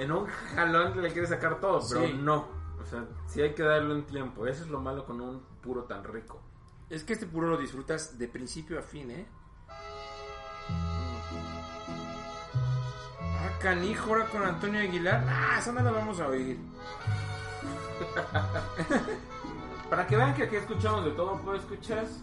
en 0.04 0.12
un 0.12 0.26
jalón 0.56 1.02
le 1.02 1.12
quieres 1.12 1.30
sacar 1.30 1.60
todo, 1.60 1.82
pero 1.88 2.02
Sí. 2.08 2.14
no. 2.14 2.48
O 2.82 2.86
sea, 2.90 3.06
sí 3.28 3.42
hay 3.42 3.54
que 3.54 3.64
darle 3.64 3.94
un 3.94 4.04
tiempo. 4.06 4.48
Eso 4.48 4.64
es 4.64 4.70
lo 4.70 4.80
malo 4.80 5.06
con 5.06 5.20
un 5.22 5.42
puro 5.62 5.84
tan 5.84 6.04
rico. 6.04 6.42
Es 6.90 7.04
que 7.04 7.14
este 7.14 7.26
puro 7.26 7.48
lo 7.48 7.58
disfrutas 7.58 8.18
de 8.18 8.28
principio 8.28 8.80
a 8.80 8.82
fin, 8.82 9.12
¿eh? 9.12 9.28
Ah, 13.40 13.50
canijo, 13.60 14.10
ahora 14.10 14.26
con 14.26 14.44
Antonio 14.44 14.82
Aguilar. 14.82 15.24
Ah, 15.28 15.58
esa 15.60 15.72
no 15.72 15.82
la 15.82 15.92
vamos 15.92 16.20
a 16.20 16.28
oír. 16.28 16.60
Para 19.90 20.06
que 20.06 20.18
vean 20.18 20.34
que 20.34 20.44
aquí 20.44 20.58
escuchamos 20.58 21.06
de 21.06 21.12
todo, 21.12 21.40
¿puedo 21.40 21.58
escuchas? 21.58 22.20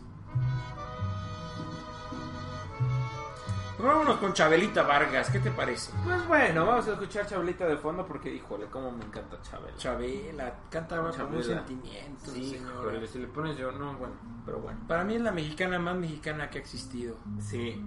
Pues 3.77 3.89
vámonos 3.89 4.19
con 4.19 4.33
Chabelita 4.33 4.83
Vargas, 4.83 5.31
¿qué 5.31 5.41
te 5.41 5.51
parece? 5.51 5.93
Pues 6.05 6.27
bueno, 6.29 6.65
vamos 6.65 6.87
a 6.89 6.93
escuchar 6.93 7.27
Chabelita 7.27 7.67
de 7.67 7.77
fondo 7.77 8.07
porque, 8.07 8.33
híjole, 8.33 8.67
cómo 8.67 8.93
me 8.93 9.05
encanta 9.05 9.41
Chabela. 9.43 9.77
Chabela, 9.77 10.55
canta 10.71 10.97
con 10.97 11.35
un 11.35 11.43
sentimiento, 11.43 12.31
Sí, 12.31 12.57
híjole, 12.57 13.07
si 13.07 13.19
le 13.19 13.27
pones 13.27 13.57
yo, 13.57 13.73
no, 13.73 13.95
bueno, 13.95 14.15
pero 14.47 14.61
bueno. 14.61 14.79
Para 14.87 15.05
mí 15.05 15.17
es 15.17 15.23
la 15.23 15.33
mexicana 15.33 15.79
más 15.79 15.97
mexicana 15.97 16.51
que 16.51 16.59
ha 16.59 16.61
existido. 16.61 17.17
Sí. 17.41 17.85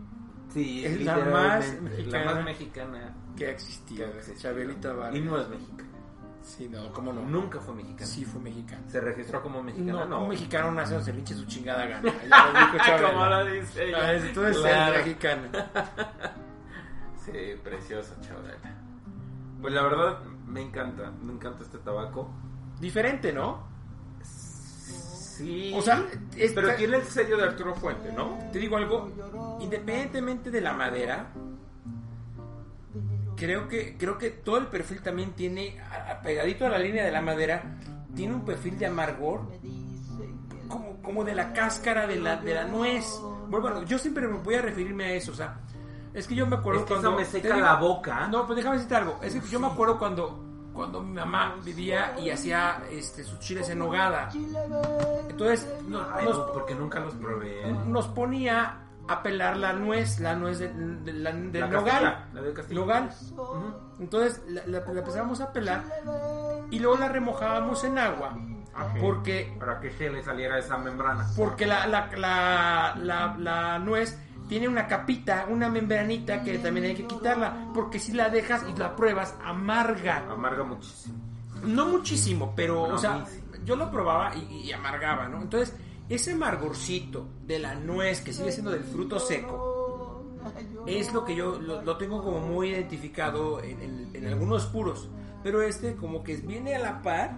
Sí, 0.54 0.86
Es 0.86 1.02
la 1.02 1.18
más 1.18 1.82
mexicana. 1.82 2.26
La 2.26 2.34
más 2.36 2.44
mexicana. 2.46 3.16
que 3.36 3.48
ha 3.48 3.52
existido. 3.52 4.08
que. 4.08 4.36
Chabelita 4.38 4.94
Vargas. 4.94 5.16
Y 5.16 5.22
no 5.22 5.38
es 5.40 5.48
mexicana. 5.50 5.90
Sí, 6.42 6.70
no, 6.70 6.92
¿cómo 6.94 7.12
no? 7.12 7.22
Nunca 7.24 7.60
fue 7.60 7.76
mexicana. 7.76 8.06
Sí 8.06 8.24
fue 8.24 8.40
mexicana. 8.42 8.82
Se 8.88 9.02
registró 9.02 9.42
como 9.44 9.62
mexicana. 9.62 9.92
No, 9.92 10.06
No, 10.06 10.24
un 10.24 10.30
mexicano 10.30 10.72
nace 10.72 10.94
donde 10.94 11.06
se 11.06 11.12
le 11.14 11.20
su 11.36 11.46
chingada 11.46 11.86
gana. 11.86 12.14
Como 13.12 13.26
lo 13.26 13.46
dice 13.46 13.86
ella. 13.90 13.98
Ah, 14.02 14.14
Entonces 14.14 14.58
Claro. 14.62 14.94
es 14.94 15.06
mexicana. 15.06 15.50
Sí, 17.26 17.34
preciosa 17.62 18.16
Chabela. 18.22 18.56
Pues 19.62 19.74
la 19.74 19.84
verdad, 19.84 20.24
me 20.46 20.62
encanta. 20.62 21.12
Me 21.22 21.34
encanta 21.34 21.64
este 21.64 21.78
tabaco. 21.80 22.32
Diferente, 22.80 23.34
¿no? 23.34 23.67
Sí. 25.38 25.72
O 25.76 25.82
sea, 25.82 26.04
es- 26.36 26.52
pero 26.54 26.74
tiene 26.76 26.98
el 26.98 27.04
sello 27.04 27.38
de 27.38 27.44
Arturo 27.44 27.76
Fuente, 27.76 28.12
¿no? 28.12 28.38
Te 28.52 28.60
digo 28.60 28.78
algo, 28.78 29.12
independientemente 29.62 30.50
de 30.52 30.62
la 30.62 30.74
madera, 30.74 31.28
creo 33.36 33.68
que 33.68 33.96
creo 33.98 34.18
que 34.18 34.32
todo 34.32 34.58
el 34.58 34.68
perfil 34.68 35.02
también 35.02 35.32
tiene 35.34 35.78
pegadito 36.24 36.66
a 36.66 36.70
la 36.70 36.80
línea 36.80 37.06
de 37.06 37.12
la 37.12 37.22
madera, 37.22 37.78
tiene 38.16 38.34
un 38.34 38.44
perfil 38.46 38.78
de 38.80 38.88
amargor 38.88 39.42
como, 40.68 41.02
como 41.02 41.24
de 41.24 41.36
la 41.36 41.54
cáscara 41.54 42.08
de 42.08 42.18
la 42.18 42.38
de 42.38 42.54
la 42.54 42.66
nuez. 42.66 43.06
Bueno, 43.50 43.84
yo 43.84 43.98
siempre 44.00 44.28
me 44.28 44.38
voy 44.40 44.56
a 44.56 44.62
referirme 44.62 45.06
a 45.06 45.12
eso, 45.14 45.32
o 45.32 45.36
sea, 45.36 45.60
es 46.14 46.28
que 46.28 46.36
yo 46.36 46.48
me 46.48 46.56
acuerdo 46.58 46.82
Es 46.82 46.86
que 46.88 46.94
cuando 46.94 47.10
eso 47.10 47.18
me 47.20 47.26
seca 47.26 47.54
digo- 47.56 47.66
la 47.66 47.76
boca. 47.76 48.28
No, 48.28 48.46
pues 48.46 48.58
déjame 48.58 48.76
decirte 48.76 48.96
algo, 48.96 49.20
es 49.22 49.34
que 49.36 49.48
yo 49.48 49.60
me 49.60 49.68
acuerdo 49.68 50.00
cuando 50.00 50.44
cuando 50.78 51.02
mi 51.02 51.14
mamá 51.16 51.56
vivía 51.66 52.14
y 52.20 52.30
hacía 52.30 52.82
este 52.90 53.24
sus 53.24 53.40
chiles 53.40 53.68
en 53.70 53.80
nogada. 53.80 54.30
Entonces, 55.30 55.68
no- 55.88 56.06
Ay, 56.14 56.26
nos, 56.26 56.38
no, 56.38 56.52
porque 56.54 56.76
nunca 56.76 57.00
los 57.00 57.14
probé. 57.16 57.72
nos 57.88 58.08
ponía 58.10 58.78
a 59.10 59.24
pelar 59.24 59.58
la 59.58 59.74
nuez, 59.74 60.20
la 60.20 60.36
nuez 60.36 60.60
de, 60.60 60.70
de- 60.70 61.14
la- 61.14 61.32
del 61.32 61.62
La 61.62 61.68
nogal. 61.68 62.26
la 62.34 62.42
del. 62.42 62.76
Nogal. 62.76 63.10
Entonces 64.00 64.44
la, 64.48 64.62
la- 64.68 64.80
la 64.86 65.00
empezábamos 65.00 65.42
a 65.42 65.52
pelar 65.52 65.84
y 66.70 66.80
luego 66.80 66.98
la 66.98 67.08
remojábamos 67.10 67.84
en 67.84 67.98
agua. 67.98 68.38
Porque, 69.02 69.56
Para 69.58 69.80
que 69.80 69.90
se 69.92 70.08
le 70.10 70.22
saliera 70.24 70.60
esa 70.60 70.78
membrana. 70.78 71.26
porque 71.36 71.66
la, 71.66 71.88
la, 71.88 72.10
la, 72.16 72.96
la- 73.02 73.36
la 73.40 73.80
nuez 73.80 74.16
tiene 74.48 74.68
una 74.68 74.88
capita, 74.88 75.46
una 75.50 75.70
membranita 75.70 76.42
que 76.44 76.58
también 76.60 76.86
hay 76.88 76.96
que 76.96 77.06
quitarla. 77.08 77.70
Porque 77.74 78.00
si 78.00 78.14
la 78.14 78.30
dejas 78.30 78.66
y 78.74 78.78
la 78.78 78.96
pruebas, 78.96 79.36
amarga. 79.44 80.26
Amarga 80.30 80.64
muchísimo. 80.64 81.16
No 81.66 81.88
muchísimo, 81.88 82.54
pero, 82.56 82.84
o 82.84 82.98
sea, 82.98 83.26
sí. 83.26 83.42
yo 83.66 83.76
lo 83.76 83.90
probaba 83.92 84.34
y, 84.36 84.68
y 84.68 84.72
amargaba, 84.72 85.28
¿no? 85.28 85.42
Entonces, 85.42 85.76
ese 86.08 86.34
amargorcito 86.34 87.28
de 87.46 87.60
la 87.60 87.76
nuez 87.76 88.22
que 88.22 88.32
sigue 88.32 88.52
siendo 88.52 88.72
del 88.72 88.84
fruto 88.84 89.20
seco 89.20 90.24
es 90.86 91.12
lo 91.14 91.26
que 91.26 91.36
yo 91.36 91.60
lo, 91.60 91.82
lo 91.82 91.98
tengo 91.98 92.24
como 92.24 92.40
muy 92.40 92.70
identificado 92.70 93.62
en, 93.62 93.82
en- 93.82 94.10
en 94.16 94.28
algunos 94.28 94.66
puros. 94.68 95.10
Pero 95.44 95.62
este, 95.62 95.96
como 95.96 96.24
que 96.24 96.38
viene 96.38 96.76
a 96.76 96.80
la 96.80 97.02
par 97.02 97.38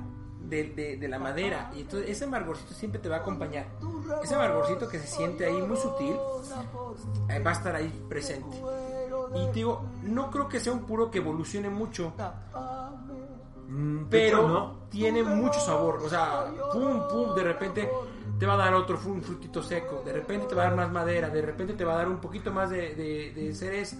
de, 0.50 0.64
de- 0.76 0.98
de 0.98 1.08
la 1.08 1.20
madera. 1.20 1.72
Y 1.76 1.82
entonces, 1.82 2.10
ese 2.10 2.26
amargorcito 2.26 2.74
siempre 2.74 3.00
te 3.00 3.08
va 3.10 3.18
a 3.18 3.20
acompañar. 3.20 3.68
Ese 4.24 4.36
amargorcito 4.36 4.88
que 4.90 5.00
se 5.00 5.08
siente 5.08 5.46
ahí 5.46 5.62
muy 5.62 5.78
sutil 5.78 6.16
eh, 7.30 7.40
va 7.40 7.52
a 7.52 7.54
estar 7.54 7.76
ahí 7.76 7.90
presente. 8.10 8.58
Y 9.36 9.46
te 9.48 9.54
digo, 9.54 9.84
no 10.04 10.32
creo 10.32 10.48
que 10.50 10.60
sea 10.60 10.74
un 10.74 10.86
puro 10.86 11.12
que 11.12 11.20
evolucione 11.20 11.70
mucho 11.70 12.14
Mm, 13.72 14.06
pero 14.10 14.48
no. 14.48 14.76
tiene 14.90 15.22
mucho 15.24 15.60
sabor. 15.60 15.98
O 16.04 16.10
sea, 16.10 16.46
pum, 16.74 17.08
pum, 17.08 17.36
de 17.36 17.44
repente 17.44 17.88
te 18.40 18.46
va 18.48 18.56
a 18.56 18.58
dar 18.58 18.74
otro 18.74 19.00
un 19.06 19.22
frutito 19.22 19.62
seco, 19.62 20.02
de 20.04 20.12
repente 20.14 20.48
te 20.48 20.56
va 20.56 20.64
a 20.64 20.66
dar 20.66 20.76
más 20.76 20.92
madera, 20.92 21.30
de 21.30 21.42
repente 21.42 21.74
te 21.74 21.86
va 21.86 21.94
a 21.94 21.98
dar 21.98 22.08
un 22.08 22.18
poquito 22.20 22.52
más 22.52 22.72
de, 22.72 22.96
de, 22.96 23.32
de 23.36 23.54
cerez. 23.54 23.96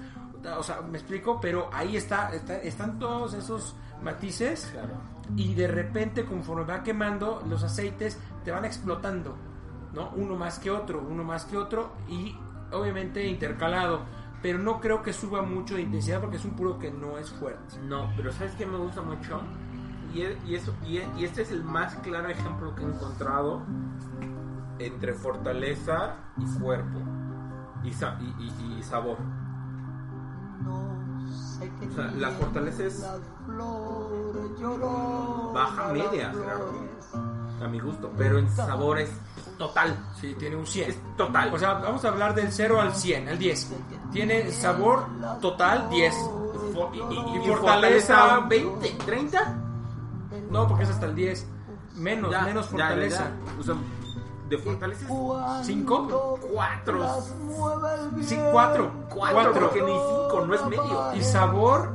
O 0.58 0.64
sea, 0.64 0.82
me 0.82 0.98
explico, 0.98 1.40
pero 1.40 1.70
ahí 1.72 1.98
está, 1.98 2.34
está- 2.34 2.58
están 2.62 2.98
todos 2.98 3.34
esos 3.36 3.76
matices 4.02 4.70
Claro. 4.72 4.94
Y 5.36 5.54
de 5.54 5.68
repente 5.68 6.26
conforme 6.26 6.64
va 6.66 6.84
quemando 6.84 7.44
los 7.48 7.64
aceites 7.64 8.20
te 8.44 8.52
van 8.52 8.66
explotando, 8.66 9.36
¿no? 9.94 10.10
Uno 10.16 10.36
más 10.36 10.60
que 10.60 10.72
otro, 10.72 11.04
uno 11.08 11.24
más 11.24 11.46
que 11.46 11.58
otro 11.58 11.92
y 12.08 12.36
obviamente 12.72 13.26
intercalado, 13.28 14.02
pero 14.42 14.58
no 14.60 14.80
creo 14.80 15.02
que 15.04 15.14
suba 15.14 15.42
mucho 15.42 15.76
de 15.76 15.82
intensidad 15.82 16.22
porque 16.22 16.38
es 16.38 16.46
un 16.46 16.52
puro 16.52 16.80
que 16.80 16.92
no 16.92 17.18
es 17.18 17.30
fuerte. 17.30 17.78
No, 17.88 18.10
pero 18.16 18.32
¿sabes 18.32 18.54
qué 18.54 18.66
me 18.66 18.78
gusta 18.78 19.02
mucho? 19.02 19.42
Y, 20.14 20.22
y 20.50 20.56
eso, 20.56 20.74
y, 20.86 21.00
y 21.18 21.24
este 21.26 21.42
es 21.44 21.52
el 21.52 21.64
más 21.64 21.96
claro 21.98 22.30
ejemplo 22.30 22.74
que 22.76 22.82
he 22.84 22.86
encontrado 22.86 23.62
entre 24.80 25.14
fortaleza 25.14 26.16
y 26.38 26.60
cuerpo. 26.60 27.00
Y, 27.84 27.92
sa- 27.94 28.18
y, 28.20 28.44
y- 28.44 28.78
y 28.80 28.84
sabor. 28.84 29.18
O 31.92 31.96
sea, 31.96 32.12
la 32.18 32.30
fortaleza 32.32 32.84
es 32.84 33.04
baja 35.54 35.88
media, 35.94 36.32
a 37.62 37.68
mi 37.68 37.80
gusto. 37.80 38.12
Pero 38.18 38.40
en 38.40 38.50
sabor 38.52 39.00
es 39.00 39.10
total. 39.58 39.98
Sí, 40.20 40.36
tiene 40.38 40.56
un 40.56 40.66
100. 40.66 40.90
Es 40.90 40.98
total. 41.18 41.54
O 41.54 41.60
sea, 41.60 41.74
vamos 41.76 42.04
a 42.06 42.10
hablar 42.10 42.34
del 42.36 42.52
0 42.52 42.80
al 42.82 42.94
100, 42.96 43.28
al 43.30 43.38
10. 43.38 43.72
Tiene 44.12 44.52
sabor 44.52 45.06
total 45.42 45.90
10. 45.90 46.14
Fo- 46.74 46.90
y, 46.94 46.98
y- 46.98 47.02
y 47.02 47.44
y 47.44 47.48
fortaleza- 47.48 48.16
fortaleza 48.16 48.40
20, 48.48 48.90
30. 49.06 49.56
No, 50.52 50.68
porque 50.68 50.84
es 50.84 50.90
hasta 50.90 51.08
el 51.08 51.16
10. 51.16 51.48
Menos, 51.96 52.32
Ya, 52.32 52.42
menos 52.44 52.66
ya, 52.66 52.72
fortaleza. 52.72 53.24
ya. 53.26 53.60
O 53.60 53.64
sea, 53.64 53.76
de 54.50 54.58
fortaleza 54.58 55.02
es 55.04 55.66
5. 55.68 56.40
4. 56.52 57.22
Sí, 58.22 58.38
4. 58.52 58.92
4, 59.10 59.54
porque 59.54 59.82
ni 59.82 59.92
5, 59.92 60.44
no 60.48 60.54
es 60.56 60.66
medio. 60.66 61.14
Y 61.16 61.22
sabor 61.22 61.94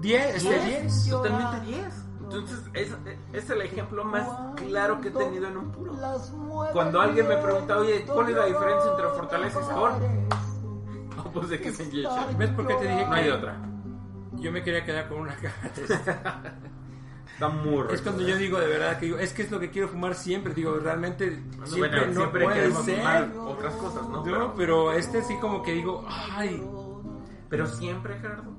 10, 0.00 0.36
este 0.36 0.60
10. 0.60 1.10
Totalmente 1.10 1.60
10. 1.66 2.04
Entonces, 2.22 2.58
es, 2.74 2.94
es 3.32 3.50
el 3.50 3.62
ejemplo 3.62 4.04
más 4.04 4.28
claro 4.56 5.00
que 5.00 5.08
he 5.08 5.10
tenido 5.10 5.48
en 5.48 5.56
un 5.56 5.72
puro. 5.72 5.94
Cuando 6.72 7.00
alguien 7.00 7.26
me 7.26 7.38
pregunta, 7.38 7.78
oye, 7.78 8.04
¿cuál 8.04 8.28
es 8.28 8.36
la 8.36 8.44
diferencia 8.44 8.90
entre 8.90 9.08
fortaleza 9.08 9.60
y 9.60 9.64
sabor? 9.64 9.92
Oh, 11.20 11.30
pues 11.32 11.48
de 11.48 11.60
que 11.60 11.72
se. 11.72 11.82
¿Ves 12.38 12.50
por 12.50 12.64
qué 12.68 12.74
te 12.76 12.84
dije 12.86 13.04
No 13.04 13.10
que 13.12 13.20
hay 13.20 13.28
otra. 13.28 13.56
yo 14.34 14.52
me 14.52 14.62
quería 14.62 14.84
quedar 14.84 15.08
con 15.08 15.18
una 15.22 15.34
caja? 15.34 15.68
Está 17.38 17.48
muy 17.50 17.82
rico. 17.82 17.92
Es 17.94 18.02
cuando 18.02 18.22
yo 18.26 18.36
digo 18.36 18.58
de 18.58 18.66
verdad 18.66 18.98
que 18.98 19.06
digo, 19.06 19.18
es 19.18 19.32
que 19.32 19.42
es 19.42 19.50
lo 19.52 19.60
que 19.60 19.70
quiero 19.70 19.88
fumar 19.88 20.14
siempre. 20.16 20.54
Digo, 20.54 20.76
realmente 20.78 21.40
Bueno, 21.50 21.66
siempre 21.66 21.98
bueno, 22.00 22.12
no 22.12 22.20
siempre 22.20 22.44
puede 22.44 22.72
ser. 22.72 22.96
fumar 22.96 23.32
otras 23.46 23.74
cosas, 23.74 24.08
¿no? 24.08 24.22
Pero, 24.24 24.54
pero 24.56 24.92
este 24.92 25.22
sí 25.22 25.36
como 25.40 25.62
que 25.62 25.72
digo, 25.72 26.04
ay, 26.08 26.60
pero 27.48 27.66
siempre, 27.68 28.18
Gerardo. 28.18 28.50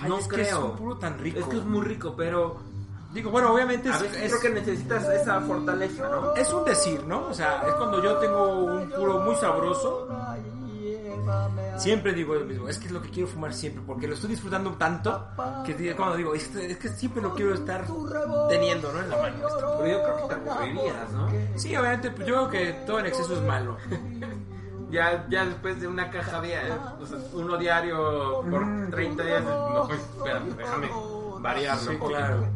ay, 0.00 0.08
No 0.08 0.18
es 0.18 0.28
que 0.28 0.42
es 0.42 0.48
creo. 0.48 0.64
un 0.66 0.76
puro 0.76 0.96
tan 0.96 1.18
rico. 1.18 1.40
Es 1.40 1.46
que 1.46 1.56
es 1.56 1.64
muy 1.64 1.84
rico, 1.84 2.14
pero 2.16 2.56
Digo, 3.12 3.30
bueno, 3.30 3.52
obviamente 3.54 3.88
es, 3.90 4.02
es- 4.02 4.32
creo 4.32 4.40
que 4.40 4.50
necesitas 4.50 5.04
esa 5.08 5.40
fortaleza, 5.42 6.08
¿no? 6.08 6.34
es 6.34 6.52
un 6.52 6.64
decir, 6.64 7.04
¿no? 7.06 7.26
O 7.28 7.32
sea, 7.34 7.62
es 7.64 7.72
cuando 7.74 8.02
yo 8.02 8.16
tengo 8.16 8.64
un 8.64 8.90
puro 8.90 9.20
muy 9.20 9.36
sabroso. 9.36 10.08
Siempre 11.76 12.12
digo 12.12 12.34
lo 12.34 12.44
mismo, 12.44 12.68
es 12.68 12.78
que 12.78 12.86
es 12.86 12.92
lo 12.92 13.02
que 13.02 13.10
quiero 13.10 13.28
fumar 13.28 13.52
siempre, 13.52 13.82
porque 13.86 14.06
lo 14.06 14.14
estoy 14.14 14.30
disfrutando 14.30 14.70
tanto 14.72 15.26
que 15.64 15.94
cuando 15.96 16.16
digo, 16.16 16.34
es 16.34 16.48
que, 16.48 16.70
es 16.70 16.78
que 16.78 16.88
siempre 16.88 17.22
lo 17.22 17.34
quiero 17.34 17.54
estar 17.54 17.84
teniendo, 18.48 18.92
¿no? 18.92 19.00
En 19.00 19.10
la 19.10 19.16
mano. 19.16 19.36
Pero 19.78 19.86
yo 19.86 20.02
creo 20.02 20.28
que 20.28 20.34
te 20.34 20.50
aburrirías, 20.50 21.12
¿no? 21.12 21.28
Sí, 21.56 21.76
obviamente, 21.76 22.10
pues 22.10 22.26
yo 22.28 22.48
creo 22.48 22.50
que 22.50 22.72
todo 22.86 22.98
en 23.00 23.06
exceso 23.06 23.34
es 23.34 23.42
malo. 23.42 23.76
Ya, 24.90 25.26
ya 25.28 25.44
después 25.44 25.80
de 25.80 25.88
una 25.88 26.08
caja 26.08 26.40
diaria, 26.40 26.94
o 27.00 27.04
sea, 27.04 27.18
uno 27.32 27.56
diario 27.56 28.42
por 28.48 28.90
30 28.92 29.24
días, 29.24 29.42
no, 29.42 29.88
espérame, 29.90 30.56
déjame 30.56 30.88
variar, 31.40 31.78
Sí, 31.78 31.88
un 31.88 31.98
poquito. 31.98 32.16
claro. 32.18 32.46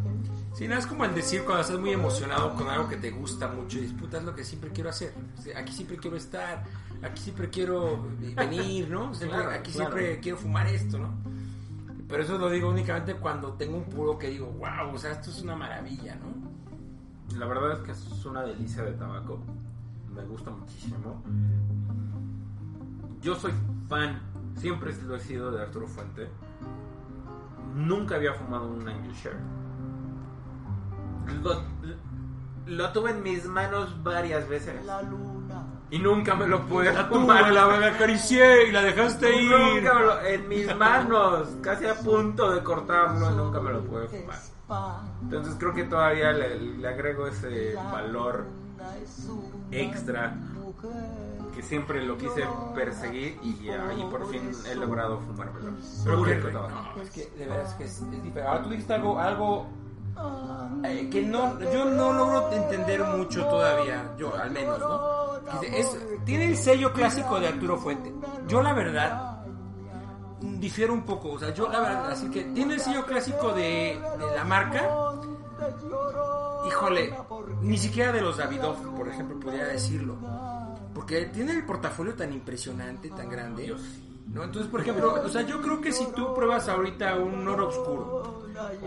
Sí, 0.55 0.67
no 0.67 0.75
es 0.77 0.87
como 0.87 1.05
el 1.05 1.15
decir 1.15 1.45
cuando 1.45 1.63
estás 1.63 1.79
muy 1.79 1.91
emocionado 1.93 2.55
con 2.55 2.69
algo 2.69 2.89
que 2.89 2.97
te 2.97 3.11
gusta 3.11 3.47
mucho 3.49 3.79
y 3.79 3.83
disfrutas 3.83 4.25
lo 4.25 4.35
que 4.35 4.43
siempre 4.45 4.71
quiero 4.71 4.91
hacer. 4.91 5.15
Aquí 5.57 5.73
siempre 5.73 5.97
quiero 5.99 6.17
estar, 6.17 6.65
aquí 7.03 7.23
siempre 7.23 7.49
quiero 7.49 8.05
venir, 8.37 8.91
¿no? 8.91 9.15
Siempre- 9.15 9.39
Claro, 9.39 9.53
aquí 9.53 9.71
claro. 9.71 9.93
siempre 9.93 10.21
quiero 10.21 10.39
fumar 10.39 10.67
esto, 10.67 10.99
¿no? 10.99 11.11
Pero 12.09 12.23
eso 12.23 12.39
lo 12.39 12.49
digo 12.51 12.71
únicamente 12.71 13.15
cuando 13.15 13.53
tengo 13.53 13.77
un 13.77 13.85
puro 13.85 14.19
que 14.19 14.31
digo, 14.31 14.47
wow, 14.47 14.95
o 14.95 14.99
sea, 14.99 15.13
esto 15.13 15.31
es 15.31 15.43
una 15.43 15.55
maravilla, 15.55 16.17
¿no? 16.17 17.37
La 17.39 17.47
verdad 17.47 17.73
es 17.75 17.79
que 17.81 17.93
es 17.93 18.25
una 18.25 18.43
delicia 18.43 18.83
de 18.83 18.93
tabaco. 18.93 19.39
Me 20.13 20.25
gusta 20.25 20.51
muchísimo. 20.51 21.23
Yo 23.21 23.35
soy 23.37 23.53
fan, 23.89 24.21
siempre 24.57 24.93
lo 25.07 25.17
he 25.17 25.21
sido 25.21 25.51
de 25.53 25.61
Arturo 25.63 25.87
Fuente. 25.87 26.29
Nunca 27.75 28.17
había 28.17 28.33
fumado 28.33 28.67
un 28.69 28.89
Angel 28.89 29.13
Share. 29.13 29.37
Lo, 31.43 31.63
lo 32.67 32.93
tuve 32.93 33.11
en 33.13 33.23
mis 33.23 33.45
manos 33.47 34.03
varias 34.03 34.49
veces. 34.49 34.75
Y 35.91 35.99
nunca 35.99 36.35
me 36.35 36.47
lo 36.47 36.67
pude 36.67 36.93
La 36.93 37.05
fumar. 37.07 37.45
tuve, 37.45 37.53
la, 37.53 37.79
la 37.79 37.87
acaricié 37.95 38.69
y 38.69 38.73
la 38.73 38.83
dejaste 38.83 39.35
ir. 39.41 39.51
Nunca 39.51 39.95
me 39.95 40.01
lo- 40.05 40.21
en 40.23 40.49
mis 40.49 40.77
manos, 40.77 41.49
casi 41.63 41.87
a 41.87 41.95
punto 41.95 42.51
de 42.53 42.63
cortarlo, 42.63 43.31
y 43.31 43.35
nunca 43.35 43.61
me 43.61 43.73
lo 43.73 43.83
pude 43.85 44.07
fumar. 44.09 44.39
Entonces 45.23 45.55
creo 45.59 45.73
que 45.73 45.85
todavía 45.85 46.31
le, 46.33 46.59
le 46.61 46.89
agrego 46.89 47.27
ese 47.27 47.75
valor 47.91 48.45
extra 49.71 50.37
que 51.55 51.63
siempre 51.63 52.05
lo 52.05 52.19
quise 52.19 52.47
perseguir 52.75 53.39
y 53.43 53.69
ahí 53.71 54.07
por 54.11 54.29
fin 54.31 54.51
he 54.71 54.75
logrado 54.75 55.19
fumármelo. 55.21 55.73
Pero 56.05 56.17
Puro 56.19 56.31
que, 56.31 56.39
y 56.39 56.53
no, 56.53 57.03
es 57.03 57.11
que 57.11 57.31
de 57.39 57.47
verdad 57.47 57.67
es 57.67 57.75
que 57.75 57.85
es, 57.85 57.91
es 57.93 58.11
diferente. 58.11 58.43
Ahora 58.43 58.63
tú 58.63 58.69
dijiste 58.71 58.95
algo, 58.95 59.19
algo 59.19 59.67
eh, 60.85 61.09
que 61.11 61.23
no, 61.23 61.59
yo 61.73 61.85
no 61.85 62.13
logro 62.13 62.53
entender 62.53 63.03
mucho 63.05 63.45
todavía, 63.47 64.15
yo 64.19 64.35
al 64.37 64.51
menos, 64.51 64.79
¿no? 64.79 65.29
Tiene 66.25 66.47
el 66.47 66.57
sello 66.57 66.93
clásico 66.93 67.41
de 67.41 67.49
Arturo 67.49 67.79
Fuente. 67.79 68.13
Yo 68.47 68.63
la 68.63 68.73
verdad 68.73 69.39
difiero 70.41 70.93
un 70.93 71.03
poco, 71.03 71.33
o 71.33 71.39
sea, 71.39 71.53
yo 71.53 71.69
la 71.69 71.81
verdad, 71.81 72.11
así 72.13 72.31
que 72.31 72.45
tiene 72.45 72.75
el 72.75 72.81
sello 72.81 73.05
clásico 73.05 73.53
de, 73.53 74.01
la 74.35 74.45
marca. 74.45 74.89
Híjole, 76.67 77.15
ni 77.63 77.79
siquiera 77.79 78.13
de 78.13 78.21
los 78.21 78.37
Davidoff, 78.37 78.79
por 78.97 79.09
ejemplo, 79.09 79.39
podría 79.41 79.67
decirlo. 79.67 80.17
Porque 80.95 81.27
tiene 81.27 81.53
el 81.53 81.65
portafolio 81.65 82.15
tan 82.15 82.33
impresionante, 82.33 83.09
tan 83.11 83.29
grande. 83.29 83.75
¿No? 84.29 84.45
Entonces, 84.45 84.71
por 84.71 84.81
ejemplo, 84.81 85.15
o 85.25 85.29
sea, 85.29 85.43
yo 85.43 85.61
creo 85.61 85.81
que 85.81 85.93
si 85.93 86.07
tú 86.13 86.35
pruebas 86.35 86.69
ahorita 86.69 87.17
un 87.17 87.47
oro 87.49 87.69
oscuro 87.69 88.39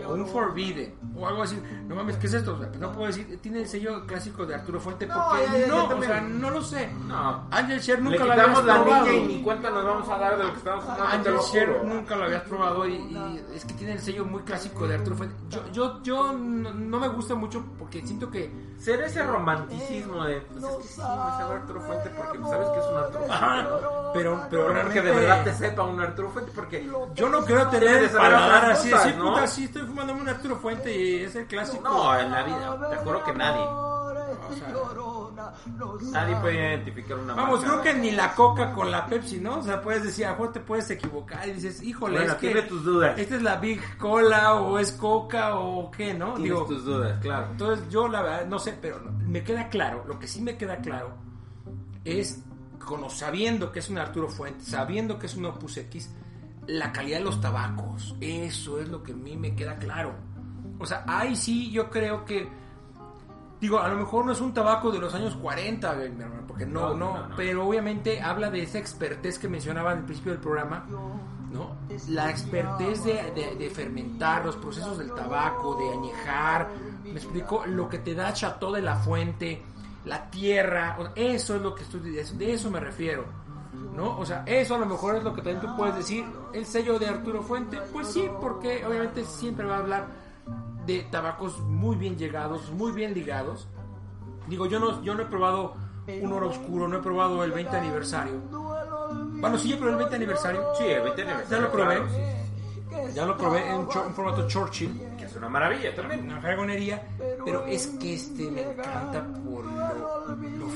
o 0.06 0.12
un 0.12 0.26
Forbidden 0.26 0.94
o 1.16 1.26
algo 1.26 1.42
así, 1.42 1.58
no 1.88 1.94
mames, 1.94 2.16
¿qué 2.18 2.26
es 2.26 2.34
esto? 2.34 2.54
O 2.54 2.58
sea, 2.58 2.68
no 2.78 2.92
puedo 2.92 3.06
decir, 3.06 3.38
tiene 3.40 3.60
el 3.60 3.68
sello 3.68 4.04
clásico 4.06 4.44
de 4.44 4.54
Arturo 4.54 4.78
Fuente 4.80 5.06
porque 5.06 5.46
ya, 5.46 5.58
ya, 5.60 5.66
no, 5.66 5.86
o 5.86 6.02
sea, 6.02 6.20
no 6.20 6.50
lo 6.50 6.62
sé. 6.62 6.90
No. 7.06 7.46
Angel 7.50 7.80
Le 7.86 7.96
nunca 8.02 8.24
lo 8.24 8.32
habías 8.32 8.64
la 8.64 8.82
probado. 8.82 9.06
niña 9.06 9.14
y 9.14 9.26
ni 9.28 9.42
cuenta 9.42 9.70
nos 9.70 9.84
vamos 9.84 10.08
a 10.10 10.18
dar 10.18 10.36
de 10.36 10.44
lo 10.44 10.50
que 10.52 10.58
estamos 10.58 10.84
te 10.84 11.02
Angel 11.02 11.36
juro. 11.36 11.84
nunca 11.84 12.16
lo 12.16 12.24
habías 12.24 12.42
probado 12.42 12.86
y, 12.86 12.92
y 12.94 13.44
es 13.54 13.64
que 13.64 13.74
tiene 13.74 13.94
el 13.94 14.00
sello 14.00 14.24
muy 14.26 14.42
clásico 14.42 14.86
de 14.86 14.94
Arturo 14.94 15.16
Fuente. 15.16 15.36
Yo, 15.48 15.60
yo, 15.72 16.02
yo 16.02 16.32
no, 16.34 16.72
no 16.74 17.00
me 17.00 17.08
gusta 17.08 17.34
mucho 17.34 17.64
porque 17.78 18.06
siento 18.06 18.30
que 18.30 18.72
Ser 18.82 19.00
ese 19.02 19.22
romanticismo 19.22 20.24
de, 20.24 20.40
pues 20.40 20.64
es 20.64 20.70
que 20.78 20.82
sí, 20.88 20.98
me 20.98 21.04
sabe 21.04 21.54
Arturo 21.54 21.80
Fuente 21.82 22.10
porque 22.16 22.38
sabes 22.38 22.68
que 22.70 22.78
es 22.80 22.84
un 22.86 22.96
Arturo 22.96 23.24
Fuente. 23.26 23.62
¿no? 23.62 24.10
pero, 24.12 24.40
pero 24.50 24.66
Pero 24.66 24.66
que 24.66 24.72
realmente 24.72 25.02
de 25.02 25.12
verdad 25.12 25.31
te 25.44 25.52
sepa 25.54 25.82
un 25.82 26.00
Arturo 26.00 26.30
Fuente 26.30 26.52
porque 26.54 26.86
yo 27.14 27.28
no 27.28 27.44
quiero 27.44 27.68
tener 27.68 28.02
de 28.02 28.08
paladar 28.08 28.70
así, 28.72 28.90
cosas, 28.90 29.06
así, 29.06 29.16
¿no? 29.18 29.30
puta, 29.30 29.46
sí 29.46 29.64
estoy 29.64 29.82
fumando 29.82 30.12
un 30.14 30.28
Arturo 30.28 30.56
Fuente 30.56 30.96
y 30.96 31.24
es 31.24 31.34
el 31.36 31.46
clásico. 31.46 31.82
no, 31.88 32.18
en 32.18 32.30
la 32.30 32.42
vida, 32.42 32.88
te 32.90 32.96
juro 32.96 33.24
que 33.24 33.32
nadie, 33.32 33.62
O 33.62 34.54
sea, 34.54 36.12
nadie 36.12 36.36
puede 36.36 36.54
identificar 36.54 37.18
una 37.18 37.34
Vamos, 37.34 37.60
marca. 37.64 37.80
creo 37.82 37.82
que 37.94 38.00
ni 38.00 38.10
la 38.12 38.34
coca 38.34 38.72
con 38.72 38.90
la 38.90 39.06
Pepsi, 39.06 39.38
¿no? 39.40 39.58
O 39.58 39.62
sea, 39.62 39.80
puedes 39.80 40.02
decir, 40.02 40.24
a 40.26 40.30
lo 40.30 40.34
mejor 40.36 40.52
te 40.52 40.60
puedes 40.60 40.90
equivocar 40.90 41.48
y 41.48 41.52
dices, 41.52 41.82
híjole, 41.82 42.18
Bueno, 42.18 42.32
es 42.32 42.38
que 42.38 42.62
tus 42.62 42.84
dudas. 42.84 43.18
esta 43.18 43.36
es 43.36 43.42
la 43.42 43.56
Big 43.56 43.96
Cola 43.98 44.54
o 44.54 44.78
es 44.78 44.92
coca 44.92 45.56
o 45.56 45.90
qué, 45.90 46.14
¿no? 46.14 46.34
Tienes 46.34 46.42
Digo, 46.44 46.64
tus 46.66 46.84
dudas, 46.84 47.18
claro. 47.20 47.46
entonces 47.52 47.88
yo 47.90 48.08
la 48.08 48.22
verdad 48.22 48.46
no 48.46 48.58
sé, 48.58 48.76
pero 48.80 49.00
me 49.26 49.42
queda 49.42 49.68
claro, 49.68 50.04
lo 50.06 50.18
que 50.18 50.26
sí 50.26 50.40
me 50.40 50.56
queda 50.56 50.76
claro 50.78 51.14
es, 52.04 52.42
cono- 52.84 53.10
sabiendo 53.10 53.70
que 53.72 53.78
es 53.80 53.88
un 53.90 53.98
Arturo 53.98 54.28
Fuentes, 54.28 54.66
sabiendo 54.68 55.18
que 55.18 55.26
es 55.26 55.34
un 55.36 55.46
Opus 55.46 55.76
X, 55.78 56.10
la 56.66 56.92
calidad 56.92 57.18
de 57.18 57.24
los 57.24 57.40
tabacos, 57.40 58.14
eso 58.20 58.78
es 58.80 58.88
lo 58.88 59.02
que 59.02 59.12
a 59.12 59.16
mí 59.16 59.36
me 59.36 59.54
queda 59.54 59.76
claro. 59.76 60.14
O 60.78 60.86
sea, 60.86 61.04
ahí 61.06 61.34
sí 61.36 61.70
yo 61.70 61.90
creo 61.90 62.24
que, 62.24 62.48
digo, 63.60 63.78
a 63.80 63.88
lo 63.88 63.96
mejor 63.96 64.24
no 64.26 64.32
es 64.32 64.40
un 64.40 64.52
tabaco 64.54 64.90
de 64.90 64.98
los 64.98 65.14
años 65.14 65.34
40, 65.36 65.92
mi 65.94 66.04
hermano, 66.22 66.42
porque 66.46 66.66
no, 66.66 66.90
No, 66.90 66.94
no, 66.94 67.14
no, 67.18 67.28
no. 67.28 67.36
pero 67.36 67.66
obviamente 67.66 68.20
habla 68.20 68.50
de 68.50 68.62
esa 68.62 68.78
expertez 68.78 69.38
que 69.38 69.48
mencionaba 69.48 69.92
al 69.92 70.04
principio 70.04 70.32
del 70.32 70.40
programa, 70.40 70.86
¿no? 71.52 71.76
La 72.08 72.30
expertez 72.30 73.04
de, 73.04 73.30
de- 73.32 73.56
de 73.56 73.70
fermentar 73.70 74.44
los 74.44 74.56
procesos 74.56 74.98
del 74.98 75.12
tabaco, 75.14 75.76
de 75.76 75.92
añejar, 75.92 76.68
me 77.04 77.12
explico, 77.12 77.64
lo 77.66 77.88
que 77.88 77.98
te 77.98 78.14
da 78.14 78.32
Chateau 78.32 78.72
de 78.72 78.82
la 78.82 78.96
Fuente, 78.96 79.62
la 80.04 80.30
tierra, 80.30 80.96
o- 80.98 81.08
eso 81.14 81.56
es 81.56 81.62
lo 81.62 81.74
que 81.74 81.82
estoy 81.84 82.16
eso- 82.18 82.34
de 82.36 82.52
eso 82.54 82.70
me 82.70 82.80
refiero. 82.80 83.24
¿No? 83.94 84.18
O 84.18 84.24
sea, 84.24 84.42
eso 84.46 84.74
a 84.74 84.78
lo 84.78 84.86
mejor 84.86 85.16
es 85.16 85.22
lo 85.24 85.32
que 85.34 85.42
también 85.42 85.60
tú 85.60 85.76
puedes 85.76 85.94
decir. 85.96 86.24
El 86.52 86.64
sello 86.66 86.98
de 86.98 87.08
Arturo 87.08 87.42
Fuente, 87.42 87.78
pues 87.92 88.06
sí, 88.08 88.28
porque 88.40 88.84
obviamente 88.86 89.24
siempre 89.24 89.66
va 89.66 89.76
a 89.76 89.78
hablar 89.80 90.06
de 90.86 91.02
tabacos 91.10 91.60
muy 91.60 91.96
bien 91.96 92.16
llegados, 92.16 92.70
muy 92.72 92.92
bien 92.92 93.12
ligados. 93.14 93.68
Digo, 94.48 94.66
yo 94.66 94.78
no, 94.80 95.02
yo 95.02 95.14
no 95.14 95.22
he 95.22 95.26
probado 95.26 95.74
un 96.22 96.32
oro 96.32 96.48
oscuro, 96.50 96.88
no 96.88 96.98
he 96.98 97.02
probado 97.02 97.44
el 97.44 97.52
20 97.52 97.76
aniversario. 97.76 98.40
Bueno, 99.40 99.58
sí, 99.58 99.68
yo 99.70 99.76
probé 99.78 99.92
el 99.92 99.98
20 99.98 100.16
aniversario. 100.16 100.62
Sí, 100.78 100.84
el 100.84 101.02
20 101.02 101.22
Ya 101.24 101.28
aniversario. 101.30 101.64
lo 101.64 101.72
probé. 101.72 101.94
claro, 101.96 102.08
sí, 102.08 102.14
sí, 103.08 103.14
Ya 103.14 103.26
lo 103.26 103.36
probé 103.36 103.66
en, 103.68 103.80
en 103.80 104.14
formato 104.14 104.48
Churchill, 104.48 105.00
Que 105.18 105.24
es 105.24 105.36
una 105.36 105.48
maravilla 105.48 105.94
también. 105.94 106.24
una 106.24 106.40
dragonería, 106.40 107.02
pero 107.44 107.64
es 107.66 107.86
que 108.00 108.14
este 108.14 108.50
me 108.50 108.62
encanta 108.62 109.24
por 109.44 109.64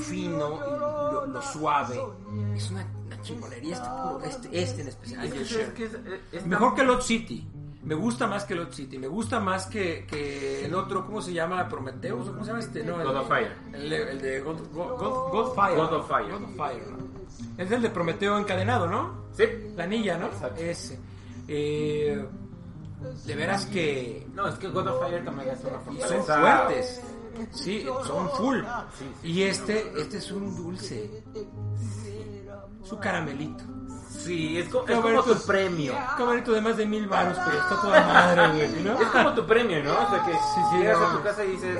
fino 0.09 0.55
y 0.55 0.79
lo, 0.79 1.25
lo 1.27 1.41
suave. 1.41 1.99
Es 2.55 2.69
una, 2.71 2.85
una 3.05 3.21
chingonería 3.21 3.75
este 3.75 3.87
puro, 3.89 4.21
este, 4.23 4.61
este 4.63 4.81
en 4.81 4.87
especial. 4.87 5.25
Es 5.25 5.33
que, 5.33 5.41
es 5.61 5.69
que 5.73 5.83
es, 5.85 5.93
es- 5.93 5.99
es 6.33 6.45
Mejor 6.45 6.75
que 6.75 6.83
Lot 6.83 7.01
City. 7.01 7.47
Me 7.83 7.95
gusta 7.95 8.27
más 8.27 8.43
que 8.43 8.53
Lot 8.55 8.73
City. 8.73 8.97
Me 8.97 9.07
gusta 9.07 9.39
más 9.39 9.65
que, 9.67 10.05
que 10.05 10.65
el 10.65 10.73
otro, 10.75 11.05
¿cómo 11.05 11.21
se 11.21 11.31
llama? 11.31 11.67
Prometheus. 11.69 12.27
¿o 12.27 12.31
¿Cómo 12.31 12.43
se 12.43 12.47
llama 12.47 12.59
este? 12.59 12.83
No, 12.83 12.99
el, 12.99 13.07
God 13.07 13.15
of 13.17 13.27
Fire. 13.29 13.55
El, 13.73 13.89
de- 13.89 14.11
el 14.11 14.21
de 14.21 14.39
God, 14.41 14.57
God, 14.73 14.97
God- 14.99 15.31
Godfire. 15.31 15.75
God 15.77 15.93
of 15.93 16.07
Fire. 16.07 16.31
God 16.31 16.43
of 16.43 16.55
Fire, 16.57 16.87
¿no? 16.91 16.97
Es 17.63 17.71
el 17.71 17.81
de 17.81 17.89
Prometeo 17.89 18.37
encadenado, 18.37 18.87
¿no? 18.87 19.27
Sí. 19.33 19.43
La 19.75 19.83
anilla, 19.85 20.17
¿no? 20.17 20.25
Exacto. 20.27 20.61
Ese. 20.61 20.99
Eh, 21.47 22.25
de 23.25 23.35
veras 23.35 23.65
que 23.67 24.27
No, 24.33 24.47
es 24.47 24.55
que 24.55 24.67
God 24.69 24.87
of 24.87 25.01
Fire 25.07 25.23
también 25.23 25.49
es 25.49 25.59
una 25.61 25.69
y 25.93 25.97
fortaleza. 25.99 26.25
son 26.25 26.41
fuertes. 26.41 27.01
Sí, 27.51 27.85
son 28.05 28.29
full. 28.31 28.59
Y 29.23 29.43
este, 29.43 29.91
este 29.99 30.17
es 30.17 30.31
un 30.31 30.55
dulce. 30.55 31.23
Su 32.83 32.97
caramelito. 32.99 33.63
Sí, 34.09 34.57
es, 34.59 34.69
co- 34.69 34.85
es 34.87 34.99
como 34.99 35.21
tu 35.23 35.35
premio. 35.45 35.93
Camarito 36.17 36.51
de 36.53 36.61
más 36.61 36.75
de 36.77 36.85
mil 36.85 37.07
baros, 37.07 37.37
pero 37.45 37.57
está 37.59 37.81
toda 37.81 38.01
madre, 38.07 38.47
güey, 38.69 38.83
¿no? 38.83 38.99
Es 39.01 39.07
como 39.09 39.33
tu 39.33 39.45
premio, 39.45 39.83
¿no? 39.83 39.93
O 39.93 40.09
sea 40.09 40.23
que 40.25 40.31
sí, 40.33 40.77
llegas 40.77 40.99
no 40.99 41.05
a 41.07 41.17
tu 41.17 41.23
casa 41.23 41.45
y 41.45 41.51
dices, 41.51 41.77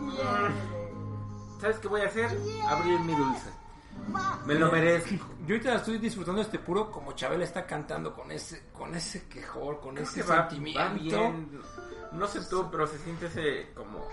"Mm, 0.00 1.60
¿sabes 1.60 1.78
qué 1.78 1.88
voy 1.88 2.00
a 2.02 2.06
hacer? 2.06 2.38
Abrir 2.68 3.00
mi 3.00 3.14
dulce. 3.14 3.50
Me 4.44 4.54
lo 4.54 4.70
merezco. 4.70 5.26
Yo 5.46 5.54
ahorita 5.54 5.74
estoy 5.76 5.98
disfrutando 5.98 6.42
este 6.42 6.58
puro 6.58 6.90
como 6.90 7.12
Chabela 7.12 7.44
está 7.44 7.64
cantando 7.66 8.12
con 8.14 8.30
ese, 8.30 8.66
con 8.72 8.94
ese 8.94 9.26
quejor, 9.28 9.80
con 9.80 9.96
ese 9.98 10.22
Que 10.22 10.28
va- 10.28 10.36
va 10.36 10.48
sentimiento. 10.50 10.98
bien. 11.00 11.60
No 12.12 12.26
sé 12.26 12.40
tú, 12.48 12.68
pero 12.70 12.86
se 12.86 12.98
siente 12.98 13.26
ese 13.26 13.72
como... 13.74 14.06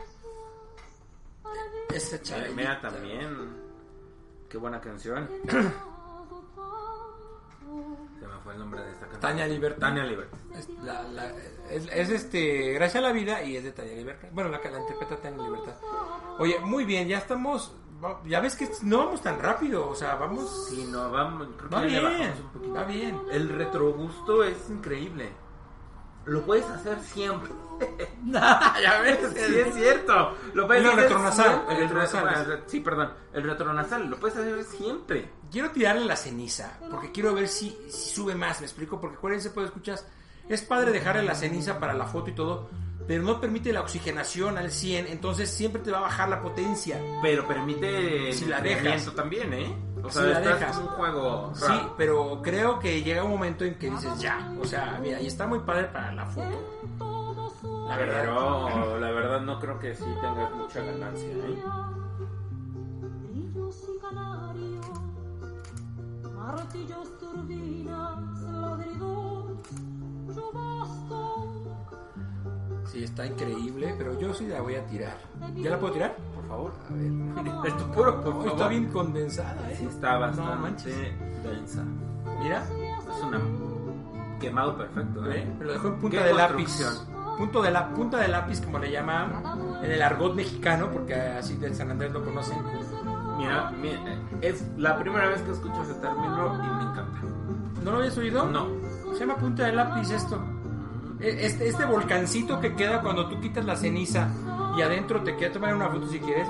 Ese 1.94 2.22
Chabelita. 2.22 2.56
Mira 2.56 2.82
también. 2.82 3.64
Qué 4.50 4.58
buena 4.58 4.80
canción. 4.82 5.30
Se 8.20 8.28
me 8.28 8.34
fue 8.44 8.54
el 8.54 8.60
nombre 8.60 8.82
de 8.84 8.90
esta 8.92 9.02
canción. 9.02 9.22
Tania 9.22 9.48
Libertad. 9.48 9.80
Tania 9.80 10.04
Libertad. 10.06 10.38
Es, 10.58 10.70
la- 10.84 11.04
la- 11.04 11.30
es- 11.70 11.88
es, 11.92 12.10
este, 12.10 12.74
Gracias 12.74 13.04
a 13.04 13.08
la 13.08 13.14
vida 13.14 13.42
y 13.44 13.58
es 13.58 13.64
de 13.64 13.72
Tania 13.72 13.94
Libertad. 13.96 14.30
Bueno, 14.32 14.50
la 14.50 14.62
que 14.62 14.70
la 14.70 14.80
interpreta 14.80 15.18
Tania 15.18 15.44
Libertad. 15.44 15.76
Oye, 16.40 16.60
muy 16.60 16.86
bien, 16.86 17.08
ya 17.08 17.18
estamos. 17.20 17.76
Ya 18.26 18.42
ves 18.42 18.56
que 18.58 18.70
no 18.82 18.98
vamos 19.06 19.22
tan 19.22 19.40
rápido, 19.40 19.88
o 19.88 19.96
sea, 19.96 20.16
vamos. 20.16 20.68
Sí, 20.70 20.86
no, 20.92 21.10
vamos. 21.10 21.48
Creo 21.58 21.70
que 21.70 21.76
Va 21.76 21.88
ya 21.88 22.00
bien, 22.10 22.32
un 22.44 22.50
poquito. 22.52 22.74
va 22.74 22.84
bien. 22.84 23.22
El 23.32 23.48
retrogusto 23.50 24.44
es 24.44 24.70
increíble. 24.70 25.30
Lo 26.26 26.42
puedes 26.46 26.66
hacer 26.66 26.98
siempre. 27.02 27.52
ya 28.32 29.02
ves, 29.02 29.20
Sí, 29.36 29.56
es 29.60 29.74
cierto. 29.76 30.38
Lo 30.54 30.68
puedes 30.68 30.84
El 30.84 30.90
hacer 30.90 31.04
retronasal, 31.04 31.46
siempre. 31.50 31.76
el 31.76 31.82
retronasal. 31.82 32.28
el 32.40 32.46
re- 32.46 32.64
sí, 32.68 32.80
perdón. 32.80 33.14
El 33.34 33.44
retronasal. 33.44 34.10
Lo 34.10 34.18
puedes 34.18 34.38
hacer 34.38 34.64
siempre. 34.64 35.30
Quiero 35.52 35.72
tirarle 35.72 36.06
la 36.06 36.16
ceniza, 36.16 36.80
porque 36.90 37.12
quiero 37.12 37.34
ver 37.34 37.48
si, 37.48 37.78
si 37.90 38.14
sube 38.16 38.36
más, 38.36 38.60
me 38.62 38.66
explico, 38.68 39.00
porque 39.00 39.18
acuérdense, 39.18 39.50
pues 39.52 39.68
escuchas, 39.68 40.08
es 40.50 40.62
padre 40.64 40.92
dejarle 40.92 41.24
la 41.24 41.36
ceniza 41.36 41.80
para 41.80 41.94
la 41.94 42.06
foto 42.06 42.30
y 42.32 42.34
todo, 42.34 42.70
pero 43.08 43.22
no 43.22 43.40
permite 43.40 43.72
la 43.74 43.82
oxigenación 43.82 44.58
al 44.58 44.72
100, 44.72 45.08
entonces 45.08 45.50
siempre 45.52 45.82
te 45.82 45.92
va 45.92 46.00
a 46.00 46.02
bajar 46.02 46.30
la 46.30 46.42
potencia. 46.42 47.00
Pero 47.22 47.48
permite 47.48 48.30
el 48.30 48.34
Si 48.34 48.46
la 48.46 48.62
dejas. 48.62 49.14
también, 49.14 49.54
¿eh? 49.54 49.76
O 50.04 50.10
Si 50.10 50.20
sea, 50.20 50.40
la 50.40 50.70
en 50.70 50.78
un 50.80 50.88
juego. 50.88 51.52
Sí, 51.56 51.74
pero 51.98 52.42
creo 52.42 52.78
que 52.78 53.02
llega 53.04 53.24
un 53.24 53.32
momento 53.32 53.64
en 53.64 53.78
que 53.80 53.90
dices 53.90 54.20
ya, 54.20 54.54
o 54.62 54.66
sea, 54.66 55.00
mira, 55.02 55.22
y 55.22 55.28
está 55.28 55.48
muy 55.48 55.60
padre 55.60 55.86
para 55.86 56.12
la 56.12 56.26
foto. 56.26 57.88
La 57.88 57.98
verdad. 57.98 58.22
Pero 58.22 59.00
la 59.00 59.12
verdad 59.12 59.42
no 59.42 59.60
creo 59.60 59.80
que 59.80 59.96
sí 59.96 60.06
tengas 60.22 60.52
mucha 60.54 60.82
ganancia, 60.82 61.28
¿eh? 61.30 61.64
Chubasco. 70.34 71.48
Sí, 72.86 73.04
está 73.04 73.26
increíble, 73.26 73.96
pero 73.98 74.20
yo 74.20 74.34
sí 74.34 74.48
la 74.48 74.62
voy 74.62 74.76
a 74.76 74.86
tirar. 74.86 75.18
¿Ya 75.56 75.72
la 75.72 75.80
puedo 75.80 75.94
tirar? 75.94 76.16
Por 76.58 76.72
favor. 76.72 76.74
A 76.90 77.42
ver. 77.42 77.54
Es 77.66 77.78
tu 77.78 77.86
puro, 77.92 78.22
por 78.22 78.34
favor. 78.34 78.48
está 78.48 78.68
bien 78.68 78.86
condensada, 78.92 79.72
¿eh? 79.72 79.76
Sí, 79.80 79.86
está 79.86 80.14
No 80.14 80.20
bastante 80.20 80.56
manches. 80.62 80.96
densa. 81.44 81.84
Mira, 82.42 82.64
Es 82.64 83.24
una 83.24 83.40
quemado 84.40 84.78
perfecto, 84.78 85.32
¿eh? 85.32 85.40
¿eh? 85.42 85.56
me 85.60 85.66
lo 85.66 85.72
dejó 85.74 85.88
en 85.88 85.96
punta 86.00 86.18
¿Qué 86.18 86.24
de 86.26 86.34
lápiz. 86.34 86.98
Punto 87.38 87.62
de 87.64 87.72
la 87.72 87.90
punta 87.90 88.18
de 88.18 88.28
lápiz, 88.28 88.62
como 88.62 88.78
le 88.78 88.92
llaman 88.92 89.32
en 89.84 89.92
el 89.92 90.02
argot 90.02 90.36
mexicano, 90.36 90.90
porque 90.92 91.16
así 91.16 91.56
del 91.56 91.74
San 91.74 91.90
Andrés 91.90 92.12
lo 92.12 92.24
conocen. 92.24 92.58
Mira, 93.38 93.72
mi- 93.72 93.98
es 94.42 94.64
la 94.78 94.98
primera 95.00 95.30
vez 95.30 95.42
que 95.42 95.52
escucho 95.52 95.82
ese 95.82 95.96
término 95.96 96.54
y 96.56 96.68
me 96.76 96.84
encanta. 96.92 97.20
¿No 97.84 97.92
lo 97.92 97.98
habías 97.98 98.18
oído? 98.18 98.46
No. 98.46 98.68
Se 99.14 99.22
llama 99.22 99.38
punta 99.38 99.66
de 99.66 99.74
lápiz 99.74 100.12
esto. 100.12 100.40
E- 101.20 101.46
Este, 101.46 101.70
este 101.70 101.86
volcancito 101.86 102.60
que 102.60 102.76
queda 102.76 103.02
cuando 103.02 103.28
tú 103.30 103.40
quitas 103.40 103.66
la 103.66 103.76
ceniza 103.76 104.28
y 104.78 104.82
adentro 104.82 105.22
te 105.24 105.36
queda 105.36 105.52
tomar 105.54 105.76
una 105.76 105.90
foto 105.90 106.08
si 106.08 106.20
quieres. 106.20 106.48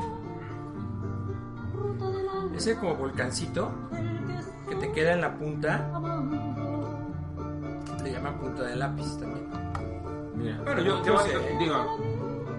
Ese 2.56 2.78
como 2.78 2.96
volcancito 2.96 3.70
que 4.70 4.76
te 4.76 4.92
queda 4.92 5.14
en 5.14 5.22
la 5.22 5.34
punta. 5.36 5.90
Le 8.04 8.12
llaman 8.12 8.38
punta 8.40 8.64
de 8.64 8.76
lápiz 8.76 9.18
también. 9.20 9.48
Mira, 10.36 10.60
Bueno, 10.64 10.82
yo- 10.82 11.04
yo 11.04 11.18
sé, 11.20 11.38
bonito- 11.38 11.60
digo, 11.60 11.98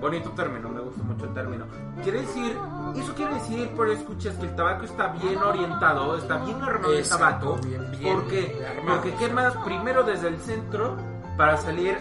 bonito 0.01 0.31
término, 0.31 0.69
me 0.71 0.81
gusta 0.81 1.03
mucho 1.03 1.25
el 1.27 1.35
término. 1.35 1.65
Quiere 2.03 2.21
decir, 2.23 2.57
eso 2.97 3.15
quiere 3.15 3.35
decir, 3.35 3.69
por 3.71 3.89
escuchas, 3.91 4.35
que 4.37 4.47
el 4.47 4.57
tabaco 4.57 4.85
está 4.85 5.09
bien 5.09 5.37
orientado, 5.39 6.17
está 6.17 6.39
bien 6.45 6.63
armado 6.63 6.93
el 6.93 6.99
Exacto, 6.99 7.47
tabaco. 7.51 7.67
bien, 7.67 7.91
bien 7.93 8.03
¿Por 8.15 8.27
qué? 8.29 8.67
armado. 8.79 9.01
Porque 9.01 9.15
quemas 9.17 9.55
primero 9.65 10.03
desde 10.03 10.29
el 10.29 10.39
centro 10.41 10.97
para 11.37 11.57
salir, 11.59 11.99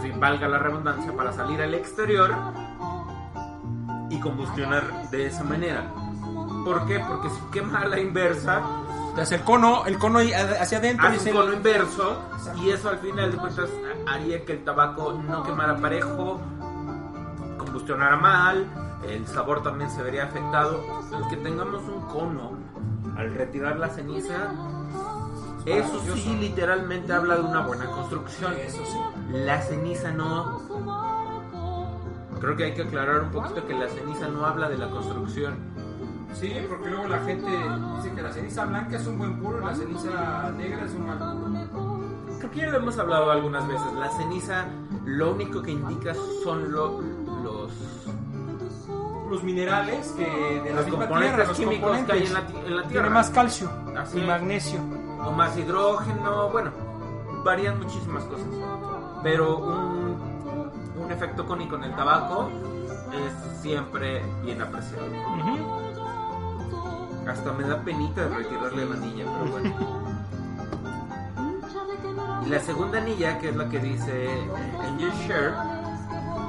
así 0.00 0.10
valga 0.12 0.48
la 0.48 0.58
redundancia, 0.58 1.14
para 1.14 1.32
salir 1.32 1.60
al 1.60 1.74
exterior 1.74 2.34
y 4.08 4.18
combustionar 4.18 5.10
de 5.10 5.26
esa 5.26 5.44
manera. 5.44 5.92
¿Por 6.64 6.86
qué? 6.86 7.00
Porque 7.06 7.28
si 7.30 7.40
quema 7.52 7.80
a 7.80 7.86
la 7.86 8.00
inversa, 8.00 8.62
hace 9.16 9.36
el 9.36 9.42
cono, 9.42 9.84
el 9.86 9.98
cono 9.98 10.18
hacia 10.18 10.78
adentro 10.78 11.06
hace 11.06 11.30
un 11.30 11.36
cono 11.36 11.52
inverso 11.52 12.22
y 12.56 12.70
eso 12.70 12.88
al 12.88 12.98
final 12.98 13.32
de 13.32 13.36
cuentas 13.36 13.70
haría 14.06 14.44
que 14.44 14.52
el 14.52 14.64
tabaco 14.64 15.12
no 15.12 15.42
quemara 15.42 15.76
parejo, 15.76 16.40
combustionara 17.58 18.16
mal, 18.16 18.66
el 19.06 19.26
sabor 19.26 19.62
también 19.62 19.90
se 19.90 20.02
vería 20.02 20.24
afectado. 20.24 20.82
El 21.16 21.28
que 21.28 21.36
tengamos 21.36 21.82
un 21.82 22.00
cono 22.02 22.52
al 23.16 23.34
retirar 23.34 23.78
la 23.78 23.88
ceniza, 23.88 24.52
eso 25.66 26.00
sí 26.16 26.36
literalmente 26.40 27.12
habla 27.12 27.36
de 27.36 27.42
una 27.42 27.60
buena 27.66 27.86
construcción. 27.86 28.52
Eso 28.54 28.84
sí. 28.84 28.98
La 29.32 29.60
ceniza 29.62 30.10
no. 30.12 30.60
Creo 32.40 32.56
que 32.56 32.64
hay 32.64 32.74
que 32.74 32.82
aclarar 32.82 33.20
un 33.24 33.30
poquito 33.30 33.66
que 33.66 33.74
la 33.74 33.88
ceniza 33.88 34.28
no 34.28 34.46
habla 34.46 34.68
de 34.68 34.78
la 34.78 34.88
construcción. 34.88 35.54
Sí, 36.32 36.52
porque 36.68 36.88
luego 36.88 37.06
la 37.08 37.18
gente 37.24 37.50
dice 37.96 38.14
que 38.14 38.22
la 38.22 38.32
ceniza 38.32 38.64
blanca 38.64 38.96
es 38.96 39.06
un 39.06 39.18
buen 39.18 39.38
puro 39.40 39.60
y 39.60 39.64
la 39.66 39.74
ceniza 39.74 40.50
negra 40.56 40.84
es 40.84 40.92
un 40.94 41.06
mal 41.06 41.68
puro. 41.70 42.00
Creo 42.38 42.50
que 42.50 42.60
ya 42.60 42.66
lo 42.70 42.78
hemos 42.78 42.98
hablado 42.98 43.30
algunas 43.30 43.66
veces. 43.68 43.92
La 43.98 44.08
ceniza 44.10 44.64
lo 45.04 45.32
único 45.32 45.60
que 45.60 45.72
indica 45.72 46.14
son 46.44 46.72
lo- 46.72 47.00
los, 47.42 47.72
Los 49.28 49.44
minerales 49.44 50.08
que 50.16 50.24
de 50.24 50.70
la 50.70 50.76
Los 50.76 50.86
misma 50.86 50.98
componentes 51.06 51.34
tierra, 51.36 51.48
los 51.48 51.56
químicos 51.58 51.98
que 51.98 52.12
hay 52.12 52.26
en 52.26 52.34
la 52.34 52.46
ti- 52.48 52.54
en 52.56 52.62
la 52.76 52.82
Tiene 52.82 52.88
tierra. 52.88 53.10
más 53.10 53.30
calcio 53.30 53.70
Así 53.96 54.18
y 54.18 54.20
es. 54.22 54.26
magnesio. 54.26 54.80
O 55.24 55.32
más 55.32 55.56
hidrógeno, 55.56 56.48
bueno, 56.50 56.70
varían 57.44 57.78
muchísimas 57.78 58.24
cosas. 58.24 58.46
Pero 59.22 59.58
un, 59.58 60.18
un 61.04 61.10
efecto 61.10 61.46
cónico 61.46 61.76
en 61.76 61.84
el 61.84 61.94
tabaco 61.96 62.48
es 63.12 63.60
siempre 63.60 64.22
bien 64.42 64.62
apreciado. 64.62 65.04
Hasta 67.28 67.52
me 67.52 67.64
da 67.64 67.80
penita 67.82 68.26
de 68.26 68.34
retirarle 68.34 68.86
la 68.86 68.94
anilla, 68.96 69.24
pero 69.24 69.50
bueno. 69.52 69.74
Y 72.44 72.48
la 72.48 72.60
segunda 72.60 72.98
anilla, 72.98 73.38
que 73.38 73.50
es 73.50 73.56
la 73.56 73.68
que 73.68 73.78
dice 73.78 74.28
Angel 74.82 75.12
Share, 75.12 75.54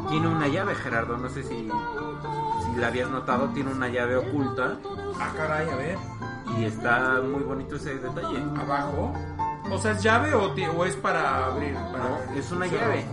tiene 0.10 0.28
una 0.28 0.48
llave, 0.48 0.74
Gerardo. 0.76 1.18
No 1.18 1.30
sé 1.30 1.44
si, 1.44 1.70
si 1.70 2.80
la 2.80 2.88
habías 2.88 3.10
notado, 3.10 3.50
tiene 3.50 3.72
una 3.72 3.90
llave 3.90 4.16
oculta 4.18 4.78
Ah, 5.20 5.32
caray, 5.36 5.70
a 5.70 5.76
ver. 5.76 5.98
Y 6.58 6.66
está 6.66 7.22
muy 7.22 7.44
bonito 7.44 7.76
ese 7.76 7.96
detalle. 7.98 8.40
Abajo. 8.60 9.14
O 9.72 9.78
sea, 9.78 9.92
¿es 9.92 10.04
llave 10.04 10.34
o, 10.34 10.86
es 10.86 10.96
para 10.98 11.46
abrir? 11.46 11.74
Para 11.74 11.98
No, 12.04 12.16
abrir? 12.16 12.40
es 12.40 12.52
una 12.52 12.68
Cerrojo. 12.68 12.86
llave. 12.86 13.06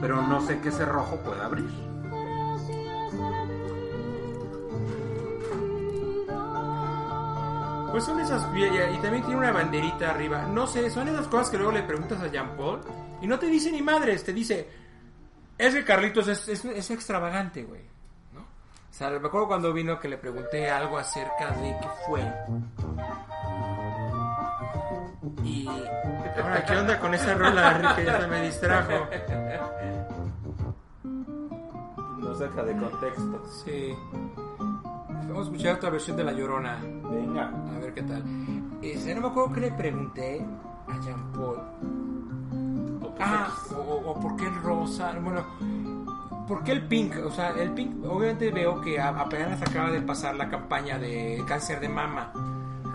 Pero 0.00 0.22
no 0.22 0.40
sé 0.42 0.60
qué 0.60 0.70
cerrojo 0.70 1.16
puede 1.16 1.42
abrir. 1.42 1.70
Pues 7.90 8.04
son 8.04 8.20
esas. 8.20 8.46
Y 8.54 8.64
y 8.64 8.98
también 9.00 9.22
tiene 9.24 9.36
una 9.38 9.52
banderita 9.52 10.10
arriba. 10.10 10.46
No 10.52 10.66
sé, 10.66 10.90
son 10.90 11.08
esas 11.08 11.26
cosas 11.28 11.48
que 11.50 11.56
luego 11.56 11.72
le 11.72 11.82
preguntas 11.82 12.20
a 12.20 12.26
Jean 12.28 12.56
Paul 12.56 12.80
y 13.22 13.26
no 13.26 13.38
te 13.38 13.46
dice 13.46 13.72
ni 13.72 13.80
madres, 13.82 14.22
te 14.24 14.32
dice. 14.32 14.68
Es 15.56 15.74
que 15.74 15.84
Carlitos 15.84 16.28
es, 16.28 16.46
es, 16.48 16.64
es 16.66 16.90
extravagante, 16.90 17.64
güey. 17.64 17.80
O 18.96 18.98
sea, 18.98 19.10
me 19.10 19.16
acuerdo 19.28 19.46
cuando 19.48 19.74
vino 19.74 20.00
que 20.00 20.08
le 20.08 20.16
pregunté 20.16 20.70
algo 20.70 20.96
acerca 20.96 21.50
de 21.50 21.76
qué 21.82 21.88
fue. 22.06 22.22
Y. 25.44 25.68
Ahora, 25.68 26.64
¿qué 26.64 26.76
onda 26.78 26.98
con 26.98 27.12
esa 27.12 27.34
rola, 27.34 27.72
Enrique? 27.76 28.04
Ya 28.06 28.20
se 28.22 28.26
me 28.26 28.42
distrajo. 28.42 28.92
No 32.18 32.34
saca 32.36 32.62
de 32.64 32.76
contexto. 32.76 33.44
Sí. 33.64 33.94
Vamos 35.28 35.38
a 35.38 35.42
escuchar 35.42 35.74
otra 35.74 35.90
versión 35.90 36.16
de 36.16 36.24
La 36.24 36.32
Llorona. 36.32 36.78
Venga. 36.82 37.50
A 37.76 37.78
ver 37.78 37.92
qué 37.92 38.02
tal. 38.02 38.24
Este, 38.80 39.14
no 39.14 39.20
me 39.20 39.28
acuerdo 39.28 39.52
que 39.52 39.60
le 39.60 39.72
pregunté 39.72 40.42
a 40.88 40.98
Jean 41.04 41.32
Paul. 41.32 41.58
Ah, 43.20 43.48
o, 43.76 43.80
o- 43.80 44.10
o 44.12 44.20
por 44.20 44.36
qué 44.36 44.46
el 44.46 44.54
rosa. 44.62 45.12
Bueno, 45.20 45.44
¿por 46.46 46.62
qué 46.64 46.72
el 46.72 46.86
pink? 46.86 47.14
O 47.24 47.30
sea, 47.30 47.50
el 47.50 47.70
pink, 47.72 48.04
obviamente 48.04 48.50
veo 48.50 48.80
que 48.80 48.98
a- 49.00 49.08
apenas 49.08 49.60
acaba 49.62 49.90
de 49.90 50.00
pasar 50.00 50.36
la 50.36 50.48
campaña 50.48 50.98
de 50.98 51.42
cáncer 51.46 51.80
de 51.80 51.88
mama. 51.88 52.32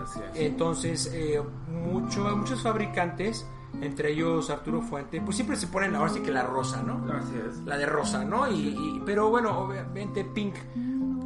Así 0.02 0.20
es. 0.34 0.40
Entonces, 0.40 1.10
eh, 1.14 1.40
mucho, 1.68 2.36
muchos 2.36 2.62
fabricantes, 2.62 3.46
entre 3.80 4.12
ellos 4.12 4.50
Arturo 4.50 4.82
Fuente, 4.82 5.20
pues 5.20 5.36
siempre 5.36 5.56
se 5.56 5.66
ponen 5.68 5.94
ahora 5.94 6.10
sí 6.10 6.20
que 6.20 6.30
la 6.30 6.42
rosa, 6.42 6.82
¿no? 6.82 7.04
Así 7.12 7.32
es. 7.48 7.58
la 7.64 7.76
de 7.78 7.86
rosa, 7.86 8.24
¿no? 8.24 8.50
Y, 8.50 8.68
y- 8.68 9.02
pero 9.06 9.30
bueno, 9.30 9.58
obviamente 9.60 10.24
Pink, 10.24 10.54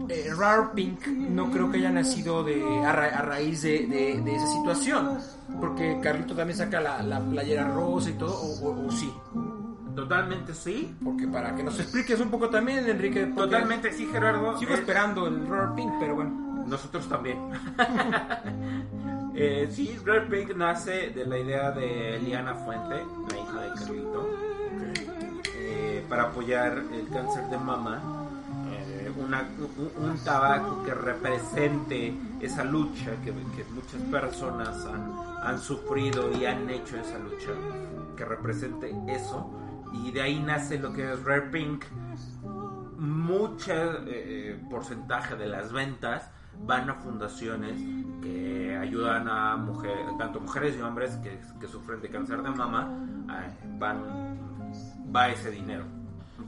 eh, 0.09 0.31
Rare 0.37 0.69
Pink, 0.75 1.07
no 1.09 1.51
creo 1.51 1.71
que 1.71 1.79
haya 1.79 1.91
nacido 1.91 2.45
de 2.45 2.63
a, 2.85 2.93
ra- 2.93 3.19
a 3.19 3.23
raíz 3.23 3.63
de, 3.63 3.87
de- 3.89 4.21
de 4.21 4.37
esa 4.37 4.47
situación, 4.47 5.19
porque 5.61 5.99
Carlito 6.03 6.35
también 6.37 6.57
saca 6.57 6.81
la, 6.81 7.03
la 7.03 7.19
playera 7.21 7.65
rosa 7.73 8.11
y 8.11 8.13
todo, 8.13 8.33
o, 8.35 8.69
o- 8.69 8.87
o 8.87 8.91
sí, 8.93 9.13
Totalmente 9.97 10.55
sí. 10.55 10.95
porque 11.03 11.27
para 11.27 11.55
que 11.57 11.63
nos 11.65 11.81
expliques 11.81 12.21
un 12.21 12.31
poco 12.31 12.49
también, 12.51 12.89
Enrique, 12.89 13.27
Totalmente 13.27 13.91
sí, 13.93 14.07
Gerardo. 14.07 14.57
sigo 14.59 14.73
Eh, 14.75 14.79
esperando 14.79 15.27
el 15.27 15.47
Rare 15.49 15.73
Pink, 15.75 15.93
pero 15.99 16.15
bueno. 16.17 16.65
Nosotros 16.67 17.09
también. 17.09 17.39
Eh, 19.39 19.69
sí, 19.71 19.99
Red 20.03 20.29
Pink 20.31 20.57
nace 20.57 21.11
de 21.11 21.27
la 21.27 21.39
idea 21.39 21.71
de 21.71 22.19
Liana 22.25 22.55
Fuente, 22.55 22.95
la 23.31 23.39
hija 23.39 23.61
de 23.61 23.69
Carlito, 23.79 24.31
eh, 25.59 26.05
para 26.09 26.23
apoyar 26.25 26.79
el 26.91 27.07
cáncer 27.13 27.45
de 27.51 27.59
mama. 27.59 28.01
eh, 28.73 29.13
una- 29.19 29.47
un, 29.59 30.09
un 30.11 30.19
tabaco 30.21 30.83
que 30.85 30.95
represente 30.95 32.15
esa 32.41 32.65
lucha 32.65 33.11
que, 33.23 33.31
que 33.31 33.65
muchas 33.75 34.01
personas 34.11 34.87
han, 34.87 35.13
han 35.43 35.59
sufrido 35.61 36.31
y 36.33 36.47
han 36.47 36.69
hecho 36.71 36.97
esa 36.97 37.19
lucha, 37.19 37.51
que 38.17 38.25
represente 38.25 38.91
eso. 39.09 39.51
Y 39.93 40.11
de 40.13 40.23
ahí 40.23 40.41
nace 40.41 40.79
lo 40.79 40.93
que 40.93 41.13
es 41.13 41.23
Rare 41.25 41.51
Pink, 41.51 41.85
mucho 42.99 43.73
porcentaje 44.71 45.37
de 45.37 45.47
las 45.47 45.73
ventas 45.73 46.31
van 46.65 46.89
a 46.89 46.95
fundaciones 46.95 47.81
que 48.23 48.77
ayudan 48.77 49.29
a 49.29 49.57
mujeres, 49.57 50.07
tanto 50.19 50.41
mujeres 50.41 50.77
y 50.79 50.81
hombres 50.81 51.19
que, 51.23 51.67
sufren 51.67 52.01
de 52.01 52.09
cáncer 52.09 52.43
de 52.43 52.51
mama, 52.51 52.89
eh, 53.31 53.53
van, 53.79 54.39
va 55.15 55.29
ese 55.29 55.51
dinero, 55.51 55.85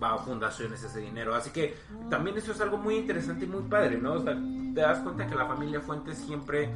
va 0.02 0.14
a 0.14 0.18
fundaciones 0.18 0.82
ese 0.82 1.00
dinero. 1.00 1.34
Así 1.34 1.50
que 1.50 1.76
también 2.08 2.36
eso 2.36 2.52
es 2.52 2.60
algo 2.60 2.78
muy 2.78 2.96
interesante 2.96 3.44
y 3.44 3.48
muy 3.48 3.62
padre, 3.62 3.98
¿no? 3.98 4.14
O 4.14 4.20
sea, 4.20 4.34
te 4.34 4.80
das 4.80 5.00
cuenta 5.00 5.26
que 5.26 5.34
la 5.34 5.46
familia 5.46 5.80
Fuentes 5.80 6.18
siempre, 6.18 6.70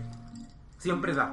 siempre 0.78 1.14
da. 1.14 1.32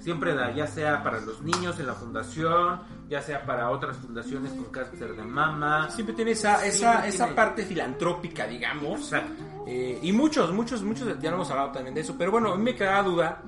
Siempre 0.00 0.34
da, 0.34 0.50
ya 0.52 0.66
sea 0.66 1.02
para 1.02 1.20
los 1.20 1.42
niños 1.42 1.78
en 1.78 1.86
la 1.86 1.94
fundación, 1.94 2.80
ya 3.08 3.20
sea 3.22 3.44
para 3.44 3.70
otras 3.70 3.96
fundaciones 3.98 4.50
con 4.52 4.64
cáncer 4.64 5.14
de 5.14 5.22
mama. 5.22 5.90
Siempre 5.90 6.14
tiene 6.14 6.30
esa, 6.32 6.64
esa, 6.66 6.72
Siempre 6.92 7.08
esa 7.10 7.24
tiene- 7.24 7.36
parte 7.36 7.64
filantrópica, 7.64 8.46
digamos. 8.46 9.00
Exacto. 9.12 9.44
Eh, 9.66 9.98
y 10.02 10.12
muchos, 10.12 10.52
muchos, 10.52 10.82
muchos, 10.82 11.06
ya 11.20 11.28
no 11.30 11.36
hemos 11.36 11.50
hablado 11.50 11.70
también 11.72 11.94
de 11.94 12.00
eso, 12.00 12.14
pero 12.18 12.30
bueno, 12.30 12.52
a 12.52 12.56
mí 12.56 12.62
me 12.64 12.74
queda 12.74 13.02
duda 13.02 13.42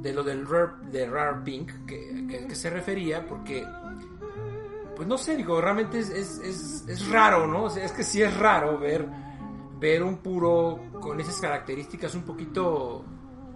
de 0.00 0.12
lo 0.12 0.22
del 0.22 0.46
Rare, 0.46 0.72
de 0.92 1.06
Rare 1.10 1.38
Pink 1.44 1.70
que, 1.86 2.26
que- 2.28 2.46
que 2.46 2.54
se 2.54 2.70
refería, 2.70 3.26
porque, 3.26 3.66
pues 4.96 5.08
no 5.08 5.18
sé, 5.18 5.36
digo, 5.36 5.60
realmente 5.60 5.98
es, 5.98 6.10
es, 6.10 6.38
es, 6.38 6.84
es 6.88 7.08
raro, 7.10 7.46
¿no? 7.46 7.64
O 7.64 7.70
sea, 7.70 7.84
es 7.84 7.92
que 7.92 8.02
sí 8.04 8.22
es 8.22 8.34
raro 8.36 8.78
ver, 8.78 9.06
ver 9.78 10.02
un 10.02 10.18
puro 10.18 10.78
con 11.00 11.18
esas 11.20 11.40
características 11.40 12.14
un 12.14 12.22
poquito, 12.22 13.04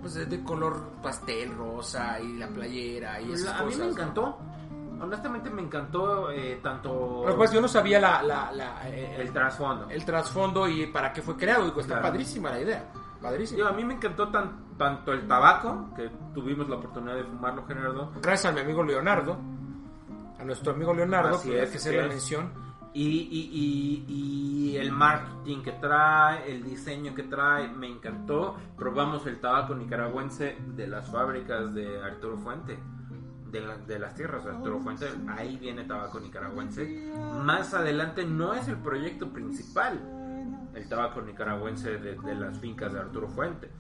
pues 0.05 0.15
de, 0.15 0.27
de 0.27 0.45
color 0.45 0.91
pastel, 1.03 1.55
rosa 1.57 2.21
y 2.21 2.37
la 2.37 2.47
playera 2.49 3.19
y 3.23 3.33
esas 3.33 3.59
a 3.59 3.65
mí 3.65 3.75
me 3.75 3.87
encantó. 3.87 4.39
honestamente 5.01 5.49
me 5.49 5.63
encantó 5.63 6.31
eh, 6.31 6.61
tanto 6.63 7.23
Pero 7.25 7.37
pues 7.39 7.51
yo 7.53 7.61
no 7.63 7.69
sabía 7.69 7.99
la, 7.99 8.23
la- 8.23 8.53
la- 8.53 8.87
eh, 8.91 9.17
el 9.19 9.33
trasfondo. 9.33 9.89
el 9.89 10.05
trasfondo 10.05 10.69
y 10.69 10.87
para 10.89 11.11
qué 11.13 11.23
fue 11.23 11.37
creado. 11.37 11.65
Digo, 11.65 11.81
está 11.81 11.95
Claro. 11.95 12.09
padrísima 12.09 12.51
la 12.51 12.61
idea. 12.61 12.93
Padrísima. 13.23 13.69
A 13.69 13.73
mí 13.73 13.83
me 13.85 13.95
encantó 13.95 14.29
tan- 14.29 14.77
tanto 14.77 15.13
el 15.15 15.27
tabaco, 15.27 15.89
que 15.97 16.11
tuvimos 16.35 16.69
la 16.69 16.77
oportunidad 16.77 17.15
de 17.17 17.25
fumarlo, 17.25 17.65
Gerardo, 17.67 18.13
Gracias 18.21 18.53
a 18.53 18.55
mi 18.55 18.61
amigo 18.61 18.83
Leonardo, 18.83 19.39
a 20.39 20.45
nuestro 20.45 20.73
amigo 20.73 20.93
Leonardo, 20.93 21.37
Así 21.37 21.49
que 21.49 21.57
hay 21.61 21.65
es, 21.65 21.71
que 21.71 21.77
así 21.79 21.89
hacer 21.89 22.01
la 22.01 22.07
es. 22.07 22.09
mención. 22.11 22.53
Y, 22.95 23.07
y, 23.09 24.05
y, 24.09 24.73
y 24.73 24.77
el 24.77 24.93
marketing 24.93 25.63
que 25.63 25.73
trae, 25.73 26.51
el 26.51 26.63
diseño 26.63 27.15
que 27.15 27.25
trae, 27.25 27.69
me 27.69 27.89
encantó. 27.89 28.57
Probamos 28.77 29.27
el 29.27 29.41
tabaco 29.41 29.75
nicaragüense 29.75 30.57
de 30.77 30.87
las 30.87 31.11
fábricas 31.11 31.75
de 31.75 32.01
Arturo 32.03 32.39
Fuente. 32.39 32.79
De, 33.51 33.61
la- 33.61 33.77
de 33.77 33.99
las 34.01 34.15
tierras 34.15 34.45
de 34.45 34.51
Arturo 34.51 34.81
Fuente, 34.81 35.07
ahí 35.29 35.57
viene 35.57 35.85
tabaco 35.85 36.19
nicaragüense. 36.19 37.13
Más 37.41 37.73
adelante 37.75 38.25
no 38.25 38.53
es 38.55 38.67
el 38.67 38.77
proyecto 38.79 39.29
principal, 39.33 40.01
el 40.75 40.89
tabaco 40.89 41.21
nicaragüense 41.23 41.99
de, 41.99 42.17
de 42.19 42.35
las 42.35 42.59
fincas 42.59 42.93
de 42.93 42.99
Arturo 42.99 43.29
Fuente. 43.29 43.71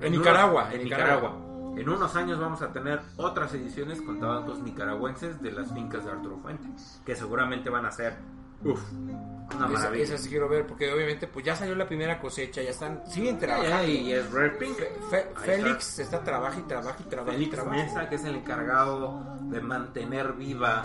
En 0.00 0.12
Nicaragua, 0.12 0.72
en 0.72 0.84
Nicaragua. 0.84 1.36
En 1.76 1.88
unos 1.88 2.14
años 2.16 2.38
vamos 2.38 2.60
a 2.62 2.72
tener 2.72 3.00
otras 3.16 3.52
ediciones 3.54 4.00
con 4.02 4.20
tabacos 4.20 4.60
nicaragüenses 4.60 5.40
de 5.42 5.52
las 5.52 5.72
fincas 5.72 6.04
de 6.04 6.10
Arturo 6.12 6.38
Fuente, 6.38 6.68
que 7.04 7.16
seguramente 7.16 7.70
van 7.70 7.86
a 7.86 7.90
ser, 7.90 8.14
uff, 8.62 8.80
una 8.92 9.66
Esa, 9.66 9.68
maravilla. 9.68 10.04
esa 10.04 10.18
sí 10.18 10.28
quiero 10.28 10.48
ver, 10.48 10.66
porque 10.66 10.92
obviamente 10.92 11.26
pues 11.26 11.44
ya 11.44 11.56
salió 11.56 11.74
la 11.74 11.86
primera 11.86 12.20
cosecha, 12.20 12.62
ya 12.62 12.70
están, 12.70 13.02
siguen 13.06 13.38
trabajando. 13.38 13.88
y 13.88 14.12
es 14.12 14.30
Rare 14.32 14.50
Pink. 14.50 14.76
Fe- 15.10 15.30
Félix 15.36 15.98
está 15.98 16.22
trabaja 16.22 16.58
y 16.58 16.62
trabaja 16.62 16.96
y 17.00 17.08
trabaja 17.08 17.32
Félix 17.32 17.54
trabaja. 17.54 17.76
Mesa, 17.76 18.08
que 18.08 18.14
es 18.16 18.24
el 18.24 18.36
encargado 18.36 19.38
de 19.42 19.60
mantener 19.60 20.34
viva 20.34 20.82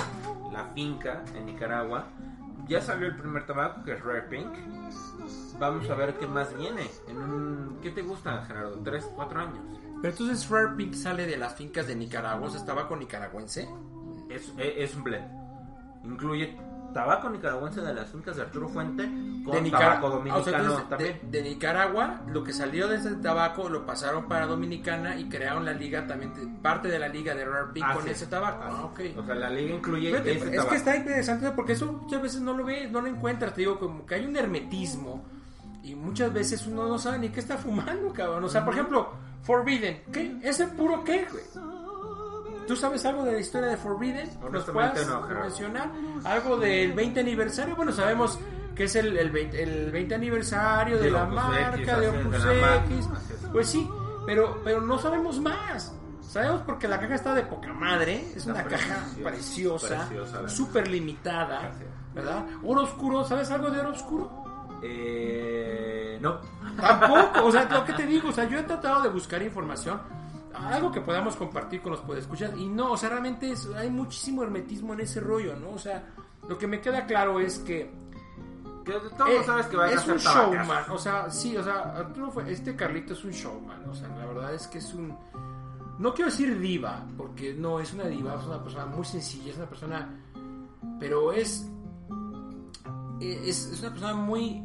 la 0.51 0.65
finca 0.73 1.23
en 1.35 1.45
Nicaragua. 1.47 2.05
Ya 2.67 2.81
salió 2.81 3.07
el 3.07 3.15
primer 3.15 3.45
tabaco, 3.45 3.83
que 3.83 3.93
es 3.93 4.03
Rare 4.03 4.23
Pink. 4.23 4.51
Vamos 5.59 5.89
a 5.89 5.95
ver 5.95 6.15
qué 6.17 6.27
más 6.27 6.55
viene. 6.57 6.89
En 7.07 7.17
un- 7.17 7.79
¿Qué 7.81 7.91
te 7.91 8.01
gusta, 8.01 8.43
Gerardo? 8.45 8.77
¿Tres, 8.83 9.09
cuatro 9.15 9.39
años? 9.39 9.76
Pero 10.01 10.13
entonces 10.13 10.49
Rare 10.49 10.75
Pink 10.75 10.93
sale 10.93 11.25
de 11.25 11.37
las 11.37 11.55
fincas 11.55 11.87
de 11.87 11.95
Nicaragua, 11.95 12.47
o 12.47 12.51
sea, 12.51 12.63
tabaco 12.65 12.95
nicaragüense. 12.95 13.67
Es, 14.29 14.49
es, 14.57 14.73
es 14.91 14.95
un 14.95 15.03
blend. 15.03 15.27
Incluye 16.03 16.55
tabaco 16.93 17.29
nicaragüense 17.29 17.81
de 17.81 17.93
las 17.93 18.09
fincas 18.09 18.35
de 18.37 18.43
Arturo 18.43 18.69
Fuente 18.69 19.03
con 19.03 19.63
de 19.63 19.69
tabaco 19.69 20.09
Nicaragua. 20.09 20.09
dominicano 20.09 20.73
también. 20.89 21.19
de, 21.23 21.41
de 21.41 21.49
Nicaragua, 21.49 22.21
lo 22.27 22.43
que 22.43 22.53
salió 22.53 22.87
de 22.87 22.95
ese 22.97 23.15
tabaco 23.15 23.69
lo 23.69 23.85
pasaron 23.85 24.27
para 24.27 24.45
Dominicana 24.47 25.17
y 25.19 25.27
crearon 25.29 25.65
la 25.65 25.73
liga 25.73 26.07
también, 26.07 26.57
parte 26.61 26.87
de 26.87 26.97
la 26.99 27.07
liga 27.07 27.35
de 27.35 27.45
Rare 27.45 27.71
Pink 27.73 27.85
Ah, 27.87 27.93
con 27.93 28.03
sí. 28.03 28.09
ese 28.11 28.27
tabaco. 28.27 28.63
Ah, 28.63 28.85
ok. 28.85 28.99
O 29.17 29.23
sea, 29.25 29.35
la 29.35 29.49
liga 29.49 29.75
incluye 29.75 30.09
ese 30.17 30.31
es 30.31 30.51
tabaco. 30.51 30.69
que 30.69 30.75
está 30.75 30.95
interesante 30.95 31.51
porque 31.51 31.73
eso 31.73 31.91
muchas 31.91 32.21
veces 32.21 32.41
no 32.41 32.53
lo 32.53 32.63
ves, 32.65 32.89
no 32.91 33.01
lo 33.01 33.07
encuentras, 33.07 33.53
te 33.53 33.61
digo, 33.61 33.77
como 33.79 34.05
que 34.05 34.15
hay 34.15 34.25
un 34.25 34.35
hermetismo 34.35 35.25
y 35.83 35.93
muchas 35.95 36.33
veces 36.33 36.65
uno 36.67 36.87
no 36.87 36.97
sabe 36.97 37.19
ni 37.19 37.29
qué 37.29 37.39
está 37.39 37.57
fumando, 37.57 38.11
cabrón. 38.13 38.43
O 38.43 38.49
sea, 38.49 38.63
por 38.65 38.73
ejemplo, 38.73 39.09
Forbidden, 39.43 40.03
¿qué? 40.11 40.37
¿Ese 40.43 40.67
puro 40.67 41.03
qué, 41.03 41.27
güey? 41.31 41.43
¿Tú 42.67 42.75
sabes 42.75 43.05
algo 43.05 43.23
de 43.23 43.31
la 43.33 43.39
historia 43.39 43.69
de 43.69 43.77
Forbidden? 43.77 44.29
¿Nos 44.51 44.65
puedes 44.65 45.07
no, 45.07 45.21
mencionar? 45.21 45.89
¿Algo 46.25 46.57
del 46.57 46.91
20 46.93 47.21
aniversario? 47.21 47.75
Bueno, 47.77 47.93
sabemos 47.93 48.37
que 48.75 48.83
es 48.83 48.95
el, 48.95 49.17
el 49.17 49.31
20, 49.31 49.63
el 49.63 49.91
20 49.91 50.15
aniversario 50.15 50.97
de, 50.97 51.05
De 51.05 51.11
la 51.11 51.25
marca, 51.25 51.75
X, 51.77 51.97
de 51.97 52.09
Opus 52.09 52.43
de 52.43 52.59
X. 52.85 53.07
marca. 53.07 53.51
Pues 53.53 53.69
sí, 53.69 53.89
pero, 54.25 54.61
pero 54.65 54.81
no 54.81 54.99
sabemos 54.99 55.39
más. 55.39 55.93
Sabemos 56.21 56.61
porque 56.65 56.89
la 56.89 56.99
caja 56.99 57.15
está 57.15 57.33
de 57.33 57.43
poca 57.43 57.71
madre, 57.71 58.33
es 58.35 58.45
una 58.45 58.63
caja 58.65 59.05
preciosa, 59.23 60.09
súper 60.47 60.89
limitada. 60.89 61.71
¿verdad? 62.13 62.45
Oro 62.63 62.81
oscuro, 62.81 63.23
¿sabes 63.23 63.49
algo 63.51 63.69
de 63.69 63.79
oro 63.79 63.91
oscuro? 63.91 64.46
Eh, 64.81 66.17
no. 66.21 66.39
Tampoco, 66.79 67.45
o 67.45 67.51
sea, 67.51 67.65
lo 67.69 67.83
que 67.85 67.93
te 67.93 68.05
digo, 68.05 68.29
o 68.29 68.31
sea, 68.31 68.47
yo 68.47 68.59
he 68.59 68.63
tratado 68.63 69.01
de 69.01 69.09
buscar 69.09 69.41
información, 69.41 69.99
algo 70.53 70.91
que 70.91 71.01
podamos 71.01 71.35
compartir 71.35 71.81
con 71.81 71.91
los 71.91 72.01
podescuchas, 72.01 72.51
y 72.57 72.67
no, 72.67 72.91
o 72.91 72.97
sea, 72.97 73.09
realmente 73.09 73.51
es- 73.51 73.67
hay 73.75 73.89
muchísimo 73.89 74.43
hermetismo 74.43 74.93
en 74.93 75.01
ese 75.01 75.19
rollo, 75.19 75.55
¿no? 75.55 75.71
O 75.71 75.77
sea, 75.79 76.03
lo 76.47 76.57
que 76.57 76.67
me 76.67 76.79
queda 76.81 77.05
claro 77.05 77.39
es 77.39 77.59
que 77.59 77.91
todos 79.17 79.29
eh, 79.29 79.43
sabes 79.45 79.65
que 79.67 79.75
van 79.77 79.89
a 79.89 79.93
es 79.93 80.07
un 80.07 80.17
showman, 80.17 80.83
o 80.91 80.97
sea, 80.97 81.29
sí, 81.29 81.57
o 81.57 81.63
sea, 81.63 82.07
fue, 82.33 82.51
este 82.51 82.75
Carlito 82.75 83.13
es 83.13 83.23
un 83.25 83.31
showman, 83.31 83.89
o 83.89 83.93
sea, 83.93 84.07
la 84.09 84.25
verdad 84.25 84.53
es 84.53 84.65
que 84.67 84.77
es 84.77 84.93
un, 84.93 85.13
no 85.99 86.13
quiero 86.13 86.31
decir 86.31 86.57
diva, 86.59 87.03
porque 87.17 87.53
no 87.53 87.79
es 87.79 87.93
una 87.93 88.05
diva, 88.05 88.35
es 88.39 88.45
una 88.45 88.63
persona 88.63 88.85
muy 88.85 89.03
sencilla, 89.03 89.51
es 89.51 89.57
una 89.57 89.65
persona, 89.67 90.09
pero 90.99 91.33
es, 91.33 91.67
es, 93.19 93.65
es 93.73 93.79
una 93.81 93.89
persona 93.91 94.13
muy, 94.13 94.63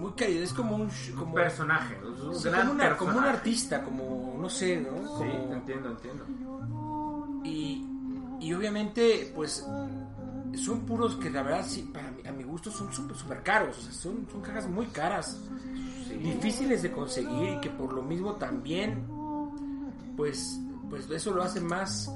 muy 0.00 0.12
querida, 0.12 0.42
es 0.44 0.52
como 0.52 0.76
un, 0.76 0.88
como, 1.16 1.26
Un 1.30 1.34
personaje. 1.34 1.96
es 2.02 2.20
un 2.22 2.34
sí, 2.34 2.48
gran 2.48 2.60
como, 2.68 2.72
una- 2.74 2.96
como 2.96 3.10
un 3.10 3.14
personaje. 3.16 3.36
artista, 3.38 3.82
como, 3.84 4.36
no 4.40 4.48
sé, 4.48 4.80
¿no? 4.80 4.96
Sí, 5.18 5.24
Como- 5.30 5.54
entiendo, 5.54 5.90
entiendo. 5.90 6.24
y, 7.44 7.86
y 8.40 8.52
obviamente, 8.54 9.32
pues, 9.34 9.66
son 10.56 10.80
puros 10.80 11.16
que 11.16 11.30
la 11.30 11.42
verdad, 11.42 11.64
sí, 11.66 11.88
para 11.92 12.10
mí, 12.10 12.22
a 12.26 12.32
mi 12.32 12.42
gusto 12.42 12.70
son 12.70 12.92
súper 12.92 13.16
super 13.16 13.42
caros. 13.42 13.78
O 13.78 13.82
sea, 13.82 13.92
son, 13.92 14.26
son 14.30 14.40
cajas 14.42 14.68
muy 14.68 14.86
caras, 14.86 15.40
difíciles 16.22 16.82
de 16.82 16.90
conseguir 16.90 17.50
y 17.54 17.60
que 17.60 17.70
por 17.70 17.92
lo 17.92 18.02
mismo 18.02 18.34
también, 18.34 19.06
pues, 20.16 20.58
pues 20.88 21.08
eso 21.10 21.32
lo 21.32 21.42
hace 21.42 21.60
más, 21.60 22.10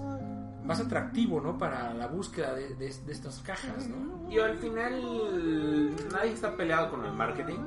más 0.65 0.81
atractivo, 0.81 1.41
¿no? 1.41 1.57
Para 1.59 1.93
la 1.95 2.07
búsqueda 2.07 2.55
de, 2.55 2.75
de- 2.75 2.95
de 3.07 3.13
estas 3.13 3.39
cajas, 3.41 3.87
¿no? 3.89 4.31
Y 4.31 4.39
al 4.39 4.57
final 4.57 5.95
nadie 6.13 6.33
está 6.33 6.57
peleado 6.57 6.91
con 6.91 7.05
el 7.05 7.13
marketing. 7.13 7.59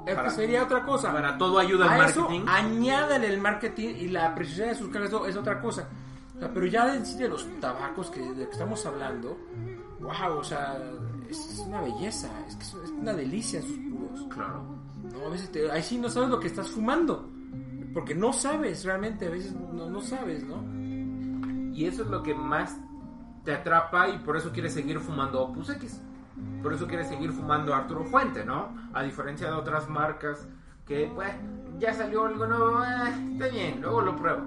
Es 0.00 0.10
que 0.10 0.14
Para- 0.14 0.30
sería 0.30 0.62
otra 0.62 0.84
cosa. 0.84 1.12
Para 1.12 1.36
todo 1.36 1.58
ayuda 1.58 1.94
el 1.96 2.00
a 2.02 2.08
eso 2.08 2.20
marketing. 2.22 2.44
añádale 2.48 3.26
el 3.28 3.40
marketing 3.40 3.88
y 3.98 4.08
la 4.08 4.34
preciosidad 4.34 4.68
de 4.68 4.74
sus 4.74 4.88
cajas 4.90 5.10
es 5.28 5.36
otra 5.36 5.60
cosa. 5.60 5.88
O 6.36 6.38
sea, 6.40 6.52
pero 6.54 6.66
ya 6.66 7.04
sí 7.04 7.18
de 7.18 7.28
los 7.28 7.46
tabacos 7.60 8.10
que, 8.10 8.20
de 8.20 8.46
que 8.46 8.52
estamos 8.52 8.84
hablando, 8.86 9.36
wow, 10.00 10.38
o 10.38 10.44
sea, 10.44 10.78
es, 11.28 11.36
es 11.54 11.58
una 11.58 11.80
belleza, 11.82 12.28
es 12.46 12.54
que 12.56 12.62
es 12.62 12.74
una 12.90 13.12
delicia 13.12 13.60
sus 13.60 13.76
puros. 13.76 14.26
Claro. 14.32 14.62
¿no? 15.12 15.26
A 15.26 15.30
veces 15.30 15.50
te- 15.50 15.70
ahí 15.70 15.82
sí 15.82 15.98
no 15.98 16.08
sabes 16.08 16.28
lo 16.30 16.38
que 16.38 16.46
estás 16.46 16.68
fumando, 16.68 17.28
porque 17.92 18.14
no 18.14 18.32
sabes 18.32 18.84
realmente, 18.84 19.26
a 19.26 19.30
veces 19.30 19.52
no, 19.54 19.90
no 19.90 20.00
sabes, 20.00 20.44
¿no? 20.44 20.62
Y 21.78 21.86
eso 21.86 22.02
es 22.02 22.08
lo 22.08 22.24
que 22.24 22.34
más 22.34 22.76
te 23.44 23.52
atrapa 23.52 24.08
y 24.08 24.18
por 24.18 24.36
eso 24.36 24.50
quieres 24.50 24.74
seguir 24.74 24.98
fumando 24.98 25.40
Opus 25.42 25.70
X. 25.70 26.02
Por 26.60 26.72
eso 26.72 26.88
quieres 26.88 27.06
seguir 27.06 27.30
fumando 27.30 27.72
Arturo 27.72 28.02
Fuente, 28.02 28.44
¿no? 28.44 28.76
A 28.92 29.04
diferencia 29.04 29.46
de 29.46 29.52
otras 29.52 29.88
marcas 29.88 30.48
que, 30.84 31.08
pues, 31.14 31.30
ya 31.78 31.94
salió 31.94 32.26
algo 32.26 32.48
nuevo, 32.48 32.82
eh, 32.82 33.32
está 33.34 33.46
bien, 33.46 33.80
luego 33.80 34.00
lo 34.00 34.16
pruebo. 34.16 34.46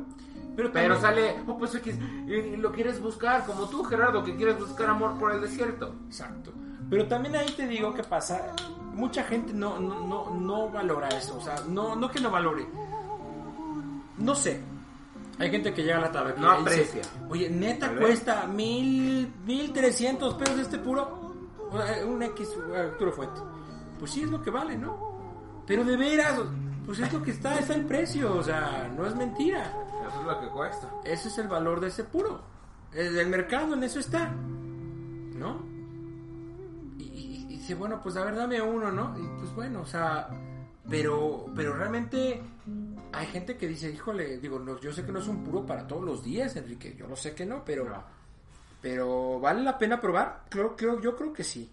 Pero, 0.58 0.74
Pero 0.74 1.00
sale 1.00 1.42
Opus 1.48 1.74
X 1.76 1.98
y, 2.28 2.34
y 2.34 2.58
lo 2.58 2.74
quieres 2.74 3.02
buscar, 3.02 3.46
como 3.46 3.70
tú, 3.70 3.82
Gerardo, 3.86 4.26
que 4.26 4.36
quieres 4.36 4.60
buscar 4.60 4.90
amor 4.90 5.18
por 5.18 5.32
el 5.32 5.40
desierto. 5.40 5.96
Exacto. 6.08 6.52
Pero 6.90 7.08
también 7.08 7.38
ahí 7.38 7.50
te 7.56 7.66
digo 7.66 7.94
que 7.94 8.04
pasa, 8.04 8.54
mucha 8.94 9.24
gente 9.24 9.54
no, 9.54 9.80
no, 9.80 10.06
no, 10.06 10.36
no 10.36 10.70
valora 10.70 11.08
eso, 11.08 11.38
o 11.38 11.42
sea, 11.42 11.56
no, 11.70 11.96
no 11.96 12.12
que 12.12 12.20
no 12.20 12.30
valore, 12.30 12.68
no 14.18 14.36
sé. 14.36 14.71
Hay 15.42 15.50
gente 15.52 15.74
que 15.74 15.82
llega 15.84 15.98
a 15.98 16.02
la 16.02 16.12
taberna 16.12 16.42
No 16.42 16.62
y 16.62 16.64
dice, 16.66 16.82
aprecia. 17.02 17.02
oye, 17.30 17.50
neta 17.50 17.94
cuesta 17.96 18.46
mil, 18.48 19.34
mil 19.46 19.74
trescientos 19.74 20.36
pesos 20.36 20.60
este 20.60 20.78
puro, 20.78 21.34
O 21.72 21.78
sea, 21.82 22.06
un 22.06 22.22
X 22.24 22.50
Arturo 22.78 23.12
Fuente. 23.12 23.42
Pues 23.98 24.12
sí 24.12 24.22
es 24.24 24.30
lo 24.30 24.42
que 24.42 24.50
vale, 24.52 24.78
¿no? 24.78 25.64
Pero 25.66 25.84
de 25.84 25.96
veras, 25.98 26.40
pues 26.86 27.00
es 27.00 27.12
lo 27.14 27.22
que 27.24 27.32
está, 27.32 27.58
está 27.60 27.74
el 27.76 27.86
precio, 27.86 28.34
o 28.36 28.44
sea, 28.44 28.92
no 28.96 29.06
es 29.08 29.16
mentira. 29.16 29.74
Eso 30.08 30.20
es 30.22 30.28
lo 30.28 30.40
que 30.42 30.48
cuesta. 30.48 30.90
Ese 31.06 31.28
es 31.30 31.38
el 31.38 31.48
valor 31.48 31.80
de 31.80 31.88
ese 31.88 32.04
puro. 32.04 32.42
El 32.94 33.14
del 33.16 33.28
mercado 33.30 33.74
en 33.74 33.84
eso 33.84 34.00
está. 34.00 34.28
¿No? 34.30 35.62
Y, 36.98 37.04
y- 37.04 37.46
y 37.50 37.58
dice, 37.58 37.76
bueno, 37.76 38.00
pues 38.04 38.16
a 38.18 38.24
ver, 38.26 38.36
dame 38.36 38.62
uno, 38.62 38.92
¿no? 38.92 39.16
Y 39.18 39.40
pues 39.40 39.54
bueno, 39.56 39.82
o 39.82 39.86
sea, 39.86 40.28
pero, 40.90 41.46
pero 41.56 41.74
realmente 41.76 42.42
hay 43.14 43.28
gente 43.28 43.58
que 43.58 43.68
dice, 43.68 43.90
híjole, 43.92 44.38
digo, 44.38 44.60
no, 44.60 44.80
yo 44.80 44.92
sé 44.92 45.06
que 45.06 45.12
no 45.12 45.20
es 45.20 45.28
un 45.28 45.44
puro 45.44 45.66
para 45.66 45.88
todos 45.88 46.04
los 46.04 46.24
días, 46.24 46.56
Enrique, 46.56 46.96
yo 46.98 47.08
lo 47.08 47.16
sé 47.16 47.36
que 47.36 47.46
no, 47.46 47.64
pero, 47.66 47.86
pero 48.82 49.40
¿vale 49.40 49.62
la 49.62 49.78
pena 49.78 50.00
probar? 50.00 50.44
Creo, 50.50 50.76
creo, 50.76 51.00
yo 51.02 51.16
creo 51.16 51.34
que 51.34 51.44
sí. 51.44 51.72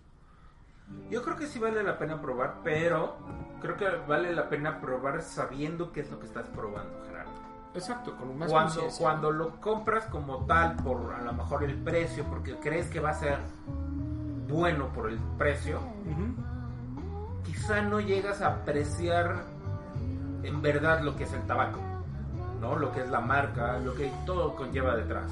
Yo 1.11 1.22
creo 1.22 1.36
que 1.36 1.47
sí 1.47 1.59
vale 1.59 1.82
la 1.82 1.99
pena 1.99 2.20
probar, 2.20 2.61
pero 2.64 3.18
creo 3.61 3.76
que 3.76 3.89
vale 4.07 4.32
la 4.32 4.49
pena 4.49 4.80
probar 4.80 5.22
sabiendo 5.22 5.93
qué 5.93 6.01
es 6.01 6.11
lo 6.11 6.18
que 6.18 6.26
estás 6.26 6.47
probando, 6.49 7.05
Gerardo. 7.07 7.30
Exacto, 7.74 8.16
con 8.16 8.36
más 8.39 8.51
Cuando, 8.51 8.89
cuando 8.99 9.30
lo 9.30 9.61
compras 9.61 10.07
como 10.07 10.45
tal, 10.47 10.76
por 10.76 11.14
a 11.14 11.22
lo 11.22 11.32
mejor 11.32 11.64
el 11.64 11.76
precio, 11.82 12.24
porque 12.24 12.57
crees 12.57 12.89
que 12.89 13.01
va 13.01 13.11
a 13.11 13.14
ser 13.14 13.39
bueno 14.49 14.91
por 14.93 15.11
el 15.11 15.18
precio, 15.36 15.78
Ujú. 15.78 17.43
quizá 17.45 17.82
no 17.82 18.01
llegas 18.01 18.41
a 18.41 18.49
apreciar 18.49 19.45
en 20.43 20.62
verdad 20.62 21.01
lo 21.03 21.16
que 21.16 21.24
es 21.24 21.32
el 21.32 21.43
tabaco, 21.43 21.78
¿no? 22.61 22.76
Lo 22.76 22.93
que 22.93 23.03
es 23.03 23.11
la 23.11 23.20
marca, 23.20 23.78
lo 23.78 23.95
que 23.95 24.12
todo 24.26 24.55
conlleva 24.55 24.97
detrás. 24.97 25.30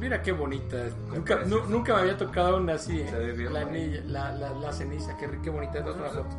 Mira 0.00 0.22
qué 0.22 0.32
bonita. 0.32 0.76
Nunca, 1.14 1.36
nu- 1.46 1.64
nunca 1.68 1.94
me 1.94 2.00
había 2.00 2.16
tocado 2.16 2.56
una 2.56 2.74
así. 2.74 3.00
¿eh? 3.00 3.08
Se 3.08 3.16
ve 3.16 3.32
bien 3.32 3.52
la, 3.52 3.64
la, 4.06 4.32
la, 4.32 4.50
la 4.50 4.72
ceniza, 4.72 5.16
qué, 5.16 5.30
qué 5.42 5.50
bonita 5.50 5.78
es. 5.78 5.84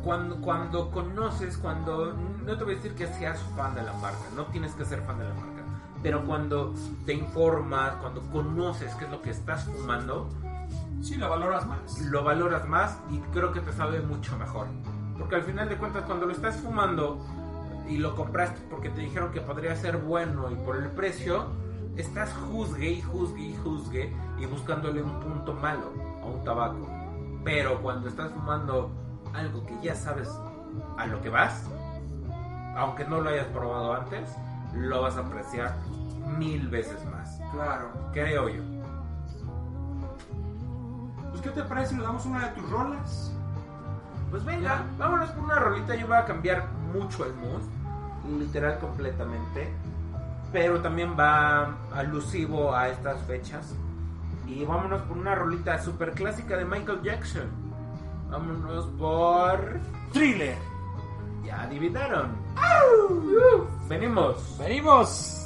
Cuando, 0.04 0.36
cuando 0.42 0.90
conoces, 0.90 1.56
cuando... 1.56 2.12
No 2.44 2.56
te 2.58 2.64
voy 2.64 2.74
a 2.74 2.76
decir 2.76 2.94
que 2.94 3.06
seas 3.06 3.40
fan 3.56 3.74
de 3.74 3.82
la 3.82 3.94
marca, 3.94 4.20
no 4.36 4.44
tienes 4.46 4.72
que 4.74 4.84
ser 4.84 5.00
fan 5.02 5.18
de 5.18 5.24
la 5.24 5.34
marca. 5.34 5.62
Pero 6.02 6.24
cuando 6.26 6.74
te 7.06 7.14
informas, 7.14 7.94
cuando 7.96 8.20
conoces 8.30 8.94
qué 8.96 9.06
es 9.06 9.10
lo 9.10 9.22
que 9.22 9.30
estás 9.30 9.64
fumando, 9.64 10.28
Sí, 11.02 11.16
la 11.16 11.26
valoras 11.28 11.66
más. 11.66 11.98
lo 12.00 12.22
valoras 12.24 12.68
más 12.68 12.98
y 13.10 13.18
creo 13.32 13.52
que 13.52 13.60
te 13.60 13.72
sabe 13.72 14.00
mucho 14.00 14.36
mejor. 14.36 14.66
Porque 15.18 15.36
al 15.36 15.42
final 15.42 15.68
de 15.68 15.76
cuentas, 15.76 16.04
cuando 16.04 16.26
lo 16.26 16.32
estás 16.32 16.56
fumando 16.56 17.24
y 17.88 17.98
lo 17.98 18.14
compraste 18.16 18.60
porque 18.68 18.90
te 18.90 19.00
dijeron 19.00 19.32
que 19.32 19.40
podría 19.40 19.74
ser 19.76 19.98
bueno 19.98 20.50
y 20.50 20.56
por 20.56 20.76
el 20.76 20.90
precio, 20.90 21.46
estás 21.96 22.32
juzgue 22.34 22.90
y 22.90 23.02
juzgue 23.02 23.42
y 23.42 23.56
juzgue 23.56 24.16
y 24.38 24.46
buscándole 24.46 25.02
un 25.02 25.20
punto 25.20 25.54
malo 25.54 25.92
a 26.22 26.26
un 26.26 26.44
tabaco. 26.44 26.86
Pero 27.44 27.80
cuando 27.80 28.08
estás 28.08 28.32
fumando 28.32 28.90
algo 29.34 29.64
que 29.64 29.78
ya 29.82 29.94
sabes 29.94 30.28
a 30.98 31.06
lo 31.06 31.20
que 31.20 31.28
vas, 31.28 31.68
aunque 32.76 33.04
no 33.04 33.20
lo 33.20 33.30
hayas 33.30 33.46
probado 33.46 33.94
antes, 33.94 34.36
lo 34.74 35.02
vas 35.02 35.16
a 35.16 35.20
apreciar 35.20 35.76
mil 36.38 36.68
veces 36.68 37.04
más. 37.06 37.40
Claro. 37.52 37.90
Creo 38.12 38.48
yo. 38.48 38.62
Pues, 41.30 41.40
¿qué 41.40 41.50
te 41.50 41.62
parece 41.62 41.90
si 41.90 41.94
nos 41.96 42.06
damos 42.06 42.26
una 42.26 42.48
de 42.48 42.60
tus 42.60 42.70
rolas? 42.70 43.32
Pues 44.36 44.44
venga, 44.44 44.84
vámonos 44.98 45.30
por 45.30 45.44
una 45.44 45.54
rolita. 45.54 45.94
Yo 45.94 46.06
voy 46.08 46.16
a 46.18 46.26
cambiar 46.26 46.68
mucho 46.92 47.24
el 47.24 47.32
mood, 47.36 47.62
literal 48.38 48.78
completamente. 48.78 49.72
Pero 50.52 50.78
también 50.82 51.16
va 51.18 51.74
alusivo 51.94 52.76
a 52.76 52.90
estas 52.90 53.22
fechas. 53.22 53.74
Y 54.46 54.62
vámonos 54.66 55.00
por 55.04 55.16
una 55.16 55.34
rolita 55.34 55.82
super 55.82 56.12
clásica 56.12 56.58
de 56.58 56.66
Michael 56.66 57.00
Jackson. 57.02 57.48
Vámonos 58.28 58.84
por. 58.98 59.80
Thriller. 60.12 60.58
Ya 61.42 61.62
adivinaron. 61.62 62.36
Venimos. 63.88 64.58
Venimos. 64.58 65.45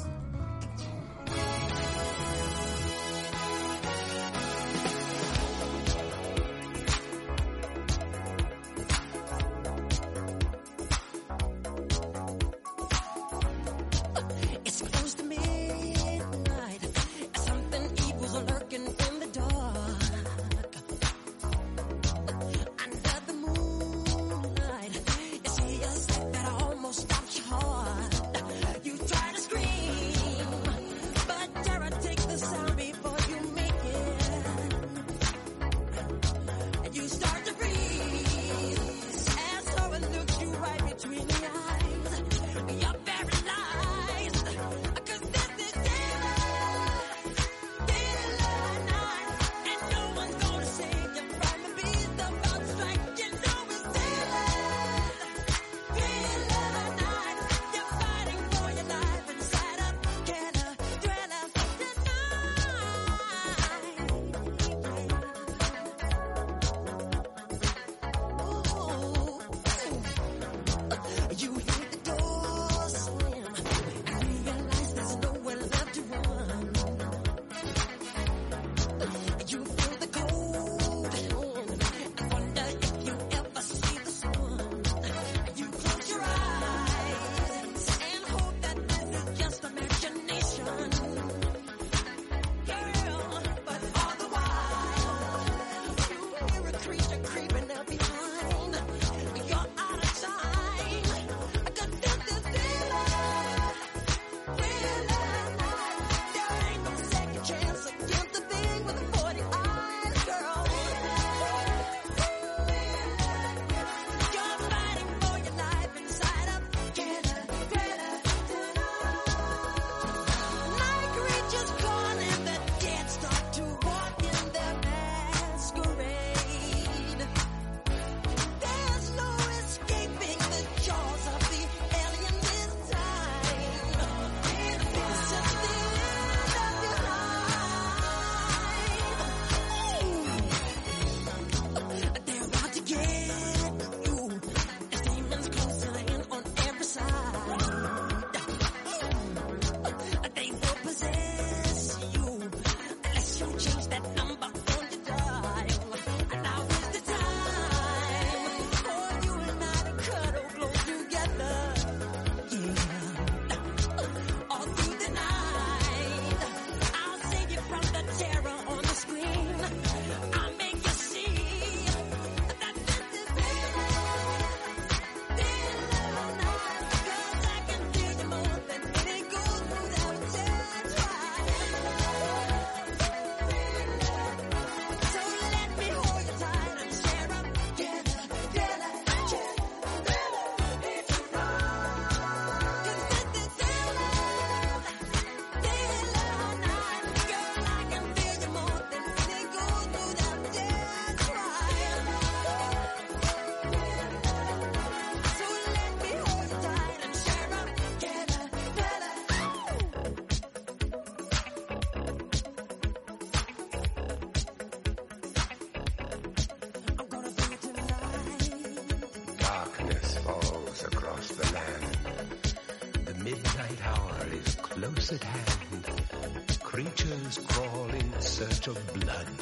At 225.11 225.23
hand. 225.23 226.59
creatures 226.63 227.39
crawl 227.47 227.89
in 227.89 228.21
search 228.21 228.67
of 228.67 228.93
blood 228.93 229.37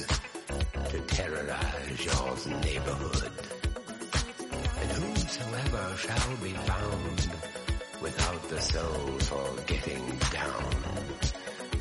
to 0.89 0.99
terrorize 1.01 2.05
your 2.05 2.59
neighborhood. 2.61 3.31
And 4.81 4.91
whosoever 4.91 5.97
shall 5.97 6.35
be 6.37 6.53
found 6.53 7.29
without 8.01 8.49
the 8.49 8.61
soul 8.61 9.19
for 9.19 9.61
getting 9.67 10.17
down 10.31 10.75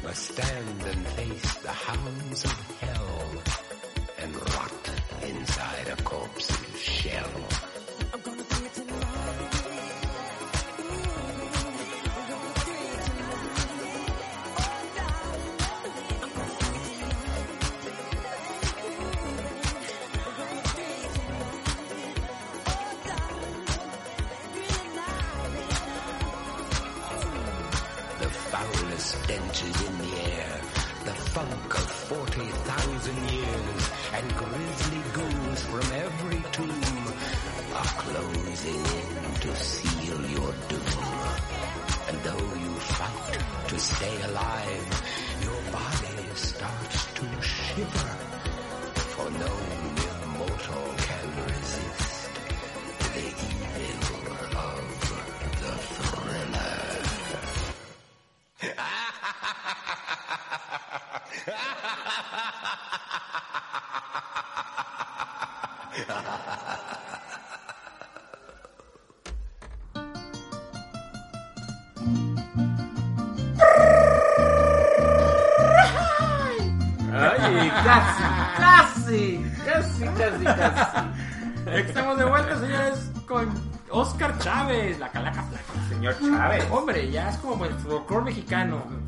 must 0.02 0.34
stand 0.34 0.82
and 0.82 1.06
face 1.08 1.54
the 1.56 1.68
hounds 1.68 2.44
of 2.44 2.67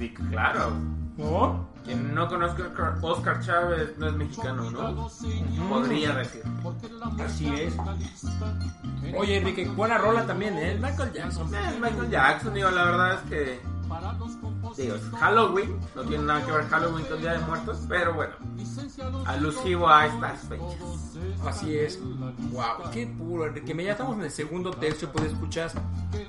Claro. 0.09 0.73
¿No? 1.17 1.69
Quien 1.85 2.15
no 2.15 2.29
conozca 2.29 2.63
a 2.63 2.67
Oscar- 2.69 2.99
Oscar 3.03 3.41
Chávez 3.41 3.97
no 3.99 4.07
es 4.09 4.15
mexicano, 4.15 4.71
¿no? 4.71 5.09
Podría 5.69 6.13
decir. 6.15 6.43
Así 7.25 7.49
es. 7.55 7.75
Oye, 9.17 9.37
Enrique, 9.39 9.67
buena 9.69 9.99
rola 9.99 10.27
también, 10.27 10.57
¿eh? 10.59 10.79
Michael 10.81 11.13
Jackson. 11.13 11.55
Eh, 11.55 11.79
Michael 11.81 12.11
Jackson, 12.11 12.55
digo, 12.55 12.71
la 12.71 12.85
verdad 12.85 13.15
es 13.15 13.21
que. 13.31 13.61
Digo, 14.81 14.95
es 14.95 15.03
Halloween, 15.19 15.79
no 15.95 16.03
tiene 16.05 16.25
nada 16.25 16.47
que 16.47 16.53
ver 16.53 16.67
Halloween 16.69 17.05
con 17.05 17.21
Día 17.21 17.33
de 17.33 17.39
Muertos, 17.41 17.79
pero 17.87 18.15
bueno, 18.15 18.33
alusivo 19.27 19.87
a 19.89 20.07
estas 20.07 20.41
fechas. 20.49 21.17
Así 21.47 21.77
es. 21.77 22.01
Wow, 22.51 22.91
qué 22.91 23.07
puro, 23.07 23.47
Enrique. 23.47 23.75
Ya 23.85 23.93
estamos 23.93 24.17
en 24.17 24.25
el 24.25 24.31
segundo 24.31 24.71
tercio, 24.71 25.13
pues 25.13 25.27
escuchas. 25.27 25.75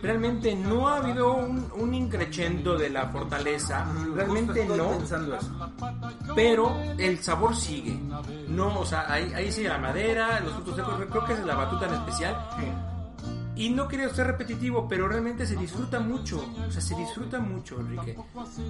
Realmente 0.02 0.53
no 0.53 0.90
ha 0.90 0.98
habido 0.98 1.34
un, 1.34 1.72
un 1.76 1.94
increchendo 1.94 2.78
de 2.78 2.90
la 2.90 3.07
fortaleza. 3.07 3.86
Realmente 4.14 4.65
Justo 4.65 4.73
estoy 4.73 4.78
no. 4.78 4.98
pensando 4.98 5.36
eso. 5.36 5.72
Pero 6.36 6.78
el 6.98 7.19
sabor 7.19 7.56
sigue. 7.56 7.98
No, 8.49 8.80
o 8.80 8.86
sea, 8.86 9.06
ahí, 9.11 9.32
ahí 9.34 9.49
sigue 9.49 9.69
la 9.69 9.78
madera, 9.78 10.41
los 10.41 10.53
frutos 10.56 10.76
secos. 10.76 10.94
Creo 11.10 11.26
que 11.26 11.34
es 11.34 11.45
la 11.45 11.56
batuta 11.56 11.88
en 11.88 11.94
especial. 11.94 12.49
Y 13.62 13.70
no 13.70 13.88
quiero 13.88 14.12
ser 14.12 14.26
repetitivo, 14.26 14.88
pero 14.88 15.08
realmente 15.08 15.46
se 15.46 15.56
disfruta 15.56 16.00
mucho. 16.00 16.44
O 16.68 16.72
sea, 16.72 16.82
se 16.82 16.96
disfruta 16.96 17.40
mucho, 17.40 17.80
Enrique. 17.80 18.18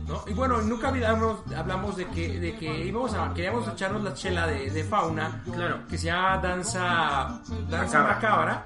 ¿no? 0.05 0.23
Y 0.27 0.33
bueno, 0.33 0.61
nunca 0.61 0.89
hablamos, 0.89 1.39
hablamos 1.55 1.95
de 1.95 2.07
que, 2.07 2.41
de 2.41 2.57
que 2.57 2.87
íbamos 2.87 3.13
a, 3.13 3.33
queríamos 3.33 3.65
echarnos 3.69 4.03
la 4.03 4.13
chela 4.13 4.47
de, 4.47 4.69
de 4.69 4.83
fauna. 4.83 5.41
Claro. 5.45 5.87
Que 5.87 5.97
se 5.97 6.07
llama 6.07 6.37
danza, 6.39 7.41
danza 7.69 8.03
Macabra. 8.03 8.65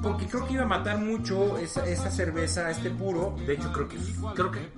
Porque 0.00 0.28
creo 0.28 0.46
que 0.46 0.54
iba 0.54 0.62
a 0.62 0.66
matar 0.66 0.98
mucho 0.98 1.58
esa, 1.58 1.84
esa 1.84 2.08
cerveza, 2.08 2.70
este 2.70 2.90
puro. 2.90 3.34
De 3.44 3.54
hecho, 3.54 3.72
creo 3.72 3.88
que 3.88 3.98
creo 4.36 4.52
que 4.52 4.72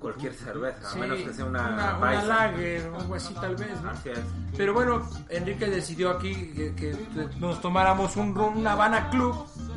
cualquier 0.00 0.34
cerveza, 0.34 0.90
a 0.90 0.94
menos 0.96 1.18
que 1.18 1.32
sea 1.32 1.44
una, 1.44 1.96
una, 1.98 2.22
lager 2.24 2.88
o 2.88 3.00
algo 3.00 3.14
así 3.14 3.34
tal 3.34 3.56
vez, 3.56 3.80
¿no? 3.82 3.90
Así 3.90 4.10
es. 4.10 4.18
Pero 4.56 4.74
bueno, 4.74 5.08
Enrique 5.28 5.66
decidió 5.66 6.10
aquí 6.10 6.34
que, 6.52 6.74
que 6.74 6.96
nos 7.38 7.60
tomáramos 7.60 8.16
un 8.16 8.36
una 8.38 8.72
Habana 8.72 9.10
Club, 9.10 9.34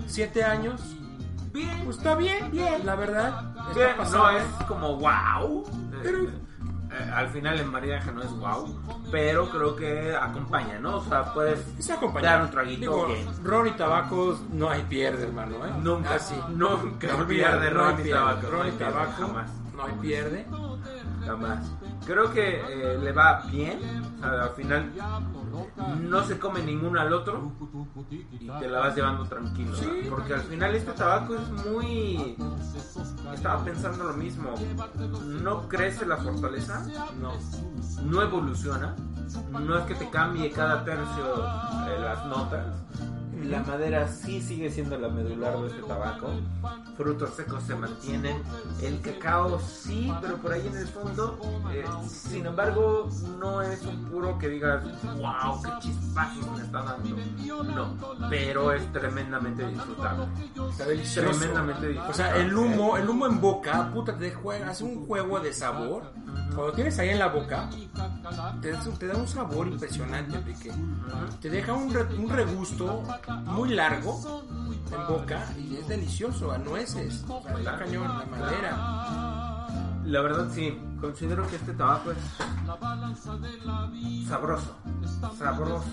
siete 0.07 0.43
años. 0.43 0.81
Bien, 1.53 1.81
Pues 1.83 1.97
está 1.97 2.15
bien, 2.15 2.49
bien, 2.49 2.85
la 2.85 2.95
verdad. 2.95 3.53
Está 3.69 3.93
bien, 3.95 4.11
no 4.11 4.29
es 4.29 4.45
como 4.67 4.95
wow. 4.97 5.63
Pero- 6.01 6.50
al 7.13 7.29
final 7.29 7.59
el 7.59 7.65
maridaje 7.65 8.11
no 8.11 8.21
es 8.23 8.31
wow, 8.31 8.75
pero 9.11 9.49
creo 9.49 9.75
que 9.75 10.15
acompaña, 10.15 10.79
¿no? 10.79 10.97
O 10.97 11.03
sea, 11.03 11.33
puedes 11.33 11.59
Se 11.79 11.93
acompaña. 11.93 12.31
dar 12.31 12.41
un 12.43 12.51
traguito 12.51 12.79
Digo, 12.81 13.07
ron 13.43 13.67
y 13.67 13.71
tabacos 13.71 14.41
no 14.51 14.69
hay 14.69 14.83
pierde, 14.83 15.23
hermano, 15.23 15.65
¿eh? 15.65 15.71
Nunca, 15.81 16.15
Así. 16.15 16.35
nunca 16.49 17.07
No 17.17 17.27
pierde 17.27 17.69
ron 17.69 17.93
y 17.93 17.95
pierde. 18.03 18.11
tabaco, 18.11 18.41
no 18.43 18.49
Ron 18.51 18.61
hay 18.65 18.69
y 18.69 18.71
pierde, 18.75 18.93
tabaco 18.93 19.11
jamás. 19.27 19.51
no 19.75 19.83
hay 19.85 19.93
pierde. 20.01 20.47
Jamás. 21.31 21.71
Creo 22.05 22.31
que 22.31 22.59
eh, 22.59 22.97
le 23.01 23.11
va 23.11 23.41
bien. 23.51 23.79
O 24.17 24.19
sea, 24.21 24.43
al 24.43 24.49
final 24.51 24.91
no 26.01 26.23
se 26.23 26.37
come 26.37 26.61
ninguno 26.61 26.99
al 26.99 27.13
otro 27.13 27.51
y 28.09 28.47
te 28.47 28.67
la 28.67 28.79
vas 28.79 28.95
llevando 28.95 29.25
tranquilo. 29.25 29.75
Sí. 29.75 30.07
Porque 30.09 30.33
al 30.33 30.41
final 30.41 30.75
este 30.75 30.91
tabaco 30.91 31.35
es 31.35 31.49
muy. 31.65 32.37
Estaba 33.33 33.63
pensando 33.63 34.03
lo 34.05 34.13
mismo. 34.13 34.53
No 35.41 35.67
crece 35.67 36.05
la 36.05 36.17
fortaleza, 36.17 36.85
No. 37.19 37.31
no 38.03 38.21
evoluciona. 38.21 38.95
No 39.51 39.77
es 39.77 39.85
que 39.85 39.95
te 39.95 40.09
cambie 40.09 40.51
cada 40.51 40.83
tercio 40.83 41.45
eh, 41.87 41.99
las 42.01 42.25
notas. 42.25 42.65
La 43.43 43.63
madera 43.63 44.07
sí 44.07 44.41
sigue 44.41 44.69
siendo 44.69 44.97
la 44.97 45.09
medular 45.09 45.57
de 45.59 45.67
este 45.67 45.81
tabaco. 45.83 46.27
Frutos 46.95 47.31
secos 47.35 47.63
se 47.63 47.75
mantienen. 47.75 48.41
El 48.81 49.01
cacao 49.01 49.59
sí, 49.59 50.13
pero 50.21 50.37
por 50.37 50.53
ahí 50.53 50.65
en 50.67 50.77
el 50.77 50.87
fondo. 50.87 51.39
eh, 51.73 51.83
sin 52.07 52.45
embargo, 52.45 53.09
no 53.39 53.61
es 53.61 53.81
un 53.85 54.05
puro 54.05 54.37
que 54.37 54.49
digas, 54.49 54.83
wow, 55.17 55.61
qué 55.63 55.69
chispazos 55.79 56.51
me 56.57 56.63
está 56.63 56.81
dando. 56.83 57.17
No, 57.63 57.95
pero 58.29 58.71
es 58.73 58.91
tremendamente 58.93 59.67
disfrutable. 59.67 60.25
Está 60.69 60.85
delicioso. 60.85 61.29
Tremendamente 61.29 61.87
disfrutable. 61.89 62.11
O 62.11 62.13
sea, 62.13 62.35
el 62.37 62.55
humo, 62.55 62.97
el 62.97 63.09
humo 63.09 63.25
en 63.27 63.41
boca, 63.41 63.89
puta, 63.91 64.15
te 64.17 64.31
juega, 64.31 64.69
hace 64.69 64.83
un 64.83 65.05
juego 65.05 65.39
de 65.39 65.51
sabor. 65.53 66.03
Cuando 66.55 66.73
tienes 66.73 66.99
ahí 66.99 67.09
en 67.09 67.19
la 67.19 67.27
boca, 67.27 67.69
te, 68.61 68.71
da- 68.71 68.83
te 68.99 69.07
da 69.07 69.15
un 69.15 69.27
sabor 69.27 69.67
impresionante, 69.67 70.37
Enrique. 70.37 70.71
Te 71.39 71.49
deja 71.49 71.73
un, 71.73 71.93
re- 71.93 72.13
un 72.17 72.29
regusto 72.29 73.03
muy 73.45 73.69
largo 73.69 74.43
en 74.91 75.07
boca 75.07 75.47
y 75.57 75.77
es 75.77 75.87
delicioso, 75.87 76.51
a 76.51 76.57
nueces. 76.57 77.23
Sea, 77.25 77.57
está 77.57 77.77
cañón, 77.77 78.07
la 78.07 78.25
madera. 78.25 79.67
La 80.05 80.21
verdad 80.21 80.49
sí, 80.53 80.77
considero 80.99 81.47
que 81.47 81.55
este 81.55 81.73
tabaco 81.73 82.11
es 82.11 82.17
sabroso, 84.27 84.75
sabroso. 85.37 85.85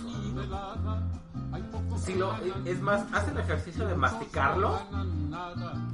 Si 2.05 2.15
lo, 2.15 2.35
es 2.65 2.81
más, 2.81 3.03
haz 3.13 3.29
el 3.29 3.39
ejercicio 3.39 3.87
de 3.87 3.95
masticarlo, 3.95 4.79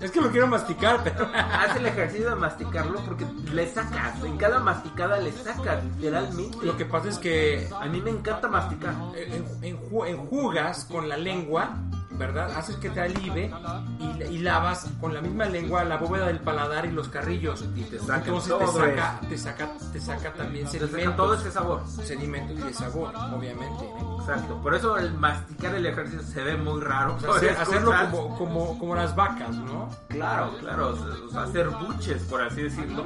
Es 0.00 0.10
que 0.10 0.20
lo 0.20 0.30
quiero 0.30 0.46
masticar, 0.46 1.00
pero... 1.02 1.28
haz 1.34 1.76
el 1.76 1.86
ejercicio 1.86 2.30
de 2.30 2.36
masticarlo 2.36 3.00
porque 3.00 3.26
le 3.52 3.66
sacas, 3.68 4.22
en 4.22 4.36
cada 4.36 4.60
masticada 4.60 5.18
le 5.18 5.32
sacas, 5.32 5.82
literalmente. 5.84 6.58
Lo 6.64 6.76
que 6.76 6.84
pasa 6.84 7.08
es 7.08 7.18
que 7.18 7.68
A 7.80 7.86
mí 7.86 8.00
me 8.00 8.10
encanta 8.10 8.48
masticar. 8.48 8.94
en, 9.16 9.44
en 9.62 9.78
ju- 9.90 10.06
enjugas 10.06 10.84
con 10.84 11.08
la 11.08 11.16
lengua 11.16 11.70
¿verdad? 12.16 12.50
Haces 12.56 12.76
que 12.76 12.90
te 12.90 13.00
alive 13.00 13.52
y, 13.98 14.22
y 14.22 14.38
lavas 14.38 14.86
con 15.00 15.12
la 15.14 15.20
misma 15.20 15.46
lengua 15.46 15.84
la 15.84 15.96
bóveda 15.96 16.26
del 16.26 16.40
paladar 16.40 16.86
y 16.86 16.92
los 16.92 17.08
carrillos. 17.08 17.64
Y 17.74 17.82
te 17.82 17.98
saca 17.98 18.18
Entonces 18.26 18.48
todo 18.50 18.58
te 18.60 18.66
saca, 18.96 19.20
te 19.28 19.38
saca, 19.38 19.68
te 19.92 20.00
saca 20.00 20.32
también 20.34 20.68
sedimentos. 20.68 21.16
todo 21.16 21.34
ese 21.34 21.50
sabor. 21.50 21.82
Sedimentos 21.88 22.58
y 22.58 22.62
de 22.62 22.72
sabor, 22.74 23.12
obviamente. 23.34 23.84
Exacto. 24.20 24.60
Por 24.62 24.74
eso 24.74 24.96
el 24.96 25.12
masticar 25.14 25.74
el 25.74 25.86
ejercicio 25.86 26.22
se 26.22 26.42
ve 26.42 26.56
muy 26.56 26.80
raro. 26.80 27.16
O 27.16 27.20
sea, 27.20 27.30
hacer- 27.30 27.56
hacerlo 27.60 27.92
como, 28.10 28.38
como, 28.38 28.78
como 28.78 28.94
las 28.94 29.14
vacas, 29.14 29.50
¿no? 29.54 29.88
Claro, 30.08 30.56
claro. 30.60 30.96
o 31.26 31.30
sea, 31.30 31.42
hacer 31.42 31.68
buches, 31.68 32.22
por 32.24 32.40
así 32.42 32.62
decirlo. 32.62 33.04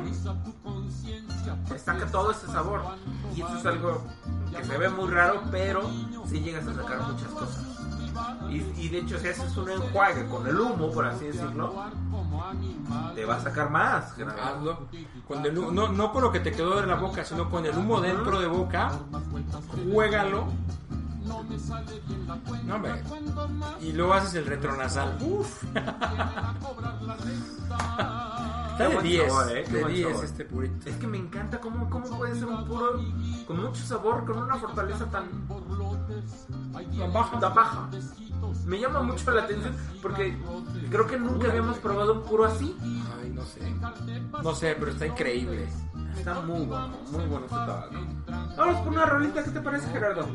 Te 1.69 1.79
saca 1.79 2.07
todo 2.07 2.31
ese 2.33 2.47
sabor. 2.47 2.83
Y 3.35 3.41
eso 3.43 3.57
es 3.57 3.67
algo 3.67 4.05
que 4.57 4.65
se 4.65 4.79
ve 4.79 4.89
muy 4.89 5.11
raro, 5.11 5.43
pero 5.51 5.83
sí 6.29 6.41
llegas 6.41 6.67
a 6.67 6.75
sacar 6.75 7.01
muchas 7.03 7.29
cosas. 7.29 7.65
Y, 8.51 8.57
y 8.79 8.89
de 8.89 8.99
hecho, 8.99 9.19
si 9.19 9.29
haces 9.29 9.57
un 9.57 9.69
enjuague 9.71 10.27
con 10.29 10.47
el 10.47 10.59
humo, 10.59 10.91
por 10.91 11.05
así 11.07 11.27
decirlo, 11.27 11.75
te 13.15 13.25
va 13.25 13.37
a 13.37 13.41
sacar 13.41 13.71
más. 13.71 14.15
Hazlo. 14.43 14.89
Con 15.27 15.45
el 15.45 15.57
hu- 15.57 15.71
no, 15.73 15.89
no 15.89 16.13
con 16.13 16.23
lo 16.23 16.33
que 16.33 16.41
te 16.41 16.53
quedó 16.53 16.81
en 16.83 16.89
la 16.89 16.95
boca, 16.97 17.25
sino 17.25 17.51
con 17.51 17.67
el 17.67 17.77
humo 17.77 18.01
dentro 18.01 18.41
de 18.41 18.47
boca. 18.47 18.93
Juégalo. 19.93 20.47
No, 22.65 22.75
hombre. 22.77 23.03
Y 23.83 23.93
luego 23.93 24.15
haces 24.15 24.35
el 24.35 24.47
retronasal. 24.47 25.19
Uf. 25.21 25.63
Está 28.73 28.89
de 28.89 28.95
buen 28.95 29.07
10. 29.07 29.29
sabor, 29.33 29.51
¿eh? 29.59 29.65
De 29.69 29.81
buen 29.83 29.95
10 29.95 30.09
sabor. 30.09 30.25
este 30.25 30.45
purito. 30.45 30.89
Es 30.89 30.97
que 30.97 31.07
me 31.07 31.19
encanta 31.19 31.59
cómo, 31.61 31.91
cómo 31.91 32.17
puede 32.17 32.35
ser 32.37 32.47
un 32.47 32.65
puro 32.65 32.93
con 33.47 33.61
mucho 33.61 33.83
sabor, 33.85 34.25
con 34.25 34.39
una 34.39 34.57
fortaleza 34.57 35.05
tan, 35.07 35.25
Tan 36.09 37.13
baja. 37.13 37.41
tan 37.41 37.55
baja. 37.55 37.89
Me 38.67 38.79
llama 38.79 39.03
mucho 39.03 39.31
la 39.31 39.43
atención 39.43 39.75
porque 40.01 40.37
creo 40.91 41.07
que 41.07 41.19
nunca 41.19 41.49
habíamos 41.49 41.79
probado 41.79 42.15
un 42.15 42.23
puro 42.23 42.45
así. 42.45 42.77
Ay, 43.21 43.31
no 43.31 43.45
sé. 43.45 43.61
No 44.43 44.55
sé, 44.55 44.77
pero 44.79 44.93
está 44.93 45.07
increíble. 45.07 45.69
Está 46.17 46.41
muy 46.41 46.67
bueno, 46.67 46.99
muy 47.11 47.25
bueno 47.27 47.47
este 47.47 47.57
tabaco. 47.57 47.95
Vamos 48.57 48.81
por 48.81 48.93
una 48.93 49.07
rolita, 49.07 49.45
¿qué 49.45 49.51
te 49.51 49.61
parece 49.61 49.89
Gerardo? 49.91 50.29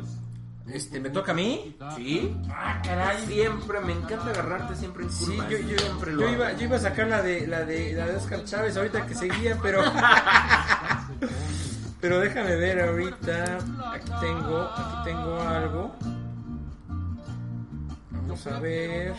Este, 0.68 1.00
¿me 1.00 1.10
toca 1.10 1.34
a 1.34 1.36
mí? 1.36 1.76
Sí. 1.96 2.38
Ah, 2.50 2.82
caray. 2.84 3.26
Siempre, 3.26 3.82
me 3.82 3.92
encanta 3.94 4.30
agarrarte 4.30 4.76
siempre 4.76 5.04
en 5.04 5.10
curva. 5.10 5.26
Sí, 5.26 5.38
yo, 5.50 5.58
yo, 5.58 5.78
siempre 5.78 6.14
lo 6.14 6.22
yo 6.22 6.28
hago. 6.28 6.36
iba, 6.36 6.54
yo 6.54 6.66
iba 6.66 6.78
a 6.78 6.80
sacar 6.80 7.08
la 7.08 7.22
de, 7.22 7.48
la 7.48 7.66
de, 7.66 7.94
la 7.94 8.06
de 8.08 8.16
Oscar 8.16 8.46
Chávez 8.46 8.78
ahorita 8.78 9.06
que 9.06 9.14
seguía, 9.16 9.60
pero... 9.62 9.84
pero 12.04 12.20
déjame 12.20 12.56
ver 12.58 12.82
ahorita. 12.82 13.58
Aquí 13.94 14.12
tengo, 14.20 14.62
aquí 14.76 14.96
tengo 15.06 15.40
algo. 15.42 15.96
Vamos 18.12 18.46
a 18.48 18.60
ver. 18.60 19.14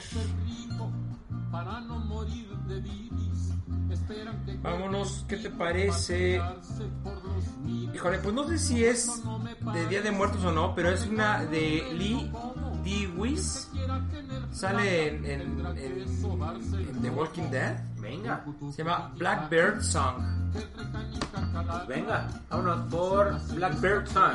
Vámonos, 4.62 5.24
¿qué 5.28 5.36
te 5.38 5.50
parece? 5.50 6.40
Híjole, 7.94 8.18
pues 8.18 8.34
no 8.34 8.46
sé 8.48 8.58
si 8.58 8.84
es 8.84 9.22
de 9.72 9.86
Día 9.86 10.02
de 10.02 10.10
Muertos 10.10 10.44
o 10.44 10.52
no, 10.52 10.74
pero 10.74 10.90
es 10.90 11.06
una 11.06 11.42
de 11.44 11.86
Lee 11.92 12.30
Dewis. 12.84 13.70
Sale 14.52 15.08
en, 15.08 15.24
en- 15.24 15.40
en- 15.40 16.06
en 16.88 17.02
The 17.02 17.10
Walking 17.10 17.50
Dead. 17.50 17.82
Venga, 17.98 18.44
Se 18.72 18.82
llama 18.84 19.12
Blackbird 19.16 19.80
Song. 19.82 20.22
Pues 21.66 21.86
venga, 21.88 22.28
vámonos 22.50 22.78
por 22.90 23.54
Blackbird 23.54 24.06
Song. 24.08 24.32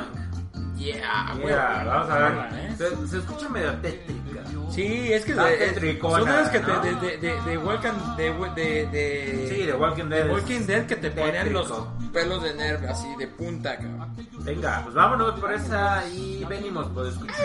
Yeah, 0.76 1.34
bueno, 1.42 1.56
vamos 1.86 2.10
a 2.10 2.18
ver. 2.18 2.32
¿eh? 2.54 2.74
Se, 2.78 3.06
se 3.08 3.18
escucha 3.18 3.48
medio 3.50 3.72
tétrica. 3.76 4.40
Sí, 4.70 5.12
es 5.12 5.24
que 5.26 5.32
Está 5.32 5.44
de- 5.46 5.56
tétricona, 5.58 6.18
son 6.18 6.26
de 6.28 6.32
las 6.32 6.48
que 6.48 6.58
de, 6.60 6.94
de, 6.94 7.18
de, 7.18 7.40
de 7.42 7.58
Walking- 7.58 8.16
de, 8.16 8.32
de, 8.54 8.86
de- 8.86 9.48
Sí, 9.50 9.66
de 9.66 9.74
Walking 9.74 10.04
Dead. 10.08 10.24
de 10.24 10.32
Walking 10.32 10.60
Dead 10.66 10.86
que 10.86 10.96
te 10.96 11.10
ponían 11.10 11.52
los 11.52 11.70
pelos 12.12 12.42
de 12.42 12.54
nervio 12.54 12.90
así 12.90 13.08
de 13.18 13.26
punta, 13.28 13.76
cabrón. 13.76 14.08
Venga, 14.40 14.80
pues 14.84 14.94
vámonos 14.94 15.38
por 15.38 15.52
esa 15.52 16.06
y 16.08 16.44
venimos 16.48 16.86
por 16.88 17.06
escuchar. 17.06 17.36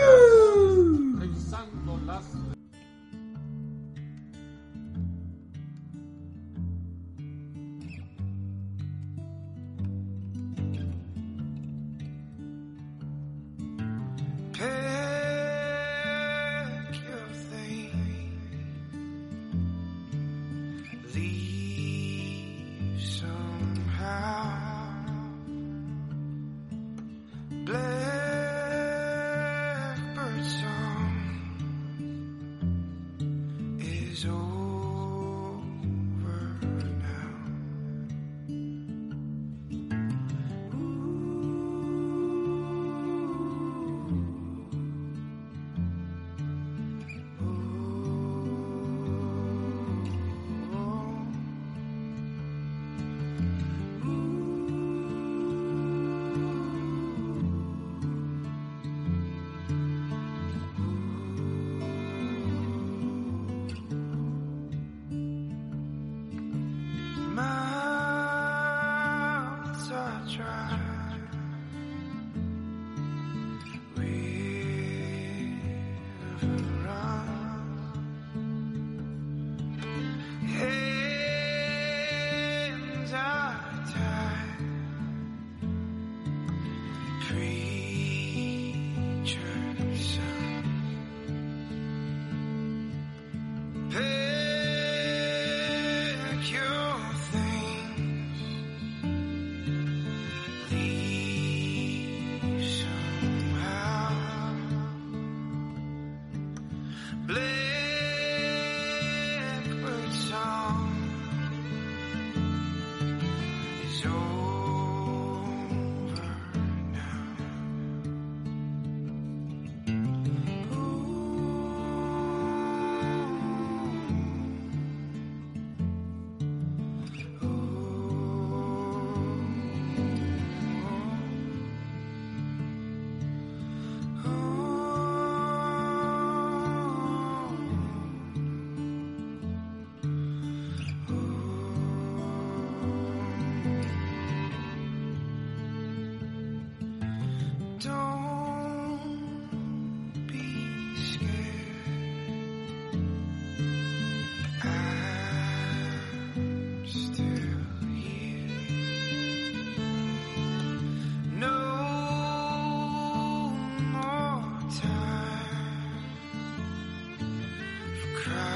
cry. 168.26 168.55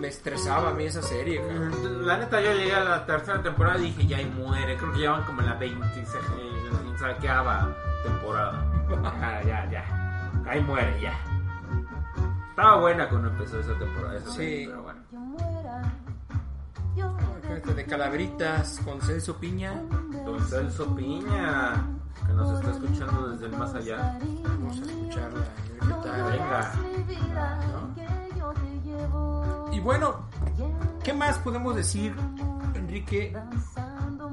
Me 0.00 0.08
estresaba 0.08 0.70
a 0.70 0.74
mí 0.74 0.84
esa 0.84 1.02
serie, 1.02 1.40
cabrón. 1.40 2.06
La 2.06 2.16
neta, 2.18 2.40
yo 2.40 2.52
llegué 2.52 2.74
a 2.74 2.84
la 2.84 3.06
tercera 3.06 3.42
temporada 3.42 3.78
y 3.78 3.82
dije, 3.92 4.06
ya 4.06 4.16
ahí 4.18 4.26
muere. 4.26 4.76
Creo 4.76 4.92
que 4.92 5.00
ya 5.00 5.10
van 5.12 5.24
como 5.24 5.40
en 5.40 5.46
la 5.46 5.54
26 5.54 6.06
temporada. 8.04 8.64
Ya, 9.20 9.42
ya, 9.42 9.70
ya. 9.70 10.30
Ahí 10.48 10.60
muere, 10.62 10.98
ya. 11.00 11.12
Estaba 12.50 12.80
buena 12.80 13.08
cuando 13.08 13.28
empezó 13.28 13.60
esa 13.60 13.78
temporada. 13.78 14.16
Esa 14.16 14.30
Sí. 14.30 14.36
serie, 14.36 14.68
pero 14.68 14.82
bueno. 14.82 15.00
Este 17.54 17.74
de 17.74 17.84
Calabritas 17.84 18.80
con 18.84 19.00
Celso 19.00 19.36
Piña. 19.36 19.74
Don 20.24 20.40
Celso 20.40 20.94
Piña, 20.96 21.74
que 22.26 22.32
nos 22.32 22.58
está 22.58 22.70
escuchando 22.72 23.28
desde 23.28 23.46
el 23.46 23.52
más 23.56 23.74
allá. 23.74 24.18
Vamos 24.42 24.78
a 24.80 24.84
escucharla. 24.84 25.44
Venga. 26.30 26.72
Y 27.96 28.07
bueno, 29.88 30.28
¿qué 31.02 31.14
más 31.14 31.38
podemos 31.38 31.74
decir, 31.74 32.14
Enrique? 32.74 33.34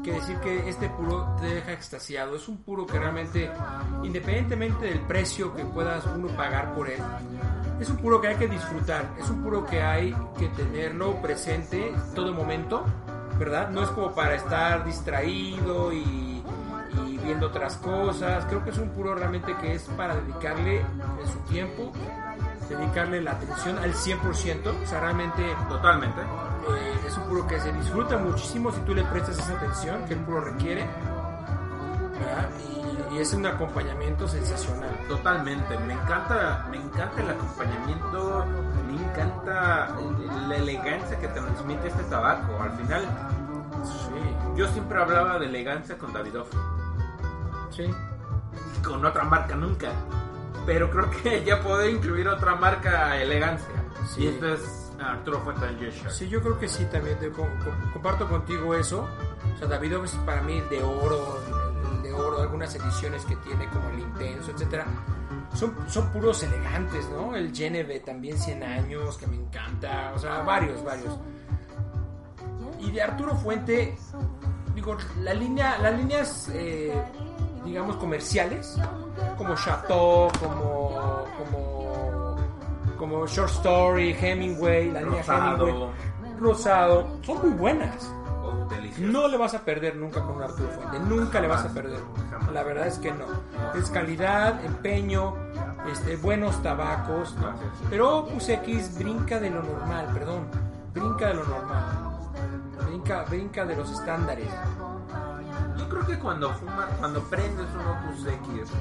Que 0.04 0.12
decir 0.12 0.38
que 0.40 0.68
este 0.68 0.90
puro 0.90 1.34
te 1.40 1.46
deja 1.46 1.72
extasiado. 1.72 2.36
Es 2.36 2.50
un 2.50 2.58
puro 2.58 2.86
que 2.86 3.00
realmente, 3.00 3.50
independientemente 4.04 4.88
del 4.88 5.00
precio 5.00 5.56
que 5.56 5.64
puedas 5.64 6.06
uno 6.08 6.28
pagar 6.36 6.76
por 6.76 6.90
él, 6.90 7.00
es 7.80 7.90
un 7.90 7.96
puro 7.96 8.20
que 8.20 8.28
hay 8.28 8.36
que 8.36 8.50
disfrutar. 8.50 9.06
Es 9.18 9.30
un 9.30 9.44
puro 9.44 9.66
que 9.66 9.82
hay 9.82 10.14
que 10.38 10.50
tenerlo 10.50 11.22
presente 11.22 11.94
todo 12.14 12.34
momento, 12.34 12.84
¿verdad? 13.40 13.70
No 13.70 13.82
es 13.82 13.90
como 13.92 14.14
para 14.14 14.36
estar 14.36 14.84
distraído 14.84 15.94
y, 15.94 16.44
viendo 17.24 17.48
otras 17.48 17.78
cosas. 17.78 18.44
Creo 18.48 18.62
que 18.62 18.72
es 18.72 18.78
un 18.78 18.90
puro 18.90 19.16
realmente 19.16 19.56
que 19.62 19.76
es 19.76 19.84
para 19.96 20.18
dedicarle 20.18 20.82
su 21.32 21.40
tiempo, 21.50 21.94
dedicarle 22.70 23.22
la 23.22 23.32
atención 23.32 23.78
al 23.78 23.94
100%. 23.94 24.84
O 24.84 24.86
sea, 24.88 25.00
realmente 25.00 25.56
Totalmente. 25.70 26.22
eh, 26.22 27.00
es 27.08 27.18
un 27.18 27.24
puro 27.26 27.48
que 27.48 27.60
se 27.60 27.72
disfruta 27.74 28.18
muchísimo 28.18 28.72
si 28.72 28.80
tú 28.82 28.94
le 28.96 29.04
prestas 29.06 29.38
esa 29.40 29.54
atención 29.54 30.04
que 30.06 30.14
el 30.16 30.20
puro 30.22 30.42
requiere. 30.42 30.88
¿verdad? 32.20 32.50
Y, 33.12 33.16
y 33.16 33.20
es 33.20 33.34
un 33.34 33.46
acompañamiento 33.46 34.28
sensacional. 34.28 34.90
Totalmente, 35.08 35.78
me 35.80 35.94
encanta, 35.94 36.66
me 36.72 36.78
encanta 36.78 37.22
el 37.22 37.30
acompañamiento, 37.30 38.46
me 38.88 39.04
encanta 39.04 39.90
la 40.48 40.56
elegancia 40.56 41.20
que 41.20 41.28
transmite 41.30 41.88
este 41.88 42.04
tabaco. 42.06 42.62
Al 42.62 42.72
final, 42.74 43.06
Sí, 43.84 44.56
yo 44.56 44.68
siempre 44.70 45.00
hablaba 45.00 45.38
de 45.38 45.46
elegancia 45.46 45.96
con 45.96 46.12
Davidoff, 46.12 46.48
sí. 47.70 47.84
con 48.84 49.06
otra 49.06 49.24
marca 49.24 49.54
nunca. 49.56 49.90
Pero 50.66 50.90
creo 50.90 51.10
que 51.12 51.44
ya 51.46 51.62
puedo 51.62 51.88
incluir 51.88 52.28
otra 52.28 52.56
marca 52.56 53.22
elegancia. 53.22 53.68
Sí. 54.14 54.24
Y 54.24 54.28
esto 54.28 54.54
es 54.54 54.92
Arturo 55.00 55.40
Fuentes 55.42 55.96
Sí, 56.10 56.28
yo 56.30 56.42
creo 56.42 56.58
que 56.60 56.68
sí, 56.68 56.86
también 56.92 57.18
te 57.20 57.30
co- 57.32 57.44
co- 57.64 57.92
comparto 57.94 58.28
contigo 58.28 58.74
eso. 58.76 59.08
O 59.56 59.58
sea, 59.58 59.68
David 59.68 59.94
es 60.04 60.12
para 60.26 60.42
mí 60.42 60.58
el 60.60 60.70
de 60.70 60.84
oro, 60.84 61.40
el 61.96 62.02
de 62.04 62.14
oro, 62.14 62.42
algunas 62.42 62.74
ediciones 62.76 63.24
que 63.26 63.36
tiene 63.38 63.68
como 63.70 63.90
el 63.90 64.00
intenso, 64.00 64.52
etcétera. 64.52 64.86
Son, 65.54 65.74
son 65.88 66.10
puros 66.12 66.44
elegantes, 66.44 67.08
¿no? 67.10 67.36
El 67.36 67.56
Geneve 67.56 68.00
también 68.02 68.38
100 68.38 68.64
años, 68.64 69.18
que 69.18 69.28
me 69.28 69.38
encanta. 69.38 70.12
O 70.16 70.20
sea, 70.20 70.42
varios, 70.42 70.84
varios. 70.84 71.18
Y 72.80 72.92
de 72.92 73.02
Arturo 73.02 73.36
Fuente, 73.36 73.96
digo, 74.76 74.98
la 75.22 75.34
línea, 75.34 75.78
las 75.80 75.98
líneas, 75.98 76.50
eh, 76.54 76.94
digamos, 77.66 77.96
comerciales, 77.98 78.78
como 79.38 79.56
Chateau, 79.56 80.30
como, 80.40 81.26
como, 81.38 82.36
como 82.98 83.28
Short 83.28 83.52
Story, 83.52 84.16
Hemingway, 84.20 84.92
la 84.92 85.02
línea 85.02 85.20
Rosado. 85.22 85.68
Hemingway, 85.68 85.90
Rosado, 86.40 87.08
son 87.24 87.42
muy 87.42 87.58
buenas. 87.58 88.12
Oh. 88.44 88.68
No 89.00 89.28
le 89.28 89.38
vas 89.38 89.54
a 89.54 89.60
perder 89.60 89.96
nunca 89.96 90.22
con 90.22 90.38
un 90.38 90.44
Arturo 90.44 90.70
Fuente, 90.70 91.00
nunca 91.00 91.40
le 91.40 91.48
vas 91.48 91.66
a 91.66 91.70
perder. 91.74 92.00
La 92.54 92.64
verdad 92.64 92.88
es 92.88 92.98
que 93.00 93.12
no. 93.12 93.26
Es 93.78 93.90
calidad, 93.90 94.64
empeño, 94.64 95.34
este, 95.92 96.16
buenos 96.16 96.62
tabacos, 96.62 97.36
¿no? 97.36 97.54
Pero 97.90 98.20
Opus 98.20 98.50
X 98.50 98.98
brinca 98.98 99.40
de 99.40 99.50
lo 99.50 99.62
normal, 99.62 100.08
perdón, 100.14 100.48
brinca 100.94 101.28
de 101.28 101.34
lo 101.36 101.44
normal. 101.46 101.84
Brinca, 102.88 103.24
brinca 103.24 103.66
de 103.66 103.76
los 103.76 103.92
estándares. 103.92 104.50
Yo 105.78 105.90
creo 105.90 106.06
que 106.06 106.18
cuando 106.20 106.54
fumas, 106.54 106.88
cuando 107.00 107.22
prendes 107.24 107.66
un 107.74 107.82
Opus 107.88 108.26
X, 108.28 108.72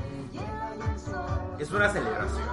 es 1.58 1.70
una 1.72 1.88
celebración. 1.88 2.48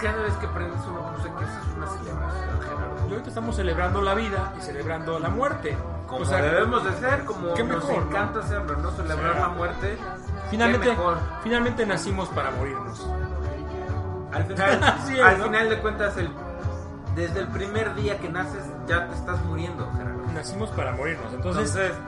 Cada 0.00 0.22
vez 0.22 0.34
que 0.34 0.46
prendes 0.48 0.80
un 0.86 0.96
Opus 0.96 1.26
X 1.26 1.34
es 1.40 1.76
una 1.76 1.86
celebración, 1.88 2.60
Gerardo. 2.60 3.08
Y 3.08 3.10
ahorita 3.12 3.28
estamos 3.28 3.56
celebrando 3.56 4.02
la 4.02 4.14
vida 4.14 4.52
y 4.58 4.60
celebrando 4.62 5.18
la 5.18 5.28
muerte. 5.30 5.76
Como 6.06 6.22
O 6.22 6.24
sea, 6.24 6.40
debemos 6.40 6.84
de 6.84 6.92
ser, 7.00 7.24
como 7.24 7.52
qué 7.54 7.64
nos 7.64 7.88
encanta 7.90 8.40
hacerlo, 8.40 8.76
¿no? 8.76 8.90
Celebrar 8.92 9.34
Sí. 9.34 9.40
la 9.40 9.48
muerte. 9.48 9.98
Finalmente, 10.50 10.96
finalmente 11.42 11.86
nacimos 11.86 12.28
para 12.30 12.50
morirnos. 12.52 13.06
Al 14.32 14.44
final, 14.44 14.82
Así 15.00 15.14
es, 15.18 15.24
al 15.24 15.38
¿no? 15.38 15.44
final 15.44 15.68
de 15.68 15.78
cuentas, 15.80 16.16
el, 16.16 16.30
desde 17.14 17.40
el 17.40 17.48
primer 17.48 17.94
día 17.94 18.18
que 18.18 18.28
naces 18.28 18.64
ya 18.86 19.06
te 19.08 19.14
estás 19.16 19.44
muriendo, 19.44 19.90
Gerardo. 19.96 20.22
Nacimos 20.32 20.70
para 20.70 20.92
morirnos. 20.92 21.32
Entonces, 21.32 21.74
Entonces, 21.76 21.98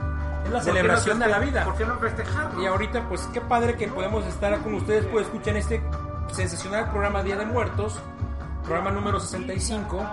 es 0.43 0.51
la 0.51 0.59
¿por 0.59 0.59
qué 0.59 0.71
celebración 0.71 1.19
no 1.19 1.25
de 1.25 1.31
la 1.31 1.39
vida. 1.39 1.63
¿Por 1.63 1.75
qué 1.75 1.85
no 1.85 1.97
festejarlo? 1.97 2.61
Y 2.61 2.65
ahorita, 2.65 3.07
pues 3.07 3.21
qué 3.33 3.41
padre 3.41 3.75
que 3.75 3.87
podemos 3.87 4.25
estar 4.25 4.57
con 4.59 4.73
ustedes, 4.75 5.05
pues 5.05 5.25
escuchan 5.25 5.57
este 5.57 5.81
sensacional 6.31 6.89
programa 6.89 7.23
Día 7.23 7.35
de 7.35 7.45
Muertos, 7.45 7.99
programa 8.63 8.91
número 8.91 9.19
65. 9.19 10.05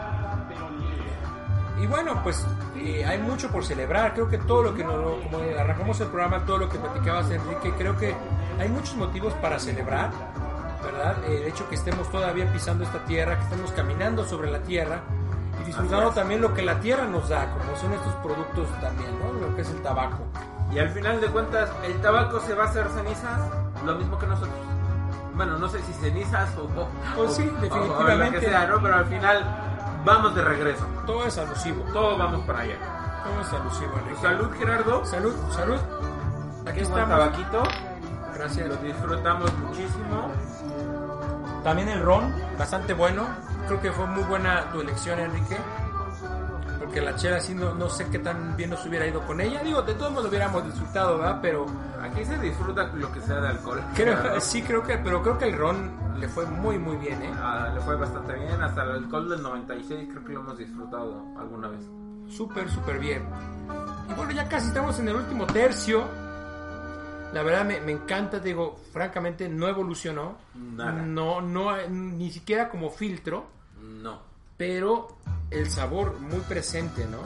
Y 1.80 1.86
bueno, 1.86 2.20
pues 2.22 2.44
eh, 2.76 3.04
hay 3.04 3.18
mucho 3.18 3.48
por 3.50 3.64
celebrar. 3.64 4.14
Creo 4.14 4.28
que 4.28 4.38
todo 4.38 4.62
lo 4.62 4.74
que 4.74 4.84
nos, 4.84 5.22
como 5.24 5.38
arrancamos 5.58 6.00
el 6.00 6.08
programa, 6.08 6.44
todo 6.44 6.58
lo 6.58 6.68
que 6.68 6.78
platicabas, 6.78 7.30
Enrique, 7.30 7.72
creo 7.78 7.96
que 7.96 8.14
hay 8.58 8.68
muchos 8.68 8.96
motivos 8.96 9.32
para 9.34 9.58
celebrar, 9.58 10.10
¿verdad? 10.82 11.16
El 11.24 11.44
hecho 11.44 11.68
que 11.68 11.76
estemos 11.76 12.10
todavía 12.10 12.52
pisando 12.52 12.82
esta 12.82 13.04
tierra, 13.04 13.36
que 13.36 13.44
estemos 13.44 13.70
caminando 13.72 14.24
sobre 14.24 14.50
la 14.50 14.60
tierra 14.60 15.02
y 15.60 15.64
disfrutando 15.64 16.10
también 16.10 16.40
lo 16.40 16.54
que 16.54 16.62
la 16.62 16.78
tierra 16.80 17.04
nos 17.06 17.28
da, 17.28 17.46
como 17.50 17.76
son 17.76 17.92
estos 17.92 18.14
productos 18.16 18.68
también, 18.80 19.10
¿no? 19.20 19.32
Lo 19.48 19.54
que 19.54 19.62
es 19.62 19.70
el 19.70 19.82
tabaco. 19.82 20.24
Y 20.72 20.78
al 20.78 20.90
final 20.90 21.20
de 21.20 21.28
cuentas, 21.28 21.70
el 21.84 22.00
tabaco 22.00 22.40
se 22.40 22.54
va 22.54 22.64
a 22.64 22.68
hacer 22.68 22.86
cenizas, 22.90 23.40
lo 23.84 23.94
mismo 23.96 24.18
que 24.18 24.26
nosotros. 24.26 24.54
Bueno, 25.34 25.56
no 25.58 25.68
sé 25.68 25.80
si 25.82 25.92
cenizas 25.94 26.50
o... 26.56 26.62
o- 26.64 26.88
Pues 27.16 27.30
o- 27.30 27.34
sí, 27.34 27.42
o- 27.42 27.46
o 27.46 27.58
lo 27.58 27.60
definitivamente. 27.62 28.40
que 28.40 28.46
sea, 28.46 28.66
¿no? 28.66 28.82
Pero 28.82 28.94
al 28.96 29.06
final 29.06 29.44
vamos 30.04 30.34
de 30.34 30.42
regreso. 30.44 30.84
Todo 31.06 31.24
es 31.26 31.38
alusivo. 31.38 31.84
Todos 31.92 32.18
vamos 32.18 32.40
para 32.46 32.60
allá. 32.60 32.76
Todo 33.24 33.40
es 33.40 33.52
alusivo, 33.52 33.92
Enrique. 34.02 34.20
Salud, 34.20 34.50
Gerardo. 34.58 35.04
Salud, 35.04 35.34
salud. 35.52 35.78
Aquí 36.66 36.80
estamos. 36.80 37.08
tabaquito. 37.08 37.62
Gracias. 38.34 38.68
Lo 38.68 38.76
disfrutamos 38.76 39.52
muchísimo. 39.58 40.30
También 41.64 41.88
el 41.88 42.02
ron, 42.02 42.32
bastante 42.58 42.94
bueno. 42.94 43.26
Creo 43.66 43.80
que 43.80 43.92
fue 43.92 44.06
muy 44.06 44.22
buena 44.24 44.70
tu 44.72 44.80
elección, 44.80 45.18
Enrique. 45.18 45.56
Porque 46.78 47.00
la 47.00 47.14
chela 47.16 47.40
sí 47.40 47.54
no, 47.54 47.74
no 47.74 47.90
sé 47.90 48.06
qué 48.08 48.18
tan 48.18 48.56
bien 48.56 48.70
nos 48.70 48.84
hubiera 48.86 49.06
ido 49.06 49.20
con 49.26 49.40
ella. 49.40 49.62
Digo, 49.62 49.82
de 49.82 49.94
todos 49.94 50.10
modos 50.10 50.24
lo 50.24 50.30
hubiéramos 50.30 50.64
disfrutado, 50.64 51.18
¿verdad? 51.18 51.38
Pero 51.42 51.66
Aquí 52.00 52.24
se 52.24 52.38
disfruta 52.38 52.84
lo 52.94 53.10
que 53.12 53.20
sea 53.20 53.40
de 53.40 53.48
alcohol. 53.48 53.82
creo, 53.94 54.16
sí 54.40 54.62
creo 54.62 54.82
que, 54.82 54.98
pero 54.98 55.22
creo 55.22 55.36
que 55.36 55.46
el 55.46 55.58
ron 55.58 55.90
le 56.18 56.28
fue 56.28 56.46
muy 56.46 56.78
muy 56.78 56.96
bien, 56.96 57.20
¿eh? 57.22 57.32
Ah, 57.36 57.70
le 57.74 57.80
fue 57.80 57.96
bastante 57.96 58.34
bien. 58.34 58.62
Hasta 58.62 58.84
el 58.84 58.90
alcohol 58.92 59.28
del 59.28 59.42
96 59.42 60.08
creo 60.10 60.24
que 60.24 60.32
lo 60.32 60.40
hemos 60.40 60.58
disfrutado 60.58 61.24
alguna 61.38 61.68
vez. 61.68 61.80
Súper, 62.28 62.70
súper 62.70 62.98
bien. 62.98 63.24
Y 64.08 64.14
bueno, 64.14 64.32
ya 64.32 64.48
casi 64.48 64.68
estamos 64.68 64.98
en 65.00 65.08
el 65.08 65.16
último 65.16 65.46
tercio. 65.46 66.04
La 67.32 67.42
verdad 67.42 67.64
me, 67.64 67.80
me 67.80 67.92
encanta, 67.92 68.38
digo, 68.38 68.80
francamente 68.92 69.48
no 69.48 69.68
evolucionó. 69.68 70.38
Nada. 70.54 70.92
No, 70.92 71.40
no, 71.40 71.76
ni 71.88 72.30
siquiera 72.30 72.68
como 72.68 72.90
filtro. 72.90 73.46
No. 73.80 74.20
pero 74.56 75.08
el 75.50 75.70
sabor 75.70 76.18
muy 76.20 76.40
presente, 76.40 77.06
¿no? 77.06 77.18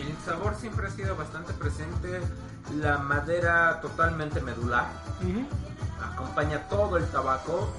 El 0.00 0.16
sabor 0.24 0.54
siempre 0.54 0.86
ha 0.86 0.90
sido 0.90 1.16
bastante 1.16 1.52
presente. 1.52 2.20
La 2.80 2.98
madera 2.98 3.80
totalmente 3.80 4.40
medular. 4.40 4.86
Acompaña 6.00 6.68
todo 6.68 6.96
el 6.96 7.06
tabaco. 7.06 7.72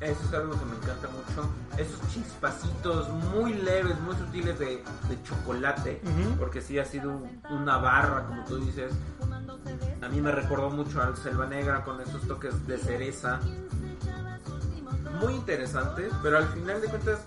Eso 0.00 0.20
es 0.28 0.32
algo 0.34 0.52
que 0.58 0.64
me 0.64 0.76
encanta 0.76 1.08
mucho. 1.08 1.48
Esos 1.76 2.00
chispacitos 2.12 3.08
muy 3.34 3.52
leves, 3.54 3.98
muy 4.00 4.14
sutiles 4.16 4.58
de, 4.58 4.84
de 5.08 5.22
chocolate. 5.24 6.00
Porque 6.38 6.60
sí 6.60 6.78
ha 6.78 6.84
sido 6.84 7.10
un- 7.10 7.42
una 7.50 7.78
barra, 7.78 8.26
como 8.26 8.44
tú 8.44 8.58
dices. 8.58 8.92
A 10.00 10.08
mí 10.08 10.20
me 10.20 10.30
recordó 10.30 10.70
mucho 10.70 11.02
al 11.02 11.16
Selva 11.16 11.46
Negra 11.46 11.84
con 11.84 12.00
esos 12.00 12.22
toques 12.28 12.64
de 12.66 12.78
cereza. 12.78 13.40
Muy 15.20 15.34
interesantes, 15.34 16.12
pero 16.22 16.38
al 16.38 16.46
final 16.48 16.80
de 16.80 16.86
cuentas 16.88 17.20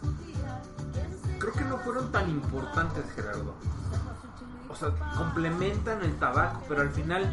creo 1.39 1.53
que 1.53 1.65
no 1.65 1.77
fueron 1.79 2.09
tan 2.11 2.29
importantes, 2.29 3.03
Gerardo. 3.13 3.53
O 4.69 4.75
sea, 4.75 4.89
complementan 5.17 6.01
el 6.03 6.17
tabaco, 6.17 6.63
pero 6.69 6.81
al 6.83 6.91
final 6.91 7.29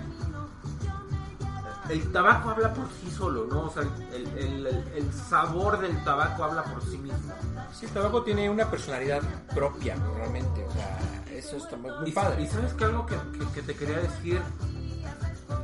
el 1.90 2.12
tabaco 2.12 2.50
habla 2.50 2.72
por 2.74 2.86
sí 3.00 3.10
solo, 3.10 3.46
¿no? 3.46 3.62
O 3.62 3.70
sea, 3.70 3.82
el, 4.12 4.26
el- 4.38 4.66
el- 4.66 4.88
el 4.94 5.12
sabor 5.12 5.78
del 5.80 6.02
tabaco 6.04 6.44
habla 6.44 6.62
por 6.64 6.82
sí 6.82 6.98
mismo. 6.98 7.32
Sí, 7.72 7.86
el 7.86 7.92
tabaco 7.92 8.22
tiene 8.22 8.48
una 8.50 8.70
personalidad 8.70 9.22
propia, 9.54 9.96
realmente. 10.16 10.64
O 10.66 10.72
sea, 10.72 10.98
eso 11.32 11.56
está 11.56 11.76
muy, 11.76 11.90
Y, 12.06 12.12
padre. 12.12 12.42
y 12.42 12.46
sabes 12.48 12.72
que 12.74 12.84
algo 12.84 13.06
que, 13.06 13.16
que- 13.38 13.46
que 13.54 13.62
te 13.62 13.74
quería 13.74 13.98
decir, 13.98 14.40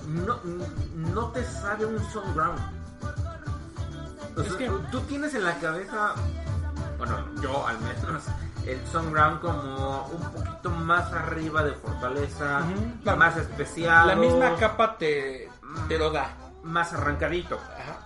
no, 0.06 0.38
no 1.12 1.28
te 1.32 1.44
sabe 1.44 1.86
un 1.86 1.98
Sun 2.10 2.34
Ground. 2.34 2.58
O 4.36 4.40
Es 4.40 4.48
sea, 4.48 4.58
que- 4.58 4.66
tú, 4.68 4.80
tú 4.90 5.00
tienes 5.02 5.34
en 5.34 5.44
la 5.44 5.54
cabeza, 5.58 6.14
bueno, 6.98 7.16
yo 7.40 7.66
al 7.66 7.78
menos, 7.80 8.22
el 8.66 8.80
Sun 8.90 9.12
Ground 9.12 9.40
como 9.40 10.06
un 10.06 10.20
poquito 10.32 10.70
más 10.70 11.12
arriba 11.12 11.62
de 11.62 11.72
fortaleza. 11.72 12.62
La- 13.04 13.16
más 13.16 13.36
especial, 13.36 14.06
La 14.06 14.16
misma 14.16 14.54
capa 14.56 14.96
te, 14.96 15.48
te 15.88 15.98
lo 15.98 16.10
da. 16.10 16.28
más 16.62 16.92
arrancadito, 16.94 17.56
Ajá. 17.56 17.98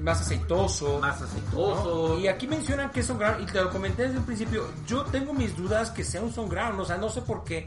Más 0.00 0.20
aceitoso. 0.20 1.00
más 1.00 1.20
aceitoso. 1.20 2.10
¿no? 2.14 2.18
Y 2.20 2.28
aquí 2.28 2.46
mencionan 2.46 2.90
que 2.90 3.00
es 3.00 3.10
un 3.10 3.18
ground, 3.18 3.40
y 3.42 3.46
te 3.46 3.60
lo 3.60 3.70
comenté 3.70 4.02
desde 4.04 4.18
el 4.18 4.22
principio, 4.24 4.68
yo 4.86 5.02
tengo 5.06 5.32
mis 5.34 5.56
dudas 5.56 5.90
que 5.90 6.04
sea 6.04 6.20
un 6.22 6.32
son 6.32 6.48
ground, 6.48 6.78
o 6.78 6.84
sea, 6.84 6.96
no 6.96 7.08
sé 7.08 7.22
por 7.22 7.42
qué, 7.42 7.66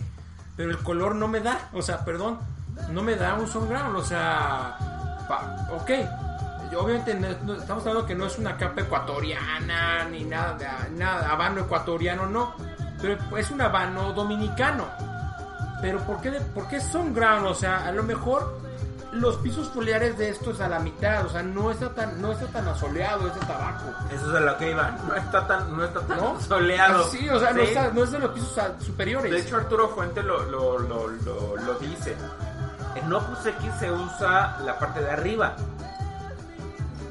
pero 0.56 0.70
el 0.72 0.78
color 0.80 1.16
no 1.16 1.28
me 1.28 1.42
da, 1.42 1.70
o 1.74 1.82
sea, 1.82 2.06
perdón, 2.06 2.40
no 2.92 3.02
me 3.04 3.16
da 3.18 3.34
un 3.34 3.48
son 3.48 3.68
ground, 3.68 3.96
o 3.98 4.04
sea, 4.06 4.78
pa- 5.28 5.68
ok, 5.74 5.92
yo 6.72 6.82
obviamente 6.84 7.14
no- 7.16 7.28
no- 7.44 7.60
estamos 7.62 7.86
hablando 7.86 8.06
que 8.06 8.16
no 8.16 8.26
es 8.26 8.38
una 8.38 8.58
capa 8.58 8.82
ecuatoriana, 8.82 10.06
ni 10.06 10.24
nada, 10.24 10.54
de- 10.54 10.90
nada, 10.92 11.30
habano 11.32 11.62
ecuatoriano, 11.62 12.26
no, 12.26 12.56
pero 13.02 13.18
es 13.38 13.50
un 13.52 13.62
habano 13.62 14.14
dominicano, 14.14 14.86
pero 15.82 16.00
¿por 16.00 16.20
qué, 16.22 16.32
de- 16.32 16.42
por 16.42 16.68
qué 16.68 16.80
son 16.82 17.14
ground? 17.14 17.46
O 17.48 17.54
sea, 17.54 17.86
a 17.88 17.92
lo 17.92 18.04
mejor 18.04 18.60
los 19.14 19.38
pisos 19.38 19.70
foliares 19.70 20.18
de 20.18 20.30
esto 20.30 20.52
es 20.52 20.60
a 20.60 20.68
la 20.68 20.80
mitad, 20.80 21.26
o 21.26 21.30
sea, 21.30 21.42
no 21.42 21.72
está 21.72 21.90
tan, 21.94 22.22
no 22.22 22.32
está 22.34 22.46
tan 22.48 22.68
asoleado 22.68 23.28
ese 23.28 23.40
tabaco. 23.40 23.86
Eso 24.14 24.30
es 24.30 24.36
a 24.36 24.40
lo 24.42 24.58
que 24.58 24.72
iba, 24.72 24.92
no 25.08 25.16
está 25.16 25.48
tan, 25.48 25.76
no 25.78 25.84
está 25.86 26.02
tan 26.02 26.18
¿No? 26.18 26.40
soleado. 26.42 27.04
Sí, 27.06 27.28
o 27.30 27.40
sea, 27.40 27.52
No, 27.54 27.62
Sí. 27.62 27.68
está- 27.70 27.90
no 27.92 28.04
es 28.04 28.12
de 28.12 28.20
los 28.20 28.32
pisos 28.32 28.52
superiores. 28.86 29.32
De 29.32 29.40
hecho, 29.40 29.56
Arturo 29.56 29.90
Fuente 29.90 30.22
lo, 30.22 30.44
lo, 30.44 30.78
lo, 30.80 31.08
lo, 31.08 31.56
lo 31.56 31.74
dice. 31.76 32.16
En 32.96 33.12
Opus 33.14 33.46
X 33.46 33.72
se 33.80 33.92
usa 33.92 34.58
la 34.66 34.78
parte 34.78 35.00
de 35.02 35.10
arriba 35.12 35.56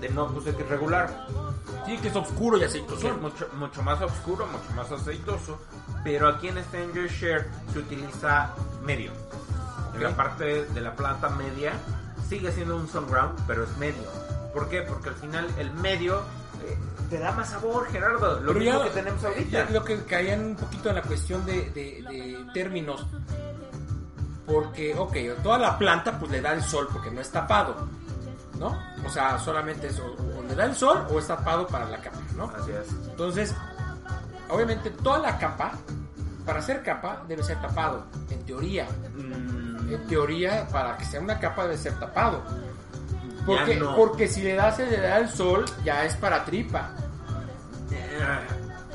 de 0.00 0.18
Opus 0.18 0.46
X 0.46 0.68
regular. 0.68 1.26
sí, 1.86 1.96
que 1.98 2.08
es 2.08 2.16
oscuro 2.16 2.58
y 2.58 2.64
aceitoso. 2.64 3.08
es 3.08 3.20
mucho, 3.20 3.48
mucho 3.58 3.82
más 3.82 4.00
oscuro, 4.02 4.46
mucho 4.46 4.70
más 4.74 4.90
aceitoso. 4.92 5.58
Pero 6.04 6.28
aquí 6.28 6.48
en 6.48 6.62
Stranger 6.64 7.08
Share 7.10 7.46
se 7.72 7.78
utiliza 7.78 8.50
medio. 8.84 9.10
En 9.94 10.02
la 10.02 10.14
parte 10.14 10.64
de 10.66 10.80
la 10.80 10.94
planta 10.94 11.28
media 11.30 11.72
sigue 12.28 12.52
siendo 12.52 12.76
un 12.76 12.88
sun 12.88 13.06
ground, 13.10 13.38
pero 13.46 13.64
es 13.64 13.76
medio. 13.78 14.02
¿Por 14.52 14.68
qué? 14.68 14.82
Porque 14.82 15.08
al 15.10 15.14
final 15.16 15.48
el 15.58 15.70
medio 15.74 16.20
eh, 16.64 16.76
te 17.10 17.18
da 17.18 17.32
más 17.32 17.50
sabor, 17.50 17.86
Gerardo. 17.90 18.40
Lo 18.40 18.52
Pero 18.52 18.58
mismo 18.60 18.78
ya- 18.78 18.84
que 18.84 18.90
tenemos 18.90 19.24
ahorita. 19.24 19.50
ya 19.50 19.70
lo 19.70 19.84
que 19.84 20.02
caían 20.04 20.44
un 20.44 20.56
poquito 20.56 20.88
en 20.90 20.94
la 20.96 21.02
cuestión 21.02 21.44
de, 21.46 21.70
de- 21.70 22.02
de 22.08 22.46
términos. 22.52 23.06
Porque, 24.46 24.94
ok, 24.96 25.16
toda 25.42 25.58
la 25.58 25.76
planta 25.76 26.18
pues 26.18 26.30
le 26.30 26.40
da 26.40 26.52
el 26.52 26.62
sol 26.62 26.88
porque 26.92 27.10
no 27.10 27.20
es 27.20 27.30
tapado. 27.30 27.88
¿No? 28.58 28.78
O 29.04 29.08
sea, 29.10 29.38
solamente 29.38 29.88
es 29.88 29.98
o, 30.00 30.16
le 30.48 30.54
da 30.54 30.64
el 30.64 30.74
sol 30.74 31.06
o 31.10 31.18
es 31.18 31.26
tapado 31.26 31.66
para 31.66 31.84
la 31.86 31.98
capa, 32.00 32.18
¿no? 32.36 32.44
Así 32.58 32.70
es. 32.72 32.88
Entonces, 33.10 33.54
obviamente 34.48 34.90
toda 34.90 35.18
la 35.18 35.38
capa, 35.38 35.72
para 36.44 36.62
ser 36.62 36.82
capa, 36.82 37.22
debe 37.28 37.42
ser 37.42 37.60
tapado, 37.60 38.04
en 38.30 38.44
teoría. 38.46 38.86
Mm, 39.14 39.92
En 39.92 40.06
teoría, 40.08 40.66
para 40.68 40.96
que 40.96 41.04
sea 41.04 41.20
una 41.20 41.38
capa 41.38 41.64
debe 41.64 41.76
ser 41.76 41.98
tapado. 42.00 42.42
Porque, 43.44 43.76
no. 43.76 43.94
porque 43.94 44.26
si 44.26 44.42
le 44.42 44.54
das 44.54 44.78
le 44.78 45.00
da 45.00 45.18
el 45.18 45.28
sol, 45.28 45.64
ya 45.84 46.04
es 46.04 46.16
para 46.16 46.44
tripa. 46.44 46.90
eh, 47.92 48.18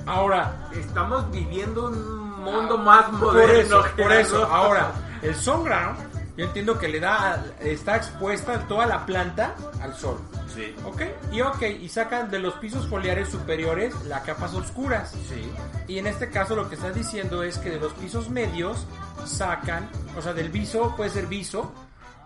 Ahora, 0.05 0.67
Estamos 0.73 1.29
viviendo 1.31 1.85
un 1.87 2.31
mundo 2.41 2.77
más 2.77 3.11
moderno. 3.13 3.31
por 3.31 3.51
eso, 3.51 3.85
por 3.97 4.11
eso, 4.11 4.45
ahora, 4.45 4.91
el 5.21 5.35
sun 5.35 5.63
ground, 5.63 5.97
yo 6.37 6.45
entiendo 6.45 6.77
que 6.79 6.87
le 6.87 6.99
da, 6.99 7.43
está 7.59 7.97
expuesta 7.97 8.59
toda 8.67 8.85
la 8.85 9.05
planta 9.05 9.55
al 9.81 9.93
sol. 9.95 10.19
Sí. 10.53 10.75
¿Ok? 10.85 11.01
Y 11.31 11.41
ok, 11.41 11.61
y 11.79 11.87
sacan 11.89 12.29
de 12.29 12.39
los 12.39 12.53
pisos 12.55 12.87
foliares 12.87 13.29
superiores 13.29 13.93
las 14.05 14.21
capas 14.23 14.53
oscuras. 14.53 15.11
Sí. 15.29 15.49
Y 15.87 15.97
en 15.97 16.07
este 16.07 16.29
caso 16.29 16.55
lo 16.55 16.67
que 16.69 16.75
estás 16.75 16.93
diciendo 16.95 17.43
es 17.43 17.57
que 17.57 17.69
de 17.69 17.79
los 17.79 17.93
pisos 17.93 18.29
medios 18.29 18.85
sacan, 19.25 19.89
o 20.17 20.21
sea, 20.21 20.33
del 20.33 20.49
viso, 20.49 20.93
puede 20.97 21.09
ser 21.09 21.27
viso, 21.27 21.71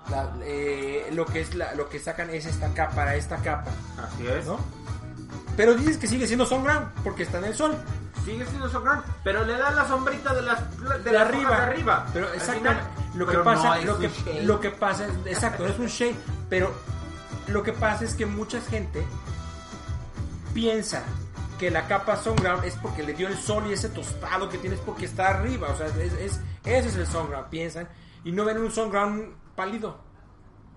la- 0.09 0.33
eh, 0.43 1.09
lo 1.13 1.25
que 1.25 1.41
es 1.41 1.53
la- 1.55 1.73
lo 1.73 1.89
que 1.89 1.99
sacan 1.99 2.29
es 2.29 2.45
esta 2.45 2.73
capa, 2.73 2.95
para 2.95 3.15
esta 3.15 3.37
capa, 3.37 3.71
Así 4.03 4.27
es. 4.27 4.45
¿no? 4.45 4.59
Pero 5.57 5.73
dices 5.75 5.97
que 5.97 6.07
sigue 6.07 6.27
siendo 6.27 6.45
ground 6.47 6.87
porque 7.03 7.23
está 7.23 7.37
en 7.39 7.45
el 7.45 7.55
sol. 7.55 7.75
Sigue 8.25 8.45
siendo 8.47 8.67
sun 8.69 8.83
ground, 8.83 9.03
pero 9.23 9.45
le 9.45 9.55
da 9.55 9.69
la 9.71 9.87
sombrita 9.87 10.33
de 10.33 10.41
las 10.41 10.79
de, 10.81 10.99
de 10.99 11.11
las 11.11 11.27
arriba. 11.27 11.49
de 11.51 11.55
arriba. 11.63 12.05
Pero 12.11 12.33
exactamente. 12.33 12.83
Lo 13.15 13.25
que 13.27 13.37
pasa, 13.37 13.69
no 13.69 13.75
es 13.75 13.85
lo 13.85 13.97
que, 13.99 14.09
shade. 14.09 14.43
lo 14.43 14.59
que 14.59 14.69
pasa 14.71 15.05
exacto, 15.25 15.63
no 15.63 15.69
es 15.69 15.79
un 15.79 15.87
shade, 15.87 16.15
pero 16.49 16.73
lo 17.47 17.63
que 17.63 17.71
pasa 17.71 18.03
es 18.03 18.13
que 18.15 18.25
mucha 18.25 18.59
gente 18.61 19.05
piensa 20.53 21.03
que 21.59 21.71
la 21.71 21.87
capa 21.87 22.17
sun 22.17 22.35
ground 22.35 22.65
es 22.65 22.75
porque 22.75 23.03
le 23.03 23.13
dio 23.13 23.27
el 23.27 23.37
sol 23.37 23.63
y 23.67 23.73
ese 23.73 23.89
tostado 23.89 24.49
que 24.49 24.57
tienes 24.57 24.79
porque 24.79 25.05
está 25.05 25.29
arriba, 25.29 25.69
o 25.69 25.77
sea, 25.77 25.87
es, 25.87 26.13
es- 26.13 26.39
ese 26.65 26.87
es 26.89 26.95
el 26.95 27.07
sun 27.07 27.29
ground, 27.29 27.47
piensan, 27.49 27.87
y 28.23 28.31
no 28.31 28.43
ven 28.43 28.57
un 28.57 28.71
sun 28.71 28.89
ground 28.89 29.33
pálido, 29.55 29.97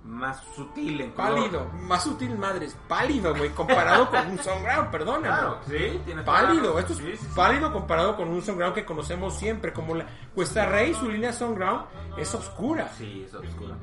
más 0.09 0.43
sutil 0.57 1.01
en 1.03 1.11
color. 1.13 1.35
pálido, 1.35 1.67
más 1.83 2.03
sutil 2.03 2.37
madres, 2.39 2.75
pálido, 2.89 3.35
güey, 3.37 3.51
comparado 3.51 4.09
con 4.11 4.27
un 4.31 4.39
sun 4.39 4.63
ground, 4.65 4.91
perdóname. 4.91 5.27
Claro, 5.29 5.59
sí, 5.69 6.01
tienes 6.05 6.25
Pálido, 6.25 6.79
esto 6.79 6.93
es 6.95 6.99
Sí, 6.99 7.05
sí, 7.13 7.17
sí. 7.19 7.27
pálido 7.37 7.71
comparado 7.73 8.17
con 8.17 8.29
un 8.29 8.41
Sunground 8.43 8.75
que 8.75 8.85
conocemos 8.87 9.35
siempre, 9.37 9.73
como 9.73 9.95
la 9.95 10.07
Cuesta 10.35 10.65
Rey, 10.67 10.95
su 10.95 11.09
línea 11.11 11.33
Sunground 11.33 11.85
es 12.17 12.35
oscura. 12.35 12.89
Sí, 12.97 13.25
es 13.27 13.35
oscuro. 13.35 13.75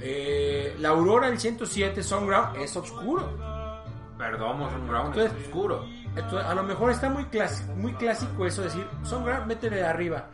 Eh, 0.00 0.76
la 0.78 0.90
Aurora, 0.90 1.28
el 1.28 1.38
107 1.38 2.02
Sunground 2.02 2.56
es 2.56 2.76
oscuro. 2.76 3.28
Perdón, 4.16 4.62
Entonces- 4.62 5.32
es 5.32 5.46
oscuro. 5.46 5.84
Entonces, 6.16 6.48
a 6.48 6.54
lo 6.54 6.62
mejor 6.64 6.90
está 6.90 7.08
muy 7.08 7.24
clásico, 7.26 7.72
muy 7.76 7.92
clásico 7.94 8.44
eso 8.44 8.62
decir, 8.62 8.86
Sunground, 9.04 9.46
métele 9.46 9.76
de 9.76 9.86
arriba. 9.86 10.26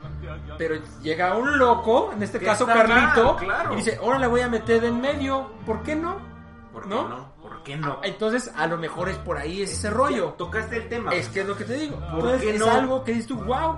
Pero 0.56 0.76
llega 1.02 1.36
un 1.36 1.58
loco, 1.58 2.12
en 2.12 2.22
este 2.22 2.38
Que 2.38 2.46
caso 2.46 2.66
Carlito, 2.66 3.34
mal, 3.34 3.44
claro. 3.44 3.72
y 3.74 3.76
dice, 3.76 3.98
ahora 4.02 4.18
le 4.18 4.26
voy 4.26 4.40
a 4.40 4.48
meter 4.48 4.80
de 4.80 4.88
en 4.88 5.00
medio. 5.00 5.50
¿Por 5.66 5.82
qué 5.82 5.94
no? 5.94 6.16
¿Por 6.72 6.84
qué 6.84 6.88
¿No? 6.88 7.32
¿Por 7.42 7.62
qué 7.62 7.76
no? 7.76 8.00
Entonces, 8.02 8.50
a 8.56 8.66
lo 8.66 8.78
mejor 8.78 9.08
es 9.08 9.16
por 9.18 9.36
ahí 9.38 9.62
ese 9.62 9.90
rollo. 9.90 10.34
Tocaste 10.38 10.76
el 10.76 10.88
tema. 10.88 11.12
Es 11.12 11.28
que 11.28 11.40
es 11.40 11.46
lo 11.46 11.56
que 11.56 11.64
te 11.64 11.74
digo. 11.74 11.96
¿Por 11.98 12.14
Entonces, 12.20 12.42
qué 12.42 12.54
es 12.54 12.60
no? 12.60 12.70
algo 12.70 13.04
que 13.04 13.12
dices 13.12 13.26
tú, 13.28 13.36
wow, 13.36 13.76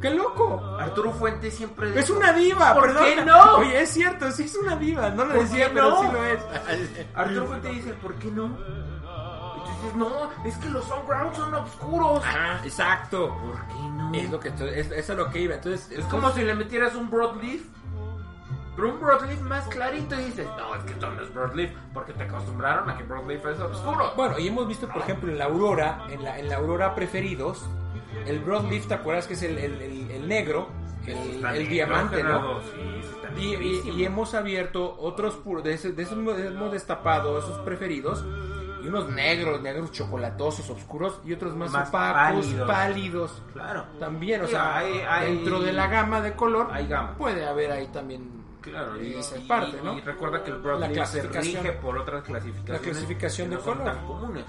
qué 0.00 0.10
loco. 0.10 0.62
Arturo 0.78 1.12
Fuentes 1.12 1.54
siempre 1.54 1.98
Es 1.98 2.08
una 2.10 2.32
diva, 2.32 2.74
¿Por 2.74 2.96
qué 2.98 3.24
no? 3.24 3.56
Oye, 3.56 3.82
es 3.82 3.90
cierto, 3.90 4.30
sí 4.32 4.44
es 4.44 4.54
una 4.56 4.76
diva. 4.76 5.10
No 5.10 5.24
lo 5.24 5.34
¿Por 5.34 5.42
decía, 5.44 5.70
pero 5.72 5.90
no? 5.90 6.00
sí 6.02 6.08
lo 6.12 6.24
es. 6.24 6.40
Arturo 7.14 7.46
Fuentes 7.46 7.72
dice, 7.74 7.92
¿por 7.94 8.14
qué 8.16 8.30
no? 8.30 8.56
Dices, 9.82 9.96
no, 9.96 10.30
es 10.44 10.56
que 10.56 10.68
los 10.70 10.84
sun 10.84 11.06
grounds 11.06 11.36
son 11.36 11.54
oscuros. 11.54 12.24
Ajá, 12.24 12.60
exacto. 12.64 13.28
¿Por 13.28 13.66
qué 13.66 13.82
no? 13.92 14.12
Es 14.14 14.30
lo 14.30 14.40
que 14.40 14.48
es, 14.48 14.60
eso 14.90 15.12
es 15.12 15.18
lo 15.18 15.30
que 15.30 15.40
iba. 15.40 15.54
Entonces, 15.54 15.90
Es 15.90 16.04
como 16.06 16.30
si 16.32 16.42
le 16.42 16.54
metieras 16.54 16.94
un 16.94 17.10
broadleaf. 17.10 17.60
Pero 18.74 18.92
un 18.92 19.00
broadleaf 19.00 19.40
más 19.40 19.66
clarito 19.68 20.14
y 20.20 20.24
dices, 20.24 20.46
no, 20.58 20.74
es 20.74 20.82
que 20.84 20.92
esto 20.92 21.10
no 21.10 21.22
es 21.22 21.32
broadleaf, 21.32 21.70
porque 21.94 22.12
te 22.12 22.24
acostumbraron 22.24 22.90
a 22.90 22.96
que 22.98 23.04
broadleaf 23.04 23.46
es 23.46 23.58
oscuro. 23.60 24.12
Bueno, 24.16 24.38
y 24.38 24.48
hemos 24.48 24.68
visto, 24.68 24.86
por 24.88 25.00
ejemplo, 25.02 25.30
en 25.32 25.38
la 25.38 25.46
Aurora, 25.46 26.06
en 26.10 26.22
la, 26.22 26.38
en 26.38 26.48
la 26.50 26.56
Aurora 26.56 26.94
Preferidos, 26.94 27.64
el 28.26 28.38
Broadleaf, 28.40 28.86
¿te 28.86 28.94
acuerdas 28.94 29.26
que 29.26 29.32
es 29.34 29.42
el, 29.42 29.56
el- 29.58 29.80
el- 29.80 30.10
el 30.10 30.28
negro? 30.28 30.68
El, 31.06 31.68
diamante, 31.68 32.22
¿no? 32.24 32.58
Y, 33.38 33.54
y- 33.54 33.90
y 33.96 34.04
hemos 34.04 34.34
abierto 34.34 34.96
otros 34.98 35.36
puros, 35.36 35.62
de, 35.62 35.72
ese- 35.74 35.92
de 35.92 36.02
esos 36.02 36.18
hemos- 36.18 36.36
hemos 36.38 36.72
destapado 36.72 37.38
esos 37.38 37.58
preferidos, 37.60 38.24
y 38.86 38.88
unos 38.88 39.08
negros, 39.10 39.60
negros 39.60 39.90
chocolatosos, 39.92 40.70
oscuros, 40.70 41.20
y 41.24 41.32
otros 41.32 41.54
más, 41.56 41.70
Más 41.70 41.88
opacos, 41.88 42.14
pálidos. 42.46 42.66
pálidos. 42.68 43.42
Claro. 43.52 43.84
También, 43.98 44.42
o 44.42 44.46
Sí, 44.46 44.52
sea, 44.52 44.78
hay- 44.78 45.00
hay- 45.08 45.34
dentro 45.36 45.60
de 45.60 45.72
la 45.72 45.86
gama 45.88 46.20
de 46.20 46.32
color, 46.34 46.68
Hay 46.72 46.86
gama. 46.86 47.14
puede 47.16 47.46
haber 47.46 47.72
ahí 47.72 47.88
también 47.88 48.30
Claro, 48.60 49.00
y, 49.02 49.14
esa 49.14 49.36
y- 49.38 49.46
parte, 49.46 49.78
¿no? 49.82 49.96
y 49.96 50.00
recuerda 50.00 50.42
que 50.42 50.50
el 50.50 50.58
broadleaf 50.58 50.96
La 50.96 51.06
se 51.06 51.22
rige 51.22 51.72
por 51.72 51.98
otras 51.98 52.22
clasificaciones. 52.24 52.70
La 52.70 52.78
clasificación 52.90 53.50
de 53.50 53.56
no 53.56 53.62
son 53.62 53.78
color. 53.78 53.92
tan 53.94 54.06
comunes. 54.06 54.44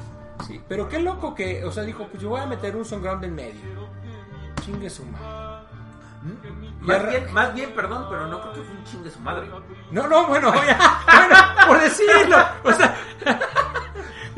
Sí, 0.45 0.61
pero 0.67 0.87
qué 0.87 0.99
loco 0.99 1.33
que, 1.35 1.63
o 1.65 1.71
sea, 1.71 1.83
dijo, 1.83 2.07
pues 2.07 2.21
yo 2.21 2.29
voy 2.29 2.41
a 2.41 2.45
meter 2.45 2.75
un 2.75 2.85
Sunground 2.85 3.23
en 3.23 3.33
medio. 3.35 3.87
Chingue 4.63 4.89
su 4.89 5.03
madre. 5.05 5.57
Y 6.81 6.85
Más 6.85 7.07
bien, 7.09 7.33
más 7.33 7.53
bien, 7.53 7.71
perdón, 7.73 8.05
pero 8.09 8.27
no 8.27 8.41
creo 8.41 8.53
que 8.53 8.61
fue 8.61 8.75
un 8.75 8.83
ching 8.83 9.03
de 9.03 9.11
su 9.11 9.19
madre. 9.19 9.47
No, 9.91 10.07
no, 10.07 10.27
bueno, 10.27 10.53
ya, 10.65 10.77
bueno, 11.05 11.35
por 11.67 11.79
decirlo. 11.79 12.37
O 12.63 12.71
sea, 12.73 12.97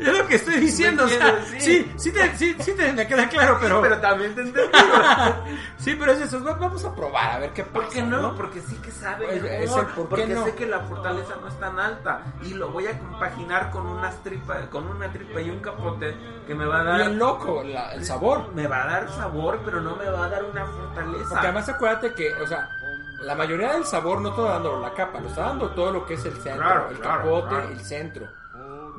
Es 0.00 0.18
lo 0.18 0.26
que 0.26 0.34
estoy 0.36 0.54
diciendo, 0.60 1.04
o 1.04 1.08
sea, 1.08 1.28
entiendes, 1.28 1.62
sí, 1.62 1.84
sí. 1.84 1.92
sí, 1.96 2.12
te, 2.12 2.36
sí, 2.36 2.56
sí 2.60 2.72
te 2.72 2.92
me 2.92 3.06
queda 3.06 3.28
claro, 3.28 3.58
pero... 3.60 3.80
Pero 3.82 3.98
también 4.00 4.34
te 4.34 4.40
entendí. 4.42 4.70
sí, 5.78 5.94
pero 5.98 6.12
es 6.12 6.20
eso, 6.22 6.42
va- 6.42 6.54
vamos 6.54 6.84
a 6.84 6.94
probar, 6.94 7.32
a 7.32 7.38
ver 7.38 7.50
qué 7.52 7.64
pasa, 7.64 7.74
¿Por 7.84 7.88
qué 7.90 8.02
no? 8.02 8.34
Porque 8.34 8.60
sí 8.60 8.76
que 8.76 8.90
sabe 8.90 9.26
Es- 9.36 9.44
es 9.44 9.60
mejor, 9.70 9.80
el 9.80 9.86
por 9.94 10.08
porque 10.08 10.26
no. 10.26 10.44
sé 10.44 10.54
que 10.54 10.66
la 10.66 10.80
fortaleza 10.80 11.34
no 11.40 11.48
es 11.48 11.58
tan 11.60 11.78
alta 11.78 12.22
y 12.42 12.54
lo 12.54 12.70
voy 12.70 12.86
a 12.86 12.98
compaginar 12.98 13.70
con 13.70 13.86
unas 13.86 14.14
tripas, 14.22 14.66
con 14.66 14.86
una 14.86 15.10
tripa 15.12 15.40
y 15.40 15.50
un 15.50 15.60
capote 15.60 16.16
que 16.46 16.54
me 16.54 16.64
va 16.64 16.80
a 16.80 16.84
dar 16.84 16.96
Bien 17.00 17.18
loco 17.18 17.62
la- 17.62 17.92
el 17.94 18.04
sabor. 18.04 18.52
me 18.54 18.66
va 18.66 18.84
a 18.84 18.86
dar 18.86 19.10
sabor, 19.10 19.60
pero 19.64 19.80
no 19.80 19.96
me 19.96 20.08
va 20.08 20.24
a 20.24 20.28
dar 20.28 20.44
una 20.44 20.64
fortaleza. 20.66 21.28
Porque 21.28 21.46
además 21.46 21.68
acuérdate 21.68 22.14
que, 22.14 22.32
o 22.34 22.46
sea, 22.46 22.68
la 23.22 23.34
mayoría 23.34 23.72
del 23.74 23.84
sabor 23.84 24.20
no 24.22 24.30
está 24.30 24.42
dando 24.42 24.80
la 24.80 24.94
capa, 24.94 25.20
lo 25.20 25.28
está 25.28 25.42
dando 25.42 25.68
todo 25.72 25.92
lo 25.92 26.06
que 26.06 26.14
es 26.14 26.24
el 26.24 26.32
centro, 26.38 26.64
Claro, 26.64 26.88
el 26.90 26.98
claro, 26.98 27.22
capote, 27.22 27.48
claro. 27.48 27.68
el 27.68 27.80
centro. 27.80 28.39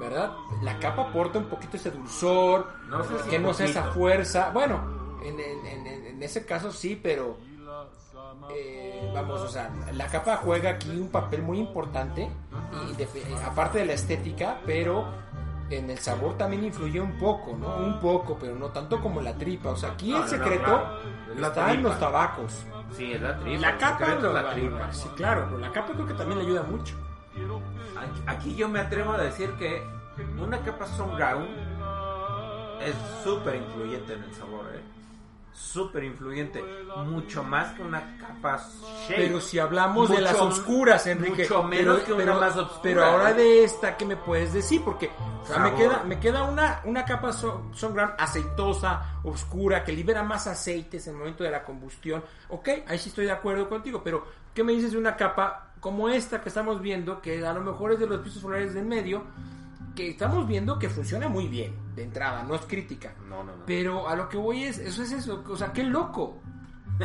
¿Verdad? 0.02 0.32
La 0.64 0.78
capa 0.80 1.04
aporta 1.04 1.38
un 1.40 1.46
poquito 1.46 1.78
ese 1.78 1.92
dulzor, 1.92 2.68
No 2.90 3.04
sé 3.04 3.20
si 3.24 3.30
que 3.30 3.40
no 3.40 3.54
sea 3.54 3.68
esa 3.68 3.84
fuerza. 3.92 4.50
Bueno, 4.54 4.82
en, 5.24 5.40
en- 5.40 5.66
en- 5.88 6.06
en 6.08 6.24
ese 6.24 6.46
caso 6.46 6.72
sí, 6.72 7.00
pero 7.02 7.38
eh, 8.54 9.12
vamos, 9.14 9.42
o 9.42 9.48
sea, 9.48 9.70
la 9.94 10.08
capa 10.08 10.38
juega 10.38 10.72
aquí 10.72 10.90
un 10.90 11.10
papel 11.10 11.42
muy 11.42 11.60
importante, 11.60 12.30
y 12.90 12.96
de- 12.96 13.04
eh, 13.04 13.36
aparte 13.46 13.80
de 13.80 13.86
la 13.86 13.94
estética, 13.94 14.60
pero 14.66 15.06
en 15.70 15.90
el 15.90 15.98
sabor 16.00 16.38
también 16.38 16.66
influye 16.66 17.00
un 17.00 17.18
poco, 17.18 17.56
¿no? 17.56 17.78
Un 17.78 18.00
poco, 18.00 18.38
pero 18.40 18.56
no 18.56 18.68
tanto 18.70 19.00
como 19.00 19.22
la 19.22 19.34
tripa. 19.38 19.70
O 19.70 19.76
sea, 19.78 19.92
aquí 19.92 20.10
No, 20.12 20.18
el 20.18 20.22
no, 20.24 20.28
secreto 20.28 20.64
claro. 20.66 20.88
La 21.38 21.48
está 21.48 21.74
en 21.74 21.84
los 21.84 21.98
tabacos. 22.00 22.66
Sí, 22.98 23.14
es 23.14 23.22
la 23.22 23.38
tripa. 23.40 23.62
La 23.62 23.78
capa, 23.78 24.06
es 24.14 24.22
la 24.24 24.52
tripa. 24.52 24.92
sí, 24.92 25.08
claro, 25.16 25.46
pero 25.46 25.58
la 25.60 25.72
capa 25.72 25.94
creo 25.94 26.06
que 26.08 26.14
también 26.14 26.40
le 26.40 26.46
ayuda 26.46 26.64
mucho. 26.64 26.96
Aquí, 28.28 28.56
yo 28.56 28.68
me 28.70 28.80
atrevo 28.80 29.14
a 29.14 29.18
decir 29.18 29.52
que 29.54 29.82
una 30.40 30.60
capa 30.62 30.86
Ground 31.16 31.50
es 32.82 32.96
súper 33.24 33.56
influyente 33.56 34.14
en 34.14 34.24
el 34.24 34.34
sabor, 34.34 34.66
¿eh? 34.74 34.82
Súper 35.54 36.06
influyente. 36.06 36.64
Mucho 37.06 37.44
más 37.44 37.74
que 37.74 37.82
una 37.82 38.18
capa 38.18 38.58
Shake. 39.08 39.16
Pero 39.18 39.42
si 39.42 39.60
hablamos 39.60 40.10
de 40.10 40.22
las 40.22 40.36
oscuras, 40.36 41.06
Enrique, 41.08 41.44
mucho 41.44 41.64
menos 41.64 41.96
pero, 41.98 42.06
que 42.06 42.14
una 42.14 42.24
pero- 42.24 42.40
más 42.40 42.58
oscura, 42.58 42.82
pero 42.82 43.06
ahora 43.06 43.32
¿eh? 43.32 43.34
de 43.36 43.64
esta, 43.64 43.98
¿qué 43.98 44.06
me 44.06 44.16
puedes 44.16 44.54
decir? 44.54 44.82
Porque 44.84 45.12
o 45.44 45.46
sea, 45.46 45.60
me 45.60 45.76
queda, 45.76 46.04
me 46.06 46.20
queda 46.20 46.44
una, 46.44 46.82
una 46.86 47.04
capa 47.06 47.34
son, 47.34 47.76
Sunground 47.76 48.14
aceitosa, 48.18 49.20
oscura, 49.24 49.84
que 49.84 49.92
libera 49.92 50.24
más 50.24 50.48
aceites 50.48 51.06
en 51.08 51.14
el 51.14 51.20
momento 51.20 51.44
de 51.44 51.52
la 51.52 51.64
combustión. 51.64 52.24
Ok, 52.50 52.70
ahí 52.88 52.98
sí 52.98 53.10
estoy 53.10 53.26
de 53.26 53.32
acuerdo 53.32 53.68
contigo, 53.68 54.02
pero 54.04 54.26
¿qué 54.54 54.64
me 54.64 54.72
dices 54.72 54.94
de 54.94 54.98
una 54.98 55.16
capa 55.18 55.71
como 55.82 56.08
esta 56.08 56.40
que 56.40 56.48
estamos 56.48 56.80
viendo, 56.82 57.22
que 57.22 57.46
a 57.46 57.52
lo 57.54 57.60
mejor 57.62 57.92
es 57.92 58.00
de 58.00 58.08
los 58.08 58.22
pisos 58.22 58.42
solares 58.42 58.74
del 58.74 58.86
medio, 58.86 59.24
que 59.96 60.12
estamos 60.12 60.48
viendo 60.48 60.80
que 60.80 60.88
funciona 60.90 61.28
muy 61.28 61.48
bien 61.50 61.76
de 61.96 62.04
entrada, 62.04 62.44
no 62.44 62.56
es 62.56 62.62
crítica. 62.62 63.14
No, 63.28 63.44
no, 63.44 63.54
no. 63.58 63.66
Pero 63.66 64.08
a 64.08 64.16
lo 64.16 64.30
que 64.30 64.38
voy 64.38 64.64
es, 64.64 64.78
eso 64.78 65.04
es 65.04 65.12
eso, 65.12 65.44
o 65.50 65.58
sea, 65.58 65.74
qué 65.74 65.84
loco. 65.84 66.38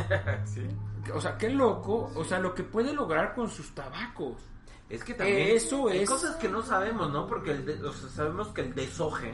O 1.13 1.21
sea, 1.21 1.37
qué 1.37 1.49
loco, 1.49 2.11
o 2.15 2.23
sea, 2.25 2.37
lo 2.37 2.53
que 2.53 2.63
puede 2.63 2.91
lograr 2.93 3.33
con 3.33 3.49
sus 3.49 3.73
tabacos. 3.73 4.41
Es 4.89 5.03
que 5.05 5.13
también 5.13 5.55
Eso 5.55 5.87
hay 5.87 5.99
es- 5.99 6.09
cosas 6.09 6.35
que 6.35 6.49
no 6.49 6.61
sabemos, 6.61 7.09
¿no? 7.11 7.25
Porque 7.27 7.51
el 7.51 7.65
de- 7.65 7.81
o 7.81 7.93
sea, 7.93 8.09
sabemos 8.09 8.49
que 8.49 8.59
el 8.61 8.75
desoje 8.75 9.33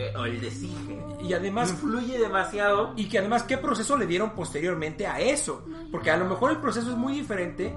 eh, 0.00 0.12
o 0.16 0.24
el 0.24 0.40
desige 0.40 0.98
Y 1.22 1.32
además, 1.32 1.70
influye 1.70 2.18
demasiado. 2.18 2.92
y 2.96 3.08
que 3.08 3.18
además, 3.18 3.42
¿qué 3.42 3.58
proceso 3.58 3.96
le 3.96 4.06
dieron 4.06 4.30
posteriormente 4.30 5.06
a 5.06 5.20
eso? 5.20 5.64
Porque 5.90 6.10
a 6.10 6.16
lo 6.16 6.24
mejor 6.24 6.52
el 6.52 6.58
proceso 6.58 6.90
es 6.90 6.96
muy 6.96 7.12
diferente 7.12 7.74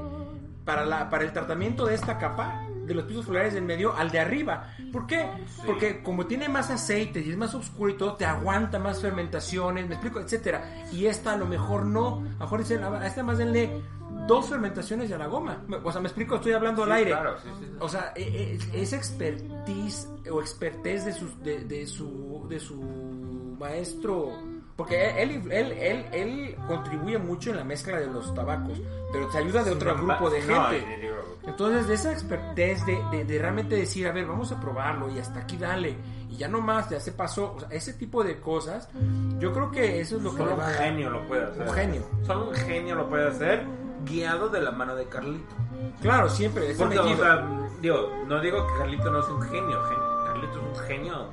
para, 0.65 0.85
la, 0.85 1.09
para 1.09 1.23
el 1.23 1.33
tratamiento 1.33 1.85
de 1.85 1.95
esta 1.95 2.17
capa 2.17 2.67
de 2.85 2.93
los 2.93 3.05
pisos 3.05 3.25
solares 3.25 3.53
del 3.53 3.63
medio 3.63 3.95
al 3.95 4.11
de 4.11 4.19
arriba. 4.19 4.73
¿Por 4.91 5.07
qué? 5.07 5.25
Porque 5.65 6.01
como 6.03 6.25
tiene 6.25 6.49
más 6.49 6.69
aceite 6.69 7.21
y 7.21 7.29
es 7.31 7.37
más 7.37 7.53
oscuro 7.55 7.91
y 7.91 7.97
todo, 7.97 8.15
te 8.15 8.25
aguanta 8.25 8.79
más 8.79 9.01
fermentaciones, 9.01 9.87
me 9.87 9.95
explico, 9.95 10.19
etcétera. 10.19 10.85
Y 10.91 11.05
esta 11.05 11.33
a 11.33 11.37
lo 11.37 11.45
mejor 11.45 11.85
no. 11.85 12.17
A 12.17 12.19
lo 12.21 12.39
mejor 12.39 12.59
dicen, 12.59 12.83
a 12.83 13.05
esta 13.07 13.23
más 13.23 13.37
denle 13.37 13.81
dos 14.27 14.47
fermentaciones 14.49 15.09
y 15.09 15.13
a 15.13 15.17
la 15.17 15.27
goma. 15.27 15.63
O 15.83 15.91
sea, 15.91 15.99
me 16.01 16.07
explico, 16.07 16.35
estoy 16.35 16.53
hablando 16.53 16.83
al 16.83 16.89
Sí, 16.89 16.95
aire. 16.95 17.11
claro, 17.11 17.35
sí, 17.41 17.49
sí. 17.59 17.65
O 17.79 17.89
sea, 17.89 18.13
e- 18.15 18.59
e- 18.73 18.81
es 18.81 18.93
expertise 18.93 20.07
o 20.31 20.39
expertise 20.41 21.05
de 21.05 21.13
su, 21.13 21.39
de, 21.43 21.59
de 21.65 21.87
su, 21.87 22.45
de 22.49 22.59
su 22.59 23.55
maestro. 23.59 24.31
Porque 24.75 25.21
él, 25.21 25.43
él, 25.51 25.71
él, 25.73 26.05
él 26.11 26.55
contribuye 26.67 27.19
mucho 27.19 27.51
en 27.51 27.57
la 27.57 27.63
mezcla 27.63 27.99
de 27.99 28.07
los 28.07 28.33
tabacos, 28.33 28.81
pero 29.11 29.27
te 29.29 29.37
ayuda 29.37 29.63
de 29.63 29.71
otro 29.71 29.95
no, 29.95 30.03
grupo 30.03 30.29
de 30.31 30.41
no, 30.45 30.63
gente. 30.65 31.11
Entonces, 31.45 31.87
de 31.87 31.93
esa 31.93 32.11
expertise 32.11 32.83
de, 32.85 32.99
de, 33.11 33.25
de 33.25 33.37
realmente 33.37 33.75
decir, 33.75 34.07
a 34.07 34.11
ver, 34.11 34.25
vamos 34.25 34.51
a 34.51 34.59
probarlo 34.59 35.09
y 35.11 35.19
hasta 35.19 35.41
aquí 35.41 35.57
dale, 35.57 35.95
y 36.27 36.37
ya 36.37 36.47
no 36.47 36.59
más, 36.59 36.89
ya 36.89 36.99
se 36.99 37.11
pasó, 37.11 37.53
o 37.55 37.59
sea, 37.59 37.69
ese 37.69 37.93
tipo 37.93 38.23
de 38.23 38.39
cosas, 38.39 38.89
yo 39.37 39.53
creo 39.53 39.69
que 39.69 39.99
eso 40.01 40.17
es 40.17 40.23
lo 40.23 40.31
que 40.31 40.37
Solo 40.37 40.55
un 40.55 40.61
genio 40.63 41.09
lo 41.11 41.27
puede 41.27 41.43
hacer. 41.43 41.61
Un 41.67 41.73
genio. 41.73 42.01
Solo 42.25 42.47
un 42.49 42.55
genio 42.55 42.95
lo 42.95 43.09
puede 43.09 43.27
hacer, 43.27 43.65
guiado 44.05 44.49
de 44.49 44.61
la 44.61 44.71
mano 44.71 44.95
de 44.95 45.05
Carlito. 45.05 45.53
Claro, 46.01 46.27
siempre, 46.29 46.71
es 46.71 46.77
Porque, 46.77 46.97
o 46.97 47.15
sea, 47.15 47.47
digo, 47.79 48.09
no 48.25 48.41
digo 48.41 48.65
que 48.65 48.73
Carlito 48.79 49.11
no 49.11 49.21
sea 49.21 49.33
un 49.35 49.41
genio, 49.43 49.83
gen- 49.83 50.25
Carlito 50.25 50.51
es 50.59 50.79
un 50.79 50.85
genio, 50.87 51.27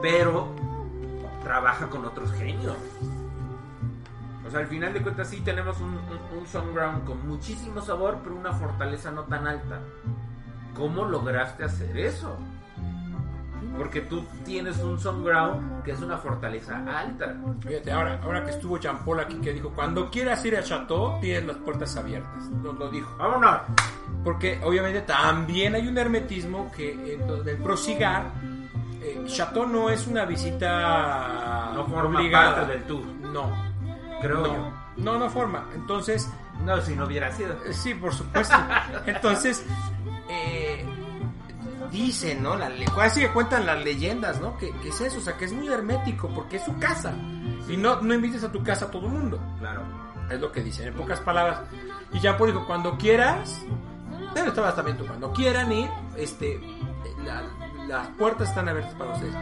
pero 0.00 0.48
trabaja 1.44 1.88
con 1.88 2.04
otros 2.04 2.32
genios. 2.32 2.76
O 4.46 4.50
sea, 4.50 4.60
al 4.60 4.66
final 4.66 4.92
de 4.92 5.02
cuentas 5.02 5.28
sí 5.28 5.40
tenemos 5.40 5.80
un, 5.80 5.90
un, 5.94 6.38
un 6.38 6.46
Sunground 6.46 7.04
con 7.04 7.26
muchísimo 7.28 7.80
sabor, 7.80 8.18
pero 8.22 8.34
una 8.34 8.52
fortaleza 8.52 9.10
no 9.10 9.22
tan 9.24 9.46
alta. 9.46 9.78
¿Cómo 10.74 11.04
lograste 11.04 11.64
hacer 11.64 11.96
eso? 11.96 12.36
Porque 13.78 14.02
tú 14.02 14.24
tienes 14.44 14.78
un 14.78 15.00
Sunground 15.00 15.82
que 15.82 15.92
es 15.92 16.00
una 16.00 16.18
fortaleza 16.18 16.76
alta. 16.86 17.34
Fíjate, 17.60 17.90
ahora, 17.90 18.20
ahora 18.22 18.44
que 18.44 18.50
estuvo 18.50 18.78
Jean 18.78 19.04
Paul 19.04 19.20
aquí, 19.20 19.36
que 19.36 19.52
dijo, 19.52 19.70
cuando 19.70 20.10
quieras 20.10 20.44
ir 20.44 20.56
a 20.56 20.62
Chateau, 20.62 21.18
tienes 21.20 21.46
las 21.46 21.56
puertas 21.56 21.96
abiertas. 21.96 22.48
Nos 22.50 22.78
lo 22.78 22.90
dijo. 22.90 23.16
¡Vámonos! 23.16 23.62
Porque 24.22 24.60
obviamente 24.62 25.02
también 25.02 25.74
hay 25.74 25.88
un 25.88 25.98
hermetismo 25.98 26.70
que 26.70 27.14
en 27.14 27.26
donde 27.26 27.52
el 27.52 27.58
prosigar, 27.58 28.26
eh, 29.04 29.24
Chateau 29.26 29.66
no 29.66 29.90
es 29.90 30.06
una 30.06 30.24
visita 30.24 31.70
No 31.74 31.84
forma 31.86 32.18
obligada. 32.20 32.54
parte 32.56 32.72
del 32.72 32.82
tour, 32.84 33.04
No, 33.04 33.50
creo 34.20 34.46
yo. 34.46 34.52
no, 34.96 35.12
no, 35.12 35.18
no 35.18 35.30
forma. 35.30 35.66
Entonces, 35.74 36.28
No, 36.64 36.80
si 36.80 36.94
no 36.96 37.04
hubiera 37.06 37.30
sido. 37.32 37.52
eh, 37.66 37.72
sí, 37.72 37.94
por 37.94 38.14
supuesto. 38.14 38.56
Entonces, 39.06 39.64
eh, 40.28 40.84
dicen, 41.90 42.42
¿no? 42.42 42.56
La, 42.56 42.70
así 43.02 43.20
que 43.20 43.28
cuentan 43.30 43.66
las 43.66 43.82
leyendas, 43.84 44.40
¿no? 44.40 44.56
Que, 44.58 44.70
que 44.78 44.88
es 44.88 45.00
eso, 45.00 45.18
o 45.18 45.20
sea, 45.20 45.36
que 45.36 45.44
es 45.44 45.52
muy 45.52 45.68
hermético 45.68 46.28
porque 46.28 46.56
es 46.56 46.64
su 46.64 46.76
casa. 46.78 47.12
Y 47.68 47.76
no, 47.76 48.00
no 48.02 48.14
invites 48.14 48.44
a 48.44 48.52
tu 48.52 48.62
casa 48.62 48.86
a 48.86 48.90
todo 48.90 49.06
el 49.06 49.12
mundo. 49.12 49.38
Claro. 49.58 49.82
Es 50.30 50.40
lo 50.40 50.50
que 50.52 50.62
dicen, 50.62 50.88
en 50.88 50.94
pocas 50.94 51.20
palabras. 51.20 51.60
Y 52.12 52.18
Jean 52.20 52.36
Paul 52.36 52.52
dijo, 52.52 52.66
cuando 52.66 52.96
quieras, 52.96 53.60
pero 54.32 54.48
estabas 54.48 54.74
también 54.76 54.96
tú, 54.96 55.06
cuando 55.06 55.32
quieran 55.32 55.70
ir, 55.72 55.88
este, 56.16 56.60
la- 57.24 57.42
las 57.88 58.08
puertas 58.08 58.48
están 58.48 58.68
abiertas 58.68 58.94
para 58.94 59.12
ustedes. 59.12 59.34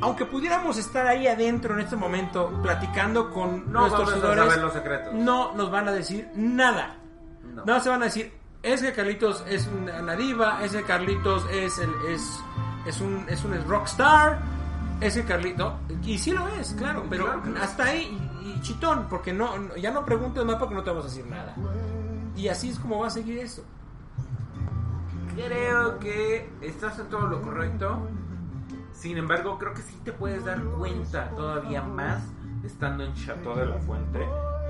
Aunque 0.00 0.24
pudiéramos 0.24 0.78
estar 0.78 1.06
ahí 1.06 1.26
adentro 1.26 1.74
en 1.74 1.80
este 1.80 1.96
momento 1.96 2.50
platicando 2.62 3.30
con 3.30 3.70
No 3.70 3.80
nuestros 3.80 4.08
seguidores, 4.10 4.44
no 5.12 5.52
nos 5.54 5.70
van 5.70 5.88
a 5.88 5.92
decir 5.92 6.30
nada. 6.34 6.96
No. 7.66 7.80
Se 7.80 7.88
van 7.90 8.00
a 8.02 8.06
decir, 8.06 8.32
es 8.62 8.80
que 8.80 8.92
Carlitos 8.92 9.44
es 9.46 9.66
una, 9.68 10.16
diva, 10.16 10.64
ese 10.64 10.82
Carlitos 10.84 11.44
es 11.52 11.78
el, 11.78 11.90
es, 12.08 12.40
es 12.86 13.00
un, 13.00 13.26
es 13.28 13.44
un 13.44 13.52
rockstar, 13.68 14.40
ese 15.00 15.24
Carlito, 15.24 15.78
y 16.04 16.16
sí 16.16 16.30
lo 16.30 16.46
es, 16.48 16.72
claro, 16.74 17.04
pero 17.10 17.24
Claro 17.26 17.42
que 17.42 17.50
lo 17.50 17.56
es. 17.56 17.62
hasta 17.62 17.84
ahí 17.84 18.18
y, 18.44 18.50
y 18.52 18.60
chitón, 18.62 19.06
porque 19.10 19.32
no, 19.32 19.58
no- 19.58 19.76
ya 19.76 19.90
no 19.90 20.04
preguntes 20.04 20.44
más 20.44 20.56
porque 20.56 20.74
no 20.76 20.82
te 20.82 20.90
vamos 20.90 21.04
a 21.04 21.08
decir 21.08 21.26
nada. 21.26 21.54
Y 22.36 22.48
así 22.48 22.70
es 22.70 22.78
como 22.78 23.00
va 23.00 23.08
a 23.08 23.10
seguir 23.10 23.38
eso. 23.38 23.62
Creo 25.34 25.98
que 25.98 26.50
estás 26.60 26.98
en 26.98 27.06
todo 27.08 27.26
lo 27.26 27.40
correcto. 27.42 28.06
Sin 28.92 29.16
embargo, 29.16 29.58
creo 29.58 29.74
que 29.74 29.82
sí 29.82 29.98
te 30.04 30.12
puedes 30.12 30.44
dar 30.44 30.62
cuenta 30.62 31.30
todavía 31.30 31.82
más 31.82 32.22
estando 32.64 33.04
en 33.04 33.14
Chateau 33.14 33.56
de 33.56 33.66
la 33.66 33.78
Fuente 33.78 34.20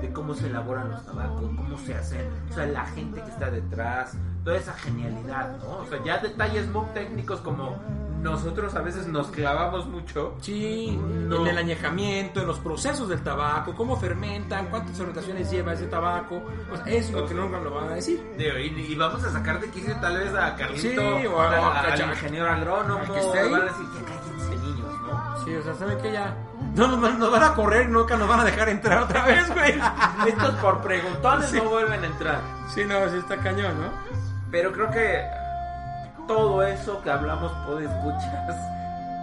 de 0.01 0.11
cómo 0.11 0.33
se 0.33 0.47
elaboran 0.47 0.89
los 0.89 1.05
tabacos, 1.05 1.43
cómo 1.55 1.77
se 1.77 1.95
hacen, 1.95 2.27
o 2.49 2.53
sea, 2.53 2.65
la 2.65 2.85
gente 2.87 3.21
que 3.21 3.29
está 3.29 3.49
detrás, 3.49 4.17
toda 4.43 4.57
esa 4.57 4.73
genialidad, 4.73 5.57
¿no? 5.59 5.77
O 5.77 5.85
sea, 5.85 6.03
ya 6.03 6.17
detalles 6.17 6.67
muy 6.67 6.85
técnicos 6.93 7.39
como 7.39 7.77
nosotros 8.23 8.73
a 8.75 8.81
veces 8.81 9.05
nos 9.07 9.27
clavamos 9.27 9.85
mucho. 9.87 10.35
Sí, 10.41 10.97
No. 11.01 11.41
en 11.41 11.47
el 11.47 11.57
añejamiento, 11.57 12.41
en 12.41 12.47
los 12.47 12.57
procesos 12.59 13.09
del 13.09 13.21
tabaco, 13.21 13.75
cómo 13.75 13.97
fermentan, 13.99 14.67
cuántas 14.67 14.95
fermentaciones 14.97 15.51
lleva 15.51 15.73
ese 15.73 15.87
tabaco, 15.87 16.41
o 16.71 16.75
sea, 16.77 16.85
eso 16.87 17.09
es 17.09 17.11
lo 17.11 17.27
que 17.27 17.33
nunca 17.33 17.59
lo 17.59 17.71
van 17.71 17.89
a 17.89 17.95
decir. 17.95 18.23
Digo, 18.37 18.57
y, 18.57 18.67
y 18.91 18.95
vamos 18.95 19.23
a 19.23 19.29
sacar 19.31 19.59
de 19.59 19.69
quicio 19.69 19.95
tal 19.97 20.17
vez 20.17 20.33
a 20.33 20.55
Carlito, 20.55 21.19
Sí, 21.19 21.27
o 21.27 21.41
a- 21.41 21.49
a- 21.49 21.79
a 21.81 21.93
al 21.93 21.99
ingeniero 22.01 22.49
agrónomo, 22.49 22.99
al 23.01 23.11
que 23.11 23.19
esté 23.19 23.39
ahí. 23.39 23.51
van 23.51 23.61
a 23.61 23.65
decir, 23.65 23.85
ya 23.93 24.05
cállense 24.05 24.55
niños, 24.57 24.87
¿no? 25.01 25.45
Sí, 25.45 25.55
o 25.55 25.61
sea, 25.63 25.73
¿saben 25.75 25.97
qué? 26.01 26.11
Ya 26.13 26.35
no 26.75 26.87
nos, 26.87 27.17
nos 27.19 27.31
van 27.31 27.43
a 27.43 27.53
correr, 27.53 27.89
nunca 27.89 28.15
nos 28.15 28.27
van 28.29 28.39
a 28.39 28.45
dejar 28.45 28.69
entrar 28.69 29.03
otra 29.03 29.25
vez, 29.25 29.53
güey. 29.53 29.73
Estos 30.27 30.55
por 30.55 30.81
preguntones 30.81 31.49
Sí. 31.49 31.57
no 31.57 31.65
vuelven 31.69 32.03
a 32.03 32.07
entrar. 32.07 32.39
Sí, 32.73 32.83
no, 32.85 33.09
sí 33.09 33.17
está 33.17 33.37
cañón, 33.37 33.75
¿no? 33.81 33.89
Pero 34.49 34.71
creo 34.71 34.89
que 34.91 35.21
todo 36.27 36.63
eso 36.63 37.01
que 37.01 37.09
hablamos, 37.09 37.51
escuchas, 37.81 38.55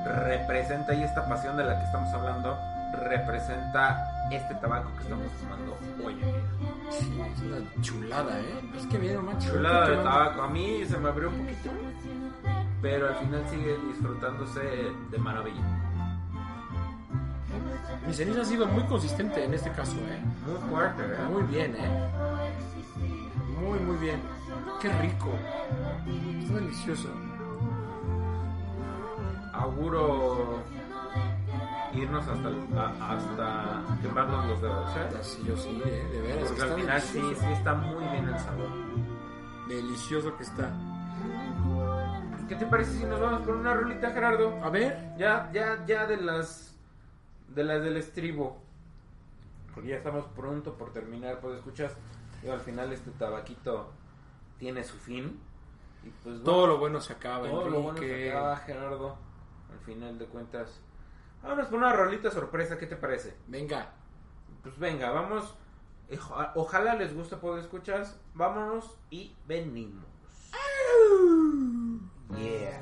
representa 0.25 0.95
y 0.95 1.03
esta 1.03 1.27
pasión 1.29 1.57
de 1.57 1.65
la 1.65 1.79
que 1.79 1.85
estamos 1.85 2.13
hablando, 2.15 2.59
representa 2.93 4.29
este 4.31 4.55
tabaco 4.57 4.91
que 4.97 5.03
estamos 5.03 5.27
fumando 5.41 5.79
hoy 6.05 6.13
en 6.15 6.21
día. 6.21 6.91
Sí, 6.91 7.21
es 7.21 7.43
una 7.43 7.83
chulada, 7.83 8.41
¿eh? 8.41 8.71
Es 8.77 8.87
que 8.87 8.99
viene 8.99 9.19
más 9.19 9.39
Chulada 9.45 9.89
de 9.89 9.97
tabaco. 9.97 10.43
A 10.43 10.49
mí 10.49 10.85
se 10.87 10.99
me 10.99 11.09
abrió 11.09 11.29
un 11.29 11.39
poquito, 11.39 11.71
pero 12.81 13.09
al 13.09 13.15
final 13.17 13.45
sigue 13.51 13.77
disfrutándose 13.89 14.61
de 15.11 15.19
maravilla. 15.19 15.63
Mi 18.07 18.15
ceniza 18.15 18.41
ha 18.41 18.45
sido 18.45 18.67
muy 18.67 18.83
consistente 18.85 19.45
en 19.45 19.55
este 19.55 19.71
caso, 19.71 19.97
¿eh? 19.97 20.21
Muy 20.47 20.71
fuerte, 20.71 21.03
¿eh? 21.03 21.29
Muy 21.31 21.43
bien, 21.45 21.77
¿eh? 21.77 22.11
Muy, 23.61 23.79
muy 23.81 23.97
bien. 23.99 24.21
Qué 24.81 24.89
rico. 25.01 25.31
Está 26.41 26.55
delicioso. 26.55 27.09
Auguro 29.53 30.63
irnos 31.93 32.27
hasta, 32.27 32.49
a- 32.81 33.15
hasta 33.17 33.99
quemarnos 34.01 34.47
los 34.47 34.63
dedos, 34.63 34.91
¿eh? 34.97 35.09
Sí, 35.23 35.43
yo 35.47 35.57
sí, 35.57 35.83
¿eh? 35.85 36.09
De 36.13 36.21
veras. 36.23 36.49
Porque 36.49 36.63
al 36.63 36.75
final 36.81 37.01
sí, 37.03 37.21
sí 37.39 37.47
está 37.53 37.75
muy 37.75 38.05
bien 38.09 38.29
el 38.29 38.39
sabor. 38.39 38.69
Delicioso 39.69 40.37
que 40.37 40.45
está. 40.45 40.71
¿Qué 42.49 42.57
te 42.57 42.67
parece 42.67 42.93
si 42.99 43.05
nos 43.05 43.21
vamos 43.21 43.43
con 43.43 43.59
una 43.59 43.75
rolita, 43.75 44.11
Gerardo? 44.11 44.59
A 44.65 44.71
ver. 44.71 45.15
Ya, 45.19 45.51
ya, 45.53 45.85
ya 45.87 46.07
de 46.07 46.17
las 46.17 46.75
de 47.49 47.65
las 47.65 47.83
del 47.83 47.97
estribo. 47.97 48.59
Porque 49.75 49.91
ya 49.91 49.97
estamos 49.97 50.25
pronto 50.35 50.75
por 50.75 50.93
terminar, 50.93 51.39
pues 51.41 51.59
escuchas, 51.59 51.93
digo, 52.43 52.55
al 52.55 52.61
final 52.61 52.93
este 52.93 53.11
tabaquito 53.13 53.93
tiene 54.61 54.85
su 54.85 54.97
fin. 54.99 55.41
Y 56.05 56.11
pues 56.23 56.43
Todo 56.45 56.67
lo 56.69 56.79
bueno 56.79 57.01
se 57.01 57.13
acaba, 57.15 57.49
todo 57.49 57.69
lo 57.69 57.81
bueno 57.83 57.99
Enrique. 57.99 58.25
se 58.27 58.31
acaba, 58.31 58.57
Gerardo. 58.59 59.17
Al 59.73 59.79
final 59.81 60.19
de 60.19 60.27
cuentas. 60.27 60.81
Vámonos 61.43 61.67
con 61.69 61.79
una 61.79 61.93
rolita 61.93 62.31
sorpresa, 62.31 62.79
¿qué 62.79 62.87
te 62.87 62.97
parece? 62.97 63.37
Venga. 63.49 63.91
Pues 64.63 64.79
venga, 64.79 65.11
vamos. 65.11 65.55
Oja- 66.13 66.53
Ojalá 66.55 66.95
les 66.95 67.15
guste, 67.15 67.37
pues 67.37 67.63
escuchas. 67.65 68.19
Vámonos 68.35 68.97
y 69.11 69.35
venimos. 69.47 70.05
Yeah, 72.37 72.81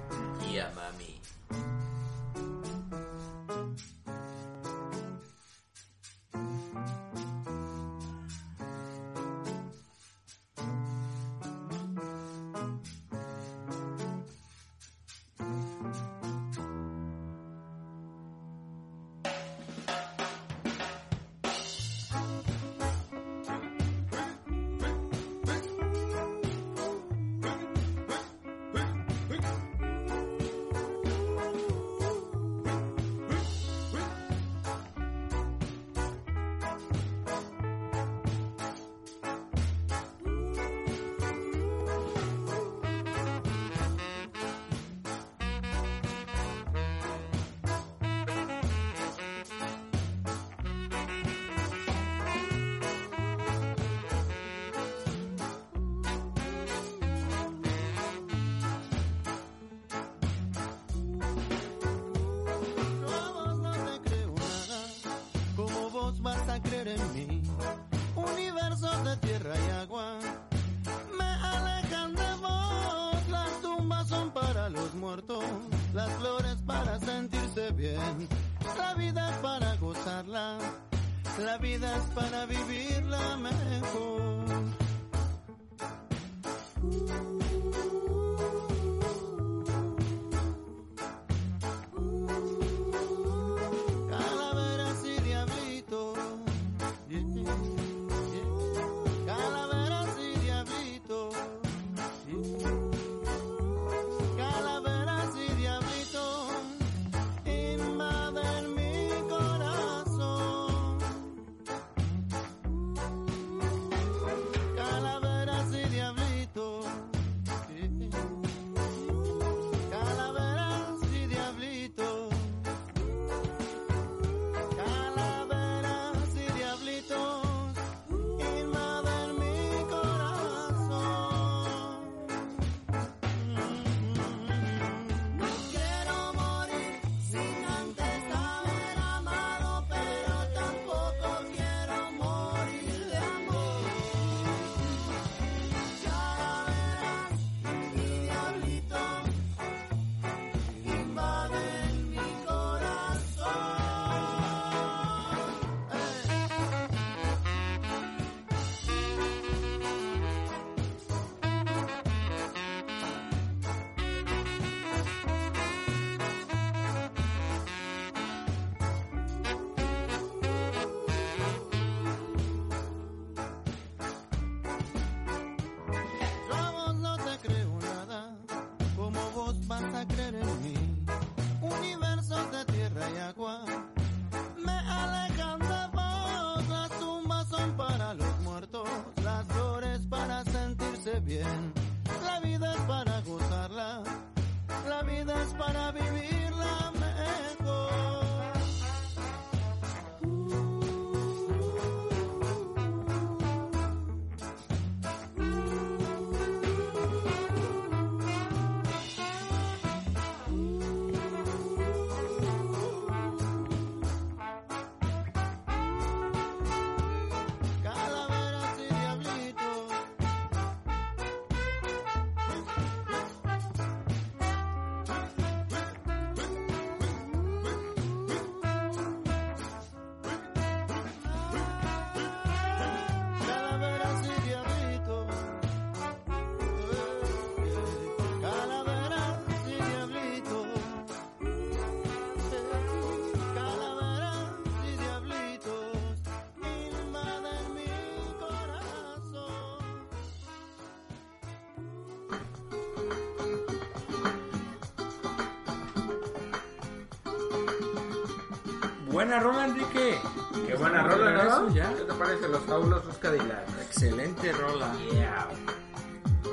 buena 259.19 259.41
rola, 259.41 259.65
Enrique. 259.65 260.17
Qué 260.65 260.75
buena 260.77 261.03
rola, 261.03 261.43
Eso, 261.43 261.63
¿no? 261.63 261.75
ya. 261.75 261.93
¿Qué 261.93 262.05
te 262.05 262.15
parece 262.15 262.49
los 262.49 262.63
fabulosos 262.63 263.19
Cadillacs? 263.19 263.73
Excelente 263.83 264.53
rola. 264.53 264.93
Yeah. 265.13 265.49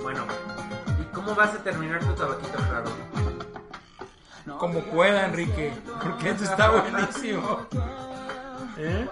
Bueno, 0.02 0.26
¿y 1.00 1.04
cómo 1.14 1.36
vas 1.36 1.54
a 1.54 1.60
terminar 1.60 2.00
tu 2.00 2.12
tabaquito, 2.16 2.58
Gerardo? 2.58 2.92
Como 4.58 4.80
pueda, 4.86 5.28
Enrique. 5.28 5.74
Porque 6.02 6.32
esto 6.32 6.46
está 6.46 6.72
buenísimo. 6.72 7.68
¿Eh? 8.78 9.08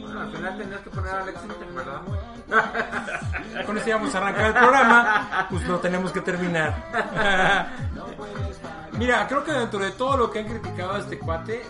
Bueno, 0.00 0.20
al 0.20 0.30
final 0.30 0.58
tenías 0.58 0.80
que 0.80 0.90
poner 0.90 1.12
a 1.12 1.22
Alex 1.22 1.38
¿verdad? 1.74 3.66
Con 3.66 3.78
esto 3.78 3.88
íbamos 3.88 4.14
a 4.14 4.18
arrancar 4.18 4.46
el 4.46 4.52
programa. 4.52 5.46
Pues 5.50 5.66
lo 5.66 5.80
tenemos 5.80 6.12
que 6.12 6.20
terminar. 6.20 6.72
Mira, 9.04 9.26
creo 9.28 9.44
que 9.44 9.52
dentro 9.52 9.78
de 9.80 9.90
todo 9.90 10.16
lo 10.16 10.30
que 10.30 10.38
han 10.38 10.46
criticado 10.46 10.94
a 10.94 10.98
este 11.00 11.18
cuate, 11.18 11.62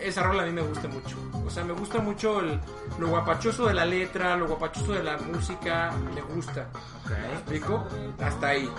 esa 0.00 0.22
rola 0.22 0.42
a 0.42 0.46
mí 0.46 0.52
me 0.52 0.62
gusta 0.62 0.88
mucho. 0.88 1.18
O 1.46 1.50
sea, 1.50 1.62
me 1.62 1.74
gusta 1.74 1.98
mucho 1.98 2.40
el- 2.40 2.58
lo 2.98 3.08
guapachoso 3.08 3.66
de 3.66 3.74
la 3.74 3.84
letra, 3.84 4.34
lo 4.36 4.46
guapachoso 4.46 4.92
de 4.92 5.02
la 5.02 5.18
música. 5.18 5.90
Me 6.14 6.22
gusta. 6.22 6.68
¿Me 7.10 7.32
explico? 7.34 7.86
Hasta 8.24 8.46
ahí. 8.48 8.70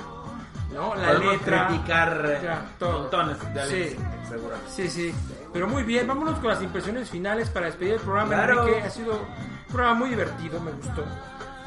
¿No? 0.74 0.96
La 0.96 1.08
Podemos 1.10 1.34
letra. 1.34 1.68
criticar 1.68 2.40
Ya, 2.42 2.66
montones 2.82 3.54
de 3.54 3.66
Sí. 3.92 3.98
Sí, 4.76 4.90
sí. 4.90 5.16
Pero 5.54 5.68
muy 5.68 5.84
bien, 5.84 6.08
vámonos 6.08 6.40
con 6.40 6.48
las 6.50 6.64
impresiones 6.64 7.12
finales 7.12 7.50
para 7.52 7.68
despedir 7.68 7.94
el 7.94 8.00
programa. 8.00 8.30
Claro. 8.34 8.62
Enrique, 8.68 8.82
ha 8.88 8.90
sido 8.90 9.14
un 9.14 9.72
programa 9.72 9.94
muy 10.00 10.10
divertido, 10.10 10.60
me 10.62 10.72
gustó. 10.72 11.04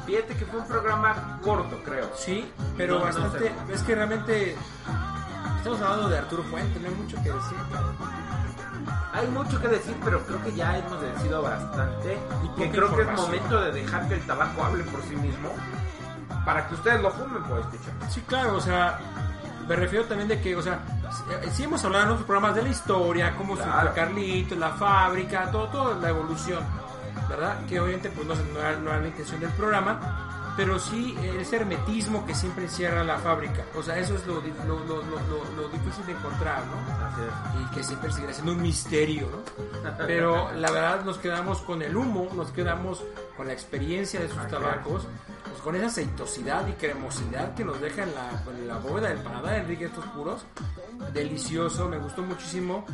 Fíjate 0.07 0.35
que 0.35 0.45
fue 0.47 0.59
un 0.59 0.67
programa 0.67 1.39
corto, 1.45 1.79
creo. 1.85 2.11
Sí, 2.17 2.51
pero 2.77 2.95
No, 2.95 2.99
no 3.01 3.05
bastante. 3.07 3.39
sé. 3.39 3.53
Es 3.73 3.83
que 3.83 3.95
realmente. 3.95 4.57
Estamos 5.63 5.81
hablando 5.81 6.09
de 6.09 6.19
Arturo 6.19 6.43
Fuente, 6.45 6.81
no 6.81 6.89
hay 6.89 6.95
mucho 6.95 7.17
que 7.23 7.31
decir. 7.31 7.57
Hay 9.13 9.27
mucho 9.29 9.61
que 9.61 9.69
decir, 9.69 9.97
pero 10.05 10.21
creo 10.27 10.43
que 10.43 10.53
ya 10.55 10.77
hemos 10.79 11.01
decidido 11.01 11.43
bastante. 11.43 12.19
Y 12.45 12.49
que 12.61 12.71
creo 12.71 12.97
que 12.97 13.03
es 13.03 13.13
momento 13.13 13.61
de 13.61 13.71
dejar 13.73 14.09
que 14.09 14.15
el 14.15 14.27
tabaco 14.27 14.65
hable 14.65 14.83
por 14.85 15.01
sí 15.03 15.15
mismo. 15.17 15.51
Para 16.45 16.67
que 16.67 16.75
ustedes 16.75 17.01
lo 17.01 17.11
fumen, 17.13 17.43
pues, 17.45 17.61
escuchar. 17.67 18.11
Sí, 18.11 18.21
claro, 18.23 18.57
o 18.57 18.61
sea, 18.61 18.99
me 19.69 19.77
refiero 19.77 20.05
también 20.07 20.29
de 20.29 20.41
que, 20.41 20.57
o 20.57 20.63
sea, 20.63 20.81
sí- 21.53 21.63
hemos 21.63 21.85
hablado 21.85 22.05
en 22.07 22.11
otros 22.11 22.27
programas 22.27 22.57
de 22.57 22.63
la 22.63 22.69
historia, 22.71 23.37
cómo 23.37 23.55
Claro. 23.55 23.73
surgió 23.73 23.95
Carlitos, 23.95 24.59
la 24.59 24.71
fábrica, 24.71 25.49
todo, 25.53 25.69
toda 25.69 25.95
la 26.01 26.09
evolución, 26.09 26.65
¿verdad? 27.29 27.55
Que 27.69 27.79
obviamente 27.79 28.11
pues 28.11 28.27
no, 28.27 28.35
no 28.35 28.59
era, 28.59 28.73
no 28.81 28.91
era 28.91 29.01
la 29.01 29.07
intención 29.07 29.39
del 29.39 29.51
programa, 29.51 30.01
pero 30.57 30.79
sí 30.79 31.17
ese 31.39 31.57
hermetismo 31.57 32.27
que 32.27 32.35
siempre 32.35 32.65
encierra 32.65 33.05
la 33.05 33.19
fábrica, 33.19 33.65
o 33.77 33.83
sea, 33.83 33.99
eso 33.99 34.15
es 34.15 34.27
lo, 34.27 34.35
lo, 34.67 34.85
lo, 34.85 35.03
lo, 35.03 35.69
difícil 35.69 36.07
de 36.07 36.13
encontrar, 36.13 36.63
¿no? 36.67 37.61
Y 37.63 37.75
que 37.75 37.83
siempre 37.83 38.13
seguirá 38.13 38.33
siendo 38.33 38.53
un 38.53 38.63
misterio, 38.63 39.29
¿no? 39.31 39.97
Pero 40.07 40.53
la 40.53 40.71
verdad 40.71 41.05
nos 41.05 41.19
quedamos 41.19 41.61
con 41.63 41.83
el 41.83 41.97
humo, 41.97 42.29
nos 42.35 42.51
quedamos 42.51 43.03
con 43.37 43.47
la 43.47 43.53
experiencia 43.53 44.21
de 44.21 44.29
sus 44.29 44.47
tabacos, 44.49 45.07
pues 45.49 45.63
con 45.63 45.77
esa 45.77 45.87
aceitosidad 45.87 46.67
y 46.67 46.73
cremosidad 46.73 47.55
que 47.55 47.65
nos 47.65 47.81
deja 47.81 48.03
en 48.03 48.15
la, 48.15 48.43
en 48.59 48.69
la 48.69 48.79
bóveda 48.79 49.09
del 49.09 49.19
paladar 49.19 49.57
Enrique 49.57 49.87
estos 49.87 50.05
puros. 50.07 50.45
Delicioso, 51.13 51.89
me 51.89 51.99
gustó 51.99 52.23
muchísimo 52.23 52.85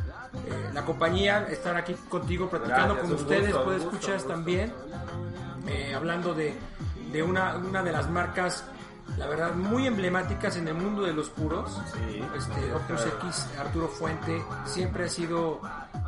eh, 0.46 0.70
la 0.72 0.84
compañía, 0.84 1.46
estar 1.50 1.76
aquí 1.76 1.94
contigo 2.08 2.48
platicando 2.48 2.94
Gracias, 2.94 3.14
con 3.14 3.22
ustedes, 3.22 3.54
puedes 3.56 3.82
escuchar 3.82 4.22
también 4.22 4.72
eh, 5.68 5.94
hablando 5.94 6.34
de, 6.34 6.54
de 7.12 7.22
una, 7.22 7.56
una 7.56 7.82
de 7.82 7.92
las 7.92 8.08
marcas, 8.10 8.64
la 9.16 9.26
verdad, 9.26 9.54
muy 9.54 9.86
emblemáticas 9.86 10.56
en 10.56 10.68
el 10.68 10.74
mundo 10.74 11.02
de 11.02 11.12
los 11.12 11.28
puros. 11.30 11.80
Sí. 11.94 12.22
Este, 12.36 12.72
Opus 12.74 13.06
X, 13.06 13.46
Arturo 13.58 13.88
Fuente, 13.88 14.42
siempre 14.66 15.04
ha 15.04 15.08
sido 15.08 15.60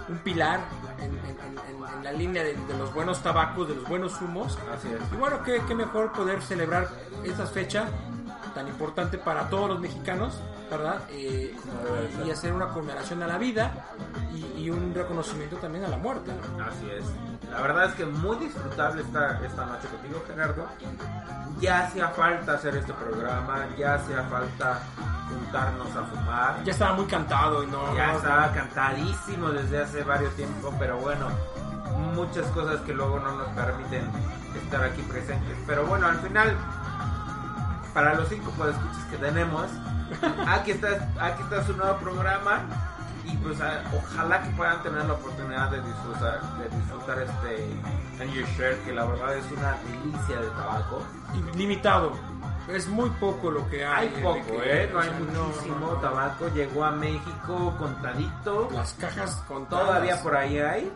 un 0.09 0.19
pilar 0.19 0.61
en, 0.99 1.13
en- 1.19 1.39
en- 1.41 1.95
en 1.97 2.05
la 2.05 2.13
línea 2.13 2.43
de, 2.43 2.55
de 2.55 2.79
los 2.79 2.93
buenos 2.93 3.23
tabacos, 3.23 3.69
de 3.69 3.75
los 3.77 3.89
buenos 3.89 4.21
humos. 4.21 4.59
Así 4.77 4.89
es. 4.89 5.01
Y 5.13 5.17
bueno, 5.17 5.43
qué, 5.43 5.63
qué 5.67 5.75
mejor 5.75 6.13
poder 6.13 6.43
celebrar 6.43 6.89
esta 7.25 7.47
fecha 7.47 7.87
tan 8.55 8.67
importante 8.69 9.17
para 9.19 9.49
todos 9.49 9.69
los 9.71 9.81
mexicanos, 9.81 10.35
¿verdad? 10.71 11.01
Eh, 11.11 11.55
y, 12.25 12.31
hacer 12.31 12.53
una 12.53 12.69
conmemoración 12.69 13.23
a 13.23 13.27
la 13.27 13.39
vida 13.39 13.73
y, 14.35 14.63
y 14.63 14.71
un 14.71 14.95
reconocimiento 14.95 15.57
también 15.57 15.85
a 15.85 15.89
la 15.89 15.97
muerte. 15.97 16.33
¿no? 16.57 16.65
Así 16.65 16.89
es. 16.91 17.05
La 17.51 17.61
verdad 17.63 17.87
es 17.87 17.95
que 17.95 18.07
muy 18.07 18.37
disfrutable 18.37 19.03
esta, 19.03 19.45
esta 19.45 19.67
noche 19.67 19.89
contigo, 19.89 20.23
Gerardo. 20.27 20.67
Ya 21.61 21.87
hacía 21.87 22.09
falta 22.09 22.55
hacer 22.55 22.77
este 22.77 22.93
programa, 22.93 23.67
ya 23.77 23.95
hacía 23.95 24.23
falta 24.25 24.81
juntarnos 25.29 25.97
a 25.97 26.05
fumar. 26.05 26.65
Ya 26.65 26.73
estaba 26.73 26.95
muy 26.95 27.07
cantado 27.07 27.65
y 27.65 27.67
no... 27.67 27.95
Ya 27.95 28.15
estaba 28.15 28.53
cantadísimo 28.53 29.51
desde 29.51 29.83
hace 29.83 30.03
varios 30.05 30.35
tiempo, 30.37 30.73
pero 30.79 30.99
bueno, 30.99 31.29
muchas 32.15 32.47
cosas 32.49 32.81
que 32.83 32.95
luego 32.95 33.19
no 33.19 33.37
nos 33.37 33.49
permiten 33.49 34.09
estar 34.63 34.85
aquí 34.85 35.03
presentes. 35.03 35.57
Pero 35.67 35.87
bueno, 35.87 36.07
al 36.07 36.19
final, 36.21 36.57
para 37.95 38.15
los 38.15 38.29
cinco 38.29 38.51
podescuchas 38.53 39.05
que 39.11 39.17
tenemos, 39.19 39.67
aquí 40.49 40.73
está, 40.73 40.89
aquí 41.21 41.43
está 41.43 41.65
su 41.65 41.77
nuevo 41.77 41.97
programa 41.99 42.61
y 43.25 43.37
pues 43.39 43.61
a- 43.61 43.83
ojalá 43.95 44.43
que 44.43 44.51
puedan 44.51 44.83
tener 44.83 45.05
la 45.05 45.13
oportunidad 45.15 45.71
de 45.71 45.81
disfrutar, 45.83 46.41
de 46.59 46.77
disfrutar 46.77 47.19
este 47.21 48.23
Angel 48.23 48.47
Share, 48.57 48.79
que 48.85 48.93
la 48.93 49.05
verdad 49.05 49.37
es 49.37 49.45
una 49.53 49.77
delicia 49.87 50.41
de 50.41 50.49
tabaco. 50.51 51.03
limitado. 51.55 52.13
Es 52.69 52.87
muy 52.89 53.11
poco 53.11 53.51
lo 53.51 53.69
que 53.69 53.85
hay. 53.85 54.09
Hay 54.15 54.23
poco. 54.23 54.63
¿eh? 54.63 54.89
No 54.93 55.01
hay 55.01 55.09
O 55.09 55.13
sea, 55.13 55.21
no, 55.33 55.45
muchísimo 55.45 55.77
no, 55.81 55.87
no. 55.93 55.99
tabaco. 55.99 56.49
Llegó 56.55 56.85
a 56.85 56.91
México 56.93 57.75
contadito. 57.79 58.69
Las 58.73 58.93
cajas 58.95 59.35
con 59.49 59.67
Todavía 59.67 60.23
por 60.23 60.37
ahí 60.37 60.59
hay. 60.59 60.93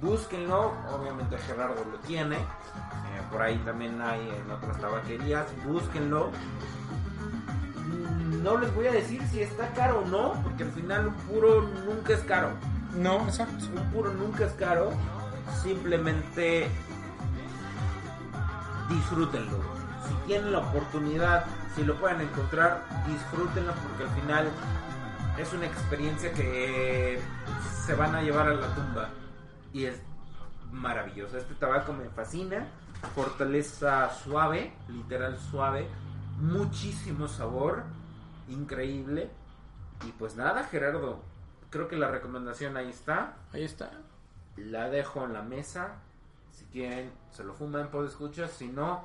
Búsquenlo. 0.00 0.72
Obviamente 0.92 1.38
Gerardo 1.38 1.84
lo 1.90 1.98
tiene. 1.98 2.36
Eh, 2.36 3.22
por 3.30 3.42
ahí 3.42 3.56
también 3.58 4.00
hay 4.00 4.20
en 4.20 4.50
otras 4.50 4.78
tabaquerías. 4.80 5.46
Búsquenlo. 5.66 6.30
Mm, 7.86 8.42
No 8.42 8.58
les 8.58 8.72
voy 8.74 8.86
a 8.86 8.92
decir 8.92 9.20
si 9.30 9.42
está 9.42 9.68
caro 9.74 10.00
o 10.00 10.04
no, 10.06 10.34
porque 10.42 10.62
al 10.64 10.70
final 10.72 11.08
un 11.08 11.14
puro 11.14 11.62
nunca 11.62 12.12
es 12.14 12.20
caro. 12.20 12.50
No, 12.96 13.22
exacto. 13.26 13.64
Un 13.74 13.90
puro 13.90 14.12
nunca 14.12 14.44
es 14.46 14.52
caro. 14.52 14.90
Simplemente 15.62 16.68
disfrútenlo. 18.88 19.58
Si 20.06 20.14
tienen 20.26 20.52
la 20.52 20.58
oportunidad, 20.60 21.44
si 21.74 21.84
lo 21.84 21.94
pueden 21.96 22.20
encontrar, 22.22 22.84
disfrútenlo 23.06 23.72
porque 23.74 24.04
al 24.04 24.20
final 24.20 24.48
es 25.38 25.52
una 25.52 25.66
experiencia 25.66 26.32
que 26.32 27.20
se 27.84 27.94
van 27.94 28.14
a 28.14 28.22
llevar 28.22 28.48
a 28.48 28.54
la 28.54 28.66
tumba 28.74 29.08
y 29.72 29.84
es 29.84 30.00
maravilloso. 30.72 31.36
Este 31.38 31.54
tabaco 31.54 31.92
me 31.92 32.08
fascina, 32.10 32.68
fortaleza 33.14 34.10
suave, 34.10 34.72
literal 34.88 35.38
suave, 35.38 35.88
muchísimo 36.40 37.28
sabor, 37.28 37.84
increíble. 38.48 39.30
Y 40.06 40.12
pues 40.12 40.36
nada, 40.36 40.64
Gerardo, 40.64 41.20
creo 41.70 41.88
que 41.88 41.96
la 41.96 42.10
recomendación 42.10 42.76
ahí 42.76 42.88
está. 42.88 43.36
Ahí 43.52 43.64
está. 43.64 43.90
La 44.56 44.88
dejo 44.88 45.24
en 45.24 45.32
la 45.32 45.42
mesa. 45.42 45.96
Si 46.50 46.64
quieren, 46.66 47.12
se 47.30 47.44
lo 47.44 47.54
fuman 47.54 47.90
por 47.90 48.04
escuchas. 48.04 48.50
Si 48.50 48.68
no, 48.68 49.04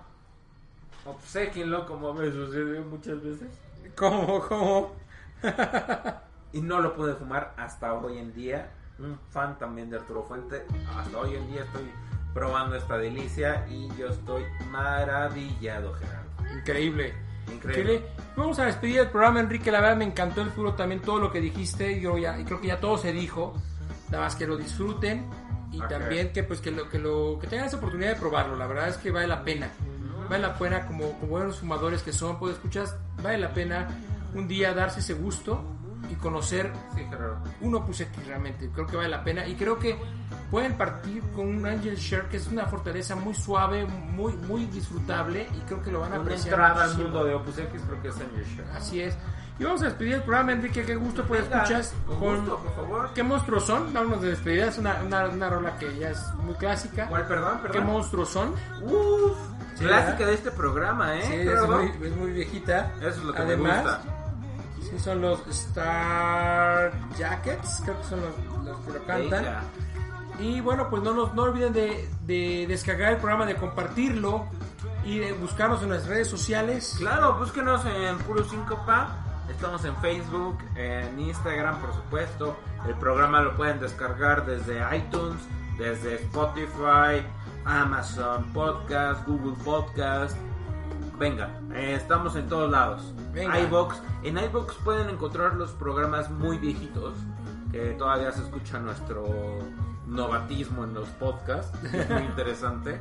obsequienlo 1.06 1.86
como 1.86 2.14
me 2.14 2.32
sucedió 2.32 2.82
muchas 2.84 3.22
veces. 3.22 3.50
¿Cómo? 3.96 4.40
¿Cómo? 4.48 4.92
y 6.54 6.62
no 6.62 6.80
lo 6.80 6.96
pude 6.96 7.16
fumar 7.16 7.54
hasta 7.58 7.94
hoy 7.94 8.18
en 8.18 8.34
día. 8.34 8.72
Un 9.00 9.18
fan 9.32 9.58
también 9.58 9.90
de 9.90 9.98
Arturo 9.98 10.24
Fuente. 10.24 10.66
Hasta 10.96 11.18
hoy 11.18 11.36
en 11.36 11.52
día 11.52 11.64
estoy 11.64 11.90
probando 12.34 12.76
esta 12.76 12.98
delicia 12.98 13.66
y 13.70 13.88
yo 13.98 14.08
estoy 14.08 14.44
maravillado, 14.70 15.94
Gerardo. 15.94 16.58
Increíble. 16.60 17.14
Increíble. 17.52 18.04
Vamos 18.36 18.60
a 18.60 18.66
despedir 18.66 19.00
el 19.00 19.10
programa, 19.10 19.40
Enrique. 19.40 19.72
La 19.72 19.82
verdad 19.82 19.98
me 19.98 20.06
encantó 20.06 20.42
el 20.42 20.50
puro 20.50 20.74
también 20.74 21.02
todo 21.02 21.20
lo 21.20 21.32
que 21.32 21.42
dijiste. 21.42 21.92
Y 21.92 22.00
creo, 22.00 22.18
ya, 22.18 22.40
y 22.40 22.46
creo 22.46 22.62
que 22.62 22.68
ya 22.68 22.80
todo 22.80 22.98
se 22.98 23.12
dijo. 23.12 23.54
Nada 24.10 24.26
más 24.26 24.36
que 24.36 24.46
lo 24.46 24.58
disfruten. 24.58 25.28
Y 25.72 25.80
también 25.80 26.32
que 26.32 26.44
pues 26.44 26.62
que 26.62 26.70
lo, 26.70 26.88
que 26.88 27.00
lo 27.00 27.40
que 27.42 27.48
tengan 27.48 27.66
esa 27.66 27.78
oportunidad 27.78 28.14
de 28.14 28.20
probarlo. 28.20 28.56
La 28.56 28.68
verdad 28.68 28.90
es 28.90 28.98
que 28.98 29.12
vale 29.12 29.28
la 29.28 29.44
pena. 29.44 29.70
Vale 30.30 30.42
la 30.42 30.58
pena 30.58 30.86
como, 30.86 31.14
como 31.20 31.28
buenos 31.28 31.60
fumadores 31.60 32.04
que 32.04 32.14
son, 32.14 32.40
pues 32.40 32.54
escuchas, 32.54 32.96
vale 33.22 33.40
la 33.40 33.54
pena 33.54 33.88
un 34.36 34.48
día 34.48 34.74
darse 34.74 35.02
ese 35.02 35.14
gusto 35.14 35.64
y 36.10 36.16
conocer 36.16 36.72
Sí, 36.96 37.02
Gerardo. 37.10 37.38
un 37.62 37.76
Opus 37.76 38.02
X 38.02 38.28
realmente. 38.28 38.70
Creo 38.74 38.86
que 38.88 38.98
vale 38.98 39.10
la 39.10 39.24
pena. 39.24 39.46
Y 39.48 39.56
creo 39.56 39.78
que 39.80 39.98
pueden 40.52 40.74
partir 40.74 41.22
con 41.36 41.48
un 41.48 41.66
Angel 41.66 41.96
Share 41.96 42.28
que 42.30 42.38
es 42.38 42.48
una 42.48 42.66
fortaleza 42.66 43.16
muy 43.16 43.34
suave, 43.34 43.86
muy, 43.86 44.34
muy 44.34 44.66
disfrutable. 44.66 45.48
Y 45.56 45.60
creo 45.62 45.82
que 45.82 45.92
lo 45.92 46.02
van 46.02 46.12
a 46.14 46.16
Una 46.16 46.24
apreciar. 46.24 46.54
entrada 46.54 46.84
al 46.84 46.98
mundo 46.98 47.24
de 47.24 47.34
Opus 47.36 47.58
X 47.58 47.82
creo 47.88 48.02
que 48.02 48.08
es 48.10 48.16
Angel 48.16 48.46
Share. 48.46 48.68
Así 48.78 49.02
es. 49.02 49.18
Y 49.60 49.66
vamos 49.66 49.84
a 49.84 49.86
despedir 49.86 50.16
el 50.16 50.24
programa, 50.24 50.52
Enrique. 50.52 50.84
Qué 50.84 50.96
gusto 50.96 51.24
pues 51.26 51.44
Venga, 51.44 51.62
escuchas. 51.64 51.94
con 52.08 52.38
gusto, 52.38 52.58
por 52.58 52.76
favor. 52.76 53.10
¿Qué 53.14 53.22
monstruos 53.24 53.64
son? 53.66 53.94
Vámonos 53.94 54.22
de 54.22 54.30
despedida. 54.30 54.66
Es 54.68 54.78
una, 54.80 55.00
una, 55.06 55.28
una 55.30 55.50
rola 55.50 55.78
que 55.78 55.96
ya 56.00 56.10
es 56.10 56.34
muy 56.44 56.56
clásica. 56.56 57.08
¿Cuál, 57.08 57.28
perdón? 57.28 57.60
¿Qué 57.72 57.80
monstruos 57.80 58.30
son? 58.30 58.54
Uf, 58.82 59.38
Sí, 59.76 59.86
clásica 59.86 60.12
¿verdad? 60.12 60.28
de 60.28 60.34
este 60.34 60.52
programa, 60.52 61.16
¿eh? 61.18 61.22
Sí, 61.24 61.34
es 61.34 61.44
Gerardo? 61.50 61.78
muy, 61.78 62.08
es 62.08 62.16
muy 62.16 62.32
viejita. 62.32 62.92
Eso 63.00 63.08
es 63.10 63.18
lo 63.24 63.34
que 63.34 63.42
Además, 63.42 63.84
me 63.84 63.92
gusta. 63.92 64.02
Sí, 64.94 65.00
son 65.00 65.22
los 65.22 65.46
Star 65.48 66.94
Jackets, 67.18 67.82
creo 67.84 67.98
que 68.00 68.04
son 68.08 68.22
los, 68.22 68.66
los 68.66 68.78
que 68.86 68.92
lo 68.92 69.06
cantan. 69.06 69.44
Venga. 69.44 69.64
Y 70.40 70.62
bueno, 70.62 70.90
pues 70.90 71.02
no, 71.04 71.14
nos, 71.14 71.34
no 71.34 71.44
olviden 71.44 71.74
de, 71.74 72.10
de 72.26 72.66
descargar 72.68 73.14
el 73.14 73.18
programa, 73.18 73.46
de 73.46 73.56
compartirlo 73.56 74.46
y 75.04 75.20
de 75.20 75.34
buscarnos 75.34 75.82
en 75.84 75.90
las 75.90 76.08
redes 76.08 76.28
sociales. 76.28 76.96
Claro, 76.98 77.38
búsquenos 77.38 77.86
en 77.86 78.18
Puro 78.20 78.44
Síncopa. 78.44 79.18
Estamos 79.50 79.84
en 79.86 79.96
Facebook, 79.98 80.58
en 80.76 81.20
Instagram, 81.20 81.80
por 81.80 81.94
supuesto. 81.94 82.56
El 82.88 82.96
programa 82.96 83.42
lo 83.42 83.56
pueden 83.56 83.80
descargar 83.80 84.46
desde 84.46 84.80
iTunes, 84.96 85.42
desde 85.78 86.16
Spotify, 86.16 87.26
Amazon 87.66 88.44
Podcast, 88.54 89.26
Google 89.28 89.56
Podcast. 89.64 90.38
Venga, 91.24 91.58
eh, 91.74 91.96
estamos 91.96 92.36
en 92.36 92.50
todos 92.50 92.70
lados. 92.70 93.14
Venga. 93.32 93.58
En 93.58 94.38
iVoox 94.38 94.76
pueden 94.84 95.10
encontrar 95.10 95.54
los 95.56 95.72
programas 95.72 96.30
muy 96.30 96.58
viejitos, 96.58 97.14
que 97.72 97.92
todavía 97.92 98.30
se 98.34 98.42
escucha 98.42 98.78
nuestro 98.80 99.60
novatismo 100.06 100.84
en 100.84 100.94
los 100.94 101.08
podcasts. 101.12 101.72
Es 101.94 102.10
muy 102.10 102.24
interesante. 102.26 103.00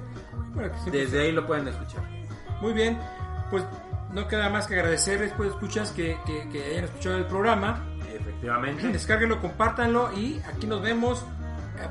Bueno, 0.55 0.73
que 0.85 0.90
Desde 0.93 1.20
ahí 1.20 1.32
lo 1.32 1.44
pueden 1.49 1.66
escuchar. 1.66 2.05
Muy 2.61 2.73
bien, 2.73 2.97
pues 3.51 3.65
no 4.12 4.28
queda 4.28 4.49
más 4.51 4.69
que 4.69 4.74
agradecerles, 4.74 5.32
pues 5.36 5.51
escuchas 5.51 5.90
que, 5.90 6.16
que, 6.24 6.49
que 6.49 6.65
hayan 6.65 6.85
escuchado 6.85 7.16
el 7.16 7.27
programa. 7.27 7.85
Efectivamente. 8.09 8.86
Descárguenlo, 8.93 9.40
compártanlo 9.40 10.12
y 10.12 10.40
aquí 10.49 10.69
nos 10.69 10.81
vemos 10.81 11.24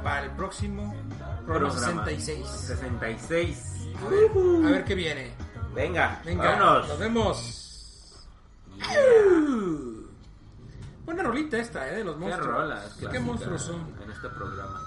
para 0.02 0.24
el 0.24 0.32
próximo 0.32 0.95
programa 1.45 1.74
Programa 1.76 2.06
66. 2.06 2.48
66. 2.48 3.78
A 4.06 4.10
ver, 4.10 4.32
a 4.66 4.72
ver 4.72 4.86
qué 4.86 4.95
viene. 4.95 5.51
Venga, 5.73 6.22
Venga, 6.26 6.43
vámonos. 6.52 6.88
nos 6.89 6.99
vemos. 6.99 8.27
Buena 11.06 11.23
rolita 11.23 11.57
esta, 11.57 11.88
¿eh? 11.89 11.95
De 11.98 12.03
los 12.03 12.15
Qué 12.15 12.22
monstruos. 12.22 12.48
rolas 12.48 12.98
Qué 13.11 13.19
monstruos 13.19 13.61
son. 13.61 13.81
en 14.03 14.11
este 14.11 14.30
programa. 14.30 14.80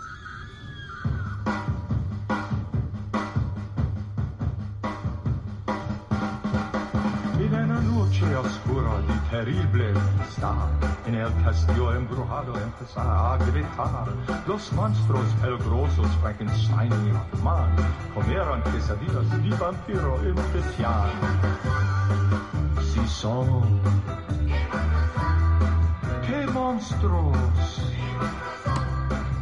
En 7.38 7.54
una 7.54 7.80
noche 7.80 8.36
oscura 8.36 8.90
y 9.08 9.30
terrible 9.30 9.93
está, 10.44 10.68
en 11.06 11.14
el 11.14 11.32
castillo 11.42 11.94
embrujado 11.94 12.54
empezar 12.60 13.06
a 13.06 13.38
gritar. 13.46 14.06
Los 14.46 14.72
monstruos 14.72 15.26
peligrosos 15.40 16.06
Frankenstein 16.20 16.92
y 17.06 17.12
Batman 17.12 17.70
comieron 18.14 18.62
quesadillas 18.62 19.42
de 19.42 19.56
vampiro 19.56 20.20
en 20.22 20.34
Petian. 20.34 21.10
Si 22.80 23.06
son, 23.06 23.80
qué 26.26 26.46
monstruos, 26.52 27.36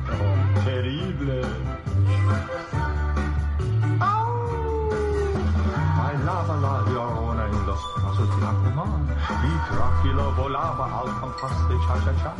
oh, 0.09 0.65
terrible. 0.65 1.43
Drácula 10.03 10.25
volaba 10.37 10.87
al 11.01 11.21
compás 11.21 11.69
de 11.69 11.79
cha-cha-cha. 11.79 12.35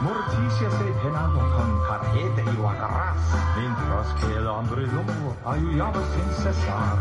Morticia 0.00 0.70
se 0.70 0.84
penaba 1.02 1.34
con 1.34 1.70
carreta 1.86 2.40
y 2.50 2.56
guacarás, 2.56 3.16
mientras 3.58 4.14
que 4.14 4.36
el 4.36 4.46
hombre 4.46 4.86
lobo 4.86 5.36
ayudaba 5.44 6.00
sin 6.14 6.28
cesar. 6.32 6.98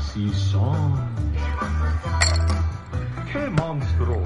Si 0.00 0.32
son, 0.32 0.94
qué 3.30 3.50
monstruos, 3.50 4.21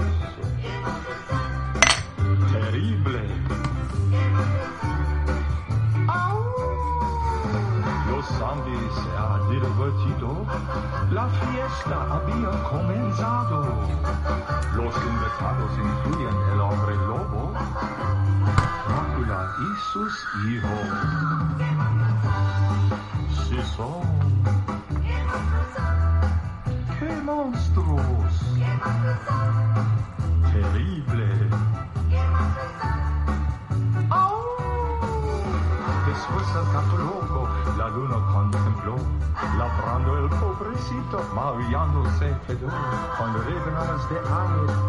la 11.26 11.32
fiesta 11.50 11.96
había 12.14 12.50
comenzado. 12.70 13.58
Los 14.74 14.94
invitados 14.96 15.70
incluyen 15.76 16.36
el 16.52 16.60
hombre 16.60 16.94
lobo, 16.96 17.52
Drácula 18.86 19.54
y 19.58 19.68
sus 19.92 20.12
hijos. 20.48 20.86
Si 23.48 23.58
son, 23.76 24.02
maullando 41.34 42.04
se 42.18 42.34
quedó. 42.46 42.68
Cuando 43.16 43.42
reganas 43.42 44.08
de 44.10 44.18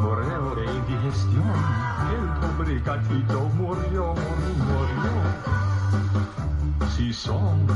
murió 0.01 0.55
de 0.55 0.65
indigestión. 0.65 1.53
El 2.11 2.25
pobre 2.39 2.79
gatito 2.79 3.39
murió, 3.55 4.13
murió, 4.13 4.53
murió. 4.65 5.11
Si 6.95 7.13
son, 7.13 7.67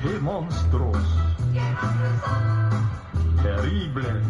qué 0.00 0.18
monstruos, 0.20 0.96
terrible. 3.42 4.22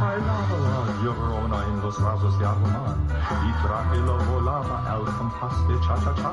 Bailaba 0.00 0.56
la 0.64 1.02
llorona 1.02 1.64
en 1.64 1.80
los 1.80 2.00
brazos 2.00 2.38
de 2.38 2.46
Aquaman 2.46 3.03
y 3.32 3.52
Drácula 3.62 4.18
volaba 4.30 4.82
al 4.90 5.04
compás 5.16 5.68
de 5.68 5.80
cha-cha-cha. 5.80 6.32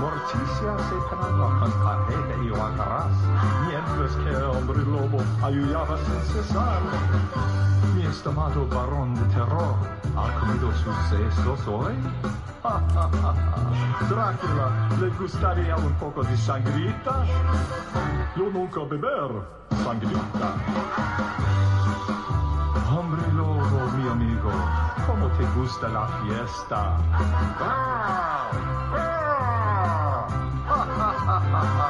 Morticia 0.00 0.78
se 0.88 0.96
penaba 1.08 1.58
con 1.58 1.72
carreta 1.82 2.34
y 2.42 2.48
guacarás, 2.50 3.16
mientras 3.66 4.16
que 4.16 4.28
el 4.30 4.44
hombre 4.44 4.82
lobo 4.84 5.18
ayudaba 5.42 5.96
sin 5.98 6.20
cesar. 6.32 6.80
Mi 7.96 8.02
estimado 8.06 8.66
varón 8.68 9.14
de 9.14 9.22
terror, 9.34 9.74
¿ha 10.16 10.40
comido 10.40 10.72
sus 10.72 10.96
sesos 11.08 11.66
hoy? 11.66 11.94
Drácula, 14.08 14.88
¿le 15.00 15.08
gustaría 15.10 15.76
un 15.76 15.92
poco 15.94 16.22
de 16.22 16.36
sangrita? 16.36 17.24
Yo 18.36 18.50
nunca 18.50 18.80
beber 18.88 19.42
sangrita. 19.82 20.54
Te 25.40 25.46
gusta 25.54 25.88
la 25.88 26.06
fiesta? 26.22 26.96
Lobo, 30.68 31.86